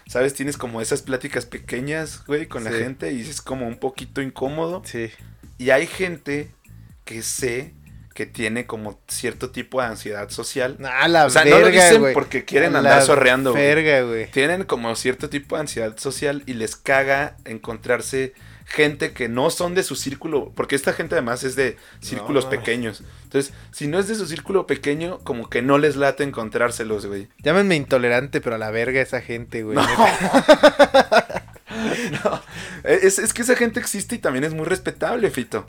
¿sabes? 0.07 0.33
Tienes 0.33 0.57
como 0.57 0.81
esas 0.81 1.03
pláticas 1.03 1.45
pequeñas, 1.45 2.25
güey, 2.27 2.47
con 2.47 2.65
la 2.65 2.71
gente 2.73 3.13
y 3.13 3.21
es 3.21 3.43
como 3.43 3.69
un 3.69 3.77
poquito 3.79 4.23
incómodo. 4.23 4.83
sí. 4.85 5.11
Y 5.59 5.71
hay 5.71 5.87
gente 5.87 6.51
que 7.05 7.23
sé 7.23 7.75
que 8.13 8.27
tiene 8.27 8.67
como 8.67 9.01
cierto 9.09 9.51
tipo 9.51 9.81
de 9.81 9.89
ansiedad 9.89 10.31
social. 10.31 10.79
Ah, 10.85 11.09
la 11.09 11.27
O 11.27 11.31
sea, 11.31 11.45
no 11.45 11.59
lo 11.59 11.67
verga, 11.67 11.85
dicen 11.87 12.13
porque 12.13 12.45
quieren 12.45 12.77
andar 12.77 13.03
sorreando. 13.03 13.53
Verga, 13.53 14.03
güey. 14.03 14.31
Tienen 14.31 14.65
como 14.65 14.95
cierto 14.97 15.29
tipo 15.29 15.57
de 15.57 15.63
ansiedad 15.63 15.97
social 15.99 16.43
y 16.47 16.55
les 16.55 16.77
caga 16.77 17.37
encontrarse 17.45 18.35
gente 18.65 19.13
que 19.13 19.29
no 19.29 19.51
son 19.51 19.75
de 19.75 19.83
su 19.83 19.97
círculo, 19.97 20.53
porque 20.55 20.77
esta 20.77 20.93
gente 20.93 21.15
además 21.15 21.45
es 21.45 21.57
de 21.57 21.77
círculos 22.01 22.45
No, 22.45 22.51
pequeños. 22.51 23.03
Entonces, 23.25 23.53
si 23.71 23.87
no 23.87 23.99
es 23.99 24.09
de 24.09 24.15
su 24.15 24.27
círculo 24.27 24.67
pequeño, 24.67 25.19
como 25.25 25.51
que 25.51 25.63
no 25.63 25.79
les 25.79 25.97
late 25.97 26.25
encontrárselos, 26.25 27.07
güey. 27.07 27.29
Llámenme 27.39 27.77
intolerante, 27.77 28.41
pero 28.41 28.57
a 28.57 28.59
la 28.59 28.71
verga 28.71 29.01
esa 29.01 29.21
gente, 29.21 29.63
güey. 29.63 29.77
No. 29.77 29.87
No, 32.25 32.43
es, 32.85 33.19
es 33.19 33.33
que 33.33 33.43
esa 33.43 33.57
gente 33.57 33.81
existe 33.81 34.15
y 34.15 34.19
también 34.19 34.45
es 34.45 34.53
muy 34.53 34.67
respetable, 34.67 35.31
Fito. 35.31 35.67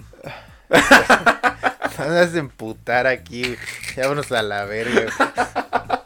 Me 2.00 2.16
vas 2.16 2.34
a 2.34 2.38
emputar 2.40 3.08
aquí. 3.08 3.56
Ya 3.96 4.04
vámonos 4.04 4.32
a 4.32 4.42
la 4.42 4.66
verga. 4.66 5.06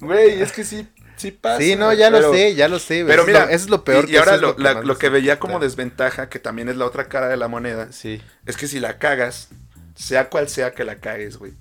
Güey, 0.00 0.42
es 0.42 0.52
que 0.52 0.64
sí, 0.64 0.88
sí 1.16 1.30
pasa. 1.30 1.58
Sí, 1.60 1.76
no, 1.76 1.92
ya 1.92 2.10
lo 2.10 2.32
sé, 2.32 2.54
ya 2.54 2.68
lo 2.68 2.78
sé. 2.78 3.04
Pero 3.06 3.22
es 3.22 3.28
mira, 3.28 3.40
lo- 3.44 3.50
eso 3.50 3.64
es 3.64 3.70
lo 3.70 3.84
peor. 3.84 4.04
y, 4.04 4.12
que 4.12 4.18
ahora 4.18 4.34
es 4.34 4.40
lo, 4.40 4.56
la- 4.58 4.74
más 4.74 4.84
lo 4.84 4.98
que 4.98 5.08
veía 5.08 5.38
como 5.38 5.58
desventaja, 5.60 6.28
que 6.28 6.38
también 6.38 6.68
es 6.68 6.76
la 6.76 6.84
otra 6.84 7.08
cara 7.08 7.28
de 7.28 7.36
la 7.36 7.48
moneda, 7.48 7.92
Sí. 7.92 8.20
es 8.44 8.56
que 8.56 8.66
si 8.66 8.80
la 8.80 8.98
cagas, 8.98 9.48
sea 9.94 10.28
cual 10.28 10.48
sea 10.48 10.72
que 10.72 10.84
la 10.84 10.96
cagues, 10.96 11.36
güey, 11.38 11.52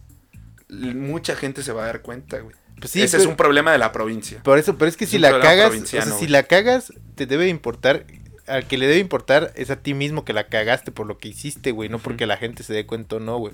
mucha 0.70 1.36
gente 1.36 1.64
se 1.64 1.72
va 1.72 1.84
a 1.84 1.88
dar 1.88 2.02
cuenta, 2.02 2.40
güey. 2.40 2.56
Pues 2.80 2.92
sí, 2.92 3.02
Ese 3.02 3.18
es 3.18 3.26
un 3.26 3.38
problema 3.38 3.72
de 3.72 3.78
la 3.78 3.92
provincia. 3.94 4.42
Por 4.44 4.58
eso, 4.60 4.78
pero 4.78 4.90
es 4.90 4.98
que 4.98 5.06
Es 5.06 5.12
si 5.12 5.18
la 5.20 5.40
cagas, 5.40 5.68
o 5.68 5.70
provinciano, 5.70 6.06
sea, 6.08 6.20
si 6.20 6.28
la 6.28 6.44
cagas, 6.44 6.92
te 7.16 7.26
debe 7.26 7.48
importar, 7.48 8.06
al 8.48 8.68
que 8.68 8.78
le 8.78 8.88
debe 8.88 9.00
importar 9.00 9.52
es 9.56 9.70
a 9.72 9.78
ti 9.78 9.94
mismo 9.94 10.26
que 10.26 10.34
la 10.34 10.48
cagaste 10.48 10.92
por 10.92 11.08
lo 11.08 11.18
que 11.18 11.30
hiciste, 11.30 11.72
güey, 11.72 11.90
no 11.90 12.00
porque 12.00 12.26
la 12.26 12.38
gente 12.38 12.64
se 12.64 12.74
dé 12.74 12.86
cuenta 12.86 13.18
o 13.18 13.20
no, 13.20 13.38
güey. 13.38 13.54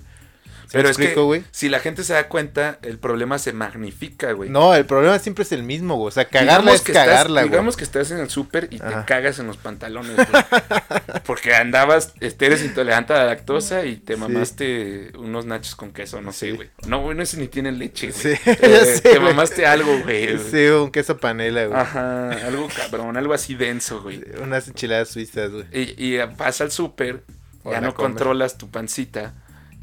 ¿Sí 0.64 0.70
Pero 0.72 0.90
es 0.90 0.98
que 0.98 1.44
si 1.52 1.70
la 1.70 1.80
gente 1.80 2.04
se 2.04 2.14
da 2.14 2.28
cuenta, 2.28 2.80
el 2.82 2.98
problema 3.00 3.40
se 3.40 3.54
magnifica, 3.54 4.32
güey. 4.34 4.50
No, 4.50 4.74
el 4.76 4.86
problema 4.86 5.20
siempre 5.20 5.44
es 5.44 5.52
el 5.52 5.64
mismo, 5.64 5.96
güey. 5.96 6.08
O 6.08 6.12
sea, 6.12 6.26
cagarla 6.26 6.60
Digamos 6.60 6.76
es 6.76 6.82
que 6.82 6.94
cagarla, 6.94 7.42
güey. 7.42 7.50
Digamos 7.50 7.78
que 7.78 7.84
estás 7.84 8.12
en 8.12 8.20
el 8.20 8.30
súper 8.30 8.68
y 8.72 8.80
te 8.80 8.94
cagas 9.06 9.40
en 9.40 9.48
los 9.48 9.58
pantalones, 9.58 10.16
güey. 10.16 10.28
Porque 11.26 11.54
andabas, 11.56 12.14
este, 12.20 12.46
eres 12.48 12.64
intolerante 12.64 13.14
a 13.14 13.18
la 13.18 13.26
lactosa 13.26 13.86
y 13.86 13.96
te 13.98 14.16
Sí. 14.16 14.20
mamaste 14.20 15.12
unos 15.18 15.46
nachos 15.46 15.76
con 15.76 15.92
queso, 15.92 16.22
no 16.22 16.32
sé, 16.34 16.52
güey. 16.52 16.70
No, 16.86 17.02
güey, 17.02 17.18
no 17.18 17.26
sé 17.26 17.38
ni 17.38 17.48
tienen 17.48 17.80
leche, 17.80 18.12
güey. 18.12 18.36
Sí, 18.36 18.42
Eh, 18.46 18.86
sé, 18.86 19.02
te 19.02 19.20
mamaste 19.20 19.66
algo, 19.66 20.00
güey. 20.04 20.38
Sí, 20.38 20.66
un 20.68 20.92
queso 20.92 21.18
panela, 21.18 21.66
güey. 21.66 21.80
Ajá, 21.80 22.32
algo 22.46 22.68
cabrón, 22.76 23.18
algo 23.18 23.34
así 23.34 23.56
denso, 23.56 24.02
güey. 24.02 24.22
Unas 24.42 24.68
enchiladas 24.68 25.10
suizas, 25.10 25.52
güey. 25.52 25.66
Y, 25.72 25.96
y 26.16 26.18
vas 26.38 26.62
al 26.62 26.72
súper, 26.72 27.24
ya 27.66 27.82
no 27.82 27.94
controlas 27.94 28.58
tu 28.58 28.70
pancita 28.70 29.34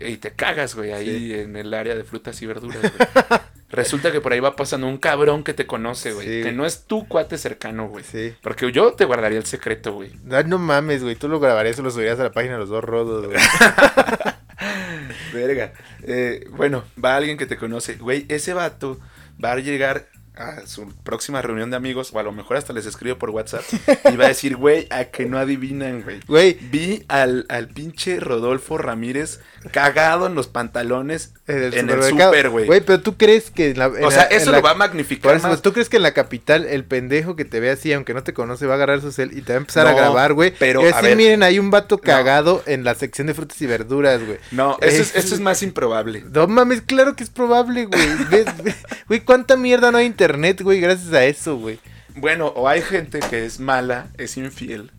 y 0.01 0.17
te 0.19 0.31
cagas, 0.33 0.75
güey, 0.75 0.93
ahí 0.93 1.19
Sí. 1.29 1.35
en 1.35 1.57
el 1.57 1.73
área 1.75 1.95
de 1.95 2.05
frutas 2.05 2.41
y 2.43 2.47
verduras, 2.47 2.81
güey. 2.81 2.93
Resulta 3.71 4.11
que 4.11 4.23
por 4.23 4.33
ahí 4.33 4.41
va 4.41 4.57
pasando 4.57 4.87
un 4.87 4.97
cabrón 4.97 5.45
que 5.45 5.53
te 5.53 5.67
conoce, 5.67 6.13
güey. 6.13 6.27
Sí, 6.27 6.43
que 6.43 6.53
no 6.53 6.65
es 6.65 6.85
tu 6.87 7.07
cuate 7.07 7.37
cercano, 7.37 7.87
güey. 7.89 8.03
Sí. 8.03 8.35
Porque 8.43 8.73
yo 8.73 8.95
te 8.95 9.05
guardaría 9.05 9.39
el 9.39 9.45
secreto, 9.45 9.93
güey. 9.93 10.11
No, 10.25 10.43
no 10.45 10.59
mames, 10.59 11.03
güey. 11.03 11.17
Tú 11.17 11.29
lo 11.29 11.39
grabarías 11.39 11.79
o 11.79 11.83
lo 11.83 11.91
subirías 11.91 12.19
a 12.19 12.23
la 12.25 12.33
página 12.33 12.55
de 12.55 12.61
los 12.61 12.71
dos 12.71 12.83
rodos, 12.83 13.27
güey. 13.27 13.39
Verga. 15.33 15.73
Eh, 16.03 16.47
bueno, 16.51 16.85
va 17.03 17.17
alguien 17.17 17.37
que 17.37 17.47
te 17.47 17.57
conoce. 17.59 17.97
Güey, 17.97 18.25
ese 18.29 18.55
vato 18.55 18.99
va 19.43 19.53
a 19.53 19.57
llegar 19.57 20.09
a 20.39 20.67
su 20.67 20.89
próxima 21.03 21.43
reunión 21.43 21.71
de 21.71 21.77
amigos, 21.77 22.11
o 22.13 22.19
a 22.19 22.23
lo 22.23 22.33
mejor 22.33 22.57
hasta 22.57 22.73
les 22.73 22.87
escribo 22.87 23.19
por 23.19 23.31
WhatsApp, 23.31 23.63
y 24.13 24.17
va 24.17 24.27
a 24.27 24.29
decir, 24.29 24.57
güey, 24.57 24.87
a 24.91 25.05
que 25.07 25.27
no 25.27 25.39
adivinan, 25.39 26.03
güey. 26.03 26.21
Güey, 26.27 26.55
Vi 26.71 27.05
al, 27.09 27.45
al 27.49 27.69
pinche 27.69 28.21
Rodolfo 28.21 28.79
Ramírez 28.79 29.41
cagado 29.73 30.27
en 30.27 30.35
los 30.35 30.47
pantalones 30.47 31.35
en 31.49 31.57
el 31.57 31.63
en 31.75 31.91
el 31.91 32.03
supermercado. 32.03 32.31
súper, 32.31 32.49
güey. 32.51 32.67
Güey, 32.67 32.81
pero 32.81 33.01
tú 33.01 33.17
crees 33.17 33.51
que 33.51 33.71
en 33.71 33.79
la. 33.79 33.87
en 33.87 34.05
O 34.05 34.11
sea, 34.11 34.29
la- 34.31 34.37
eso 34.37 34.51
la- 34.53 34.59
lo 34.59 34.63
va 34.63 34.71
a 34.71 34.75
magnificar 34.75 35.35
eso, 35.37 35.49
más. 35.49 35.61
¿tú 35.63 35.73
crees 35.73 35.89
que 35.89 35.97
en 35.97 36.03
la 36.05 36.13
capital 36.15 36.65
el 36.67 36.85
pendejo 36.85 37.35
que 37.37 37.45
te 37.45 37.59
ve 37.61 37.71
así, 37.71 37.93
aunque 37.93 38.15
no 38.15 38.23
te 38.23 38.33
conoce, 38.33 38.67
va 38.67 38.75
a 38.75 38.77
agarrar 38.77 39.01
su 39.01 39.11
cel 39.13 39.37
y 39.37 39.43
te 39.43 39.53
va 39.53 39.57
a 39.59 39.61
empezar 39.61 39.87
a 39.87 39.93
grabar, 39.93 40.33
güey? 40.35 40.55
pero, 40.59 40.83
y 40.83 40.87
a 40.87 40.97
así, 40.97 41.07
ver. 41.09 41.17
miren, 41.17 41.43
hay 41.43 41.59
un 41.59 41.71
vato 41.71 41.99
cagado 41.99 42.63
en 42.67 42.85
la 42.85 42.95
sección 42.95 43.27
de 43.27 43.35
frutas 43.35 43.61
y 43.61 43.67
verduras, 43.67 44.25
güey. 44.25 44.39
No, 44.53 44.77
eso 44.81 45.03
es, 45.03 45.15
eso 45.17 45.35
es 45.35 45.41
más 45.41 45.63
improbable. 45.63 46.25
No 46.33 46.47
mames, 46.47 46.83
claro 46.83 47.17
que 47.17 47.25
es 47.25 47.31
probable, 47.31 47.87
güey. 47.87 48.09
Güey, 49.09 49.21
¿cuánta 49.21 49.57
mierda 49.57 49.91
no 49.91 49.99
hay 49.99 50.07
en 50.07 50.15
internet, 50.29 50.61
güey? 50.63 50.81
Gracias 50.81 51.13
a 51.15 51.25
eso, 51.25 51.57
güey. 51.57 51.79
Bueno, 52.15 52.49
o 52.49 52.69
hay 52.69 52.83
gente 52.83 53.21
que 53.21 53.47
es 53.47 53.61
mala, 53.61 54.09
es 54.19 54.37
infiel, 54.37 54.91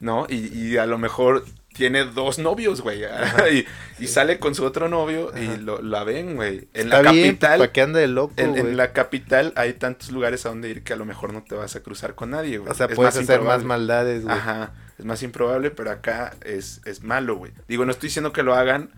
¿no? 0.00 0.26
Y, 0.28 0.56
y 0.56 0.76
a 0.76 0.86
lo 0.86 0.98
mejor 0.98 1.44
tiene 1.72 2.04
dos 2.04 2.38
novios, 2.38 2.80
güey. 2.80 3.02
y, 3.52 3.66
y 3.98 4.06
sale 4.06 4.38
con 4.38 4.54
su 4.54 4.64
otro 4.64 4.88
novio 4.88 5.32
y 5.36 5.60
lo, 5.60 5.82
la 5.82 6.04
ven, 6.04 6.36
güey. 6.36 6.68
En 6.74 6.86
Está 6.86 7.02
la 7.02 7.10
capital, 7.10 7.58
¿para 7.58 7.72
qué 7.72 7.82
anda 7.82 7.98
de 7.98 8.06
loco, 8.06 8.34
en, 8.36 8.56
en 8.56 8.76
la 8.76 8.92
capital 8.92 9.52
hay 9.56 9.72
tantos 9.72 10.10
lugares 10.12 10.46
a 10.46 10.50
donde 10.50 10.68
ir 10.68 10.84
que 10.84 10.92
a 10.92 10.96
lo 10.96 11.04
mejor 11.04 11.32
no 11.32 11.42
te 11.42 11.56
vas 11.56 11.74
a 11.74 11.80
cruzar 11.80 12.14
con 12.14 12.30
nadie, 12.30 12.58
güey. 12.58 12.70
O 12.70 12.74
sea, 12.74 12.86
Es 12.86 12.94
puedes 12.94 13.16
hacer 13.16 13.40
más 13.40 13.64
maldades, 13.64 14.22
güey. 14.22 14.36
Ajá, 14.36 14.72
es 14.96 15.04
más 15.04 15.22
improbable, 15.22 15.70
pero 15.70 15.90
acá 15.90 16.36
es, 16.44 16.80
es 16.84 17.02
malo, 17.02 17.36
güey. 17.36 17.52
Digo, 17.66 17.84
no 17.84 17.90
estoy 17.90 18.08
diciendo 18.08 18.32
que 18.32 18.42
lo 18.44 18.54
hagan 18.54 18.90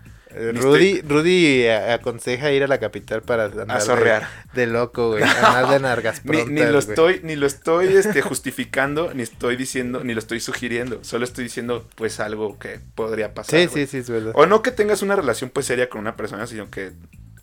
Rudy, 0.53 1.01
Rudy 1.01 1.67
a- 1.67 1.93
aconseja 1.95 2.51
ir 2.51 2.63
a 2.63 2.67
la 2.67 2.79
capital 2.79 3.21
para 3.21 3.45
andar 3.45 3.69
a 3.71 4.29
de- 4.53 4.67
loco, 4.67 5.09
güey. 5.11 5.23
Andar 5.23 5.69
de 5.69 5.79
nargas 5.87 6.23
Ni, 6.25 6.61
lo 6.61 6.67
güey. 6.71 6.77
estoy, 6.79 7.19
ni 7.23 7.35
lo 7.35 7.47
estoy 7.47 7.87
este, 7.95 8.21
justificando, 8.21 9.13
ni 9.13 9.23
estoy 9.23 9.55
diciendo, 9.55 10.03
ni 10.03 10.13
lo 10.13 10.19
estoy 10.19 10.39
sugiriendo. 10.39 11.03
Solo 11.03 11.25
estoy 11.25 11.43
diciendo, 11.45 11.87
pues, 11.95 12.19
algo 12.19 12.57
que 12.59 12.79
podría 12.95 13.33
pasar. 13.33 13.59
Sí, 13.59 13.65
güey. 13.67 13.85
sí, 13.85 13.91
sí, 13.91 13.97
es 13.97 14.09
verdad. 14.09 14.33
O 14.35 14.45
no 14.45 14.61
que 14.61 14.71
tengas 14.71 15.01
una 15.01 15.15
relación, 15.15 15.49
pues, 15.49 15.65
seria 15.65 15.89
con 15.89 16.01
una 16.01 16.15
persona, 16.15 16.47
sino 16.47 16.69
que, 16.69 16.91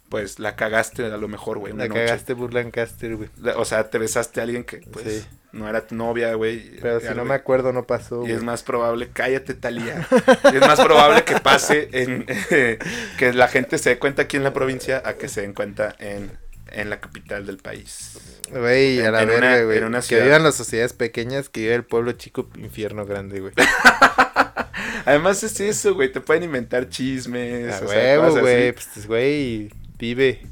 pues, 0.09 0.39
la 0.39 0.57
cagaste 0.57 1.05
a 1.05 1.17
lo 1.17 1.29
mejor, 1.29 1.59
güey. 1.59 1.73
La 1.75 1.87
noche. 1.89 2.05
cagaste 2.07 2.33
Burlancaster, 2.35 3.17
güey. 3.17 3.29
O 3.57 3.65
sea, 3.65 3.91
te 3.91 3.99
besaste 3.99 4.41
a 4.41 4.45
alguien 4.45 4.65
que, 4.65 4.79
pues, 4.79 5.05
Sí. 5.07 5.25
No 5.53 5.69
era 5.69 5.87
tu 5.87 5.95
novia, 5.95 6.35
güey. 6.35 6.79
Pero 6.81 7.01
si 7.01 7.09
no 7.15 7.25
me 7.25 7.35
acuerdo, 7.35 7.73
no 7.73 7.87
pasó, 7.87 8.27
Y 8.27 8.33
es 8.33 8.43
más 8.43 8.63
probable, 8.63 9.11
cállate 9.13 9.55
Talía. 9.55 10.07
es 10.53 10.61
más 10.61 10.81
probable 10.81 11.25
que 11.25 11.41
pase 11.41 11.89
en 11.93 12.27
que 13.19 13.33
la 13.33 13.49
gente 13.49 13.79
se 13.79 13.91
dé 13.91 13.99
cuenta 13.99 14.23
aquí 14.23 14.37
en 14.37 14.45
la 14.45 14.53
provincia 14.53 15.03
a 15.05 15.15
que 15.15 15.29
se 15.29 15.41
den 15.41 15.55
cuenta 15.55 15.95
en, 15.99 16.33
en 16.71 16.91
la 16.91 17.01
capital 17.01 17.47
del 17.47 17.59
país. 17.59 18.19
Güey, 18.51 19.01
a 19.01 19.11
la 19.11 19.25
verga, 19.25 19.63
güey. 19.63 19.81
Que 20.07 20.23
vivan 20.23 20.43
las 20.43 20.55
sociedades 20.55 20.93
pequeñas, 20.93 21.49
que 21.49 21.61
viva 21.61 21.75
el 21.75 21.85
pueblo 21.85 22.13
chico, 22.13 22.49
infierno 22.57 23.07
grande, 23.07 23.41
güey. 23.41 23.53
Además 25.05 25.43
es 25.43 25.59
eso, 25.61 25.95
güey. 25.95 26.13
Te 26.13 26.21
pueden 26.21 26.43
inventar 26.43 26.89
chismes. 26.89 27.81
A 27.81 27.87
huevo, 27.87 28.41
güey. 28.41 28.73
Pues, 28.73 29.07
güey, 29.07 29.71
vive. 29.99 30.43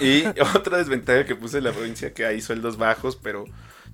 Y 0.00 0.24
otra 0.54 0.78
desventaja 0.78 1.24
que 1.24 1.34
puse 1.34 1.58
en 1.58 1.64
la 1.64 1.72
provincia 1.72 2.12
que 2.12 2.26
hay 2.26 2.40
sueldos 2.40 2.76
bajos, 2.76 3.16
pero 3.16 3.44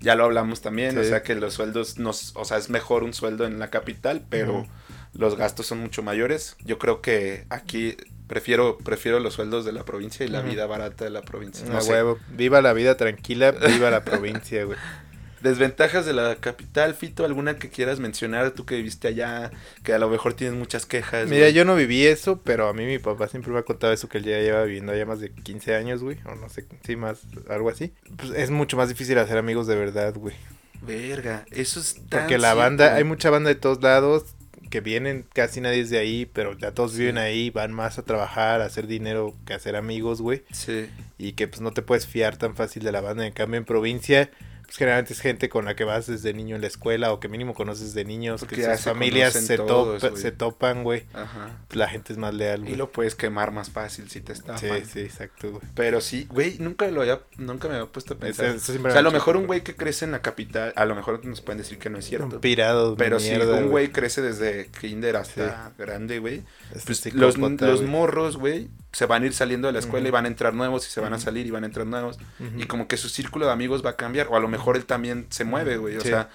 ya 0.00 0.14
lo 0.14 0.24
hablamos 0.24 0.60
también, 0.60 0.96
o 0.98 1.04
sea 1.04 1.22
que 1.22 1.34
los 1.34 1.54
sueldos 1.54 1.98
nos, 1.98 2.32
o 2.36 2.44
sea, 2.44 2.56
es 2.56 2.70
mejor 2.70 3.04
un 3.04 3.14
sueldo 3.14 3.46
en 3.46 3.58
la 3.58 3.70
capital, 3.70 4.24
pero 4.28 4.66
los 5.12 5.36
gastos 5.36 5.66
son 5.66 5.78
mucho 5.78 6.02
mayores. 6.02 6.56
Yo 6.64 6.78
creo 6.78 7.00
que 7.00 7.46
aquí 7.50 7.96
prefiero 8.26 8.78
prefiero 8.78 9.20
los 9.20 9.34
sueldos 9.34 9.64
de 9.64 9.72
la 9.72 9.84
provincia 9.84 10.24
y 10.24 10.28
la 10.28 10.42
vida 10.42 10.66
barata 10.66 11.04
de 11.04 11.10
la 11.10 11.22
provincia. 11.22 11.66
No 11.68 11.80
sé. 11.80 11.92
huevo. 11.92 12.18
Viva 12.30 12.60
la 12.62 12.72
vida 12.72 12.96
tranquila, 12.96 13.52
viva 13.52 13.90
la 13.90 14.04
provincia, 14.04 14.64
güey. 14.64 14.78
Desventajas 15.42 16.06
de 16.06 16.12
la 16.12 16.36
capital, 16.36 16.94
Fito, 16.94 17.24
alguna 17.24 17.56
que 17.56 17.68
quieras 17.68 18.00
mencionar, 18.00 18.50
tú 18.52 18.66
que 18.66 18.76
viviste 18.76 19.08
allá, 19.08 19.50
que 19.82 19.92
a 19.92 19.98
lo 19.98 20.08
mejor 20.08 20.34
tienes 20.34 20.56
muchas 20.56 20.86
quejas. 20.86 21.28
Mira, 21.28 21.42
güey? 21.42 21.52
yo 21.52 21.64
no 21.64 21.76
viví 21.76 22.06
eso, 22.06 22.40
pero 22.42 22.68
a 22.68 22.72
mí 22.72 22.84
mi 22.86 22.98
papá 22.98 23.28
siempre 23.28 23.52
me 23.52 23.58
ha 23.58 23.62
contado 23.62 23.92
eso, 23.92 24.08
que 24.08 24.18
él 24.18 24.24
ya 24.24 24.40
lleva 24.40 24.64
viviendo 24.64 24.92
allá 24.92 25.06
más 25.06 25.20
de 25.20 25.30
15 25.30 25.74
años, 25.74 26.02
güey. 26.02 26.18
O 26.24 26.34
no 26.34 26.48
sé, 26.48 26.66
sí, 26.84 26.96
más, 26.96 27.20
algo 27.48 27.70
así. 27.70 27.92
Pues 28.16 28.32
es 28.32 28.50
mucho 28.50 28.76
más 28.76 28.88
difícil 28.88 29.18
hacer 29.18 29.38
amigos 29.38 29.66
de 29.66 29.76
verdad, 29.76 30.14
güey. 30.14 30.34
Verga, 30.82 31.44
eso 31.50 31.80
es 31.80 31.94
tan 32.08 32.20
Porque 32.20 32.38
la 32.38 32.48
cierto, 32.48 32.58
banda, 32.58 32.94
hay 32.94 33.04
mucha 33.04 33.30
banda 33.30 33.48
de 33.48 33.56
todos 33.56 33.82
lados 33.82 34.24
que 34.70 34.80
vienen, 34.80 35.24
casi 35.32 35.60
nadie 35.60 35.80
es 35.80 35.90
de 35.90 35.98
ahí, 35.98 36.26
pero 36.26 36.56
ya 36.56 36.72
todos 36.72 36.96
viven 36.96 37.18
ahí, 37.18 37.50
van 37.50 37.72
más 37.72 37.98
a 37.98 38.02
trabajar, 38.02 38.60
a 38.60 38.66
hacer 38.66 38.86
dinero 38.86 39.34
que 39.46 39.54
a 39.54 39.56
hacer 39.56 39.76
amigos, 39.76 40.20
güey. 40.20 40.44
Sí. 40.52 40.88
Y 41.16 41.32
que 41.32 41.48
pues 41.48 41.60
no 41.60 41.72
te 41.72 41.82
puedes 41.82 42.06
fiar 42.06 42.36
tan 42.36 42.54
fácil 42.54 42.82
de 42.82 42.92
la 42.92 43.00
banda. 43.00 43.26
En 43.26 43.32
cambio, 43.32 43.58
en 43.58 43.64
provincia, 43.64 44.30
pues 44.68 44.76
generalmente 44.76 45.14
es 45.14 45.20
gente 45.20 45.48
con 45.48 45.64
la 45.64 45.74
que 45.74 45.84
vas 45.84 46.06
desde 46.06 46.34
niño 46.34 46.54
en 46.54 46.60
la 46.60 46.66
escuela 46.66 47.10
o 47.10 47.20
que 47.20 47.28
mínimo 47.28 47.54
conoces 47.54 47.94
de 47.94 48.04
niños, 48.04 48.40
Porque 48.40 48.56
que 48.56 48.64
sus 48.76 48.84
familias 48.84 49.32
se, 49.32 49.56
todos, 49.56 50.02
se 50.20 50.30
topan, 50.30 50.84
güey. 50.84 51.06
Ajá. 51.14 51.56
Pues 51.68 51.78
la 51.78 51.88
gente 51.88 52.12
es 52.12 52.18
más 52.18 52.34
leal, 52.34 52.60
Y 52.60 52.64
güey. 52.64 52.76
lo 52.76 52.92
puedes 52.92 53.14
quemar 53.14 53.50
más 53.50 53.70
fácil 53.70 54.10
si 54.10 54.20
te 54.20 54.34
estafan. 54.34 54.60
Sí, 54.84 54.90
sí, 54.92 55.00
exacto, 55.00 55.52
güey. 55.52 55.62
Pero 55.74 56.02
sí, 56.02 56.26
güey, 56.30 56.58
nunca 56.58 56.86
lo 56.88 57.00
había, 57.00 57.22
nunca 57.38 57.66
me 57.68 57.76
había 57.76 57.86
puesto 57.90 58.12
a 58.12 58.18
pensar. 58.18 58.44
Eso- 58.44 58.56
eso 58.56 58.72
siempre 58.72 58.90
o 58.90 58.92
sea, 58.92 59.00
a 59.00 59.02
lo 59.02 59.10
mejor 59.10 59.38
un 59.38 59.46
güey 59.46 59.62
que 59.62 59.74
crece 59.74 60.04
en 60.04 60.12
la 60.12 60.20
capital, 60.20 60.74
a 60.76 60.84
lo 60.84 60.94
mejor 60.94 61.24
nos 61.24 61.40
pueden 61.40 61.56
decir 61.62 61.78
que 61.78 61.88
no 61.88 61.96
es 61.96 62.04
cierto. 62.04 62.26
Un 62.36 62.40
pirado, 62.42 62.94
Pero 62.96 63.18
si 63.20 63.30
mierda, 63.30 63.54
un 63.56 63.70
güey 63.70 63.88
crece 63.90 64.20
desde 64.20 64.66
kinder 64.78 65.16
hasta 65.16 65.68
Sí. 65.68 65.74
grande, 65.78 66.18
güey, 66.18 66.42
Es 66.74 66.84
pues 66.84 67.14
los, 67.14 67.38
los 67.38 67.82
morros, 67.82 68.36
güey, 68.36 68.68
se 68.92 69.06
van 69.06 69.22
a 69.22 69.26
ir 69.26 69.32
saliendo 69.32 69.66
de 69.68 69.72
la 69.72 69.78
escuela 69.78 70.06
y 70.06 70.10
Ujú. 70.10 70.14
van 70.14 70.24
a 70.24 70.28
entrar 70.28 70.52
nuevos 70.54 70.86
y 70.86 70.90
se 70.90 71.00
van 71.00 71.12
a 71.14 71.18
salir 71.18 71.46
y 71.46 71.50
van 71.50 71.62
a 71.62 71.66
entrar 71.66 71.86
nuevos. 71.86 72.18
Ujú. 72.40 72.60
Y 72.60 72.64
como 72.66 72.86
que 72.88 72.96
su 72.98 73.08
círculo 73.08 73.46
de 73.46 73.52
amigos 73.52 73.84
va 73.84 73.90
a 73.90 73.96
cambiar. 73.96 74.26
O 74.28 74.36
a 74.36 74.40
lo 74.40 74.48
mejor 74.48 74.57
él 74.76 74.84
también 74.84 75.26
se 75.30 75.44
mueve, 75.44 75.76
güey. 75.76 75.96
O 75.96 76.00
Sí. 76.00 76.08
sea, 76.08 76.28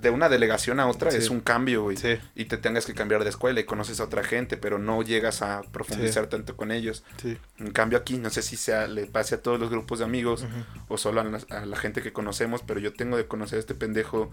de 0.00 0.10
una 0.10 0.28
delegación 0.28 0.78
a 0.78 0.86
otra 0.86 1.10
Sí. 1.10 1.16
es 1.16 1.28
un 1.28 1.40
cambio, 1.40 1.82
güey. 1.82 1.96
Sí, 1.96 2.16
Y 2.36 2.44
te 2.44 2.56
tengas 2.56 2.86
que 2.86 2.94
cambiar 2.94 3.24
de 3.24 3.30
escuela 3.30 3.58
y 3.58 3.64
conoces 3.64 3.98
a 3.98 4.04
otra 4.04 4.22
gente, 4.22 4.56
pero 4.56 4.78
no 4.78 5.02
llegas 5.02 5.42
a 5.42 5.62
profundizar 5.72 6.28
tanto 6.28 6.56
con 6.56 6.70
ellos. 6.70 7.02
sí. 7.20 7.36
En 7.58 7.72
cambio 7.72 7.98
aquí, 7.98 8.16
no 8.18 8.30
sé 8.30 8.42
si 8.42 8.56
sea, 8.56 8.86
le 8.86 9.06
pase 9.06 9.34
a 9.34 9.42
todos 9.42 9.58
los 9.58 9.70
grupos 9.70 9.98
de 9.98 10.04
amigos 10.04 10.44
o 10.88 10.98
solo 10.98 11.20
a 11.20 11.24
la, 11.24 11.40
a 11.50 11.66
la 11.66 11.76
gente 11.76 12.00
que 12.00 12.12
conocemos, 12.12 12.62
pero 12.64 12.78
yo 12.78 12.92
tengo 12.92 13.16
de 13.16 13.26
conocer 13.26 13.56
a 13.56 13.60
este 13.60 13.74
pendejo 13.74 14.30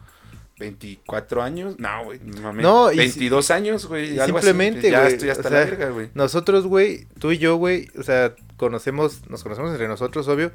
24 0.60 1.42
años. 1.42 1.76
No, 1.80 2.04
güey, 2.04 2.20
no 2.24 2.42
mames. 2.42 2.64
No, 2.64 2.90
y 2.92 2.96
si- 2.96 3.00
22 3.00 3.50
años, 3.52 3.86
güey. 3.88 4.20
algo 4.20 4.38
así, 4.38 4.48
simplemente, 4.48 4.92
Ya 4.92 5.02
güey, 5.02 5.14
estoy 5.14 5.30
hasta 5.30 5.48
o 5.48 5.52
la 5.52 5.60
verga, 5.60 5.90
güey. 5.90 6.10
Nosotros, 6.14 6.68
güey, 6.68 7.08
tú 7.20 7.32
y 7.32 7.38
yo, 7.38 7.56
güey, 7.56 7.88
o 7.98 8.04
sea, 8.04 8.36
conocemos, 8.58 9.28
nos 9.30 9.42
conocemos 9.44 9.72
entre 9.72 9.88
nosotros, 9.88 10.28
obvio, 10.28 10.52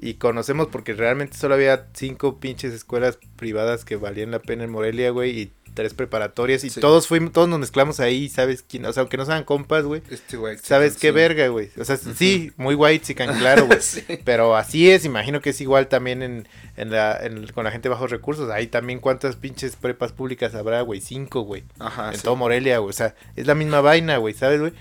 y 0.00 0.14
conocemos 0.14 0.68
porque 0.68 0.94
realmente 0.94 1.36
solo 1.36 1.54
había 1.54 1.88
cinco 1.94 2.38
pinches 2.40 2.72
escuelas 2.72 3.18
privadas 3.36 3.84
que 3.84 3.96
valían 3.96 4.30
la 4.30 4.38
pena 4.40 4.64
en 4.64 4.70
Morelia, 4.70 5.10
güey, 5.10 5.38
y 5.38 5.52
tres 5.74 5.94
preparatorias, 5.94 6.64
y 6.64 6.70
Sí. 6.70 6.80
todos 6.80 7.06
fuimos, 7.06 7.32
todos 7.32 7.48
nos 7.48 7.60
mezclamos 7.60 8.00
ahí, 8.00 8.28
¿sabes 8.28 8.64
quién? 8.68 8.84
O 8.86 8.92
sea, 8.92 9.02
aunque 9.02 9.16
no 9.16 9.24
sean 9.24 9.44
compas, 9.44 9.84
güey, 9.84 10.02
Este. 10.10 10.36
¿sabes 10.60 10.96
qué 10.96 11.08
sí. 11.08 11.14
verga, 11.14 11.46
güey? 11.48 11.70
O 11.78 11.84
sea, 11.84 11.96
sí, 11.96 12.50
muy 12.56 12.74
white, 12.74 13.04
sí, 13.04 13.14
claro, 13.14 13.66
güey. 13.66 13.78
Sí. 13.80 14.02
Pero 14.24 14.56
así 14.56 14.90
es, 14.90 15.04
imagino 15.04 15.40
que 15.40 15.50
es 15.50 15.60
igual 15.60 15.86
también 15.86 16.22
en, 16.22 16.48
en 16.76 16.90
la, 16.90 17.16
en- 17.22 17.46
con 17.48 17.62
la 17.64 17.70
gente 17.70 17.88
de 17.88 17.92
bajos 17.94 18.10
recursos. 18.10 18.50
Ahí 18.50 18.66
también 18.66 18.98
cuántas 18.98 19.36
pinches 19.36 19.76
prepas 19.76 20.10
públicas 20.12 20.54
habrá, 20.56 20.80
güey, 20.80 21.00
cinco, 21.00 21.42
güey. 21.42 21.62
Ajá, 21.78 22.12
en 22.12 22.20
todo 22.22 22.34
Morelia, 22.34 22.78
güey. 22.78 22.90
O 22.90 22.94
sea, 22.94 23.14
es 23.36 23.46
la 23.46 23.54
misma 23.54 23.80
vaina, 23.80 24.16
güey, 24.16 24.34
¿sabes, 24.34 24.58
güey? 24.60 24.72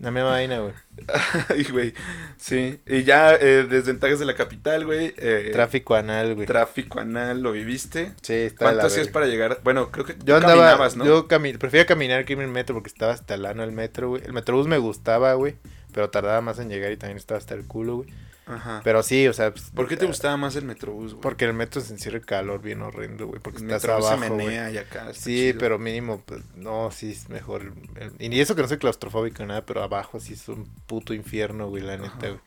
La 0.00 0.10
misma 0.10 0.30
vaina, 0.30 0.60
güey. 0.60 0.72
Ay, 1.50 1.64
güey. 1.64 1.92
Sí. 2.38 2.80
Y 2.86 3.04
ya, 3.04 3.34
eh, 3.34 3.66
desventajas 3.68 4.18
de 4.18 4.24
la 4.24 4.34
capital, 4.34 4.86
güey. 4.86 5.12
eh, 5.18 5.50
Tráfico 5.52 5.94
anal, 5.94 6.34
güey. 6.34 6.46
Tráfico 6.46 7.00
anal, 7.00 7.42
¿lo 7.42 7.52
viviste? 7.52 8.12
Sí, 8.22 8.32
está 8.32 8.64
¿Cuánto 8.64 8.86
hacías 8.86 9.08
para 9.08 9.26
llegar? 9.26 9.60
Bueno, 9.62 9.90
creo 9.90 10.06
que 10.06 10.14
Yo 10.24 10.36
andaba, 10.36 10.54
caminabas, 10.54 10.96
¿no? 10.96 11.04
yo 11.04 11.28
cami 11.28 11.52
prefería 11.52 11.84
caminar 11.84 12.24
que 12.24 12.32
irme 12.32 12.44
en 12.44 12.52
metro 12.52 12.74
porque 12.74 12.88
estaba 12.88 13.12
hasta 13.12 13.34
el 13.34 13.44
ano 13.44 13.62
el 13.62 13.72
metro, 13.72 14.08
güey. 14.08 14.24
El 14.24 14.32
metrobús 14.32 14.66
me 14.66 14.78
gustaba, 14.78 15.34
güey, 15.34 15.56
pero 15.92 16.08
tardaba 16.08 16.40
más 16.40 16.58
en 16.58 16.70
llegar 16.70 16.90
y 16.92 16.96
también 16.96 17.18
estaba 17.18 17.36
hasta 17.38 17.54
el 17.54 17.66
culo, 17.66 17.96
güey. 17.98 18.08
Ajá. 18.50 18.80
Pero 18.82 19.02
sí, 19.02 19.28
o 19.28 19.32
sea, 19.32 19.52
pues, 19.52 19.70
¿Por 19.70 19.86
qué 19.86 19.96
te 19.96 20.06
gustaba 20.06 20.36
más 20.36 20.56
el 20.56 20.64
metrobús, 20.64 21.12
güey? 21.12 21.22
Porque 21.22 21.44
el 21.44 21.52
metro 21.52 21.80
se 21.80 21.92
encierra 21.92 22.18
el 22.18 22.26
calor 22.26 22.60
bien 22.60 22.82
horrendo, 22.82 23.26
güey, 23.26 23.40
porque 23.40 23.62
el 23.62 23.70
estás 23.70 23.84
abajo, 23.84 24.08
se 24.08 24.30
menea 24.30 24.70
y 24.70 24.78
acá. 24.78 25.12
Sí, 25.14 25.36
chido. 25.36 25.60
pero 25.60 25.78
mínimo, 25.78 26.20
pues, 26.26 26.42
no, 26.56 26.90
sí 26.90 27.12
es 27.12 27.28
mejor. 27.28 27.72
Y 28.18 28.40
eso 28.40 28.56
que 28.56 28.62
no 28.62 28.68
soy 28.68 28.78
claustrofóbico 28.78 29.42
ni 29.42 29.48
nada, 29.48 29.64
pero 29.64 29.82
abajo 29.82 30.18
sí 30.18 30.32
es 30.32 30.48
un 30.48 30.66
puto 30.86 31.14
infierno, 31.14 31.68
güey, 31.68 31.82
la 31.82 31.96
neta, 31.96 32.28
güey. 32.28 32.40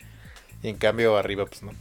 Y 0.61 0.69
en 0.69 0.77
cambio 0.77 1.17
arriba, 1.17 1.45
pues 1.45 1.63
no. 1.63 1.71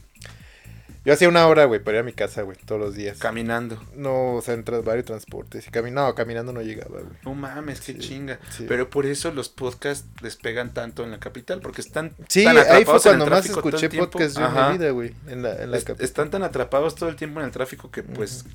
Yo 1.05 1.13
hacía 1.13 1.27
una 1.27 1.45
hora, 1.47 1.65
güey, 1.65 1.83
para 1.83 1.97
ir 1.97 2.01
a 2.01 2.03
mi 2.05 2.13
casa, 2.13 2.43
güey, 2.43 2.57
todos 2.65 2.79
los 2.79 2.95
días. 2.95 3.17
Caminando. 3.17 3.81
no, 3.95 4.35
o 4.35 4.41
sea, 4.41 4.53
en 4.53 4.63
varios 4.63 5.05
transportes. 5.05 5.67
Y 5.67 5.71
cami- 5.71 5.91
no, 5.91 6.15
caminando 6.15 6.53
no 6.53 6.61
llegaba, 6.61 6.99
güey. 6.99 7.13
No 7.25 7.33
mames, 7.35 7.81
qué 7.81 7.93
Sí, 7.93 7.99
chinga. 7.99 8.39
sí. 8.49 8.65
Pero 8.67 8.89
por 8.89 9.05
eso 9.05 9.31
los 9.31 9.49
podcasts 9.49 10.07
despegan 10.21 10.73
tanto 10.73 11.03
en 11.03 11.11
la 11.11 11.19
capital, 11.19 11.59
porque 11.61 11.81
están 11.81 12.13
Sí, 12.29 12.45
tan 12.45 12.57
ahí 12.57 12.63
fue 12.63 12.71
atrapados 12.71 13.05
en 13.07 13.11
el 13.11 13.17
cuando 13.19 13.35
más 13.35 13.45
escuché 13.45 13.89
tiempo. 13.89 14.09
podcast 14.11 14.37
yo 14.37 14.45
en 14.45 14.71
mi 14.71 14.77
vida, 14.77 14.91
güey. 14.91 15.13
En 15.27 15.43
la, 15.43 15.61
en 15.61 15.71
la 15.71 15.77
Es- 15.77 15.83
cap- 15.83 15.99
están 16.01 16.29
tan 16.31 16.43
atrapados 16.43 16.95
todo 16.95 17.09
el 17.09 17.15
tiempo 17.17 17.39
en 17.41 17.47
el 17.47 17.51
tráfico 17.51 17.91
que 17.91 18.03
pues 18.03 18.45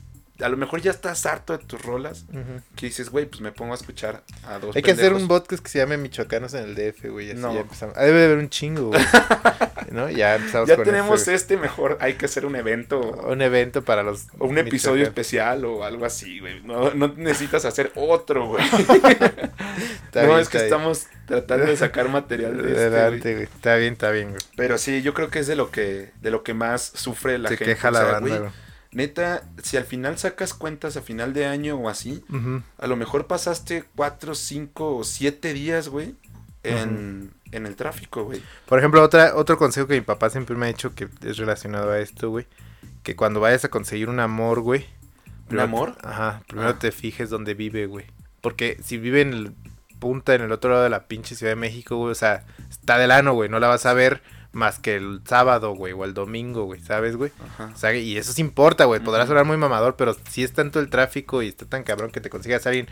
a 0.40 0.48
lo 0.48 0.56
mejor 0.56 0.80
ya 0.80 0.90
estás 0.92 1.26
harto 1.26 1.56
de 1.56 1.64
tus 1.64 1.82
rolas 1.82 2.24
que 2.76 2.86
dices, 2.86 3.10
güey, 3.10 3.26
pues 3.26 3.40
me 3.40 3.50
pongo 3.52 3.72
a 3.72 3.76
escuchar 3.76 4.22
a 4.46 4.58
dos 4.58 4.74
Hay 4.76 4.82
que 4.82 4.92
hacer 4.92 5.12
un 5.12 5.26
podcast 5.26 5.62
que 5.62 5.68
se 5.68 5.78
llame 5.78 5.96
Michoacanos 5.96 6.54
en 6.54 6.64
el 6.64 6.74
DF, 6.74 7.06
güey. 7.10 7.30
Así 7.32 7.40
No. 7.40 7.52
ya 7.54 7.60
empezamos. 7.60 7.96
Ah, 7.96 8.04
debe 8.04 8.18
de 8.20 8.24
haber 8.26 8.38
un 8.38 8.48
chingo, 8.48 8.88
güey. 8.88 9.00
¿No? 9.90 10.10
Ya 10.10 10.36
empezamos 10.36 10.68
Ya 10.68 10.76
con 10.76 10.84
tenemos 10.84 11.26
este 11.28 11.56
mejor, 11.56 11.96
hay 12.00 12.14
que 12.14 12.26
hacer 12.26 12.44
un 12.44 12.54
evento 12.56 13.00
un 13.00 13.40
evento 13.42 13.82
para 13.82 14.02
los. 14.02 14.26
o 14.38 14.46
un 14.46 14.58
episodio 14.58 15.04
especial 15.04 15.64
o 15.64 15.82
algo 15.84 16.04
así, 16.04 16.40
güey. 16.40 16.60
No, 16.62 16.92
no 16.94 17.08
necesitas 17.16 17.64
hacer 17.64 17.90
otro, 17.94 18.46
güey. 18.48 18.64
No, 20.14 20.26
bien, 20.26 20.38
es 20.40 20.48
que 20.48 20.58
bien. 20.58 20.64
estamos 20.66 21.06
tratando 21.26 21.66
de 21.66 21.76
sacar 21.76 22.08
material 22.08 22.56
de 22.60 22.70
este, 22.70 22.84
Adelante, 22.86 23.32
güey. 23.34 23.44
Está 23.44 23.76
bien, 23.76 23.92
está 23.92 24.10
bien, 24.10 24.30
güey. 24.30 24.40
Pero 24.56 24.78
sí, 24.78 25.02
yo 25.02 25.14
creo 25.14 25.30
que 25.30 25.38
es 25.38 25.46
de 25.46 25.54
lo 25.54 25.70
que 25.70 26.10
de 26.20 26.30
lo 26.32 26.42
que 26.42 26.54
más 26.54 26.82
sufre 26.82 27.38
la 27.38 27.48
Se 27.50 27.56
gente. 27.56 27.74
queja 27.74 27.88
o 27.88 27.90
la 27.92 28.00
sea, 28.00 28.10
banda, 28.12 28.38
güey. 28.38 28.50
Neta, 28.92 29.42
si 29.62 29.76
al 29.76 29.84
final 29.84 30.16
sacas 30.18 30.54
cuentas 30.54 30.96
a 30.96 31.02
final 31.02 31.34
de 31.34 31.46
año 31.46 31.76
o 31.76 31.88
así, 31.88 32.24
a 32.78 32.86
lo 32.86 32.96
mejor 32.96 33.26
pasaste 33.26 33.84
cuatro, 33.94 34.34
cinco 34.34 34.96
o 34.96 35.04
siete 35.04 35.52
días, 35.52 35.88
güey, 35.88 36.14
en, 36.62 37.32
en 37.52 37.66
el 37.66 37.76
tráfico, 37.76 38.24
güey. 38.24 38.42
Por 38.66 38.78
ejemplo, 38.78 39.02
otra, 39.02 39.34
otro 39.36 39.58
consejo 39.58 39.86
que 39.86 39.94
mi 39.94 40.00
papá 40.00 40.30
siempre 40.30 40.56
me 40.56 40.66
ha 40.66 40.70
hecho 40.70 40.94
que 40.94 41.08
es 41.24 41.36
relacionado 41.36 41.90
a 41.90 41.98
esto, 42.00 42.30
güey. 42.30 42.46
Que 43.02 43.14
cuando 43.16 43.40
vayas 43.40 43.64
a 43.64 43.68
conseguir 43.68 44.08
un 44.08 44.20
amor, 44.20 44.60
güey. 44.60 44.86
¿Un 45.50 45.60
amor? 45.60 45.96
Ajá. 46.02 46.42
Primero 46.46 46.70
Ah. 46.70 46.78
te 46.78 46.90
fijes 46.92 47.30
dónde 47.30 47.54
vive, 47.54 47.86
güey. 47.86 48.06
Porque 48.40 48.78
si 48.82 48.98
vive 48.98 49.20
en 49.22 49.32
el 49.32 49.52
punta, 49.98 50.34
en 50.34 50.42
el 50.42 50.52
otro 50.52 50.70
lado 50.70 50.82
de 50.82 50.90
la 50.90 51.06
pinche 51.08 51.34
Ciudad 51.34 51.52
de 51.52 51.56
México, 51.56 51.96
güey. 51.96 52.12
O 52.12 52.14
sea, 52.14 52.44
está 52.70 52.98
del 52.98 53.10
ano, 53.10 53.32
güey. 53.34 53.48
No 53.48 53.60
la 53.60 53.68
vas 53.68 53.86
a 53.86 53.94
ver 53.94 54.22
más 54.52 54.78
que 54.78 54.96
el 54.96 55.20
sábado, 55.26 55.72
güey. 55.74 55.92
O 55.92 56.04
el 56.04 56.14
domingo, 56.14 56.64
güey. 56.64 56.80
¿Sabes, 56.80 57.16
güey? 57.16 57.30
O 57.74 57.76
sea, 57.76 57.94
y 57.94 58.16
eso 58.16 58.32
sí 58.32 58.40
importa, 58.40 58.84
güey. 58.86 59.00
Podrá 59.00 59.22
Ujú. 59.24 59.28
sonar 59.32 59.44
muy 59.44 59.56
mamador, 59.56 59.96
pero 59.96 60.16
si 60.30 60.42
es 60.44 60.52
tanto 60.52 60.80
el 60.80 60.90
tráfico 60.90 61.42
y 61.42 61.48
está 61.48 61.66
tan 61.66 61.82
cabrón 61.84 62.10
que 62.10 62.20
te 62.20 62.30
consigas 62.30 62.66
a 62.66 62.70
alguien 62.70 62.88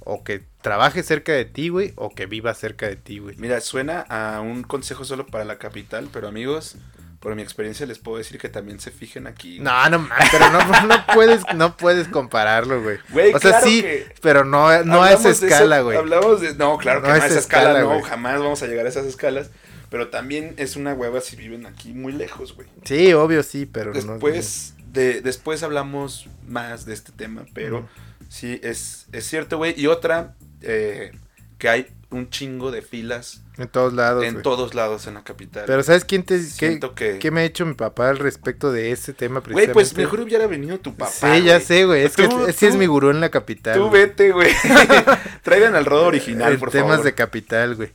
o 0.00 0.22
que 0.22 0.42
trabaje 0.62 1.02
cerca 1.02 1.32
de 1.32 1.44
ti, 1.44 1.70
güey, 1.70 1.92
o 1.96 2.14
que 2.14 2.26
viva 2.26 2.54
cerca 2.54 2.86
de 2.86 2.96
ti, 2.96 3.18
güey. 3.18 3.36
Mira, 3.38 3.60
suena 3.60 4.00
a 4.08 4.40
un 4.40 4.62
consejo 4.62 5.04
solo 5.04 5.26
para 5.26 5.44
la 5.44 5.58
capital, 5.58 6.08
pero 6.12 6.28
amigos, 6.28 6.76
por 7.20 7.34
mi 7.34 7.42
experiencia 7.42 7.84
les 7.86 7.98
puedo 7.98 8.16
decir 8.18 8.38
que 8.38 8.48
también 8.48 8.78
se 8.78 8.90
fijen 8.90 9.26
aquí. 9.26 9.58
güey. 9.58 9.64
No, 9.64 9.88
no 9.90 9.98
mames, 9.98 10.28
pero 10.30 10.50
no, 10.50 10.86
no 10.86 11.06
puedes, 11.14 11.42
no 11.54 11.76
puedes 11.76 12.06
compararlo, 12.08 12.80
güey. 12.82 12.98
Güey, 13.10 13.34
o 13.34 13.38
sea, 13.38 13.50
claro 13.52 13.66
sí, 13.66 13.82
que 13.82 14.14
pero 14.22 14.44
no, 14.44 14.84
no 14.84 15.02
a 15.02 15.12
esa 15.12 15.30
escala, 15.30 15.76
eso- 15.76 15.84
güey. 15.86 15.96
Hablamos 15.98 16.40
de. 16.42 16.54
No, 16.54 16.76
claro 16.78 17.00
que 17.02 17.08
No 17.08 17.14
no, 17.16 17.20
a 17.22 17.26
esa 17.26 17.26
esa 17.34 17.38
escala, 17.40 17.70
escala, 17.70 17.80
no, 17.80 17.88
güey. 17.98 18.02
jamás 18.02 18.38
vamos 18.40 18.62
a 18.62 18.66
llegar 18.66 18.86
a 18.86 18.90
esas 18.90 19.06
escalas. 19.06 19.50
Pero 19.90 20.08
también 20.08 20.54
es 20.58 20.76
una 20.76 20.92
hueva 20.92 21.20
si 21.20 21.36
viven 21.36 21.66
aquí 21.66 21.92
muy 21.92 22.12
lejos, 22.12 22.54
güey. 22.54 22.68
Sí, 22.84 23.12
obvio, 23.14 23.42
sí, 23.42 23.66
pero 23.66 23.92
no. 23.94 24.12
Después, 24.12 24.74
de, 24.92 25.20
después 25.22 25.62
hablamos 25.62 26.28
más 26.46 26.84
de 26.84 26.94
este 26.94 27.12
tema, 27.12 27.46
pero 27.54 27.88
sí, 28.28 28.60
es, 28.62 29.06
es 29.12 29.26
cierto, 29.26 29.56
güey. 29.56 29.74
Y 29.80 29.86
otra, 29.86 30.34
eh, 30.60 31.12
que 31.58 31.68
hay 31.68 31.86
un 32.10 32.30
chingo 32.30 32.70
de 32.70 32.80
filas 32.80 33.42
En 33.58 33.68
todos 33.68 33.92
lados. 33.92 34.24
en 34.24 34.40
todos 34.40 34.74
lados 34.74 35.06
en 35.06 35.14
la 35.14 35.24
capital. 35.24 35.64
Pero 35.66 35.82
¿sabes 35.82 36.04
quién 36.04 36.22
te... 36.22 36.40
Qué, 36.58 36.80
que... 36.94 37.18
qué 37.18 37.30
me 37.30 37.42
ha 37.42 37.44
hecho 37.44 37.66
mi 37.66 37.74
papá 37.74 38.08
al 38.08 38.18
respecto 38.18 38.72
de 38.72 38.92
ese 38.92 39.12
tema 39.12 39.40
Güey, 39.40 39.72
pues 39.72 39.94
mejor 39.94 40.20
hubiera 40.20 40.46
venido 40.46 40.78
tu 40.78 40.94
papá. 40.94 41.10
Sí, 41.10 41.42
ya 41.44 41.60
sé, 41.60 41.84
güey. 41.84 42.04
Es 42.04 42.16
que 42.16 42.28
ese 42.48 42.68
es 42.68 42.76
mi 42.76 42.86
gurú 42.86 43.10
en 43.10 43.20
la 43.20 43.30
capital. 43.30 43.78
Tú 43.78 43.90
vete, 43.90 44.32
güey. 44.32 44.52
Traigan 45.42 45.74
al 45.74 45.84
rodo 45.84 46.06
original, 46.06 46.54
En 46.54 46.58
por 46.58 46.70
temas 46.70 46.90
favor. 46.90 47.04
de 47.04 47.14
capital, 47.14 47.74
güey. 47.74 47.90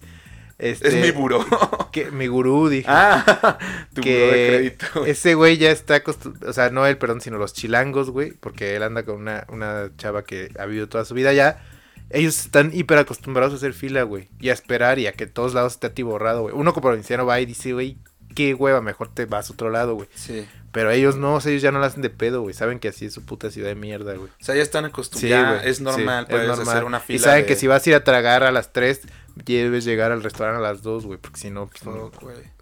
Este, 0.59 0.87
Es 0.87 0.93
mi 0.95 1.11
buró. 1.11 1.45
que, 1.91 2.11
mi 2.11 2.27
gurú, 2.27 2.69
dije. 2.69 2.85
ah, 2.87 3.57
tu 3.93 4.01
que 4.01 4.19
buró 4.25 4.31
de 4.37 4.47
crédito. 4.47 4.85
güey. 4.95 5.11
ese 5.11 5.33
güey 5.35 5.57
ya 5.57 5.71
está 5.71 5.95
acostumbrado, 5.95 6.49
o 6.49 6.53
sea, 6.53 6.69
no 6.69 6.85
él, 6.85 6.97
perdón, 6.97 7.21
sino 7.21 7.37
los 7.37 7.53
chilangos, 7.53 8.09
güey, 8.11 8.31
porque 8.31 8.75
él 8.75 8.83
anda 8.83 9.03
con 9.03 9.15
una, 9.15 9.45
una 9.49 9.89
chava 9.97 10.23
que 10.23 10.51
ha 10.59 10.65
vivido 10.65 10.87
toda 10.87 11.05
su 11.05 11.13
vida 11.13 11.33
ya. 11.33 11.61
Ellos 12.09 12.37
están 12.39 12.69
hiper 12.73 12.99
acostumbrados 12.99 13.53
a 13.53 13.57
hacer 13.57 13.73
fila, 13.73 14.03
güey, 14.03 14.29
y 14.39 14.49
a 14.49 14.53
esperar 14.53 14.99
y 14.99 15.07
a 15.07 15.13
que 15.13 15.25
todos 15.25 15.53
lados 15.55 15.73
esté 15.73 15.87
atiborrado, 15.87 16.43
güey. 16.43 16.53
Uno 16.55 16.73
como 16.73 16.87
provinciano 16.89 17.25
va 17.25 17.39
y 17.39 17.45
dice, 17.47 17.73
güey, 17.73 17.97
qué 18.35 18.53
hueva, 18.53 18.81
mejor 18.81 19.11
te 19.13 19.25
vas 19.25 19.49
a 19.49 19.53
otro 19.53 19.69
lado, 19.71 19.95
güey. 19.95 20.07
Sí. 20.13 20.47
Pero 20.71 20.89
ellos 20.91 21.15
no, 21.17 21.35
o 21.35 21.41
sea, 21.41 21.51
ellos 21.51 21.61
ya 21.61 21.71
no 21.71 21.79
la 21.79 21.85
hacen 21.87 22.01
de 22.01 22.09
pedo, 22.09 22.41
güey. 22.41 22.53
Saben 22.55 22.79
que 22.79 22.87
así 22.87 23.05
es 23.05 23.13
su 23.13 23.23
puta 23.23 23.51
ciudad 23.51 23.69
de 23.69 23.75
mierda, 23.75 24.13
güey. 24.15 24.29
O 24.29 24.43
sea, 24.43 24.55
ya 24.55 24.61
están 24.63 24.85
acostumbrados. 24.85 25.63
es 25.65 25.81
normal, 25.81 26.25
sí, 26.25 26.31
puedes 26.31 26.49
es 26.49 26.57
normal. 26.57 26.67
hacer 26.75 26.83
una 26.83 26.99
fila. 26.99 27.15
Y 27.15 27.19
saben 27.19 27.41
de- 27.43 27.45
que 27.47 27.55
si 27.55 27.67
vas 27.67 27.85
a 27.85 27.89
ir 27.89 27.95
a 27.95 28.03
tragar 28.03 28.43
a 28.43 28.51
las 28.51 28.73
3, 28.73 29.01
debes 29.35 29.85
llegar 29.85 30.11
al 30.11 30.23
restaurante 30.23 30.59
a 30.59 30.61
las 30.61 30.81
2, 30.81 31.05
güey, 31.05 31.19
porque 31.19 31.39
si 31.39 31.49
no, 31.49 31.67
pues, 31.67 31.83
no. 31.85 32.11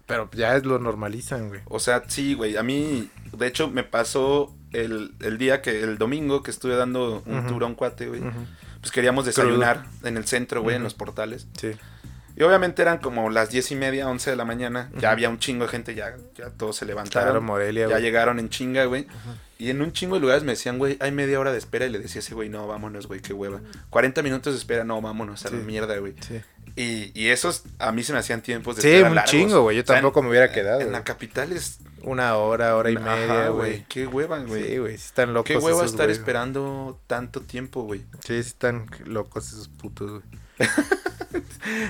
Pero 0.06 0.28
ya 0.32 0.56
es 0.56 0.64
lo 0.64 0.78
normalizan, 0.78 1.48
güey. 1.48 1.60
O 1.66 1.78
sea, 1.78 2.02
sí, 2.08 2.34
güey. 2.34 2.56
A 2.56 2.62
mí, 2.62 3.08
de 3.32 3.46
hecho, 3.46 3.68
me 3.68 3.84
pasó 3.84 4.54
el, 4.72 5.14
el 5.20 5.38
día 5.38 5.62
que, 5.62 5.82
el 5.82 5.98
domingo 5.98 6.42
que 6.42 6.50
estuve 6.50 6.76
dando 6.76 7.22
un 7.26 7.46
tour 7.46 7.64
a 7.64 7.66
un 7.66 7.74
cuate, 7.74 8.08
güey. 8.08 8.22
Pues 8.80 8.90
queríamos 8.90 9.24
desayunar 9.24 9.84
en 10.02 10.16
el 10.16 10.26
centro, 10.26 10.62
güey, 10.62 10.76
en 10.76 10.82
los 10.82 10.94
portales. 10.94 11.46
Sí. 11.58 11.72
Y 12.34 12.42
obviamente 12.44 12.80
eran 12.80 12.98
como 12.98 13.28
las 13.28 13.50
diez 13.50 13.70
y 13.70 13.76
media, 13.76 14.08
once 14.08 14.30
de 14.30 14.36
la 14.36 14.44
mañana. 14.44 14.90
Ya 14.98 15.10
había 15.10 15.28
un 15.28 15.38
chingo 15.38 15.64
de 15.64 15.70
gente, 15.70 15.94
ya, 15.94 16.16
ya 16.34 16.50
todos 16.50 16.76
se 16.76 16.86
levantaron. 16.86 17.28
Claro, 17.28 17.42
Morelia, 17.42 17.88
ya 17.88 17.98
llegaron 17.98 18.38
en 18.38 18.48
chinga, 18.48 18.86
güey. 18.86 19.06
Y 19.58 19.70
en 19.70 19.80
un 19.82 19.92
chingo 19.92 20.16
de 20.16 20.22
lugares 20.22 20.42
me 20.42 20.52
decían, 20.52 20.78
güey, 20.78 20.96
hay 21.00 21.12
media 21.12 21.38
hora 21.38 21.52
de 21.52 21.58
espera. 21.58 21.86
Y 21.86 21.90
le 21.90 21.98
decía 21.98 22.20
ese 22.20 22.34
güey, 22.34 22.48
no, 22.48 22.66
vámonos, 22.66 23.06
güey, 23.06 23.20
qué 23.20 23.32
hueva. 23.32 23.60
40 23.90 24.22
minutos 24.22 24.54
de 24.54 24.58
espera, 24.58 24.82
no, 24.82 25.00
vámonos 25.00 25.44
a 25.46 25.50
la 25.50 25.58
mierda, 25.58 25.96
güey. 25.98 26.14
Sí. 26.20 26.40
Y, 26.76 27.12
y 27.14 27.28
esos 27.28 27.64
a 27.78 27.92
mí 27.92 28.02
se 28.02 28.12
me 28.12 28.18
hacían 28.18 28.40
tiempos 28.42 28.76
de 28.76 28.82
Sí, 28.82 28.88
espera 28.88 29.08
un 29.10 29.14
largos. 29.14 29.30
chingo, 29.30 29.62
güey. 29.62 29.76
Yo 29.76 29.82
O 29.82 29.86
sea, 29.86 29.96
en- 29.96 30.02
tampoco 30.02 30.22
me 30.22 30.30
hubiera 30.30 30.50
quedado. 30.52 30.80
En 30.80 30.92
la 30.92 31.04
capital 31.04 31.52
es. 31.52 31.78
Una 32.04 32.34
hora, 32.36 32.74
hora 32.74 32.90
y 32.90 32.96
Ajá, 32.96 33.14
media, 33.14 33.48
güey. 33.50 33.84
Qué 33.88 34.08
hueva, 34.08 34.40
güey. 34.40 34.64
Sí, 34.66 34.78
güey. 34.78 34.94
Están 34.94 35.34
locos. 35.34 35.46
Qué 35.46 35.56
hueva 35.56 35.82
esos 35.82 35.92
estar 35.92 36.10
esperando 36.10 36.98
tanto 37.06 37.42
tiempo, 37.42 37.82
güey. 37.82 38.00
Sí, 38.26 38.42
sí 38.42 38.48
están 38.48 38.86
locos 39.04 39.46
esos 39.52 39.68
putos, 39.68 40.10
güey. 40.10 40.22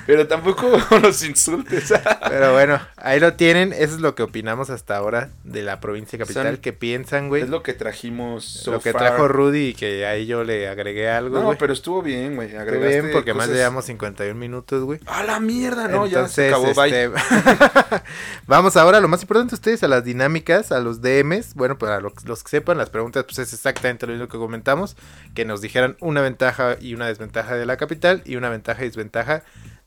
Pero 0.06 0.26
tampoco 0.28 0.78
los 1.02 1.22
insultes. 1.24 1.92
Pero 2.28 2.52
bueno, 2.52 2.80
ahí 2.96 3.20
lo 3.20 3.34
tienen. 3.34 3.72
Eso 3.72 3.94
es 3.94 4.00
lo 4.00 4.14
que 4.14 4.22
opinamos 4.22 4.70
hasta 4.70 4.96
ahora 4.96 5.30
de 5.44 5.62
la 5.62 5.80
provincia 5.80 6.18
capital. 6.18 6.60
¿Qué 6.60 6.72
piensan, 6.72 7.28
güey? 7.28 7.42
es 7.42 7.48
Lo, 7.48 7.58
lo 7.58 7.62
que 7.62 7.72
trajimos. 7.74 8.44
so 8.44 8.80
que 8.80 8.92
far. 8.92 9.02
trajo 9.02 9.28
Rudy 9.28 9.68
y 9.68 9.74
que 9.74 10.06
ahí 10.06 10.26
yo 10.26 10.44
le 10.44 10.68
agregué 10.68 11.08
algo, 11.10 11.40
No, 11.40 11.56
pero 11.58 11.72
estuvo 11.72 12.02
bien, 12.02 12.34
güey. 12.36 12.48
Estuvo 12.48 12.62
Agregaste 12.62 13.00
bien 13.00 13.12
porque 13.12 13.32
más 13.34 13.46
cosas- 13.46 13.56
llevamos 13.58 13.84
51 13.86 14.38
minutos, 14.38 14.84
güey. 14.84 15.00
¡A 15.06 15.22
la 15.22 15.40
mierda! 15.40 15.88
No, 15.88 16.06
ya 16.06 16.28
se 16.28 16.48
Entonces, 16.48 16.78
acabó. 16.78 16.82
Bye. 16.82 17.04
este, 17.04 18.02
Vamos 18.46 18.76
ahora, 18.76 19.00
lo 19.00 19.08
más 19.08 19.22
importante 19.22 19.54
ustedes, 19.54 19.82
a 19.82 19.88
las 19.88 20.04
dinámicas, 20.04 20.72
a 20.72 20.80
los 20.80 21.00
DMs. 21.02 21.54
Bueno, 21.54 21.78
para 21.78 22.00
los, 22.00 22.12
los 22.24 22.42
que 22.42 22.50
sepan, 22.50 22.78
las 22.78 22.90
preguntas, 22.90 23.24
pues 23.24 23.38
es 23.38 23.52
exactamente 23.52 24.06
lo 24.06 24.12
mismo 24.12 24.28
que 24.28 24.38
comentamos. 24.38 24.96
Que 25.34 25.44
nos 25.44 25.60
dijeran 25.60 25.96
una 26.00 26.20
ventaja 26.20 26.76
y 26.80 26.94
una 26.94 27.06
desventaja 27.06 27.54
de 27.56 27.66
la 27.66 27.76
capital 27.76 28.22
y 28.24 28.36
una 28.36 28.48
ventaja 28.48 28.82
y 28.84 28.88
desventaja 28.88 29.42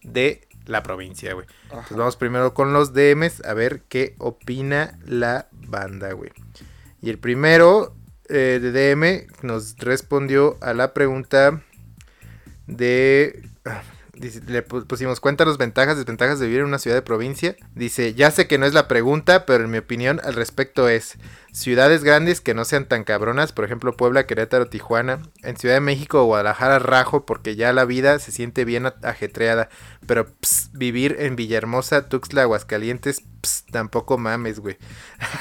de 0.05 0.47
la 0.65 0.81
provincia, 0.83 1.33
güey. 1.33 1.45
Pues 1.69 1.91
vamos 1.97 2.15
primero 2.15 2.53
con 2.53 2.73
los 2.73 2.93
DMs 2.93 3.43
a 3.45 3.53
ver 3.53 3.83
qué 3.89 4.15
opina 4.17 4.97
la 5.05 5.47
banda, 5.51 6.13
güey. 6.13 6.31
Y 7.01 7.09
el 7.11 7.19
primero 7.19 7.95
eh, 8.29 8.59
de 8.61 8.71
DM 8.95 9.27
nos 9.43 9.75
respondió 9.77 10.57
a 10.61 10.73
la 10.73 10.93
pregunta 10.93 11.61
de... 12.67 13.47
ah, 13.65 13.83
dice- 14.13 14.41
le 14.47 14.65
pu- 14.67 14.85
pusimos 14.87 15.19
cuéntanos 15.19 15.57
ventajas, 15.57 15.97
desventajas 15.97 16.39
de 16.39 16.47
vivir 16.47 16.61
en 16.61 16.67
una 16.67 16.79
ciudad 16.79 16.97
de 16.97 17.01
provincia. 17.03 17.55
Dice, 17.75 18.13
ya 18.13 18.31
sé 18.31 18.47
que 18.47 18.57
no 18.57 18.65
es 18.65 18.73
la 18.73 18.87
pregunta, 18.87 19.45
pero 19.45 19.63
en 19.65 19.71
mi 19.71 19.77
opinión 19.77 20.19
al 20.23 20.33
respecto 20.33 20.89
es 20.89 21.17
ciudades 21.55 22.03
grandes 22.03 22.41
que 22.41 22.53
no 22.53 22.65
sean 22.65 22.85
tan 22.85 23.05
cabronas, 23.05 23.53
por 23.53 23.63
ejemplo 23.63 23.95
Puebla, 23.95 24.27
Querétaro, 24.27 24.67
Tijuana. 24.67 25.21
En 25.41 25.55
Ciudad 25.55 25.75
de 25.75 25.81
México 25.81 26.21
o 26.21 26.25
Guadalajara 26.25 26.79
rajo 26.79 27.25
porque 27.25 27.55
ya 27.55 27.71
la 27.71 27.85
vida 27.85 28.19
se 28.19 28.33
siente 28.33 28.65
bien 28.65 28.91
ajetreada. 29.03 29.69
Pero 30.05 30.27
ps, 30.27 30.71
vivir 30.73 31.15
en 31.19 31.37
Villahermosa, 31.37 32.09
Tuxtla, 32.09 32.41
Aguascalientes, 32.41 33.21
ps, 33.41 33.65
tampoco 33.71 34.17
mames, 34.17 34.59
güey. 34.59 34.77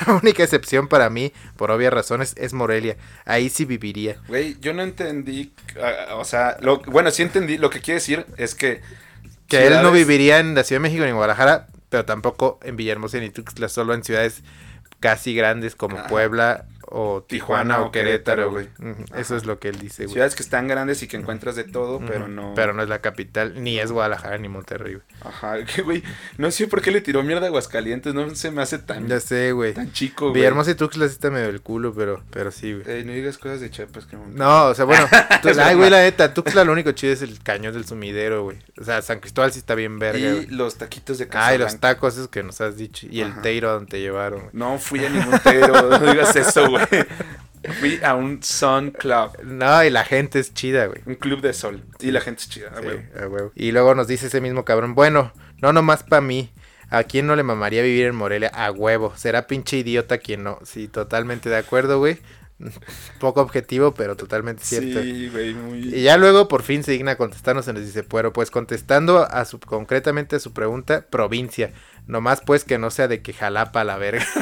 La 0.06 0.14
única 0.22 0.44
excepción 0.44 0.86
para 0.86 1.10
mí, 1.10 1.32
por 1.56 1.72
obvias 1.72 1.92
razones, 1.92 2.34
es 2.36 2.52
Morelia. 2.52 2.96
Ahí 3.24 3.50
sí 3.50 3.64
viviría. 3.64 4.20
Güey, 4.28 4.56
yo 4.60 4.72
no 4.72 4.82
entendí. 4.82 5.52
ah, 5.82 6.14
o 6.14 6.24
sea, 6.24 6.56
lo, 6.60 6.78
bueno, 6.82 7.10
sí 7.10 7.22
entendí. 7.22 7.58
Lo 7.58 7.70
que 7.70 7.80
quiere 7.80 7.98
decir 7.98 8.24
es 8.36 8.54
que. 8.54 8.82
Que 9.48 9.66
él 9.66 9.82
no 9.82 9.90
viviría 9.90 10.38
en 10.38 10.54
la 10.54 10.62
Ciudad 10.62 10.80
de 10.80 10.88
México 10.88 11.02
ni 11.02 11.10
en 11.10 11.16
Guadalajara, 11.16 11.66
pero 11.90 12.04
tampoco 12.04 12.60
en 12.62 12.76
Villahermosa 12.76 13.18
ni 13.18 13.30
Tuxtla, 13.30 13.68
solo 13.68 13.94
en 13.94 14.04
ciudades 14.04 14.42
casi 15.00 15.34
grandes 15.34 15.76
como. 15.76 16.02
Puebla 16.08 16.66
o 16.96 17.22
Tijuana, 17.22 17.62
Tijuana 17.74 17.82
o 17.82 17.90
Querétaro, 17.92 18.50
güey. 18.50 18.68
Eso 19.16 19.36
es 19.36 19.44
lo 19.46 19.58
que 19.58 19.68
él 19.68 19.78
dice, 19.78 20.04
güey. 20.04 20.12
Ciudades 20.12 20.34
que 20.36 20.42
están 20.44 20.68
grandes 20.68 21.02
y 21.02 21.08
que 21.08 21.16
encuentras 21.16 21.56
de 21.56 21.64
todo, 21.64 22.00
pero 22.06 22.28
no. 22.28 22.52
Pero 22.54 22.72
no 22.72 22.82
es 22.82 22.88
la 22.88 23.00
capital, 23.00 23.62
ni 23.62 23.78
es 23.80 23.90
Guadalajara 23.90 24.38
ni 24.38 24.48
Monterrey, 24.48 24.94
güey. 24.94 25.04
Ajá, 25.22 25.64
que 25.74 25.82
güey. 25.82 26.02
No 26.38 26.50
sé 26.50 26.68
por 26.68 26.80
qué 26.82 26.90
le 26.92 27.00
tiró 27.00 27.22
mierda 27.24 27.46
a 27.46 27.48
Aguascalientes. 27.48 28.14
No 28.14 28.32
se 28.34 28.50
me 28.52 28.62
hace 28.62 28.78
tan, 28.78 29.08
Ya 29.08 29.18
sé, 29.20 29.50
güey. 29.52 29.74
tan 29.74 29.92
chico, 29.92 30.26
güey. 30.26 30.34
Villahermosa 30.34 30.70
y 30.70 30.74
Tuxtla 30.76 31.08
sí 31.08 31.14
está 31.14 31.30
medio 31.30 31.48
el 31.48 31.60
culo, 31.60 31.92
pero, 31.94 32.22
pero 32.30 32.50
sí, 32.52 32.72
güey. 32.74 32.84
Eh, 32.86 33.02
no 33.04 33.12
digas 33.12 33.38
cosas 33.38 33.60
de 33.60 33.70
Chiapas 33.70 34.06
que 34.06 34.16
No, 34.16 34.66
o 34.66 34.74
sea, 34.74 34.84
bueno, 34.84 35.06
ay, 35.62 35.74
güey, 35.74 35.90
la 35.90 36.00
neta, 36.02 36.32
Tuxtla 36.32 36.64
lo 36.64 36.72
único 36.72 36.92
chido 36.92 37.12
es 37.12 37.22
el 37.22 37.40
cañón 37.42 37.74
del 37.74 37.86
sumidero, 37.86 38.44
güey. 38.44 38.58
O 38.80 38.84
sea, 38.84 39.02
San 39.02 39.18
Cristóbal 39.20 39.52
sí 39.52 39.58
está 39.58 39.74
bien 39.74 39.98
verga, 39.98 40.18
Y 40.18 40.32
güey. 40.32 40.46
los 40.46 40.76
taquitos 40.76 41.18
de 41.18 41.24
Ah, 41.24 41.26
y 41.26 41.30
Casablanca. 41.30 41.64
los 41.64 41.80
tacos 41.80 42.14
esos 42.14 42.28
que 42.28 42.42
nos 42.42 42.60
has 42.60 42.76
dicho. 42.76 43.06
Y 43.10 43.20
el 43.20 43.32
Ajá. 43.32 43.42
teiro 43.42 43.68
a 43.70 43.72
donde 43.72 43.90
te 43.90 44.00
llevaron, 44.00 44.40
güey. 44.40 44.50
No 44.52 44.78
fui 44.78 45.04
a 45.04 45.08
ningún 45.10 45.38
tero, 45.40 45.72
no 45.90 45.98
digas 46.12 46.36
eso, 46.36 46.68
güey. 46.70 46.83
Fui 47.80 47.98
a 48.02 48.14
un 48.14 48.42
Sun 48.42 48.90
Club, 48.90 49.42
No, 49.42 49.82
y 49.84 49.88
la 49.90 50.04
gente 50.04 50.38
es 50.38 50.52
chida, 50.52 50.86
güey. 50.86 51.00
un 51.06 51.14
club 51.14 51.40
de 51.40 51.54
sol. 51.54 51.82
Y 52.00 52.10
la 52.10 52.20
gente 52.20 52.42
es 52.42 52.48
chida, 52.50 52.70
Sí, 52.76 52.82
güey. 52.84 52.98
a 53.18 53.26
huevo. 53.26 53.52
Y 53.54 53.72
luego 53.72 53.94
nos 53.94 54.06
dice 54.06 54.26
ese 54.26 54.40
mismo 54.42 54.64
cabrón, 54.66 54.94
bueno, 54.94 55.32
no 55.62 55.72
nomás 55.72 56.02
pa' 56.02 56.20
mí. 56.20 56.50
¿A 56.90 57.02
quién 57.04 57.26
no 57.26 57.34
le 57.34 57.42
mamaría 57.42 57.82
vivir 57.82 58.04
en 58.06 58.14
Morelia? 58.14 58.50
A 58.54 58.70
huevo. 58.70 59.14
Será 59.16 59.46
pinche 59.46 59.78
idiota 59.78 60.18
quien 60.18 60.44
no. 60.44 60.58
Sí, 60.64 60.86
totalmente 60.88 61.48
de 61.48 61.56
acuerdo, 61.56 61.98
güey. 61.98 62.18
Poco 63.18 63.40
objetivo, 63.40 63.94
pero 63.94 64.14
totalmente 64.14 64.62
cierto. 64.64 65.02
Sí, 65.02 65.28
güey, 65.28 65.54
muy... 65.54 65.78
Y 65.94 66.02
ya 66.02 66.18
luego 66.18 66.46
por 66.46 66.62
fin 66.62 66.84
se 66.84 66.92
digna 66.92 67.12
a 67.12 67.16
contestarnos 67.16 67.66
y 67.66 67.72
nos 67.72 67.82
dice, 67.84 68.04
pero 68.04 68.32
pues 68.32 68.50
contestando 68.50 69.18
a 69.28 69.44
su, 69.46 69.58
concretamente 69.58 70.36
a 70.36 70.38
su 70.40 70.52
pregunta, 70.52 71.06
provincia. 71.10 71.72
Nomás 72.06 72.42
pues 72.42 72.64
que 72.64 72.76
no 72.78 72.90
sea 72.90 73.08
de 73.08 73.22
que 73.22 73.32
jalapa 73.32 73.82
la 73.84 73.96
verga. 73.96 74.26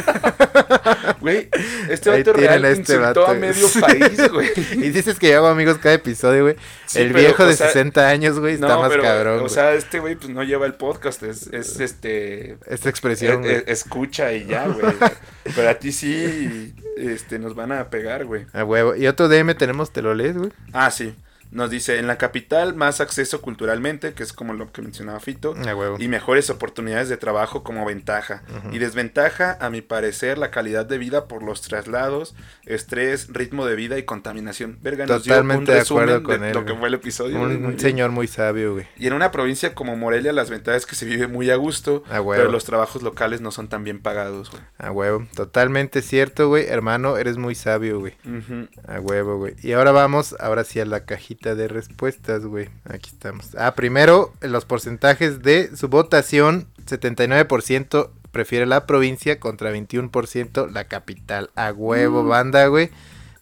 Güey, 1.21 1.49
este 1.89 2.11
vato 2.11 2.33
real 2.33 2.65
este 2.65 2.95
insultó 2.95 3.21
vato. 3.21 3.27
a 3.29 3.35
medio 3.35 3.69
país, 3.81 4.31
güey. 4.33 4.51
y 4.73 4.91
dices 4.91 5.19
que 5.21 5.29
yo 5.31 5.37
hago 5.39 5.47
amigos 5.47 5.79
cada 5.79 5.95
episodio, 5.95 6.43
güey. 6.43 6.57
Sí, 6.87 6.99
el 6.99 7.13
pero, 7.13 7.21
viejo 7.21 7.47
de 7.47 7.55
sea, 7.57 7.69
60 7.69 8.09
años, 8.09 8.41
güey, 8.41 8.55
está 8.55 8.67
No, 8.67 8.81
más 8.81 8.91
pero, 8.91 9.03
cabrón. 9.05 9.37
o 9.37 9.41
güey. 9.43 9.51
sea, 9.51 9.73
este 9.75 10.01
güey 10.01 10.17
pues 10.17 10.31
no 10.31 10.43
lleva 10.43 10.67
el 10.67 10.75
podcast, 10.75 11.23
es, 11.23 11.47
es 11.53 11.79
este... 11.79 12.57
Esta 12.67 12.89
expresión, 12.89 13.43
güey. 13.43 13.55
eh, 13.55 13.65
escucha 13.69 14.33
y 14.33 14.47
ya, 14.47 14.67
güey. 14.67 14.95
Pero 15.55 15.71
a 15.71 15.75
ti 15.75 15.93
sí, 15.93 16.75
este, 16.97 17.39
nos 17.39 17.55
van 17.55 17.71
a 17.71 17.89
pegar, 17.89 18.25
güey. 18.25 18.47
A 18.53 18.65
huevo. 18.65 18.97
Y 18.97 19.07
otro 19.07 19.29
DM 19.29 19.55
tenemos, 19.55 19.93
¿te 19.93 20.03
lo 20.03 20.15
lees, 20.15 20.37
güey? 20.37 20.51
Ah, 20.73 20.91
sí. 20.91 21.15
Nos 21.53 21.71
dice, 21.71 21.99
en 21.99 22.07
la 22.07 22.17
capital 22.19 22.75
más 22.75 23.01
acceso 23.01 23.43
culturalmente, 23.43 24.15
que 24.15 24.23
es 24.23 24.33
como 24.33 24.55
lo 24.55 24.73
que 24.73 24.81
mencionaba 24.83 25.21
Fito, 25.21 25.55
A 25.69 25.77
huevo. 25.77 25.97
y 26.01 26.09
mejores 26.09 26.49
oportunidades 26.51 27.09
de 27.11 27.19
trabajo 27.19 27.63
como 27.63 27.85
ventaja. 27.85 28.43
Y 28.73 28.79
desventaja, 28.79 29.59
a 29.61 29.69
mi 29.71 29.83
parecer, 29.83 30.39
la 30.39 30.51
calidad 30.51 30.87
de 30.87 30.97
vida 30.99 31.27
por 31.29 31.43
los 31.43 31.61
traslados, 31.61 32.35
estrés, 32.65 33.29
ritmo 33.33 33.67
de 33.67 33.77
vida 33.77 33.99
y 33.99 34.05
contaminación. 34.05 34.79
Verga, 34.83 35.05
nos 35.07 35.25
dio 35.25 35.35
Totalmente 35.35 35.73
un 35.73 35.77
de 35.77 35.81
acuerdo 35.83 36.23
con 36.23 36.43
él, 36.45 36.55
lo 36.55 36.65
que 36.65 36.75
fue 36.75 36.89
el 36.89 36.95
episodio. 36.95 37.37
Un, 37.37 37.47
muy 37.49 37.57
un 37.57 37.67
bien. 37.69 37.79
señor 37.81 38.11
muy 38.11 38.27
sabio, 38.29 38.73
güey. 38.75 38.87
Y 38.97 39.07
en 39.07 39.13
una 39.13 39.31
provincia 39.31 39.75
como 39.75 39.97
Morelia, 39.97 40.33
las 40.33 40.49
ventajas 40.49 40.83
es 40.83 40.87
que 40.87 40.95
se 40.95 41.05
vive 41.05 41.27
muy 41.27 41.51
a 41.51 41.57
gusto, 41.57 42.03
A 42.11 42.23
pero 42.25 42.51
los 42.51 42.65
trabajos 42.65 43.03
locales 43.03 43.41
no 43.43 43.51
son 43.51 43.69
tan 43.69 43.85
bien 43.85 44.01
pagados, 44.01 44.51
güey. 44.51 44.63
A 44.79 44.91
huevo. 44.91 45.27
Totalmente 45.35 46.01
cierto, 46.03 46.49
güey. 46.49 46.67
Hermano, 46.67 47.17
eres 47.19 47.37
muy 47.37 47.55
sabio, 47.55 47.99
güey. 48.01 48.15
Ujú. 48.25 48.69
A 48.89 49.01
huevo, 49.01 49.37
güey. 49.37 49.55
Y 49.63 49.73
ahora 49.73 49.93
vamos, 49.93 50.35
ahora 50.41 50.65
sí 50.65 50.81
a 50.81 50.85
la 50.87 51.05
cajita 51.05 51.42
de 51.43 51.69
respuestas, 51.69 52.45
güey. 52.47 52.69
Aquí 52.85 53.11
estamos. 53.11 53.55
Ah, 53.59 53.75
primero, 53.75 54.33
los 54.41 54.65
porcentajes 54.65 55.43
de 55.43 55.77
su 55.77 55.89
votación. 55.89 56.67
79% 56.87 58.11
prefiere 58.31 58.67
la 58.67 58.87
provincia 58.87 59.39
contra 59.41 59.71
21% 59.73 60.67
la 60.71 60.85
capital. 60.85 61.51
A 61.55 61.73
huevo, 61.73 62.23
Mm. 62.23 62.29
banda, 62.29 62.67
güey. 62.67 62.91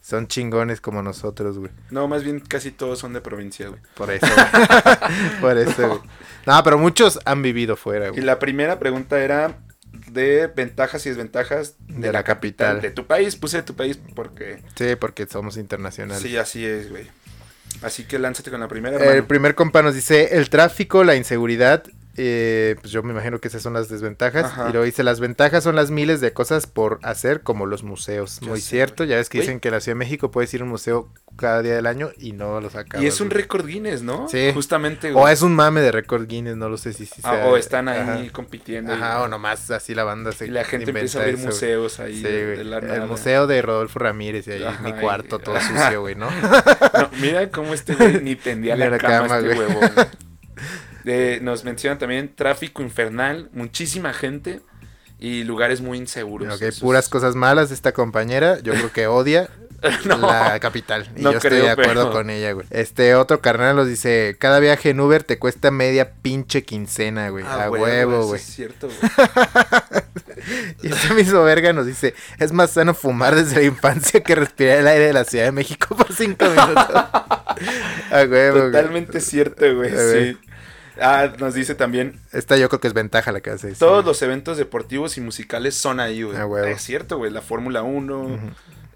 Son 0.03 0.27
chingones 0.27 0.81
como 0.81 1.03
nosotros, 1.03 1.59
güey. 1.59 1.71
No, 1.91 2.09
más 2.09 2.25
bien 2.25 2.41
casi 2.41 2.71
todos 2.71 2.99
son 2.99 3.13
de 3.13 3.21
provincia, 3.21 3.69
güey. 3.69 3.81
Por 3.95 4.11
eso, 4.11 4.27
güey. 4.27 4.47
Por 5.41 5.59
eso, 5.59 5.89
güey. 5.89 6.01
No, 6.47 6.63
pero 6.65 6.79
muchos 6.79 7.19
han 7.27 7.43
vivido 7.43 7.77
fuera, 7.77 8.07
Y 8.07 8.11
güey. 8.11 8.23
la 8.23 8.39
primera 8.39 8.79
pregunta 8.79 9.21
era 9.23 9.59
de 10.11 10.47
ventajas 10.49 11.05
y 11.05 11.11
desventajas 11.11 11.75
de, 11.87 12.07
De 12.07 12.13
la 12.13 12.25
capital. 12.25 12.81
De 12.81 12.91
tu 12.91 13.07
país, 13.07 13.37
puse 13.37 13.59
de 13.59 13.63
tu 13.63 13.75
país 13.77 13.99
porque 14.17 14.63
Sí, 14.75 14.97
porque 14.97 15.27
somos 15.27 15.57
internacionales. 15.59 16.23
sí, 16.23 16.37
así 16.37 16.65
es, 16.65 16.91
güey. 16.91 17.07
Así 17.83 18.05
que 18.05 18.19
lánzate 18.19 18.51
con 18.51 18.61
la 18.61 18.69
primera, 18.69 18.97
El 18.97 19.25
primer 19.25 19.55
compa 19.55 19.83
nos 19.83 19.95
dice 19.95 20.37
el 20.37 20.51
tráfico, 20.51 21.05
la 21.05 21.17
inseguridad. 21.17 21.85
Eh, 22.17 22.77
pues 22.81 22.93
yo 22.93 23.03
me 23.03 23.13
imagino 23.13 23.39
que 23.41 23.49
esas 23.49 23.63
son 23.63 23.73
las 23.73 23.89
desventajas. 23.89 24.47
Ajá. 24.47 24.69
Y 24.69 24.73
luego 24.73 24.85
dice, 24.85 25.03
las 25.05 25.21
ventajas 25.21 25.63
son 25.65 25.77
las 25.77 25.91
miles 25.91 26.21
de 26.21 26.33
cosas 26.33 26.67
por 26.67 26.99
hacer, 27.03 27.43
como 27.43 27.67
los 27.67 27.83
museos. 27.85 28.41
Muy 28.43 28.61
sé, 28.61 28.71
cierto, 28.71 29.05
ya 29.05 29.17
ves 29.17 29.29
que 29.29 29.41
dicen 29.41 29.61
que 29.61 29.71
la 29.71 29.81
Ciudad 29.81 29.95
de 29.97 30.01
México 30.01 30.31
puedes 30.31 30.53
ir 30.55 30.61
a 30.61 30.65
un 30.65 30.71
museo 30.71 31.09
cada 31.37 31.63
día 31.63 31.75
del 31.75 31.87
año 31.87 32.11
y 32.19 32.33
no 32.33 32.61
los 32.61 32.75
acabas. 32.75 33.03
y 33.03 33.07
es 33.07 33.21
un 33.21 33.31
récord 33.31 33.65
Guinness, 33.67 34.03
¿no? 34.03 34.29
Sí. 34.29 34.51
Justamente, 34.53 35.11
O 35.13 35.21
güey. 35.21 35.33
es 35.33 35.41
un 35.43 35.55
mame 35.55 35.81
de 35.81 35.93
récord 35.93 36.27
Guinness, 36.27 36.57
no 36.57 36.69
lo 36.69 36.77
sé 36.77 36.93
si, 36.93 37.07
si 37.07 37.21
Ah, 37.25 37.33
sea- 37.37 37.47
o 37.47 37.57
están 37.57 37.89
ahí 37.89 37.99
Ajá. 38.01 38.33
compitiendo. 38.33 38.93
Ajá, 38.93 39.21
y- 39.21 39.23
o 39.23 39.29
nomás 39.29 39.71
así 39.71 39.95
la 39.95 40.05
banda 40.05 40.33
se 40.33 40.47
Y 40.47 40.51
la 40.51 40.65
gente 40.65 40.91
empieza 40.91 41.19
a 41.21 41.23
abrir 41.23 41.37
eso, 41.37 41.47
museos 41.47 42.01
ahí 42.01 42.17
Sí, 42.17 42.23
de, 42.25 42.45
güey. 42.45 42.57
de 42.59 42.65
la 42.65 42.79
El 42.79 42.87
nada. 42.89 43.07
museo 43.07 43.47
de 43.47 43.63
Rodolfo 43.63 43.99
Ramírez 44.01 44.47
y 44.49 44.53
ahí 44.53 44.65
Ajá, 44.65 44.83
mi 44.83 44.91
y- 44.91 44.95
cuarto 44.95 45.39
todo 45.39 45.59
sucio, 45.61 46.01
güey, 46.03 46.15
¿no? 46.17 46.29
No, 47.01 47.11
mira 47.21 47.49
cómo 47.51 47.73
este 47.73 47.95
güey 47.95 48.21
ni 48.21 48.37
tendía 48.37 48.77
la 48.77 48.91
la 48.91 48.99
cama, 48.99 49.29
cama, 49.29 49.39
este 49.39 49.59
huevo. 49.59 49.81
Eh, 51.05 51.39
nos 51.43 51.65
mencionan 51.65 51.99
también 51.99 52.35
tráfico 52.35 52.83
infernal, 52.83 53.49
muchísima 53.53 54.13
gente 54.13 54.61
y 55.19 55.45
lugares 55.45 55.81
muy 55.81 55.99
inseguros. 55.99 56.55
Ok, 56.61 56.75
puras 56.81 57.09
cosas 57.09 57.35
malas 57.35 57.69
de 57.69 57.75
esta 57.75 57.93
compañera. 57.93 58.59
Yo 58.61 58.73
creo 58.75 58.93
que 58.93 59.07
odia 59.07 59.49
No. 60.05 60.19
la 60.19 60.61
capital. 60.61 61.11
Y 61.17 61.23
No 61.23 61.33
yo 61.33 61.39
estoy 61.39 61.59
de 61.59 61.71
acuerdo 61.71 62.05
pero- 62.09 62.13
con 62.13 62.29
ella, 62.31 62.53
güey. 62.53 62.67
Este 62.71 63.15
otro 63.15 63.41
carnal 63.41 63.77
nos 63.77 63.89
dice: 63.89 64.37
Cada 64.39 64.61
viaje 64.61 64.91
en 64.91 65.01
Uber 65.01 65.25
te 65.25 65.39
cuesta 65.39 65.71
media 65.71 66.13
pinche 66.21 66.65
quincena, 66.65 67.31
güey. 67.31 67.45
Ah, 67.47 67.65
a 67.65 67.71
huevo, 67.71 68.27
güey. 68.27 68.41
Es 68.41 68.47
cierto, 68.47 68.89
güey. 68.89 68.99
Y 70.83 70.89
este 70.89 71.13
mismo 71.15 71.43
verga 71.43 71.73
nos 71.73 71.87
dice: 71.87 72.15
Es 72.39 72.53
más 72.53 72.71
sano 72.71 72.95
fumar 72.95 73.35
desde 73.35 73.57
la 73.57 73.63
infancia 73.63 74.23
que 74.23 74.35
respirar 74.35 74.79
el 74.79 74.87
aire 74.87 75.07
de 75.09 75.13
la 75.13 75.25
Ciudad 75.25 75.45
de 75.45 75.53
México 75.53 75.95
por 75.95 76.13
cinco 76.15 76.47
minutos. 76.47 76.77
a 76.95 78.23
huevo, 78.29 78.59
güey. 78.59 78.73
Totalmente 78.73 79.21
cierto, 79.21 79.75
güey. 79.77 79.91
Sí. 79.91 80.39
Ah, 81.01 81.33
nos 81.39 81.55
dice 81.55 81.75
también, 81.75 82.21
Esta 82.33 82.57
yo 82.57 82.69
creo 82.69 82.81
que 82.81 82.89
es 82.89 82.95
ventaja 82.95 83.33
la 83.33 83.41
que 83.41 83.51
hace. 83.51 83.73
todos 83.73 84.05
los 84.05 84.21
eventos 84.23 84.59
deportivos 84.59 85.17
y 85.17 85.21
musicales 85.21 85.75
son 85.75 85.99
ahí, 86.01 86.23
güey. 86.23 86.37
Ah. 86.37 86.69
Es 86.71 86.83
cierto, 86.83 87.17
güey. 87.19 87.31
La 87.31 87.41
Fórmula 87.43 87.83
1, 87.83 88.21
Ujú. 88.21 88.37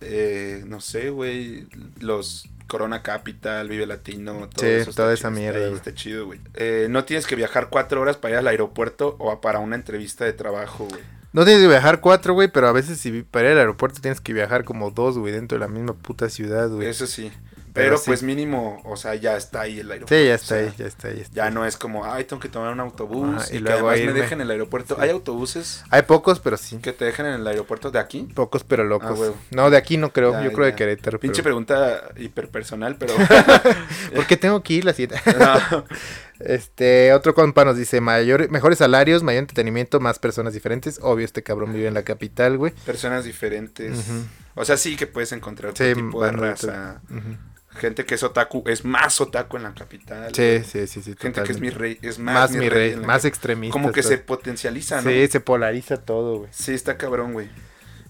eh, 0.01 0.63
no 0.67 0.81
sé, 0.81 1.11
güey. 1.11 1.67
Los 2.01 2.49
Corona 2.67 3.03
Capital, 3.03 3.69
Vive 3.69 3.87
Latino, 3.87 4.49
todo 4.49 4.65
Sí, 4.67 4.73
eso. 4.73 4.93
toda 4.93 5.13
esa 5.13 5.29
chido, 5.29 5.41
mierda, 5.41 5.59
Está, 5.59 5.65
ahí, 5.65 5.71
güey. 5.71 5.77
está 5.79 5.95
chido, 5.95 6.27
güey. 6.27 6.41
Eh, 6.55 6.87
no 6.91 7.05
tienes 7.05 7.27
que 7.27 7.37
viajar 7.37 7.69
cuatro 7.71 8.01
horas 8.01 8.17
para 8.17 8.33
ir 8.35 8.39
al 8.39 8.47
aeropuerto 8.49 9.17
o 9.19 9.41
para 9.41 9.59
una 9.59 9.77
entrevista 9.77 10.25
de 10.25 10.33
trabajo, 10.33 10.87
güey. 10.89 11.03
No 11.33 11.45
tienes 11.45 11.63
que 11.63 11.69
viajar 11.69 12.01
cuatro, 12.01 12.33
güey, 12.35 12.49
pero 12.49 12.69
a 12.69 12.73
veces 12.73 12.99
si 12.99 13.23
para 13.23 13.47
ir 13.49 13.53
al 13.53 13.59
aeropuerto 13.59 14.01
tienes 14.01 14.21
que 14.21 14.33
viajar 14.33 14.65
como 14.65 14.91
dos, 14.93 15.19
güey, 15.19 15.33
dentro 15.33 15.59
de 15.59 15.61
la 15.67 15.69
misma 15.69 15.95
puta 15.95 16.29
ciudad, 16.31 16.69
güey. 16.71 16.87
Eso 16.89 17.07
sí. 17.07 17.33
Pero 17.75 17.87
Pero, 17.89 17.99
sí. 17.99 18.05
pues 18.07 18.23
mínimo, 18.23 18.81
o 18.85 18.97
sea, 18.97 19.17
ya 19.17 19.37
está 19.37 19.63
ahí 19.63 19.81
el 19.81 19.91
aeropuerto. 19.91 20.15
Sí, 20.23 20.29
ya 20.29 20.35
está 20.37 20.55
o 20.55 20.59
sea, 20.59 20.67
ahí, 20.69 20.75
ya 20.79 20.87
está 20.87 21.09
ahí. 21.09 21.17
ya 21.17 21.23
está 21.23 21.35
Ya 21.35 21.45
ahí. 21.47 21.53
no 21.55 21.67
es 21.67 21.77
como, 21.77 22.05
ay, 22.05 22.23
tengo 22.23 22.39
que 22.41 22.49
tomar 22.49 22.73
un 22.73 22.79
autobús 22.79 23.35
Ajá, 23.43 23.47
y 23.53 23.57
y, 23.57 23.59
que 23.59 23.61
luego 23.65 23.89
además 23.89 23.99
irme. 23.99 24.13
me 24.13 24.21
dejen 24.21 24.41
en 24.41 24.45
el 24.47 24.51
aeropuerto. 24.53 24.95
Sí. 24.95 25.01
¿Hay 25.03 25.11
autobuses 25.11 25.83
Hay 25.91 26.03
pocos, 26.03 26.39
pero 26.39 26.57
sí. 26.57 26.79
que 26.79 26.93
te 26.93 27.05
dejen 27.05 27.27
en 27.27 27.35
el 27.35 27.47
aeropuerto 27.49 27.91
de 27.91 27.99
aquí? 27.99 28.29
Pocos, 28.33 28.63
pero 28.63 28.85
locos. 28.85 29.11
Ah, 29.11 29.21
huevo. 29.21 29.37
no, 29.51 29.71
de 29.71 29.77
aquí 29.77 29.97
no 29.97 30.13
creo. 30.13 30.33
Ya, 30.35 30.45
Yo 30.45 30.53
creo 30.53 30.67
de. 30.67 30.75
Querétaro. 30.77 31.19
Pinche 31.19 31.43
pero... 31.43 31.57
pregunta 31.57 32.11
hiperpersonal, 32.17 32.95
pero... 32.97 33.13
¿Por 34.15 34.27
qué 34.29 34.37
tengo 34.37 34.63
que 34.63 34.75
ir 34.75 34.85
la 34.85 34.93
siguiente? 34.95 35.21
No. 35.37 35.85
Este, 36.41 37.13
otro 37.13 37.35
compa 37.35 37.65
nos 37.65 37.77
dice, 37.77 38.01
mayor, 38.01 38.51
mejores 38.51 38.79
salarios, 38.79 39.23
mayor 39.25 39.41
entretenimiento, 39.41 39.99
más 39.99 40.19
personas 40.21 40.53
diferentes. 40.55 40.99
Obvio, 41.03 41.25
este 41.25 41.43
cabrón 41.43 41.73
vive 41.73 41.89
en 41.89 41.95
la 41.95 42.03
capital, 42.05 42.57
güey. 42.57 42.73
Personas 42.87 43.25
diferentes. 43.25 43.99
O 44.55 44.65
sea, 44.65 44.77
sí 44.77 44.97
que 44.97 45.07
puedes 45.09 45.33
encontrar 45.33 45.73
Sí, 45.77 45.85
otro 45.91 46.05
tipo 46.07 46.25
de 46.25 46.31
raza. 46.33 47.01
Gente 47.77 48.05
que 48.05 48.15
es 48.15 48.23
otaku, 48.23 48.63
es 48.67 48.85
más 48.85 49.21
otaku 49.21 49.57
en 49.57 49.65
la 49.65 49.75
capital. 49.75 50.35
Sí, 50.35 50.63
sí, 50.65 50.87
sí, 50.87 51.03
sí. 51.03 51.15
Gente 51.19 51.43
que 51.43 51.53
es 51.53 51.61
mi 51.61 51.71
rey, 51.71 51.99
es 52.03 52.19
más, 52.19 52.35
Más 52.35 52.51
mi 52.53 52.69
rey, 52.69 52.97
más 52.97 53.25
extremista. 53.25 53.73
Como 53.73 53.93
que 53.93 54.03
todo. 54.03 54.11
se 54.11 54.19
potencializa, 54.19 55.03
¿no? 55.03 55.11
Sí, 55.11 55.27
se 55.29 55.41
polariza 55.41 55.97
todo, 55.97 56.39
güey. 56.39 56.51
Sí, 56.53 56.73
está 56.73 56.97
cabrón, 56.97 57.33
güey. 57.33 57.49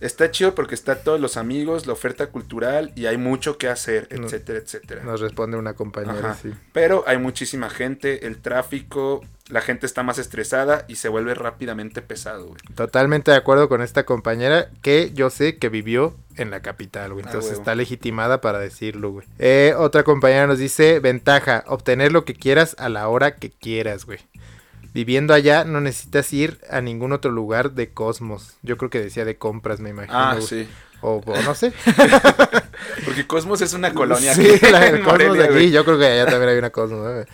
Está 0.04 0.30
chido 0.30 0.54
porque 0.54 0.74
está 0.74 0.96
todos 0.96 1.18
los 1.18 1.38
amigos, 1.38 1.86
la 1.86 1.94
oferta 1.94 2.26
cultural 2.26 2.92
y 2.94 3.06
hay 3.06 3.16
mucho 3.16 3.56
que 3.56 3.68
hacer, 3.68 4.06
etcétera, 4.10 4.58
etcétera. 4.58 5.02
Nos 5.02 5.22
responde 5.22 5.56
una 5.56 5.72
compañera, 5.72 6.32
Ajá. 6.32 6.38
sí. 6.42 6.52
Pero 6.74 7.04
hay 7.06 7.16
muchísima 7.16 7.70
gente, 7.70 8.26
el 8.26 8.42
tráfico, 8.42 9.22
la 9.48 9.62
gente 9.62 9.86
está 9.86 10.02
más 10.02 10.18
estresada 10.18 10.84
y 10.88 10.96
se 10.96 11.08
vuelve 11.08 11.34
rápidamente 11.34 12.02
pesado, 12.02 12.48
güey. 12.48 12.58
Totalmente 12.74 13.30
de 13.30 13.38
acuerdo 13.38 13.70
con 13.70 13.80
esta 13.80 14.04
compañera 14.04 14.68
que 14.82 15.10
yo 15.14 15.30
sé 15.30 15.56
que 15.56 15.70
vivió 15.70 16.14
en 16.36 16.50
la 16.50 16.60
capital, 16.60 17.12
güey. 17.12 17.24
Ah, 17.24 17.28
Entonces 17.28 17.52
está 17.52 17.74
legitimada 17.74 18.42
para 18.42 18.58
decirlo, 18.58 19.10
güey. 19.10 19.26
Eh, 19.38 19.74
otra 19.76 20.02
compañera 20.02 20.46
nos 20.46 20.58
dice, 20.58 20.98
ventaja, 21.00 21.64
obtener 21.66 22.12
lo 22.12 22.26
que 22.26 22.34
quieras 22.34 22.76
a 22.78 22.90
la 22.90 23.08
hora 23.08 23.36
que 23.36 23.50
quieras, 23.50 24.04
güey. 24.04 24.18
Viviendo 24.94 25.34
allá 25.34 25.64
no 25.64 25.80
necesitas 25.80 26.32
ir 26.32 26.60
a 26.70 26.80
ningún 26.80 27.12
otro 27.12 27.32
lugar 27.32 27.72
de 27.72 27.90
Cosmos. 27.90 28.54
Yo 28.62 28.76
creo 28.78 28.90
que 28.90 29.00
decía 29.00 29.24
de 29.24 29.36
compras, 29.36 29.80
me 29.80 29.90
imagino. 29.90 30.16
Ah, 30.16 30.38
sí. 30.40 30.68
O, 31.00 31.20
o 31.26 31.42
no 31.42 31.54
sé. 31.54 31.72
Porque 33.04 33.26
Cosmos 33.26 33.60
es 33.60 33.74
una 33.74 33.92
colonia 33.92 34.34
Sí, 34.34 34.48
aquí 34.54 34.70
la 34.70 34.86
en 34.86 35.02
Cosmos 35.02 35.36
de 35.36 35.44
aquí. 35.44 35.52
güey. 35.52 35.70
Yo 35.70 35.84
creo 35.84 35.98
que 35.98 36.06
allá 36.06 36.26
también 36.26 36.50
hay 36.50 36.58
una 36.58 36.70
Cosmos. 36.70 37.26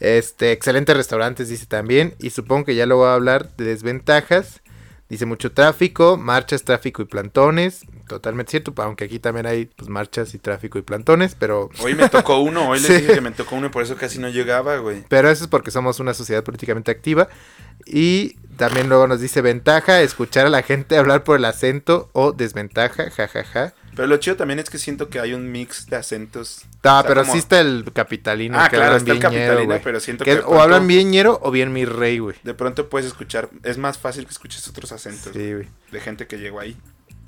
Este, 0.00 0.52
excelentes 0.52 0.96
restaurantes, 0.96 1.48
dice 1.48 1.66
también. 1.66 2.14
Y 2.18 2.30
supongo 2.30 2.64
que 2.64 2.74
ya 2.74 2.86
lo 2.86 2.96
voy 2.96 3.08
a 3.08 3.14
hablar 3.14 3.54
de 3.56 3.64
desventajas. 3.66 4.62
Dice 5.08 5.26
mucho 5.26 5.52
tráfico, 5.52 6.16
marchas, 6.16 6.64
tráfico 6.64 7.02
y 7.02 7.04
plantones. 7.04 7.82
Totalmente 8.08 8.50
cierto, 8.52 8.72
aunque 8.82 9.04
aquí 9.04 9.18
también 9.18 9.46
hay 9.46 9.66
pues, 9.66 9.88
marchas 9.88 10.32
y 10.34 10.38
tráfico 10.38 10.78
y 10.78 10.82
plantones, 10.82 11.34
pero, 11.34 11.70
Hoy 11.80 11.94
me 11.94 12.08
tocó 12.08 12.38
uno, 12.38 12.68
hoy 12.68 12.78
Sí. 12.80 12.88
les 12.92 13.00
dije 13.02 13.14
que 13.14 13.20
me 13.20 13.32
tocó 13.32 13.56
uno 13.56 13.66
y 13.66 13.70
por 13.70 13.82
eso 13.82 13.96
casi 13.96 14.18
no 14.20 14.28
llegaba, 14.28 14.76
güey. 14.78 15.04
pero 15.08 15.28
eso 15.28 15.44
es 15.44 15.48
porque 15.50 15.70
somos 15.72 15.98
una 15.98 16.14
sociedad 16.14 16.44
políticamente 16.44 16.90
activa. 16.90 17.28
Y 17.84 18.34
también 18.56 18.88
luego 18.88 19.06
nos 19.06 19.20
dice 19.20 19.42
ventaja, 19.42 20.00
escuchar 20.02 20.46
a 20.46 20.50
la 20.50 20.62
gente 20.62 20.96
hablar 20.96 21.24
por 21.24 21.36
el 21.36 21.44
acento 21.44 22.08
o 22.12 22.32
desventaja, 22.32 23.10
jajaja. 23.10 23.74
Pero 23.94 24.08
lo 24.08 24.16
chido 24.18 24.36
también 24.36 24.58
es 24.58 24.68
que 24.70 24.78
siento 24.78 25.08
que 25.08 25.20
hay 25.20 25.32
un 25.32 25.50
mix 25.50 25.86
de 25.86 25.96
acentos. 25.96 26.58
O 26.58 26.78
sea, 26.82 27.02
pero 27.06 27.22
como- 27.22 27.32
sí 27.32 27.38
está 27.38 27.60
el 27.60 27.90
capitalino. 27.92 28.58
Ah, 28.58 28.68
que 28.68 28.76
claro, 28.76 28.96
está 28.96 29.12
el 29.12 29.18
capitalino, 29.18 29.78
pero 29.82 30.00
siento 30.00 30.24
Que 30.24 30.38
o 30.38 30.60
hablan 30.60 30.86
bien 30.86 31.10
ñero 31.10 31.38
o 31.42 31.50
bien 31.50 31.72
mi 31.72 31.84
rey, 31.86 32.18
güey. 32.18 32.36
De 32.44 32.54
pronto 32.54 32.88
puedes 32.88 33.06
escuchar, 33.06 33.48
es 33.62 33.78
más 33.78 33.98
fácil 33.98 34.24
que 34.26 34.30
escuches 34.32 34.66
otros 34.68 34.92
acentos 34.92 35.32
Sí, 35.32 35.52
güey. 35.54 35.68
de 35.92 36.00
gente 36.00 36.26
que 36.26 36.38
llegó 36.38 36.60
ahí. 36.60 36.76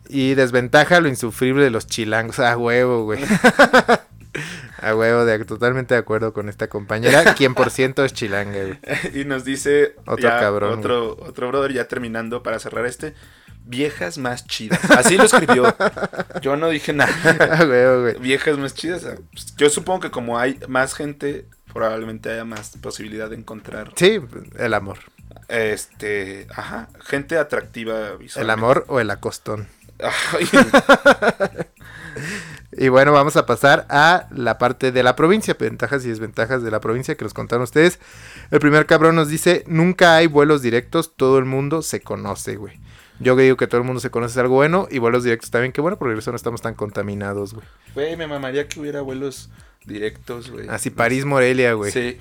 Y 0.09 0.35
desventaja 0.35 1.01
lo 1.01 1.09
insufrible 1.09 1.65
de 1.65 1.71
los 1.71 1.87
chilangos. 1.87 2.39
A 2.39 2.57
huevo, 2.57 3.05
güey. 3.05 3.23
A 4.81 4.95
huevo, 4.95 5.25
de, 5.25 5.45
totalmente 5.45 5.95
de 5.95 6.01
acuerdo 6.01 6.33
con 6.33 6.49
esta 6.49 6.69
compañera. 6.69 7.35
Quien 7.35 7.55
por 7.55 7.71
ciento 7.71 8.05
es 8.05 8.13
chilanga, 8.13 8.59
güey. 8.63 8.79
y 9.21 9.25
nos 9.25 9.45
dice 9.45 9.97
Otro 10.07 10.29
ya, 10.29 10.39
cabrón, 10.39 10.79
otro, 10.79 11.17
otro 11.21 11.49
brother, 11.49 11.73
ya 11.73 11.89
terminando 11.89 12.43
para 12.43 12.59
cerrar 12.59 12.87
este. 12.87 13.15
Viejas 13.65 14.17
más 14.17 14.47
chidas. 14.47 14.81
Así 14.93 15.19
lo 15.19 15.25
escribió. 15.25 15.77
Yo 16.41 16.57
no 16.57 16.71
dije 16.71 16.95
nada. 16.95 17.13
A 17.59 17.65
huevo, 17.67 18.03
güey. 18.03 18.19
Viejas 18.19 18.57
más 18.57 18.75
chidas. 18.75 19.05
pues, 19.31 19.55
Yo 19.57 19.69
supongo 19.69 20.01
que 20.01 20.11
como 20.11 20.39
hay 20.39 20.59
más 20.69 20.95
gente, 20.95 21.45
probablemente 21.75 22.31
haya 22.31 22.47
más 22.47 22.79
posibilidad 22.81 23.29
de 23.29 23.37
encontrar. 23.37 23.93
Sí, 23.97 24.21
el 24.59 24.73
amor. 24.73 24.99
Este, 25.49 26.47
ajá, 26.55 26.89
gente 27.05 27.37
atractiva 27.37 28.09
El 28.13 28.19
visualmente. 28.19 28.53
amor 28.53 28.85
o 28.89 29.01
el 29.01 29.11
acostón. 29.11 29.69
Y 32.81 32.91
bueno, 32.91 33.13
vamos 33.13 33.37
a 33.37 33.45
pasar 33.45 33.87
a 33.89 34.29
la 34.31 34.57
parte 34.57 34.93
de 34.93 35.03
la 35.03 35.17
provincia, 35.17 35.57
ventajas 35.59 36.05
y 36.05 36.11
desventajas 36.11 36.63
de 36.63 36.71
la 36.71 36.81
provincia 36.81 37.17
que 37.17 37.25
nos 37.25 37.35
contaron 37.35 37.65
ustedes. 37.65 37.99
El 38.53 38.61
primer 38.61 38.87
cabrón 38.87 39.17
nos 39.17 39.29
dice, 39.29 39.65
nunca 39.67 40.15
hay 40.15 40.29
vuelos 40.29 40.63
directos, 40.63 41.17
todo 41.17 41.39
el 41.39 41.45
mundo 41.45 41.83
se 41.83 42.01
conoce, 42.01 42.55
güey. 42.55 42.79
Yo 43.19 43.35
digo 43.35 43.57
que 43.57 43.67
todo 43.67 43.81
el 43.81 43.87
mundo 43.87 44.01
se 44.01 44.11
conoce 44.11 44.33
es 44.33 44.39
algo 44.39 44.55
bueno 44.55 44.87
y 44.93 44.99
vuelos 44.99 45.25
directos 45.25 45.51
también, 45.51 45.73
que 45.73 45.81
bueno, 45.81 45.99
porque 45.99 46.17
eso 46.17 46.31
no 46.31 46.37
estamos 46.37 46.63
tan 46.63 46.75
contaminados, 46.75 47.53
güey. 47.53 47.67
Güey, 47.95 48.17
me 48.17 48.29
mamaría 48.29 48.69
que 48.69 48.79
hubiera 48.79 49.01
vuelos 49.01 49.51
directos, 49.85 50.49
güey. 50.49 50.69
Así 50.69 50.91
París, 50.91 51.25
Morelia, 51.25 51.73
güey. 51.73 51.91
Sí. 51.91 52.21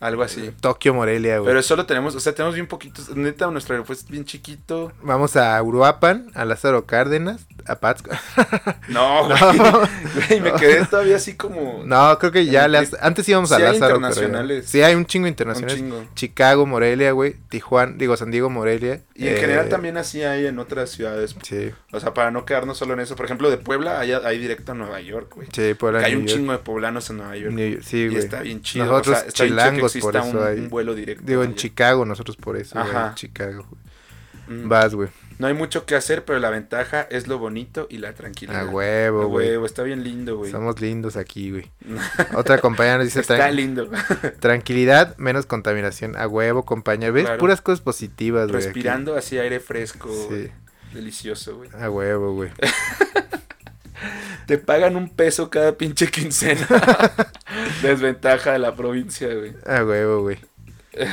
Algo 0.00 0.22
así. 0.22 0.52
Tokio, 0.60 0.94
Morelia, 0.94 1.38
güey. 1.38 1.48
Pero 1.50 1.62
solo 1.62 1.84
tenemos, 1.86 2.14
o 2.14 2.20
sea, 2.20 2.32
tenemos 2.34 2.54
bien 2.54 2.66
poquitos. 2.68 3.14
Neta, 3.16 3.46
nuestro 3.50 3.74
aeropuerto 3.74 4.04
es 4.04 4.08
bien 4.10 4.24
chiquito. 4.24 4.92
Vamos 5.02 5.36
a 5.36 5.60
Uruapan, 5.62 6.30
a 6.34 6.44
Lázaro 6.44 6.86
Cárdenas, 6.86 7.46
a 7.66 7.76
Pátzcuaro. 7.80 8.20
No, 8.88 9.26
güey. 9.26 9.58
No. 9.58 9.80
Güey, 10.28 10.40
me 10.40 10.52
quedé 10.52 10.84
todavía 10.86 11.16
así 11.16 11.34
como. 11.34 11.82
No, 11.84 12.18
creo 12.18 12.32
que 12.32 12.46
ya 12.46 12.64
has- 12.66 12.96
Antes 13.00 13.28
íbamos 13.28 13.50
a 13.52 13.56
sí 13.56 13.62
hay 13.62 13.72
Lázaro. 13.72 13.96
pero 13.96 13.96
internacionales. 14.08 14.66
Sí, 14.68 14.82
hay 14.82 14.94
un 14.94 15.04
chingo 15.04 15.24
un 15.24 15.28
internacionales. 15.28 15.76
chingo. 15.78 16.04
Chicago, 16.14 16.64
Morelia, 16.64 17.12
güey. 17.12 17.34
Tijuana, 17.48 17.94
digo, 17.96 18.16
San 18.16 18.30
Diego, 18.30 18.48
Morelia. 18.50 19.02
Y 19.14 19.26
en 19.28 19.34
Eh, 19.34 19.40
general 19.40 19.68
también 19.68 19.96
así 19.96 20.22
hay 20.22 20.46
en 20.46 20.58
otras 20.58 20.90
ciudades. 20.90 21.34
Sí, 21.42 21.70
O 21.92 22.00
sea, 22.00 22.14
para 22.14 22.30
no 22.30 22.44
quedarnos 22.44 22.78
solo 22.78 22.94
en 22.94 23.00
eso. 23.00 23.16
Por 23.16 23.24
ejemplo, 23.26 23.50
de 23.50 23.58
Puebla 23.58 23.98
hay, 24.00 24.12
hay 24.12 24.38
directo 24.38 24.72
a 24.72 24.74
Nueva 24.74 25.00
York, 25.00 25.32
güey. 25.34 25.48
sí, 25.52 25.74
Puebla, 25.74 26.00
Que 26.00 26.06
hay 26.06 26.12
New 26.12 26.20
un 26.22 26.26
York. 26.26 26.38
chingo 26.38 26.52
de 26.52 26.58
poblanos 26.58 27.10
en 27.10 27.16
Nueva 27.18 27.36
York. 27.36 27.52
New- 27.54 27.82
sí, 27.82 27.96
y 27.98 28.06
güey. 28.08 28.18
está 28.18 28.40
bien 28.42 28.62
chido. 28.62 28.86
Nosotros 28.86 29.16
o 29.16 29.20
sea, 29.20 29.28
está 29.28 29.44
bien 29.44 29.56
chilangos, 29.92 30.12
por 30.12 30.28
eso 30.28 30.38
un, 30.38 30.46
hay- 30.46 30.58
un 30.60 30.68
vuelo 30.68 30.94
directo. 30.94 31.24
Digo, 31.26 31.42
en 31.42 31.50
allá. 31.50 31.56
Chicago, 31.56 32.04
nosotros 32.04 32.36
por 32.36 32.56
eso. 32.56 32.78
Ajá. 32.78 33.08
en 33.08 33.14
Chicago. 33.14 33.66
Mm. 34.48 34.68
Vas, 34.68 34.94
güey. 34.94 35.08
No 35.38 35.46
hay 35.46 35.54
mucho 35.54 35.86
que 35.86 35.94
hacer, 35.94 36.24
pero 36.24 36.38
la 36.40 36.50
ventaja 36.50 37.02
es 37.02 37.28
lo 37.28 37.38
bonito 37.38 37.86
y 37.90 37.98
la 37.98 38.12
tranquilidad. 38.14 38.62
A 38.62 38.70
huevo, 38.70 39.28
güey. 39.28 39.48
huevo, 39.50 39.66
está 39.66 39.84
bien 39.84 40.02
lindo, 40.02 40.36
güey. 40.36 40.50
Somos 40.50 40.80
lindos 40.80 41.16
aquí, 41.16 41.50
güey. 41.52 41.70
Otra 42.34 42.58
compañera 42.58 42.96
nos 42.98 43.04
dice 43.06 43.20
Está 43.20 43.36
tran- 43.38 43.52
lindo. 43.54 43.88
tranquilidad, 44.40 45.16
menos 45.18 45.46
contaminación. 45.46 46.16
A 46.16 46.26
huevo, 46.26 46.64
compañera. 46.64 47.12
¿Ves? 47.12 47.24
Claro. 47.26 47.38
Puras 47.38 47.60
cosas 47.60 47.82
positivas, 47.82 48.48
güey. 48.50 48.64
Respirando 48.64 49.14
así 49.16 49.38
aire 49.38 49.60
fresco. 49.60 50.08
Sí. 50.28 50.48
Delicioso, 50.92 51.56
güey. 51.58 51.70
A 51.78 51.88
huevo, 51.90 52.32
güey. 52.34 52.50
Te 54.46 54.58
pagan 54.58 54.96
un 54.96 55.08
peso 55.08 55.50
cada 55.50 55.76
pinche 55.76 56.08
quincena. 56.08 56.66
Desventaja 57.82 58.52
de 58.52 58.58
la 58.58 58.74
provincia, 58.74 59.28
güey. 59.34 59.54
A 59.66 59.84
huevo, 59.84 60.22
güey. 60.22 60.38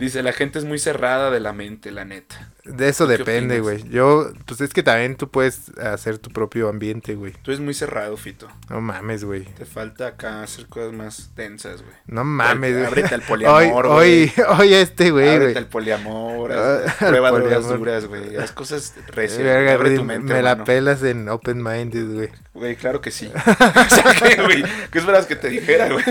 Dice, 0.00 0.22
la 0.22 0.32
gente 0.32 0.58
es 0.58 0.64
muy 0.64 0.78
cerrada 0.78 1.30
de 1.30 1.38
la 1.40 1.52
mente, 1.52 1.90
la 1.92 2.04
neta. 2.04 2.50
De 2.64 2.88
eso 2.88 3.04
¿Tú 3.04 3.12
qué 3.12 3.18
depende, 3.18 3.60
güey. 3.60 3.88
Yo, 3.88 4.30
pues 4.46 4.60
es 4.60 4.72
que 4.72 4.82
también 4.82 5.16
tú 5.16 5.30
puedes 5.30 5.70
hacer 5.78 6.18
tu 6.18 6.30
propio 6.30 6.68
ambiente, 6.68 7.14
güey. 7.14 7.32
Tú 7.42 7.50
eres 7.50 7.60
muy 7.60 7.74
cerrado, 7.74 8.16
Fito. 8.16 8.48
No 8.68 8.80
mames, 8.80 9.24
güey. 9.24 9.44
Te 9.44 9.64
falta 9.66 10.06
acá 10.08 10.42
hacer 10.42 10.66
cosas 10.66 10.92
más 10.92 11.34
densas, 11.36 11.82
güey. 11.82 11.94
No 12.06 12.24
mames, 12.24 12.72
güey. 12.74 12.86
Ábrete 12.86 13.14
al 13.14 13.20
Hoy, 13.22 13.26
poliamor, 13.28 13.86
hoy, 13.86 14.32
hoy 14.58 14.74
este, 14.74 15.10
güey, 15.10 15.28
Ábrete 15.28 15.44
güey. 15.52 15.56
al 15.58 15.66
poliamor, 15.68 16.52
Ah, 16.52 16.80
haz- 16.86 17.02
al 17.02 17.08
prueba 17.08 17.30
poliamor. 17.30 17.78
duras, 17.78 18.06
güey. 18.06 18.36
Haz 18.36 18.52
cosas. 18.52 18.94
Verga, 19.14 19.74
abre 19.74 19.88
güey, 19.90 19.96
tu 19.98 20.04
mente, 20.04 20.32
me 20.32 20.42
la 20.42 20.64
pelas 20.64 21.02
en 21.02 21.28
open 21.28 21.62
minded, 21.62 22.14
güey. 22.14 22.28
Güey, 22.54 22.76
claro 22.76 23.00
que 23.00 23.10
sí. 23.10 23.30
o 23.34 23.94
sea, 23.94 24.14
¿qué, 24.18 24.40
güey? 24.42 24.62
¿Qué 24.90 24.98
esperas 24.98 25.26
que 25.26 25.36
te 25.36 25.48
dijera, 25.48 25.88
güey? 25.90 26.04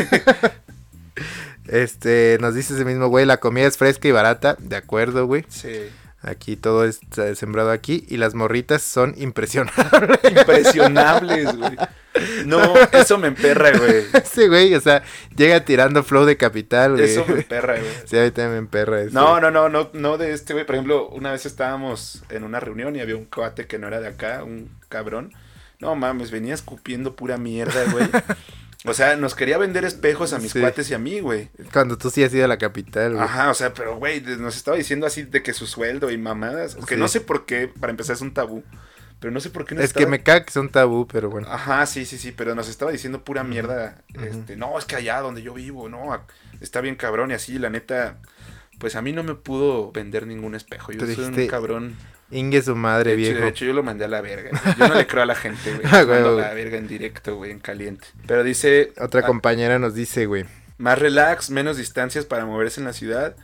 Este, 1.70 2.38
nos 2.41 2.55
dice 2.55 2.74
ese 2.74 2.84
mismo, 2.84 3.07
güey, 3.07 3.26
la 3.26 3.38
comida 3.38 3.67
es 3.67 3.78
fresca 3.78 4.07
y 4.07 4.11
barata. 4.11 4.55
De 4.59 4.76
acuerdo, 4.76 5.28
güey. 5.28 5.45
Sí. 5.49 5.89
Aquí 6.22 6.57
todo 6.57 6.84
está 6.84 7.34
sembrado 7.36 7.72
aquí. 7.72 8.05
Y 8.09 8.17
las 8.17 8.34
morritas 8.34 8.82
son 8.82 9.13
impresionantes. 9.17 9.86
Impresionables, 10.30 11.55
güey. 11.55 11.78
No, 12.45 12.76
eso 12.91 13.17
me 13.20 13.28
emperra, 13.28 13.72
güey. 13.78 14.03
Ese 14.13 14.47
güey, 14.47 14.74
o 14.74 14.82
sea, 14.82 15.03
llega 15.38 15.63
tirando 15.63 16.03
flow 16.03 16.26
de 16.26 16.38
capital, 16.38 16.93
güey. 16.93 17.03
Eso 17.05 17.24
me 17.28 17.36
emperra, 17.36 17.80
güey. 17.80 17.91
Sí, 18.05 18.17
a 18.17 18.24
mí 18.24 18.32
también 18.32 18.51
me 18.51 18.57
emperra 18.57 19.01
eso. 19.01 19.13
No, 19.13 19.39
no, 19.39 19.51
no, 19.51 19.70
no, 19.70 19.91
no 19.93 20.17
de 20.17 20.34
este, 20.34 20.53
güey. 20.53 20.65
Por 20.65 20.76
ejemplo, 20.76 21.07
una 21.09 21.32
vez 21.32 21.45
estábamos 21.45 22.24
en 22.30 22.43
una 22.43 22.59
reunión 22.59 22.95
y 22.95 22.99
había 22.99 23.15
un 23.15 23.26
cuate 23.26 23.67
que 23.67 23.78
no 23.78 23.88
era 23.88 24.01
de 24.01 24.07
acá, 24.07 24.43
un 24.43 24.70
cabrón. 24.89 25.34
No 25.80 25.95
mames, 25.95 26.32
venía 26.32 26.55
escupiendo 26.55 27.15
pura 27.15 27.38
mierda, 27.38 27.86
güey. 27.91 28.09
O 28.86 28.94
sea, 28.94 29.18
nos 29.18 29.36
quería 29.36 29.58
vender 29.58 29.84
espejos 29.84 30.32
a 30.32 30.40
mis 30.40 30.54
Sí. 30.54 30.62
cuates 30.62 30.90
y 30.90 30.94
a 30.94 31.00
mí, 31.00 31.20
güey. 31.20 31.50
Cuando 31.74 31.98
tú 31.98 32.10
sí 32.10 32.24
has 32.24 32.34
ido 32.34 32.46
a 32.46 32.48
la 32.48 32.58
capital, 32.58 33.14
güey. 33.14 33.24
Ajá, 33.24 33.50
o 33.50 33.54
sea, 33.54 33.74
pero 33.74 33.98
güey, 33.98 34.22
nos 34.22 34.56
estaba 34.56 34.78
diciendo 34.78 35.06
así 35.06 35.24
de 35.24 35.44
que 35.44 35.54
su 35.54 35.68
sueldo 35.68 36.10
y 36.12 36.18
mamadas. 36.18 36.76
Que 36.88 36.96
Sí. 36.96 37.00
no 37.00 37.08
sé 37.10 37.20
por 37.20 37.46
qué, 37.46 37.68
para 37.68 37.92
empezar 37.92 38.16
es 38.16 38.22
un 38.22 38.34
tabú. 38.34 38.64
Pero 39.20 39.32
no 39.34 39.42
sé 39.42 39.50
por 39.50 39.66
qué 39.66 39.76
nos 39.76 39.84
es 39.84 39.92
que 39.92 40.00
estaba- 40.00 40.12
me 40.12 40.24
caga 40.24 40.46
que 40.46 40.54
son 40.54 40.70
tabú, 40.70 41.06
pero 41.06 41.30
bueno. 41.30 41.48
Ajá, 41.52 41.86
sí, 41.88 42.06
sí, 42.06 42.18
sí, 42.18 42.32
pero 42.32 42.56
nos 42.56 42.70
estaba 42.70 42.90
diciendo 42.90 43.22
pura 43.26 43.44
mierda. 43.44 44.02
Este, 44.14 44.56
no, 44.56 44.80
es 44.80 44.86
que 44.86 44.96
allá 44.96 45.20
donde 45.20 45.42
yo 45.42 45.54
vivo, 45.54 45.90
no, 45.90 46.26
está 46.62 46.80
bien 46.80 46.96
cabrón 46.96 47.32
y 47.32 47.34
así, 47.34 47.60
la 47.60 47.70
neta. 47.70 48.18
Pues 48.80 48.96
a 48.96 49.02
mí 49.02 49.12
no 49.12 49.24
me 49.24 49.36
pudo 49.36 49.92
vender 49.92 50.26
ningún 50.26 50.56
espejo. 50.56 50.94
Yo 50.94 51.06
soy 51.06 51.26
un 51.26 51.48
cabrón. 51.48 51.98
Ingue 52.32 52.62
su 52.62 52.76
madre, 52.76 53.16
De 53.16 53.22
hecho, 53.22 53.32
viejo. 53.32 53.44
de 53.44 53.50
hecho, 53.50 53.66
yo 53.66 53.74
lo 53.74 53.84
mandé 53.84 54.06
a 54.06 54.08
la 54.08 54.22
verga. 54.22 54.52
güey. 54.52 54.76
Yo 54.78 54.88
no 54.88 54.96
le 54.96 55.08
creo 55.08 55.24
a 55.24 55.26
la 55.26 55.36
gente, 55.36 55.74
güey. 55.74 55.86
Ah, 55.92 56.00
a 56.00 56.06
la 56.06 56.54
verga 56.54 56.78
en 56.78 56.88
directo, 56.88 57.36
güey, 57.36 57.52
en 57.52 57.60
caliente. 57.60 58.08
Pero 58.28 58.44
dice. 58.44 58.94
Otra 59.00 59.22
ah, 59.22 59.26
compañera 59.26 59.80
nos 59.80 59.96
dice, 59.96 60.26
güey. 60.26 60.46
Más 60.78 61.00
relax, 61.00 61.50
menos 61.50 61.78
distancias 61.78 62.26
para 62.26 62.46
moverse 62.46 62.80
en 62.80 62.86
la 62.86 62.94
ciudad. 62.94 63.36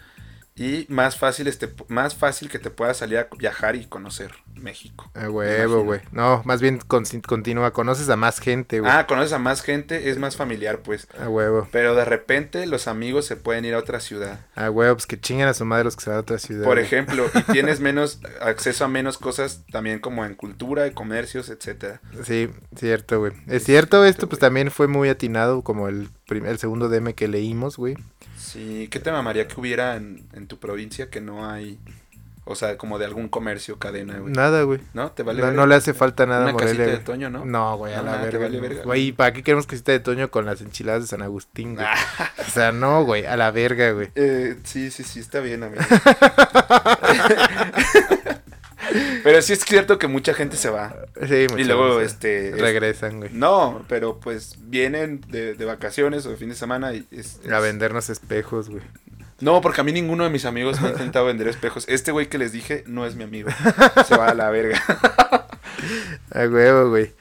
Y 0.55 0.85
más 0.87 1.17
fácil, 1.17 1.47
este, 1.47 1.69
más 1.89 2.15
fácil 2.15 2.49
que 2.49 2.59
te 2.59 2.69
puedas 2.69 2.97
salir 2.97 3.17
a 3.17 3.27
viajar 3.37 3.75
y 3.75 3.85
conocer 3.85 4.31
México. 4.55 5.11
A 5.13 5.29
huevo, 5.29 5.83
güey. 5.83 6.01
No, 6.11 6.41
más 6.45 6.61
bien 6.61 6.79
con- 6.79 7.03
continúa. 7.27 7.71
Conoces 7.71 8.09
a 8.09 8.15
más 8.15 8.39
gente, 8.39 8.79
güey. 8.79 8.91
Ah, 8.91 9.05
conoces 9.07 9.33
a 9.33 9.39
más 9.39 9.61
gente, 9.61 10.09
es 10.09 10.17
más 10.17 10.35
familiar, 10.35 10.79
pues. 10.79 11.07
A 11.19 11.29
huevo. 11.29 11.67
Pero 11.71 11.95
de 11.95 12.05
repente 12.05 12.65
los 12.65 12.87
amigos 12.87 13.25
se 13.25 13.35
pueden 13.35 13.65
ir 13.65 13.73
a 13.75 13.77
otra 13.79 13.99
ciudad. 13.99 14.39
A 14.55 14.69
huevo, 14.69 14.95
pues 14.95 15.05
que 15.07 15.19
chingan 15.19 15.47
a 15.47 15.53
su 15.53 15.65
madre 15.65 15.83
los 15.83 15.95
que 15.95 16.03
se 16.03 16.09
van 16.09 16.17
a 16.17 16.21
otra 16.21 16.39
ciudad. 16.39 16.63
Por 16.65 16.79
ejemplo, 16.79 17.29
y 17.33 17.41
tienes 17.51 17.79
menos 17.79 18.19
acceso 18.41 18.85
a 18.85 18.87
menos 18.87 19.17
cosas 19.17 19.63
también 19.71 19.99
como 19.99 20.25
en 20.25 20.35
cultura, 20.35 20.89
comercios, 20.93 21.49
etcétera. 21.49 22.01
Sí, 22.23 22.49
cierto, 22.75 23.19
güey. 23.19 23.33
Es 23.47 23.63
cierto, 23.65 24.05
esto 24.05 24.27
pues 24.27 24.39
también 24.39 24.71
fue 24.71 24.87
muy 24.87 25.09
atinado 25.09 25.61
como 25.61 25.87
el, 25.87 26.09
prim- 26.27 26.45
el 26.45 26.57
segundo 26.59 26.89
DM 26.89 27.13
que 27.13 27.27
leímos, 27.27 27.77
güey. 27.77 27.95
Sí, 28.37 28.87
¿qué 28.91 28.99
te 28.99 29.11
mamaría 29.11 29.47
que 29.47 29.59
hubiera 29.59 29.95
en, 29.95 30.27
en 30.33 30.47
tu 30.47 30.59
provincia 30.59 31.09
que 31.09 31.19
no 31.19 31.49
hay? 31.49 31.79
O 32.47 32.53
sea, 32.55 32.77
como 32.77 32.99
de 32.99 33.05
algún 33.05 33.27
comercio, 33.27 33.79
cadena, 33.79 34.19
güey. 34.19 34.31
Nada, 34.31 34.61
güey. 34.63 34.79
¿No? 34.93 35.11
¿Te 35.11 35.23
vale 35.23 35.39
no, 35.39 35.45
verga? 35.47 35.61
no 35.61 35.65
le 35.67 35.73
hace 35.75 35.95
falta 35.95 36.27
nada 36.27 36.41
a 36.41 36.43
Una 36.43 36.53
Morelia. 36.53 36.75
casita 36.85 36.91
de. 36.99 37.03
Toño, 37.03 37.29
¿no? 37.31 37.43
No, 37.43 37.75
güey, 37.77 37.93
a 37.95 37.97
No, 37.97 38.03
la 38.03 38.11
nada, 38.11 38.19
te 38.29 38.37
verga. 38.37 38.45
vale 38.45 38.59
verga, 38.61 38.83
Güey, 38.83 39.11
¿para 39.13 39.33
qué 39.33 39.41
queremos 39.41 39.65
casita 39.65 39.91
de 39.91 39.99
Toño 39.99 40.29
con 40.29 40.45
las 40.45 40.61
enchiladas 40.61 41.01
de 41.01 41.07
San 41.07 41.23
Agustín, 41.23 41.73
güey? 41.75 41.87
O 42.47 42.51
sea, 42.51 42.71
no, 42.71 43.03
güey, 43.03 43.25
a 43.25 43.35
la 43.35 43.49
verga, 43.51 43.91
güey. 43.91 44.09
eh, 44.15 44.57
sí, 44.63 44.91
sí, 44.91 45.03
sí, 45.03 45.19
está 45.19 45.39
bien, 45.39 45.63
amigo. 45.63 45.81
pero 49.23 49.41
sí 49.41 49.53
es 49.53 49.59
cierto 49.65 49.97
que 49.97 50.07
mucha 50.07 50.33
gente 50.33 50.57
se 50.57 50.69
va. 50.69 50.95
Sí, 51.27 51.45
Y 51.45 51.47
muchas 51.51 51.67
luego, 51.67 51.95
veces 51.97 52.13
este... 52.13 52.49
es- 52.49 52.61
Regresan, 52.61 53.17
güey. 53.19 53.31
No, 53.33 53.83
pero 53.89 54.19
pues 54.19 54.57
vienen 54.59 55.21
de, 55.27 55.55
de 55.55 55.65
vacaciones 55.65 56.25
o 56.25 56.29
de 56.29 56.37
fin 56.37 56.49
de 56.49 56.55
semana 56.55 56.93
y... 56.93 57.07
es- 57.11 57.39
A 57.51 57.57
es- 57.57 57.63
vendernos 57.63 58.09
espejos, 58.09 58.69
güey. 58.69 58.83
No, 59.41 59.59
porque 59.61 59.81
a 59.81 59.83
mí 59.83 59.91
ninguno 59.91 60.23
de 60.23 60.29
mis 60.29 60.45
amigos 60.45 60.79
me 60.79 60.87
ha 60.87 60.91
intentado 60.91 61.25
vender 61.25 61.47
espejos. 61.47 61.85
Este 61.89 62.11
güey 62.11 62.27
que 62.27 62.37
les 62.37 62.51
dije 62.51 62.83
no 62.87 63.05
es 63.05 63.15
mi 63.15 63.23
amigo. 63.23 63.49
Se 64.07 64.15
va 64.15 64.29
a 64.29 64.33
la 64.33 64.49
verga. 64.49 64.81
A 66.31 66.47
huevo, 66.47 66.89
güey. 66.89 67.13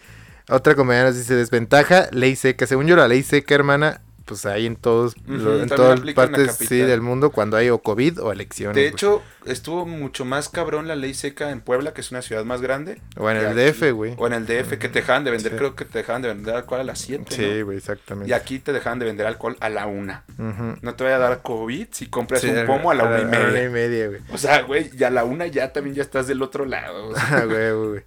Otra 0.49 0.75
compañera 0.75 1.07
nos 1.07 1.17
dice 1.17 1.35
desventaja, 1.35 2.09
ley 2.13 2.37
seca. 2.37 2.67
Según 2.67 2.87
yo, 2.87 2.97
la 2.97 3.09
ley 3.09 3.23
seca, 3.23 3.55
hermana, 3.55 4.03
pues 4.25 4.47
hay 4.47 4.67
en 4.67 4.77
todos, 4.77 5.15
lo- 5.27 5.61
en 5.63 5.69
todas 5.69 6.01
partes 6.13 6.55
sí, 6.57 6.79
del 6.79 7.01
mundo 7.01 7.31
cuando 7.31 7.57
hay 7.57 7.69
o 7.71 7.79
COVID 7.79 8.21
o 8.23 8.33
elecciones. 8.33 8.75
De 8.75 8.83
güey. 8.83 8.93
hecho, 8.93 9.23
estuvo 9.45 9.85
mucho 9.87 10.25
más 10.25 10.49
cabrón 10.49 10.89
la 10.89 10.97
ley 10.97 11.13
seca 11.15 11.51
en 11.51 11.61
Puebla, 11.61 11.93
que 11.93 12.01
es 12.01 12.11
una 12.11 12.23
ciudad 12.23 12.45
más 12.45 12.61
grande. 12.63 13.01
o 13.17 13.31
en 13.31 13.37
el 13.37 13.47
aquí. 13.47 13.55
DF, 13.61 13.91
güey. 13.93 14.15
O 14.17 14.27
en 14.27 14.33
el 14.33 14.47
DF, 14.47 14.79
que 14.79 14.89
te 14.89 15.01
dejaban 15.01 15.25
de 15.25 15.31
vender, 15.31 15.53
Sí. 15.53 15.59
creo 15.59 15.75
que 15.77 15.85
te 15.85 15.99
dejaban 15.99 16.23
de 16.23 16.29
vender 16.29 16.55
alcohol 16.57 16.81
a 16.81 16.85
las 16.85 16.99
7. 17.01 17.25
Sí, 17.35 17.63
güey, 17.63 17.77
exactamente. 17.79 18.31
Y 18.31 18.33
aquí 18.33 18.59
te 18.59 18.73
dejaban 18.73 18.99
de 18.99 19.05
vender 19.07 19.27
alcohol 19.27 19.57
a 19.61 19.69
la 19.69 19.87
1. 19.87 20.23
Ujú. 20.39 20.79
No 20.81 20.95
te 20.95 21.05
vaya 21.05 21.17
a 21.17 21.21
dar 21.21 21.43
COVID 21.43 21.89
si 21.93 22.07
compras 22.07 22.41
Sí, 22.41 22.49
un 22.49 22.67
pomo 22.67 22.91
a 22.91 22.95
la 22.95 23.05
1 23.05 23.13
y 23.19 23.21
a 23.21 23.25
la 23.25 23.29
una 23.29 23.39
media. 23.49 23.65
y 23.65 23.69
media, 23.69 24.07
güey. 24.09 24.21
O 24.33 24.39
sea, 24.39 24.63
güey, 24.63 24.91
ya 24.97 25.09
a 25.09 25.11
la 25.11 25.25
1 25.25 25.47
ya 25.47 25.73
también 25.73 25.95
ya 25.97 26.03
estás 26.03 26.27
del 26.27 26.41
otro 26.43 26.65
lado. 26.65 27.09
o 27.09 27.15
sea. 27.15 27.39
A 27.41 27.47
huevo, 27.47 27.89
güey. 27.91 28.03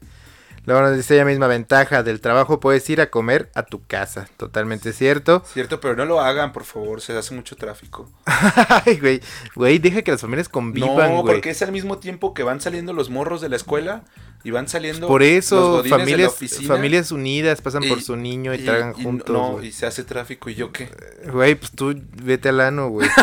Nos 0.67 0.95
dice 0.97 1.15
ella 1.15 1.23
misma 1.23 1.47
ventaja 1.47 2.03
del 2.03 2.19
trabajo 2.19 2.59
puedes 2.59 2.89
ir 2.89 2.99
a 2.99 3.09
comer 3.09 3.49
a 3.55 3.63
tu 3.63 3.85
casa. 3.87 4.27
Totalmente 4.35 4.91
cierto. 4.91 5.41
Cierto, 5.53 5.79
pero 5.79 5.95
no 5.95 6.03
lo 6.05 6.19
hagan, 6.19 6.51
por 6.51 6.65
favor, 6.65 6.99
se 6.99 7.17
hace 7.17 7.33
mucho 7.33 7.55
tráfico. 7.55 8.09
Ay, 8.25 8.99
güey. 8.99 9.21
Güey, 9.55 9.79
deja 9.79 10.01
que 10.01 10.11
las 10.11 10.19
familias 10.21 10.49
convivan, 10.49 11.15
no, 11.15 11.23
porque 11.23 11.51
es 11.51 11.61
al 11.61 11.71
mismo 11.71 11.99
tiempo 11.99 12.33
que 12.33 12.43
van 12.43 12.59
saliendo 12.59 12.91
los 12.91 13.09
morros 13.09 13.39
de 13.39 13.47
la 13.47 13.55
escuela 13.55 14.03
y 14.43 14.51
van 14.51 14.67
saliendo 14.67 15.07
Por 15.07 15.21
los 15.21 15.29
eso, 15.29 15.71
godines 15.77 15.83
de 15.83 15.89
la 15.89 15.97
familias, 16.05 16.31
oficina 16.33 16.67
familias 16.67 17.11
unidas 17.11 17.61
pasan 17.61 17.83
por 17.87 18.01
su 18.01 18.15
niño 18.17 18.53
y, 18.53 18.57
y- 18.57 18.65
tragan 18.65 18.93
y 18.97 19.03
juntos. 19.03 19.29
No, 19.33 19.63
y 19.63 19.71
se 19.71 19.85
hace 19.85 20.03
tráfico 20.03 20.49
y 20.49 20.55
yo 20.55 20.71
qué. 20.73 20.89
Güey, 21.31 21.55
pues 21.55 21.71
tú 21.71 21.95
vete 22.21 22.49
al 22.49 22.59
ano, 22.59 22.89
güey. 22.89 23.07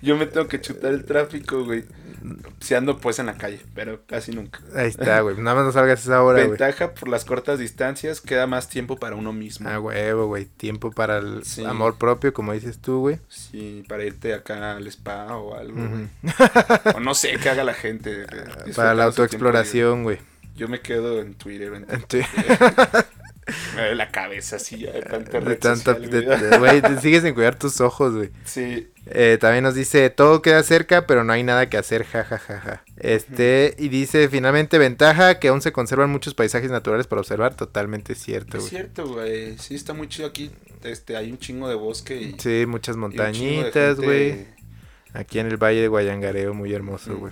Yo 0.00 0.16
me 0.16 0.26
tengo 0.26 0.48
que 0.48 0.60
chutar 0.60 0.92
el 0.92 1.04
tráfico, 1.04 1.64
güey. 1.64 1.84
Si 2.60 2.74
ando 2.74 2.98
pues 2.98 3.18
en 3.18 3.26
la 3.26 3.34
calle, 3.36 3.60
pero 3.74 4.00
casi 4.06 4.32
nunca. 4.32 4.60
Ahí 4.74 4.88
está, 4.88 5.20
güey. 5.20 5.36
Nada 5.38 5.56
más 5.56 5.64
no 5.66 5.72
salgas 5.72 6.00
a 6.00 6.02
esa 6.02 6.22
hora, 6.22 6.38
güey. 6.38 6.50
Ventaja 6.50 6.94
por 6.94 7.08
las 7.08 7.24
cortas 7.24 7.58
distancias, 7.58 8.20
queda 8.20 8.46
más 8.46 8.68
tiempo 8.68 8.96
para 8.96 9.16
uno 9.16 9.32
mismo. 9.32 9.68
Ah, 9.68 9.80
huevo, 9.80 10.26
güey. 10.26 10.44
Tiempo 10.46 10.90
para 10.92 11.18
el 11.18 11.44
Sí. 11.44 11.64
amor 11.64 11.96
propio, 11.98 12.32
como 12.32 12.52
dices 12.52 12.78
tú, 12.78 13.00
güey. 13.00 13.18
Sí, 13.28 13.84
para 13.88 14.04
irte 14.04 14.34
acá 14.34 14.76
al 14.76 14.86
spa 14.88 15.36
o 15.36 15.54
algo. 15.56 15.74
güey. 15.74 16.08
O 16.96 17.00
no 17.00 17.14
sé 17.14 17.36
qué 17.42 17.48
haga 17.50 17.64
la 17.64 17.74
gente. 17.74 18.22
eh, 18.22 18.72
Para 18.76 18.94
la 18.94 19.04
autoexploración, 19.04 20.02
güey. 20.04 20.18
Yo 20.54 20.68
me 20.68 20.80
quedo 20.80 21.20
en 21.20 21.34
Twitter. 21.34 21.72
en 21.74 22.02
tu- 22.02 22.18
Me 23.74 23.80
duele 23.80 23.94
la 23.96 24.10
cabeza 24.12 24.56
así 24.56 24.78
ya 24.78 24.92
de 24.92 25.02
tanta 25.02 25.32
De 25.32 25.40
red 25.40 25.58
tanta, 25.58 25.94
social, 25.94 26.10
de- 26.10 26.20
güey. 26.22 26.40
de- 26.40 26.58
güey, 26.58 26.80
te 26.82 27.00
sigues 27.00 27.22
sin 27.24 27.34
cuidar 27.34 27.58
tus 27.58 27.80
ojos, 27.80 28.14
güey. 28.14 28.30
Sí, 28.44 28.88
Eh, 29.06 29.36
también 29.40 29.64
nos 29.64 29.74
dice, 29.74 30.10
todo 30.10 30.42
queda 30.42 30.62
cerca, 30.62 31.08
pero 31.08 31.24
no 31.24 31.32
hay 31.32 31.42
nada 31.42 31.68
que 31.68 31.76
hacer, 31.76 32.04
jajajaja. 32.04 32.84
Este, 32.96 33.74
y 33.78 33.88
dice, 33.88 34.28
finalmente, 34.28 34.78
ventaja 34.78 35.40
que 35.40 35.48
aún 35.48 35.60
se 35.60 35.72
conservan 35.72 36.08
muchos 36.10 36.34
paisajes 36.34 36.70
naturales 36.70 37.08
para 37.08 37.20
observar, 37.20 37.56
totalmente 37.56 38.14
cierto, 38.14 38.58
es 38.58 38.62
güey. 38.62 38.70
cierto, 38.70 39.06
güey. 39.08 39.58
Sí, 39.58 39.74
está 39.74 39.92
muy 39.92 40.08
chido 40.08 40.28
aquí. 40.28 40.52
Este, 40.84 41.16
hay 41.16 41.32
un 41.32 41.38
chingo 41.38 41.68
de 41.68 41.74
bosque 41.74 42.16
y. 42.20 42.36
Sí, 42.38 42.64
muchas 42.68 42.96
montañitas, 42.96 43.96
gente- 43.96 44.04
güey. 44.06 44.46
Aquí 45.14 45.40
en 45.40 45.48
el 45.48 45.56
Valle 45.56 45.80
de 45.80 45.88
Guayangareo, 45.88 46.54
muy 46.54 46.72
hermoso, 46.72 47.10
Mm. 47.14 47.30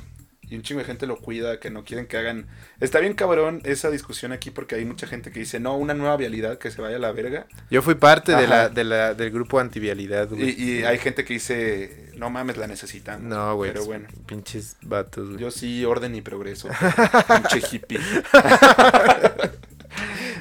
Y 0.51 0.57
un 0.57 0.63
chingo 0.63 0.81
de 0.81 0.85
gente 0.85 1.07
lo 1.07 1.17
cuida, 1.17 1.61
que 1.61 1.71
no 1.71 1.85
quieren 1.85 2.07
que 2.07 2.17
hagan. 2.17 2.49
Está 2.81 2.99
bien 2.99 3.15
cabrón 3.15 3.61
esa 3.65 3.89
discusión 3.89 4.33
aquí 4.33 4.51
porque 4.51 4.75
hay 4.75 4.85
mucha 4.85 5.07
gente 5.07 5.31
que 5.31 5.39
dice, 5.39 5.61
no, 5.61 5.77
una 5.77 5.95
nueva 5.95 6.17
vialidad 6.17 6.59
que 6.59 6.73
se 6.73 6.83
vaya 6.83 6.97
a 6.97 6.99
la 6.99 7.13
verga. 7.13 7.47
Yo 7.71 7.83
fui 7.83 7.95
parte 7.95 8.33
de 8.33 8.45
Ajá. 8.45 8.49
la, 8.49 8.69
de 8.69 8.85
la, 8.85 9.15
del 9.15 9.31
grupo 9.31 9.61
antivialidad, 9.61 10.29
güey. 10.29 10.61
y 10.61 10.83
hay 10.83 10.99
gente 10.99 11.25
que 11.25 11.35
dice, 11.35 12.11
no 12.17 12.31
mames, 12.31 12.57
la 12.57 12.67
necesitan. 12.67 13.29
No, 13.29 13.55
güey. 13.55 13.73
Pero 13.73 13.85
bueno, 13.85 14.09
Pinches 14.27 14.77
vatos, 14.83 15.29
güey. 15.29 15.41
yo 15.41 15.53
sí, 15.53 15.85
orden 15.85 16.17
y 16.17 16.21
progreso. 16.21 16.69
Pinche 17.51 17.77
hippie. 17.77 18.01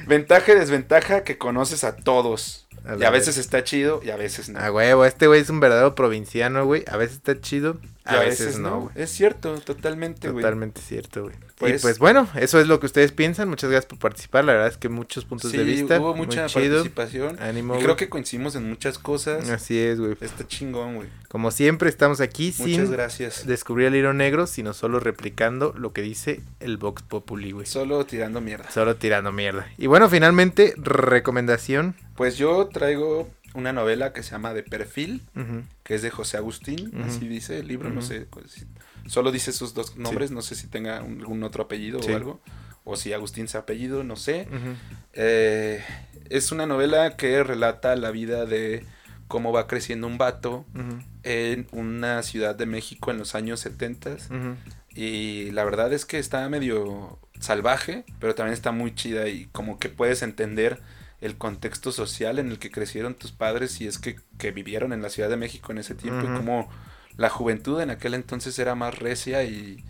Ventaja 0.06 0.52
y 0.52 0.54
desventaja 0.56 1.24
que 1.24 1.38
conoces 1.38 1.84
a 1.84 1.96
todos. 1.96 2.66
A 2.84 2.96
y 2.96 3.04
a 3.04 3.10
veces 3.10 3.36
está 3.36 3.62
chido 3.62 4.00
y 4.02 4.10
a 4.10 4.16
veces 4.16 4.48
no. 4.48 4.58
A 4.58 4.72
huevo, 4.72 5.04
este 5.04 5.26
güey 5.26 5.40
es 5.40 5.50
un 5.50 5.60
verdadero 5.60 5.94
provinciano, 5.94 6.64
güey. 6.64 6.84
A 6.88 6.96
veces 6.96 7.16
está 7.16 7.40
chido, 7.40 7.78
A, 8.04 8.18
veces, 8.20 8.58
no, 8.58 8.80
güey. 8.80 8.92
Es 8.96 9.10
cierto, 9.10 9.54
totalmente, 9.60 10.30
güey. 10.30 10.42
Totalmente 10.42 10.80
cierto, 10.80 11.24
güey. 11.24 11.34
y 11.36 11.38
Pues- 11.60 11.82
pues 11.82 11.98
bueno, 11.98 12.26
eso 12.34 12.58
es 12.58 12.66
lo 12.66 12.80
que 12.80 12.86
ustedes 12.86 13.12
piensan. 13.12 13.48
Muchas 13.50 13.68
gracias 13.70 13.86
por 13.86 13.98
participar. 13.98 14.44
La 14.46 14.52
verdad 14.54 14.68
es 14.68 14.78
que 14.78 14.88
muchos 14.88 15.26
puntos 15.26 15.50
Sí, 15.50 15.58
de 15.58 15.64
vista. 15.64 16.00
hubo 16.00 16.14
muy 16.16 16.26
mucha 16.26 16.46
chido. 16.46 16.76
participación. 16.78 17.38
Ánimo, 17.40 17.76
y 17.78 17.82
creo 17.82 17.96
que 17.96 18.08
coincidimos 18.08 18.56
en 18.56 18.68
muchas 18.68 18.98
cosas. 18.98 19.48
Así 19.50 19.78
es, 19.78 20.00
güey. 20.00 20.16
Está 20.20 20.46
chingón, 20.48 20.96
güey. 20.96 21.08
Como 21.28 21.50
siempre, 21.50 21.90
estamos 21.90 22.20
aquí 22.22 22.54
Muchas 22.58 22.74
sin 22.76 22.90
gracias. 22.90 23.46
descubrir 23.46 23.88
el 23.88 23.96
hilo 23.96 24.12
negro, 24.14 24.46
sino 24.46 24.72
solo 24.72 24.98
replicando 24.98 25.74
lo 25.76 25.92
que 25.92 26.00
dice 26.02 26.40
el 26.60 26.78
Vox 26.78 27.02
Populi, 27.02 27.52
güey. 27.52 27.66
Solo 27.66 28.04
tirando 28.06 28.40
mierda. 28.40 28.70
Solo 28.70 28.96
tirando 28.96 29.30
mierda. 29.30 29.68
Y 29.76 29.86
bueno, 29.86 30.08
finalmente, 30.08 30.74
recomendación. 30.78 31.94
Pues 32.16 32.36
yo 32.36 32.68
traigo 32.72 33.28
una 33.54 33.72
novela 33.72 34.12
que 34.12 34.22
se 34.22 34.30
llama 34.32 34.54
De 34.54 34.62
Perfil, 34.62 35.22
que 35.82 35.94
es 35.94 36.02
de 36.02 36.10
José 36.10 36.36
Agustín, 36.36 36.92
así 37.04 37.26
dice 37.28 37.58
el 37.58 37.68
libro, 37.68 37.90
no 37.90 38.02
sé, 38.02 38.22
pues, 38.22 38.66
solo 39.06 39.32
dice 39.32 39.52
sus 39.52 39.74
dos 39.74 39.96
nombres, 39.96 40.30
no 40.30 40.42
sé 40.42 40.54
si 40.54 40.66
tenga 40.68 40.98
algún 40.98 41.42
otro 41.42 41.64
apellido 41.64 42.02
Sí. 42.02 42.12
o 42.12 42.16
algo, 42.16 42.40
o 42.84 42.96
si 42.96 43.12
Agustín 43.12 43.48
se 43.48 43.58
apellido, 43.58 44.04
no 44.04 44.16
sé. 44.16 44.46
Eh, 45.12 45.82
es 46.28 46.52
una 46.52 46.66
novela 46.66 47.16
que 47.16 47.42
relata 47.42 47.96
la 47.96 48.10
vida 48.10 48.46
de 48.46 48.84
cómo 49.28 49.52
va 49.52 49.66
creciendo 49.66 50.06
un 50.06 50.18
vato 50.18 50.64
en 51.22 51.66
una 51.72 52.22
ciudad 52.22 52.54
de 52.54 52.66
México 52.66 53.10
en 53.10 53.18
los 53.18 53.34
años 53.34 53.60
70 53.60 54.10
Ujú. 54.14 54.56
y 54.94 55.50
la 55.52 55.64
verdad 55.64 55.92
es 55.92 56.04
que 56.04 56.18
está 56.18 56.48
medio 56.48 57.18
salvaje, 57.38 58.04
pero 58.18 58.34
también 58.34 58.54
está 58.54 58.70
muy 58.72 58.94
chida 58.94 59.28
y 59.28 59.46
como 59.52 59.78
que 59.78 59.88
puedes 59.88 60.22
entender 60.22 60.80
el 61.20 61.36
contexto 61.36 61.92
social 61.92 62.38
en 62.38 62.50
el 62.50 62.58
que 62.58 62.70
crecieron 62.70 63.14
tus 63.14 63.32
padres 63.32 63.80
y 63.80 63.86
es 63.86 63.98
que, 63.98 64.18
que 64.38 64.50
vivieron 64.52 64.92
en 64.92 65.02
la 65.02 65.10
Ciudad 65.10 65.28
de 65.28 65.36
México 65.36 65.72
en 65.72 65.78
ese 65.78 65.94
tiempo 65.94 66.24
Ujú. 66.24 66.34
y 66.34 66.36
cómo 66.36 66.70
la 67.16 67.28
juventud 67.28 67.80
en 67.80 67.90
aquel 67.90 68.14
entonces 68.14 68.58
era 68.58 68.74
más 68.74 68.98
recia 68.98 69.42
y, 69.44 69.84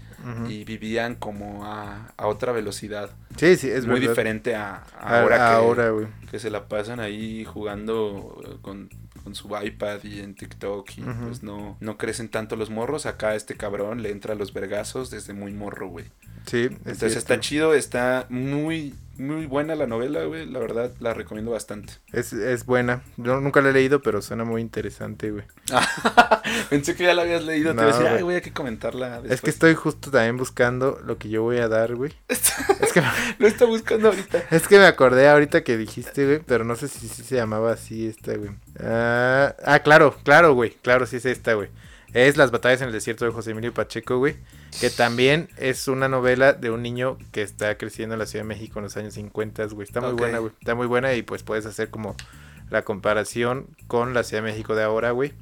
vivían 0.67 1.15
como 1.15 1.65
a, 1.65 2.13
a 2.19 2.27
otra 2.27 2.53
velocidad. 2.53 3.11
Sí, 3.37 3.57
sí, 3.57 3.71
es 3.71 3.87
muy 3.87 4.01
verdad. 4.01 4.09
diferente 4.11 4.55
a, 4.55 4.85
a 4.99 5.09
A- 5.17 5.21
ahora, 5.23 5.37
que, 5.37 5.43
ahora, 5.43 5.91
güey. 5.91 6.07
que 6.31 6.39
se 6.39 6.51
la 6.51 6.69
pasan 6.69 7.01
ahí 7.01 7.45
jugando 7.47 8.39
eh, 8.47 8.57
con, 8.61 8.91
con 9.25 9.35
su 9.35 9.49
iPad 9.57 10.01
y 10.05 10.21
en 10.21 10.35
TikTok 10.35 10.91
y 10.99 11.01
pues 11.03 11.43
no, 11.43 11.77
no 11.81 11.97
crecen 11.97 12.29
tanto 12.29 12.57
los 12.57 12.69
morros. 12.69 13.07
Acá 13.07 13.35
este 13.35 13.57
cabrón 13.57 14.03
le 14.03 14.11
entra 14.11 14.35
a 14.35 14.37
los 14.37 14.53
vergazos 14.53 15.11
desde 15.11 15.33
muy 15.33 15.53
morro, 15.55 15.89
güey. 15.89 16.07
Sí, 16.47 16.65
es 16.65 16.71
Entonces 16.73 16.99
cierto. 16.99 17.19
está 17.19 17.41
chido, 17.41 17.75
está 17.75 18.27
muy, 18.29 18.95
muy 19.21 19.47
buena 19.47 19.75
la 19.75 19.87
novela, 19.87 20.25
güey. 20.25 20.47
La 20.47 20.59
verdad, 20.59 20.91
la 20.99 21.15
recomiendo 21.15 21.51
bastante. 21.51 21.93
Es, 22.13 22.33
es 22.33 22.65
buena. 22.65 23.03
Yo 23.17 23.41
nunca 23.41 23.61
la 23.61 23.71
he 23.71 23.73
leído, 23.73 24.01
pero 24.01 24.23
suena 24.23 24.45
muy 24.45 24.61
interesante, 24.61 25.31
güey. 25.31 25.45
Pensé 26.71 26.97
que 26.97 27.05
ya 27.05 27.15
la 27.15 27.23
habías 27.23 27.45
leído. 27.45 27.75
No, 27.75 27.83
te 27.83 27.87
decía, 27.89 28.15
ay, 28.15 28.23
güey, 28.23 28.37
hay 28.37 28.43
que 28.43 28.53
comentarla. 28.53 29.21
Después. 29.21 29.33
Es 29.33 29.41
que 29.43 29.51
estoy 29.51 29.75
justo 29.75 30.11
también 30.11 30.37
buscando 30.37 31.01
lo 31.05 31.19
que 31.19 31.29
yo 31.29 31.43
voy 31.43 31.59
a 31.59 31.69
dar, 31.69 31.95
güey. 31.95 32.13
Es 32.81 32.95
que, 32.95 33.03
Lo 33.39 33.47
está 33.47 33.67
buscando 33.67 34.09
ahorita. 34.09 34.43
es 34.51 34.67
que 34.67 34.79
me 34.79 34.87
acordé 34.87 35.29
ahorita 35.29 35.63
que 35.63 35.77
dijiste, 35.77 36.25
güey, 36.25 36.41
pero 36.45 36.65
no 36.65 36.75
sé 36.75 36.89
si, 36.89 37.07
si 37.09 37.23
se 37.23 37.37
llamaba 37.37 37.73
así 37.73 38.09
esta, 38.09 38.35
güey. 38.35 38.51
Ah, 38.81 39.55
ah, 39.65 39.79
claro, 39.81 40.17
claro, 40.25 40.55
güey. 40.55 40.71
Claro, 40.83 41.07
sí 41.07 41.17
es 41.17 41.27
esta, 41.27 41.55
güey. 41.55 41.69
Es 42.13 42.37
Las 42.37 42.51
batallas 42.51 42.81
en 42.81 42.89
el 42.89 42.93
desierto 42.93 43.25
de 43.25 43.31
José 43.31 43.53
Emilio 43.53 43.73
Pacheco, 43.73 44.19
güey. 44.19 44.37
Que 44.81 44.91
también 44.91 45.49
es 45.57 45.87
una 45.89 46.09
novela 46.09 46.53
de 46.53 46.71
un 46.71 46.83
niño 46.83 47.19
que 47.33 47.43
está 47.43 47.77
creciendo 47.79 48.15
en 48.15 48.19
la 48.19 48.27
Ciudad 48.27 48.45
de 48.45 48.49
México 48.49 48.79
en 48.81 48.85
los 48.85 48.97
años 48.97 49.15
50, 49.15 49.67
güey. 49.67 49.87
Está 49.87 50.01
muy 50.01 50.13
buena, 50.13 50.39
güey. 50.39 50.53
Está 50.59 50.75
muy 50.75 50.87
buena 50.87 51.15
y 51.15 51.23
pues 51.23 51.43
puedes 51.43 51.67
hacer 51.67 51.91
como 51.91 52.17
la 52.69 52.83
comparación 52.83 53.67
con 53.87 54.15
la 54.15 54.25
Ciudad 54.25 54.43
de 54.43 54.51
México 54.51 54.75
de 54.75 54.83
ahora, 54.83 55.11
güey. 55.13 55.33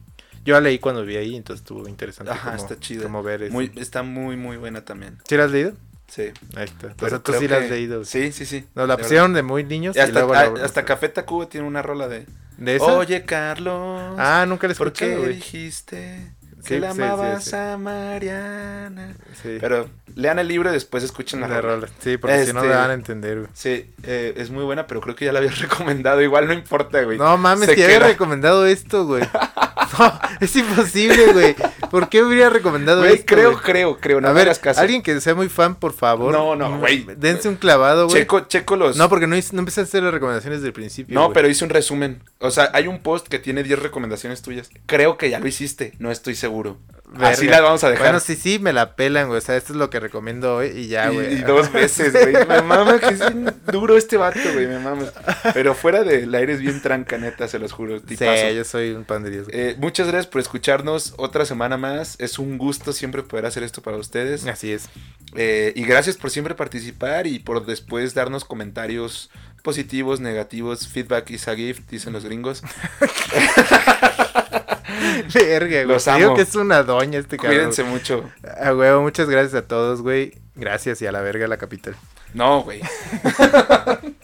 Yo 0.45 0.55
la 0.55 0.61
leí 0.61 0.79
cuando 0.79 1.05
vi 1.05 1.17
ahí, 1.17 1.37
entonces 1.37 1.63
estuvo 1.63 1.89
interesante. 1.89 2.33
Ajá, 2.33 2.53
como- 2.53 2.63
está 2.63 2.79
chida. 2.81 3.03
Como 3.03 3.23
ver 3.23 3.43
eso. 3.43 3.53
Muy, 3.53 3.71
está 3.77 4.03
muy, 4.03 4.37
muy 4.37 4.57
buena 4.57 4.85
también. 4.85 5.19
¿Sí 5.29 5.37
la 5.37 5.45
has 5.45 5.51
leído? 5.51 5.73
Sí. 6.07 6.31
Ahí 6.57 6.65
está. 6.65 6.95
Pero 6.99 7.21
tú 7.21 7.33
sí 7.35 7.49
la 7.49 7.59
has 7.59 7.69
leído. 7.69 8.05
Sí, 8.05 8.33
sí, 8.33 8.47
sí. 8.47 8.65
Nos 8.75 8.89
la 8.89 8.97
De 8.97 9.03
pusieron 9.03 9.35
de 9.35 9.43
muy 9.43 9.65
niños 9.65 9.95
verdad. 9.95 10.09
y, 10.09 10.15
Y 10.15 10.17
hasta, 10.17 10.21
luego 10.27 10.35
ah, 10.55 10.59
la- 10.59 10.65
hasta 10.65 10.85
Café 10.85 11.09
Tacuba 11.11 11.49
tiene 11.49 11.67
una 11.67 11.83
rola 11.83 12.09
de... 12.09 12.25
¿De 12.57 12.77
esa? 12.77 12.87
Oye, 12.97 13.25
Carlos. 13.25 14.15
Ah, 14.19 14.45
nunca 14.49 14.67
la 14.67 14.73
he 14.73 14.77
¿Por 14.77 14.93
qué 14.93 15.17
güey. 15.17 15.35
dijiste 15.35 16.33
Que 16.67 16.81
la 16.81 16.91
sí, 16.93 16.97
sí, 16.97 17.03
amabas 17.03 17.45
sí. 17.45 17.57
a 17.57 17.77
Mariana? 17.79 19.15
Sí. 19.43 19.59
Pero 19.61 19.89
lean 20.15 20.39
el 20.39 20.49
libro 20.49 20.71
y 20.71 20.73
después 20.73 21.03
escuchen 21.05 21.41
la, 21.41 21.49
la 21.49 21.61
rola. 21.61 21.75
rola. 21.77 21.89
Sí, 22.01 22.17
porque 22.17 22.45
si 22.47 22.53
no 22.53 22.61
Este- 22.61 22.71
la 22.75 22.81
van 22.81 22.91
a 22.91 22.95
entender, 22.95 23.37
güey. 23.39 23.49
Sí, 23.55 23.91
eh, 24.03 24.35
es 24.37 24.51
muy 24.51 24.65
buena, 24.65 24.87
pero 24.87 25.01
creo 25.01 25.15
que 25.15 25.25
ya 25.25 25.33
la 25.33 25.39
habías 25.39 25.59
recomendado. 25.61 26.21
Igual 26.23 26.47
no 26.47 26.53
importa, 26.53 27.03
güey. 27.03 27.19
No 27.19 27.37
mames, 27.39 27.69
Se 27.69 27.75
que 27.77 27.85
había 27.85 28.01
recomendado 28.01 28.67
esto, 28.67 29.07
güey. 29.07 29.23
No, 29.99 30.21
es 30.41 30.55
imposible, 30.55 31.33
güey. 31.33 31.57
¿Por 31.91 32.09
qué 32.11 32.23
hubiera 32.23 32.51
recomendado 32.51 33.01
Güey, 33.01 33.15
esto? 33.15 33.27
creo, 33.27 33.53
güey? 33.53 33.63
creo, 33.65 33.99
creo. 33.99 34.21
No 34.21 34.29
a 34.29 34.33
ver, 34.33 34.55
caso. 34.61 34.81
alguien 34.81 35.03
que 35.03 35.19
sea 35.21 35.35
muy 35.35 35.49
fan, 35.49 35.77
por 35.77 35.93
favor. 35.95 36.31
No, 36.33 36.55
no, 36.55 36.79
güey. 36.79 37.07
Dense 37.17 37.49
un 37.49 37.57
clavado, 37.57 38.07
güey. 38.07 38.21
Checo, 38.21 38.41
checo 38.41 38.77
los... 38.77 38.97
No, 38.97 39.09
porque 39.09 39.27
no, 39.27 39.35
no 39.53 39.59
empecé 39.59 39.81
a 39.81 39.85
hacer 39.85 40.03
las 40.03 40.13
recomendaciones 40.13 40.61
del 40.63 40.73
principio. 40.75 41.15
No, 41.15 41.25
güey. 41.27 41.35
pero 41.35 41.49
hice 41.49 41.65
un 41.65 41.71
resumen. 41.71 42.21
O 42.41 42.51
sea, 42.51 42.71
hay 42.73 42.87
un 42.87 43.01
post 43.01 43.27
que 43.27 43.39
tiene 43.39 43.63
10 43.63 43.81
recomendaciones 43.81 44.43
tuyas. 44.43 44.71
Creo 44.87 45.19
que 45.19 45.29
ya 45.31 45.41
lo 45.41 45.49
hiciste, 45.49 45.95
no 45.99 46.11
estoy 46.11 46.35
seguro. 46.35 46.79
Así 47.17 47.47
las 47.47 47.63
vamos 47.63 47.83
a 47.85 47.91
dejar. 47.91 48.07
Bueno, 48.07 48.21
sí, 48.21 48.37
sí, 48.37 48.59
me 48.59 48.73
la 48.73 48.95
pelan, 48.95 49.29
güey. 49.29 49.39
O 49.39 49.41
sea, 49.41 49.57
esto 49.57 49.73
es 49.73 49.79
lo 49.79 49.89
que 49.89 49.99
recomiendo 49.99 50.57
hoy 50.57 50.69
y 50.69 50.89
ya, 50.89 51.09
güey. 51.09 51.35
y 51.35 51.37
dos 51.39 51.73
veces, 51.73 52.13
güey. 52.13 52.35
Me 52.49 52.63
mama 52.63 52.99
que 52.99 53.15
es 53.15 53.19
bien 53.19 53.55
duro 53.73 53.97
este 53.97 54.17
vato, 54.17 54.41
güey. 54.53 54.67
Me 54.67 54.79
mama. 54.79 55.07
Pero 55.55 55.75
fuera 55.75 56.05
del 56.05 56.35
aire 56.35 56.53
es 56.53 56.61
bien 56.61 56.83
tranca, 56.83 57.17
neta, 57.17 57.49
se 57.49 57.59
los 57.59 57.73
juro. 57.73 57.99
Sí, 58.01 58.17
tipazo. 58.17 58.51
yo 58.51 58.65
soy 58.65 58.91
un 58.91 59.05
pan 59.05 59.25
de 59.25 59.31
Dios. 59.31 59.47
Eh, 59.51 59.75
muchas 59.79 60.07
gracias 60.07 60.27
por 60.27 60.41
escucharnos 60.41 61.15
otra 61.17 61.45
semana 61.47 61.77
más. 61.77 62.17
Es 62.19 62.39
un 62.39 62.59
gusto 62.59 62.93
siempre 62.93 63.23
poder 63.23 63.47
hacer 63.47 63.63
esto 63.63 63.83
para 63.83 63.97
ustedes. 63.97 64.47
Así 64.47 64.73
es. 64.73 64.89
Eh, 65.35 65.73
y 65.77 65.85
gracias 65.85 66.17
por 66.17 66.31
siempre 66.31 66.55
participar 66.55 67.27
y 67.27 67.39
por 67.39 67.65
después 67.65 68.15
darnos 68.15 68.45
comentarios 68.45 69.31
positivos, 69.69 70.19
negativos. 70.19 70.89
Feedback 70.89 71.31
is 71.31 71.47
a 71.47 71.55
gift, 71.55 71.91
dicen 71.91 72.15
los 72.15 72.25
gringos. 72.25 72.63
Verga, 75.35 75.85
güey. 75.85 75.85
Los 75.85 76.05
Te 76.07 76.15
digo 76.15 76.29
amo. 76.29 76.37
que 76.37 76.41
es 76.41 76.55
una 76.55 76.83
doña 76.83 77.19
este 77.19 77.37
cabrón. 77.37 77.57
Cuídense 77.57 77.85
mucho. 77.85 78.25
A 78.59 78.73
huevo, 78.75 79.03
muchas 79.03 79.29
gracias 79.29 79.53
a 79.53 79.67
todos, 79.69 80.01
güey. 80.01 80.33
Gracias 80.55 81.03
y 81.03 81.07
a 81.07 81.13
la 81.13 81.21
verga 81.21 81.47
la 81.49 81.59
capital. 81.59 81.97
No, 82.33 82.63
güey. 82.63 82.81